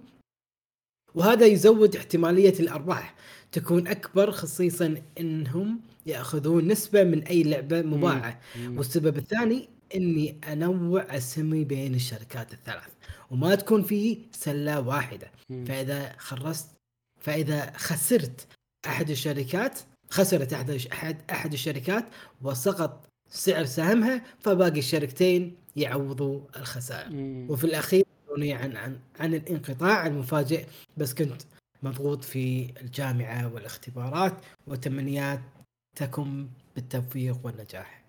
وهذا 1.15 1.45
يزود 1.45 1.95
احتمالية 1.95 2.59
الأرباح. 2.59 3.15
تكون 3.51 3.87
أكبر 3.87 4.31
خصيصا 4.31 5.01
إنهم 5.19 5.81
يأخذون 6.05 6.67
نسبة 6.67 7.03
من 7.03 7.23
أي 7.23 7.43
لعبة 7.43 7.81
مباعة. 7.81 8.39
مم. 8.55 8.77
والسبب 8.77 9.17
الثاني 9.17 9.69
إني 9.95 10.37
أنوع 10.51 11.17
أسمي 11.17 11.63
بين 11.63 11.95
الشركات 11.95 12.53
الثلاث. 12.53 12.89
وما 13.31 13.55
تكون 13.55 13.83
في 13.83 14.17
سلة 14.31 14.79
واحدة. 14.79 15.31
مم. 15.49 15.65
فإذا 15.65 16.15
خرجت 16.17 16.65
فإذا 17.21 17.71
خسرت 17.77 18.47
أحد 18.85 19.09
الشركات 19.09 19.79
خسرت 20.09 20.53
أحد 20.53 20.69
احد 20.91 21.21
أحد 21.31 21.53
الشركات 21.53 22.05
وسقط 22.41 23.09
سعر 23.29 23.65
سهمها 23.65 24.23
فباقي 24.39 24.79
الشركتين 24.79 25.55
يعوضوا 25.75 26.41
الخسائر. 26.57 27.09
وفي 27.49 27.63
الأخير 27.63 28.05
عن 28.37 28.77
عن 28.77 28.99
عن 29.19 29.33
الانقطاع 29.33 30.07
المفاجئ 30.07 30.65
بس 30.97 31.13
كنت 31.13 31.41
مضغوط 31.83 32.23
في 32.23 32.73
الجامعة 32.81 33.53
والاختبارات 33.53 34.33
وتمنياتكم 34.67 36.49
بالتوفيق 36.75 37.37
والنجاح. 37.43 38.05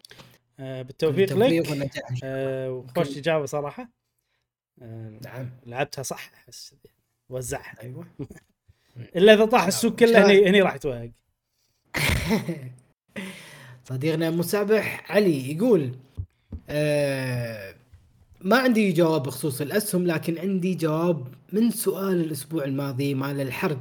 آه، 0.61 0.83
بالتوفيق 0.83 1.35
بالتوفيق 1.35 1.63
لك. 1.63 1.71
والنجاح. 1.71 2.21
آه، 2.25 2.71
وخوش 2.71 3.17
إجابة 3.17 3.47
صراحة. 3.47 3.89
آه، 4.83 5.19
نعم. 5.25 5.51
لعبتها 5.67 6.03
صح 6.03 6.31
أحس. 6.35 6.75
وزعها. 7.29 7.83
أيوه. 7.83 8.07
إلا 9.17 9.35
إذا 9.35 9.45
طاح 9.45 9.67
السوق 9.67 9.95
كله 9.95 10.13
شاهد. 10.13 10.25
هني 10.25 10.49
هني 10.49 10.63
راح 10.63 10.77
توهق 10.77 11.11
صديقنا 13.89 14.31
مسابح 14.31 15.13
علي 15.13 15.53
يقول 15.53 15.93
آه 16.69 17.75
ما 18.41 18.57
عندي 18.59 18.93
جواب 18.93 19.23
بخصوص 19.23 19.61
الأسهم 19.61 20.07
لكن 20.07 20.39
عندي 20.39 20.75
جواب 20.75 21.27
من 21.53 21.71
سؤال 21.71 22.21
الأسبوع 22.21 22.65
الماضي 22.65 23.15
مال 23.15 23.41
الحرق. 23.41 23.81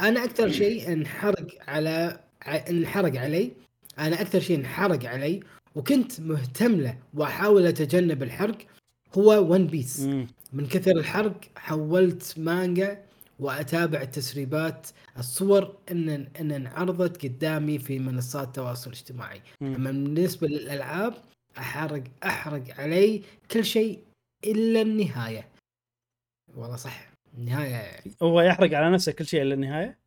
أنا 0.00 0.24
أكثر 0.24 0.50
شيء 0.52 0.92
انحرق 0.92 1.46
على 1.68 2.20
انحرق 2.46 3.20
علي. 3.20 3.52
أنا 3.98 4.20
أكثر 4.20 4.40
شيء 4.40 4.56
انحرق 4.58 5.04
علي 5.04 5.40
وكنت 5.74 6.20
مهتم 6.20 6.80
له 6.80 6.98
وأحاول 7.14 7.66
أتجنب 7.66 8.22
الحرق 8.22 8.58
هو 9.18 9.52
ون 9.52 9.66
بيس. 9.66 10.00
من 10.52 10.66
كثر 10.66 10.90
الحرق 10.90 11.40
حولت 11.56 12.34
مانجا 12.36 13.05
وأتابع 13.40 14.02
التسريبات 14.02 14.86
الصور 15.18 15.76
ان 15.90 16.08
إن 16.40 16.52
انعرضت 16.52 17.24
قدامي 17.24 17.78
في 17.78 17.98
منصات 17.98 18.46
التواصل 18.48 18.90
الاجتماعي. 18.90 19.42
أما 19.62 19.90
بالنسبة 19.90 20.48
للألعاب 20.48 21.14
احرق 21.58 22.02
أحرق 22.24 22.80
علي 22.80 23.22
كل 23.50 23.64
شيء 23.64 23.98
إلا 24.44 24.82
النهاية. 24.82 25.48
والله 26.54 26.76
صح 26.76 27.08
النهاية. 27.38 28.00
هو 28.22 28.40
يحرق 28.40 28.74
على 28.74 28.90
نفسه 28.90 29.12
كل 29.12 29.26
شيء 29.26 29.42
إلا 29.42 29.54
النهاية؟ 29.54 29.98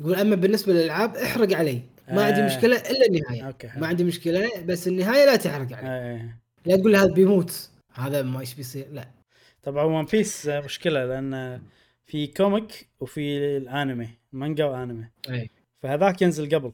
يقول 0.00 0.14
أما 0.14 0.36
بالنسبة 0.36 0.72
للألعاب 0.72 1.16
احرق 1.16 1.56
علي. 1.56 1.82
ما 2.08 2.24
عندي 2.24 2.40
آه. 2.40 2.46
مشكلة 2.46 2.76
إلا 2.76 3.06
النهاية. 3.06 3.46
أوكي. 3.46 3.70
ما 3.76 3.86
عندي 3.86 4.04
مشكلة 4.04 4.62
بس 4.64 4.88
النهاية 4.88 5.24
لا 5.24 5.36
تحرق 5.36 5.72
علي. 5.72 5.88
آه. 5.88 6.38
لا 6.66 6.76
تقول 6.76 6.96
هذا 6.96 7.12
بيموت. 7.12 7.70
هذا 7.94 8.22
ما 8.22 8.40
إيش 8.40 8.54
بيصير؟ 8.54 8.86
لا. 8.92 9.08
طبعا 9.62 9.84
One 9.84 10.04
Piece 10.04 10.46
مشكلة 10.46 11.04
لأن 11.04 11.62
في 12.06 12.26
comic 12.26 12.88
وفي 13.00 13.56
الانمي 13.56 14.08
مانجا 14.32 14.64
وانمي. 14.64 15.06
إي. 15.28 15.50
فهذاك 15.82 16.22
ينزل 16.22 16.54
قبل. 16.54 16.72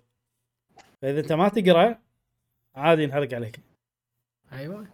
فإذا 1.03 1.21
أنت 1.21 1.33
ما 1.33 1.49
تقرا 1.49 1.99
عادي 2.75 3.03
ينحرق 3.03 3.35
عليك. 3.35 3.61
أيوه. 4.53 4.87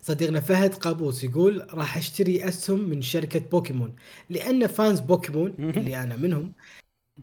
صديقنا 0.00 0.40
فهد 0.40 0.74
قابوس 0.74 1.24
يقول 1.24 1.66
راح 1.74 1.96
أشتري 1.96 2.48
أسهم 2.48 2.80
من 2.80 3.02
شركة 3.02 3.40
بوكيمون 3.40 3.96
لأن 4.30 4.66
fans 4.66 5.00
بوكيمون. 5.00 5.54
اللي 5.58 6.02
أنا 6.02 6.16
منهم 6.16 6.52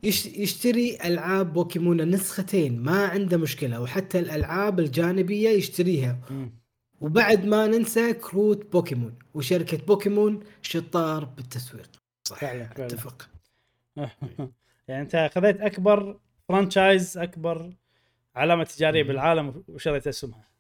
يش- 0.04 0.26
يشتري 0.26 0.98
ألعاب 1.06 1.54
بوكيمون 1.54 2.02
النسختين 2.02 2.80
ما 2.84 3.06
عنده 3.06 3.38
مشكلة 3.38 3.82
وحتى 3.82 4.20
الألعاب 4.20 4.80
الجانبية 4.80 5.50
يشتريها. 5.50 6.22
وبعد 7.02 7.46
ما 7.46 7.68
ننسى 7.68 8.14
كروت 8.14 8.72
بوكيمون 8.72 9.20
وشركة 9.34 9.78
بوكيمون 9.78 10.44
شطار 10.62 11.26
بالتسويق. 11.26 11.90
صح 12.28 12.40
فعلا 12.40 12.64
فعلا. 12.64 12.86
أتفق. 12.86 13.30
يعني 14.88 15.02
أنت 15.02 15.30
خذيت 15.36 15.62
أكبر 15.62 16.20
franchise 16.50 17.18
أكبر 17.18 17.74
علامة 18.36 18.64
تجارية. 18.64 19.04
بالعالم 19.04 19.64
وشريت 19.68 20.08
اسهمها 20.08 20.52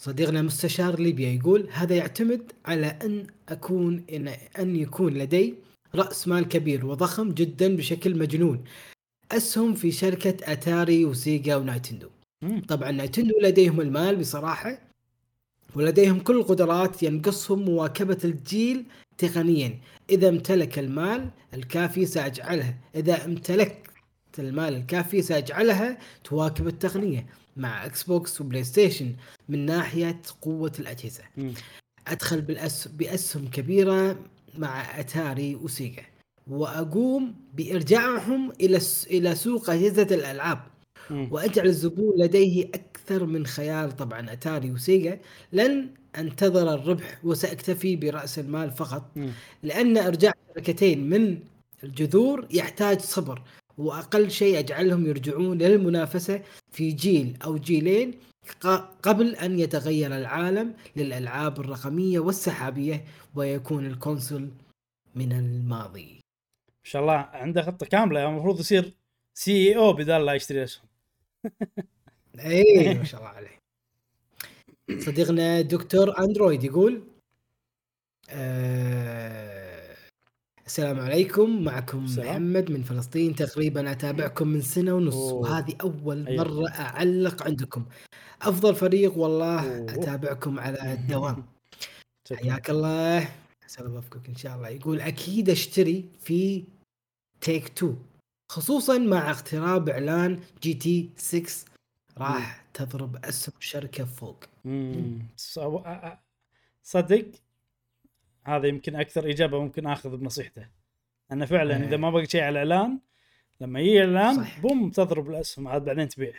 صديقنا 0.00 0.42
مستشار 0.42 1.00
ليبيا 1.00 1.28
يقول 1.28 1.68
هذا 1.70 1.96
يعتمد 1.96 2.52
على 2.66 2.86
أن 2.86 3.26
أكون 3.48 4.04
ان 4.12 4.28
أن 4.58 4.76
يكون 4.76 5.14
لدي 5.14 5.54
رأس 5.94 6.28
مال 6.28 6.48
كبير 6.48 6.86
وضخم 6.86 7.32
جدا 7.32 7.76
بشكل 7.76 8.18
مجنون. 8.18 8.64
أسهم 9.32 9.74
في 9.74 9.92
شركة 9.92 10.52
Atari 10.52 11.04
و 11.04 11.14
Sega 11.14 11.56
و 11.56 11.61
Nintendo. 11.61 12.08
مم. 12.42 12.62
طبعا 12.68 12.90
Nintendo 12.90 13.34
لديهم 13.42 13.80
المال 13.80 14.16
بصراحة 14.16 14.78
ولديهم 15.74 16.20
كل 16.20 16.36
القدرات 16.36 17.02
ينقصهم 17.02 17.62
مواكبة 17.62 18.18
الجيل 18.24 18.84
تقنيا 19.18 19.78
إذا 20.10 20.28
امتلك 20.28 20.78
المال 20.78 21.30
الكافي 21.54 22.06
ساجعلها 22.06 22.78
إذا 22.94 23.24
امتلكت 23.24 23.90
المال 24.38 24.76
الكافي 24.76 25.22
سأجعلها 25.22 25.98
تواكب 26.24 26.66
التقنية 26.66 27.26
مع 27.56 27.86
Xbox 27.86 28.02
و 28.02 28.40
PlayStation 28.40 29.12
من 29.48 29.66
ناحية 29.66 30.22
قوة 30.42 30.72
الأجهزة 30.80 31.22
مم. 31.36 31.52
أدخل 32.08 32.40
بالأس... 32.40 32.88
بأسهم 32.88 33.48
كبيرة 33.48 34.18
مع 34.58 35.00
Atari 35.00 35.54
و 35.54 35.64
Sega 35.64 36.02
وأقوم 36.46 37.34
بإرجاعهم 37.54 38.52
إلى. 38.60 38.80
إلى 39.10 39.34
سوق 39.34 39.70
أجهزة 39.70 40.02
الألعاب. 40.02 40.60
وأجعل 41.10 41.66
الزبون 41.66 42.12
لديه 42.18 42.64
أكثر 42.64 43.26
من 43.26 43.46
خيار 43.46 43.90
طبعا 43.90 44.32
Atari 44.32 44.70
و 44.70 44.80
Sega 44.80 45.20
لن 45.52 45.88
أنتظر 46.18 46.74
الربح 46.74 47.24
وسأكتفي 47.24 47.96
برأس 47.96 48.38
المال 48.38 48.70
فقط. 48.70 49.10
لأن 49.62 49.96
إرجاع 49.98 50.32
شركتين 50.54 51.10
من 51.10 51.38
الجذور 51.84 52.46
يحتاج 52.50 53.00
صبر 53.00 53.42
وأقل 53.78 54.30
شيء 54.30 54.58
أجعلهم 54.58 55.06
يرجعون 55.06 55.58
للمنافسة 55.58 56.42
في 56.72 56.92
جيل 56.92 57.36
أو 57.44 57.56
جيلين 57.56 58.14
قبل 59.02 59.34
أن 59.36 59.58
يتغير 59.58 60.16
العالم 60.16 60.74
للألعاب 60.96 61.60
الرقمية 61.60 62.18
والسحابية 62.18 63.04
ويكون 63.34 63.86
ال 63.86 63.94
console 63.94 64.48
من 65.14 65.32
الماضي. 65.32 66.20
ما 66.68 66.84
شاء 66.90 67.02
الله 67.02 67.14
عنده 67.14 67.62
خطة 67.62 67.86
كاملة 67.86 68.28
المفروض 68.28 68.60
يصير 68.60 68.94
CEO 69.34 69.92
بدال 69.92 70.26
لا 70.26 70.34
يشتري 70.34 70.64
أسهم 70.64 70.89
اي 72.40 72.94
ما 72.98 73.04
شاء 73.04 73.20
الله 73.20 73.32
عليه. 73.32 73.58
صديقنا 74.98 75.60
دكتور 75.60 76.18
Android 76.18 76.64
يقول 76.64 77.02
آه 78.30 79.96
السلام 80.66 81.00
عليكم 81.00 81.64
معكم 81.64 82.04
السلام. 82.04 82.28
محمد 82.28 82.70
من 82.70 82.82
فلسطين 82.82 83.34
تقريبا 83.34 83.92
أتابعكم 83.92 84.48
من 84.48 84.60
سنة 84.60 84.94
ونص 84.94 85.14
أوه. 85.14 85.32
وهذه 85.34 85.74
أول 85.80 86.26
أيوة. 86.26 86.44
مرة 86.44 86.68
أعلق 86.68 87.42
عندكم 87.42 87.84
أفضل 88.42 88.74
فريق 88.74 89.18
والله 89.18 89.78
أوه. 89.78 89.94
أتابعكم 89.94 90.60
على 90.60 90.78
الدوام. 90.92 91.46
حياك 92.34 92.70
الله 92.70 93.28
عسى 93.64 93.80
الله 93.82 93.94
يوفقك 93.94 94.28
إن 94.28 94.36
شاء 94.36 94.56
الله 94.56 94.68
يقول 94.68 95.00
أكيد 95.00 95.50
أشتري 95.50 96.04
في 96.20 96.64
Take-Two 97.40 97.94
خصوصا 98.54 98.98
مع 98.98 99.30
اقتراب 99.30 99.88
إعلان 99.88 100.40
GTA 100.62 101.10
6 101.16 101.64
راح 102.18 102.64
تضرب 102.74 103.24
أسهم 103.24 103.54
الشركة 103.60 104.04
فوق. 104.04 104.44
مم. 104.64 105.18
صو- 105.36 105.78
أ- 105.82 106.04
أ- 106.04 106.16
صدق؟ 106.82 107.26
هذا 108.46 108.66
يمكن 108.68 108.96
أكثر 108.96 109.30
إجابة 109.30 109.60
ممكن 109.60 109.86
أخذ 109.86 110.16
بنصيحته. 110.16 110.66
انه 111.32 111.44
فعلا 111.46 111.76
إيه. 111.76 111.88
إذا 111.88 111.96
ما 111.96 112.10
بقى 112.10 112.26
شيء 112.26 112.40
على 112.42 112.62
الإعلان 112.62 112.98
لما 113.60 113.80
يجي 113.80 114.04
الاعلان 114.04 114.36
صح. 114.36 114.60
boom 114.60 114.90
تضرب 114.90 115.30
الأسهم. 115.30 115.68
عاد 115.68 115.84
بعدين 115.84 116.08
تبيع. 116.08 116.32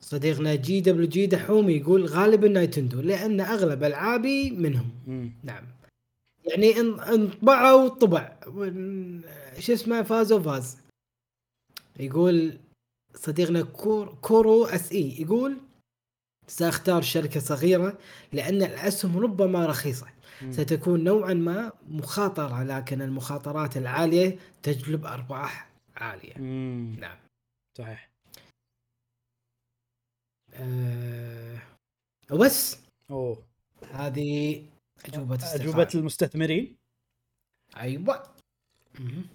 صديقنا 0.00 0.54
جي 0.54 0.80
دبليو 0.80 1.08
جي 1.08 1.26
دحوم 1.26 1.70
يقول 1.70 2.06
غالبا 2.06 2.48
Nintendo 2.48 3.00
لأن 3.00 3.40
أغلب 3.40 3.84
ألعابي 3.84 4.50
منهم. 4.50 4.90
مم. 5.06 5.32
نعم. 5.44 5.64
يعني 6.44 6.74
إن- 6.74 7.08
انطبعوا 7.08 7.88
طبع 7.88 8.36
شو 9.58 9.72
اسمه 9.72 10.02
فازوا 10.02 10.40
فاز. 10.42 10.76
يقول 12.00 12.58
صديقنا 13.14 13.62
كور 13.62 14.14
كورو 14.22 14.64
اس 14.64 14.92
إي 14.92 15.20
يقول 15.20 15.58
سأختار 16.46 17.02
شركة 17.02 17.40
صغيرة 17.40 17.98
لأن 18.32 18.62
الأسهم 18.62 19.18
ربما 19.18 19.66
رخيصة. 19.66 20.06
ستكون 20.50 21.04
نوعا 21.04 21.34
ما 21.34 21.72
مخاطرة 21.88 22.62
لكن 22.62 23.02
المخاطرات 23.02 23.76
العالية 23.76 24.38
تجلب 24.62 25.06
أرباح 25.06 25.68
عالية. 25.96 26.34
مم. 26.38 26.96
نعم. 27.00 27.16
صحيح. 27.78 28.10
أه 30.54 31.58
وبس 32.30 32.78
أوه. 33.10 33.42
هذه 33.90 34.62
أجوبة 35.06 35.34
أجوبة 35.54 35.82
استقرار. 35.82 35.88
المستثمرين 35.94 36.76
أيوة 37.76 38.34
مهم. 39.00 39.26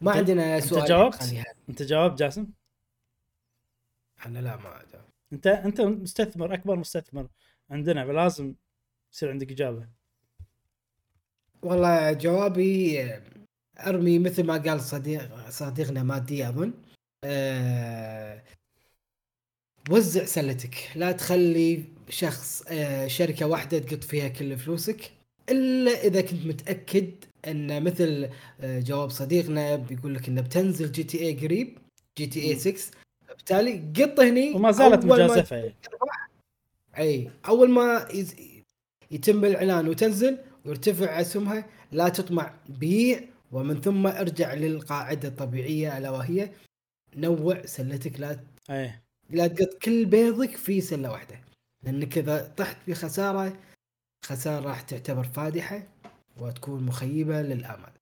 ما 0.00 0.12
أنت- 0.12 0.16
عندنا 0.16 0.56
أنت 0.56 0.64
سؤال 0.64 0.88
جاوبت؟ 0.88 1.14
خليها. 1.14 1.44
أنت 1.68 1.82
جاوبت 1.82 2.18
جاسم 2.18 2.46
أنا 4.26 4.38
لا 4.38 4.56
ما 4.56 4.82
أجاوب 4.82 5.04
انت 5.32 5.46
أنت 5.46 5.80
مستثمر 5.80 6.54
أكبر 6.54 6.76
مستثمر 6.76 7.28
عندنا 7.70 8.06
فلازم 8.06 8.54
يصير 9.12 9.30
عندك 9.30 9.50
إجابة 9.50 9.88
والله 11.62 12.12
جوابي 12.12 13.00
أرمي 13.78 14.18
مثل 14.18 14.44
ما 14.46 14.56
قال 14.56 14.80
صديق 14.80 15.48
صديقنا 15.50 16.02
مادي 16.02 16.48
أظن 16.48 16.74
أه 17.24 18.42
وزع 19.90 20.24
سلتك 20.24 20.74
لا 20.94 21.12
تخلي 21.12 21.84
شخص 22.08 22.62
أه 22.68 23.06
شركة 23.06 23.46
واحدة 23.46 23.78
تقط 23.78 24.04
فيها 24.04 24.28
كل 24.28 24.56
فلوسك 24.58 25.10
إلا 25.50 25.90
إذا 25.90 26.20
كنت 26.20 26.46
متأكد 26.46 27.10
أن 27.48 27.84
مثل 27.84 28.28
آه، 28.60 28.80
جواب 28.80 29.10
صديقنا 29.10 29.76
بيقول 29.76 30.14
لك 30.14 30.28
إنه 30.28 30.40
بتنزل 30.40 30.92
جي 30.92 31.04
تي 31.04 31.20
اي 31.20 31.34
قريب 31.34 31.78
جي 32.18 32.26
تي 32.26 32.42
اي 32.42 32.52
مم. 32.52 32.58
6 32.58 32.90
بالتالي 33.28 33.92
قط 33.96 34.20
هني 34.20 34.52
وما 34.54 34.70
زالت 34.72 35.04
ما 35.04 35.14
مجازفة 35.14 35.56
يعني. 35.56 35.74
أي 36.98 37.30
أول 37.48 37.70
ما. 37.70 38.08
يتم 39.10 39.44
الإعلان 39.44 39.88
وتنزل 39.88 40.38
ويرتفع 40.64 41.20
اسهمها 41.20 41.66
لا 41.92 42.08
تطمع 42.08 42.54
بيع 42.68 43.20
ومن 43.52 43.80
ثم 43.80 44.06
ارجع 44.06 44.54
للقاعدة 44.54 45.28
الطبيعية 45.28 45.98
ألا 45.98 46.10
وهي 46.10 46.50
نوع 47.16 47.66
سلتك 47.66 48.20
لا 48.20 48.40
إيه 48.70 49.05
لا 49.30 49.46
تقط 49.46 49.74
كل 49.82 50.04
بيضك 50.04 50.56
في 50.56 50.80
سلة 50.80 51.10
واحدة. 51.10 51.40
لأنك 51.82 52.18
إذا 52.18 52.52
طحت 52.56 52.76
في 52.84 52.94
خسارة 52.94 53.56
راح 54.46 54.80
تعتبر 54.80 55.24
فادحة 55.24 55.82
وتكون 56.36 56.82
مخيبة 56.82 57.42
للآمال. 57.42 57.92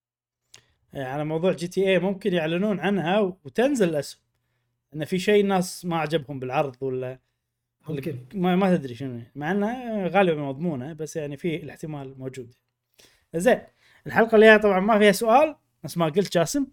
يعني 0.93 1.09
على 1.09 1.25
موضوع 1.25 1.53
GTA 1.53 1.99
ممكن 1.99 2.35
يعلنون 2.35 2.81
عنها 2.81 3.19
وتنزل 3.19 3.89
الاسهم 3.89 4.21
إن 4.95 5.05
في 5.05 5.19
شيء 5.19 5.43
الناس 5.43 5.85
ما 5.85 5.97
عجبهم 5.99 6.41
بالعرض 6.41 6.77
ولا 6.81 7.19
ممكن. 7.89 8.19
ما, 8.35 8.57
ما 8.57 8.77
تدري 8.77 8.95
شنو. 8.95 9.21
مع 9.35 9.51
انها 9.51 10.09
غالبا 10.09 10.43
مضمونة 10.43 10.93
بس 10.93 11.17
يعني 11.17 11.37
في 11.37 11.57
الاحتمال 11.57 12.19
موجود. 12.19 12.55
زين 13.35 13.61
الحلقة 14.07 14.35
اللي 14.35 14.47
هي 14.47 14.59
طبعا 14.59 14.81
ما 14.81 14.99
فيها 14.99 15.13
سؤال 15.13 15.57
نفس 15.85 15.99
ما 15.99 16.07
قلت 16.07 16.33
جاسم. 16.33 16.67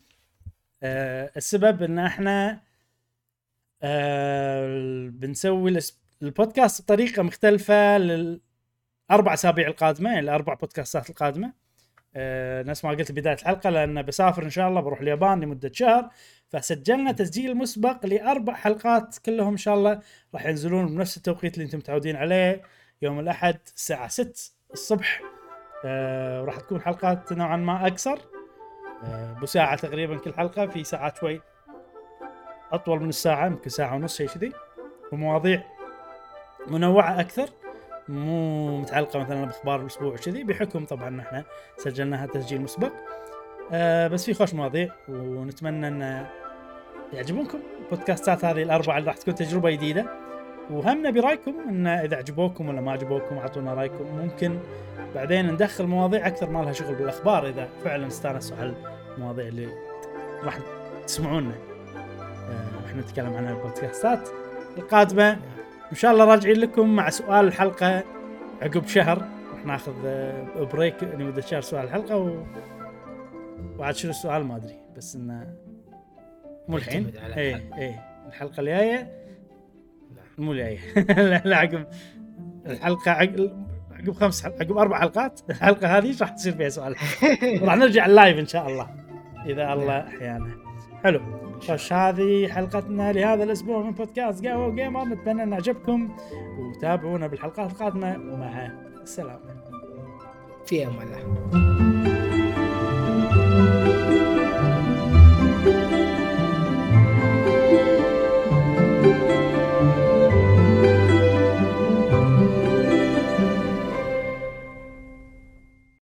آه 0.84 1.32
السبب 1.38 1.84
إن 1.84 2.00
إحنا 2.00 2.62
آه 3.84 5.10
بنسوي 5.10 5.80
البودكاست 6.22 6.82
بطريقة 6.82 7.24
مختلفة 7.24 7.98
للاربع 7.98 9.34
أسابيع 9.34 9.68
القادمة 9.68 10.10
يعني 10.10 10.20
الأربع 10.20 10.54
بودكاستات 10.54 11.10
القادمة. 11.10 11.54
آه 12.16 12.64
نفس 12.64 12.86
ما 12.86 12.92
قلت 12.92 13.12
بداية 13.12 13.34
الحلقة 13.34 13.70
لأن 13.70 14.02
بسافر 14.02 14.44
إن 14.44 14.50
شاء 14.50 14.70
الله 14.70 14.82
بروح 14.82 15.02
اليابان 15.02 15.40
لمدة 15.40 15.72
شهر. 15.74 16.10
فسجلنا 16.50 17.12
تسجيل 17.12 17.58
مسبق 17.58 18.06
لأربع 18.06 18.54
حلقات 18.54 19.18
كلهم 19.18 19.52
إن 19.52 19.58
شاء 19.58 19.76
الله 19.76 20.00
راح 20.34 20.46
ينزلون 20.46 20.88
بنفس 20.88 21.18
التوقيت 21.18 21.54
اللي 21.54 21.66
أنتم 21.66 21.78
متعودين 21.78 22.16
عليه 22.16 22.62
يوم 23.02 23.20
الأحد 23.20 23.58
الساعة 23.76 24.08
6 24.08 24.52
الصبح. 24.74 25.22
آه 25.86 26.42
راح 26.42 26.60
تكون 26.60 26.82
حلقات 26.82 27.34
نوعا 27.34 27.58
ما 27.58 27.88
أقصر. 27.88 28.18
آه 29.04 29.40
بساعة 29.42 29.76
تقريبا 29.76 30.18
كل 30.18 30.34
حلقة 30.34 30.68
في 30.68 30.84
ساعات 30.84 31.18
شوي 31.18 31.42
أطول 32.74 33.00
من 33.00 33.10
الساعة 33.10 33.46
يمكن 33.46 33.70
ساعة 33.70 33.96
ونص 33.96 34.18
شيء 34.18 34.28
كذي. 34.28 34.52
ومواضيع 35.12 35.64
منوعة 36.68 37.20
أكثر 37.20 37.50
مو 38.10 38.78
متعلقة 38.78 39.20
مثلا 39.20 39.46
بأخبار 39.46 39.82
الأسبوع 39.82 40.16
كذي 40.16 40.44
بحكم 40.44 40.86
طبعا 40.86 41.22
إحنا 41.22 41.44
سجلناها 41.78 42.26
تسجيل 42.26 42.62
مسبق. 42.62 42.92
آه 43.72 44.08
بس 44.08 44.26
في 44.26 44.34
خوش 44.34 44.54
مواضيع 44.54 44.90
ونتمنى 45.10 45.88
إن 45.88 46.26
يعجبونكم. 47.14 47.60
البودكاستات 47.80 48.46
هذه 48.46 48.64
الأربعة 48.64 48.98
اللي 48.98 49.08
راح 49.08 49.18
تكون 49.18 49.36
تجربة 49.36 49.72
جديدة. 49.72 50.06
وهمنا 50.70 51.10
برايكم 51.10 51.56
إن 51.70 51.88
إذا 51.88 52.18
عجبوكم 52.18 52.70
ولا 52.70 52.82
ما 52.82 52.92
عجبوكم 52.92 53.38
أعطونا 53.38 53.74
رأيكم. 53.74 54.06
ممكن 54.18 54.60
بعدين 55.16 55.52
ندخل 55.52 55.86
مواضيع 55.86 56.28
أكثر 56.28 56.50
ما 56.50 56.60
لها 56.64 56.72
شغل 56.74 56.96
بالأخبار 56.96 57.48
إذا 57.48 57.70
فعلا 57.84 58.08
استانسوا 58.08 58.58
على 58.58 58.74
المواضيع 59.18 59.48
اللي 59.48 59.68
راح 60.44 60.60
تسمعونا. 61.08 61.71
آه، 62.52 62.84
وإحنا 62.84 63.02
نتكلم 63.02 63.34
عنها 63.34 63.52
البودكاستات 63.52 64.30
القادمة. 64.78 65.32
إن 65.92 65.96
شاء 65.96 66.12
الله 66.12 66.26
راجعين 66.26 66.58
لكم 66.58 66.96
مع 66.96 67.10
سؤال 67.10 67.48
الحلقة 67.48 68.04
عقب 68.62 68.88
شهر. 68.88 69.28
راح 69.54 69.66
ناخذ 69.66 69.94
بريك 70.74 71.04
لمده 71.04 71.42
شهر 71.42 71.62
سؤال 71.62 71.84
الحلقة 71.86 72.18
و... 72.18 72.44
وعاد 73.78 73.96
شنو 73.96 74.12
السؤال 74.12 74.44
ما 74.44 74.56
أدري 74.56 74.76
بس 74.98 75.16
انه 75.16 75.54
مو 76.68 76.78
الحين. 76.78 77.06
إيه 77.06 77.56
الحلقة. 77.56 77.78
إيه. 77.78 78.06
الحلقة 78.28 78.60
الجاية. 78.60 79.12
مو 80.38 80.52
الجاية. 80.52 80.80
لا 81.46 81.58
عقب 81.58 81.86
الحلقة 82.66 83.12
عقب 83.12 83.66
عقب 83.92 84.12
خمس 84.12 84.44
حلقات 84.44 84.62
عقب 84.62 84.78
أربع 84.78 85.00
حلقات. 85.00 85.40
الحلقة 85.50 85.98
هذه 85.98 86.16
راح 86.22 86.30
تصير 86.30 86.54
فيها 86.54 86.70
سؤال؟ 86.70 86.96
راح 87.66 87.76
نرجع 87.76 88.06
ال 88.06 88.13
live 88.13 88.40
إن 88.40 88.48
شاء 88.48 88.68
الله 88.68 88.88
إذا 89.46 89.74
الله 89.74 90.00
أحيانا. 90.00 90.52
حلو. 91.04 91.51
خوش 91.68 91.94
هذه 91.94 92.48
حلقتنا 92.48 93.12
لهذا 93.12 93.44
الأسبوع 93.44 93.82
من 93.82 93.92
بودكاست 93.92 94.46
قهوة 94.46 94.70
و 94.70 94.77
قيمر 94.77 95.06
نتمنى 95.06 95.44
أن 95.44 95.54
عجبكم 95.54 96.10
وتابعونا 96.60 97.28
بالحلقات 97.28 97.72
القادمة. 97.72 98.20
ومع 98.34 98.72
السلامة. 99.02 99.40
في 100.66 100.88
أمان 100.88 101.08
الله. 101.08 102.11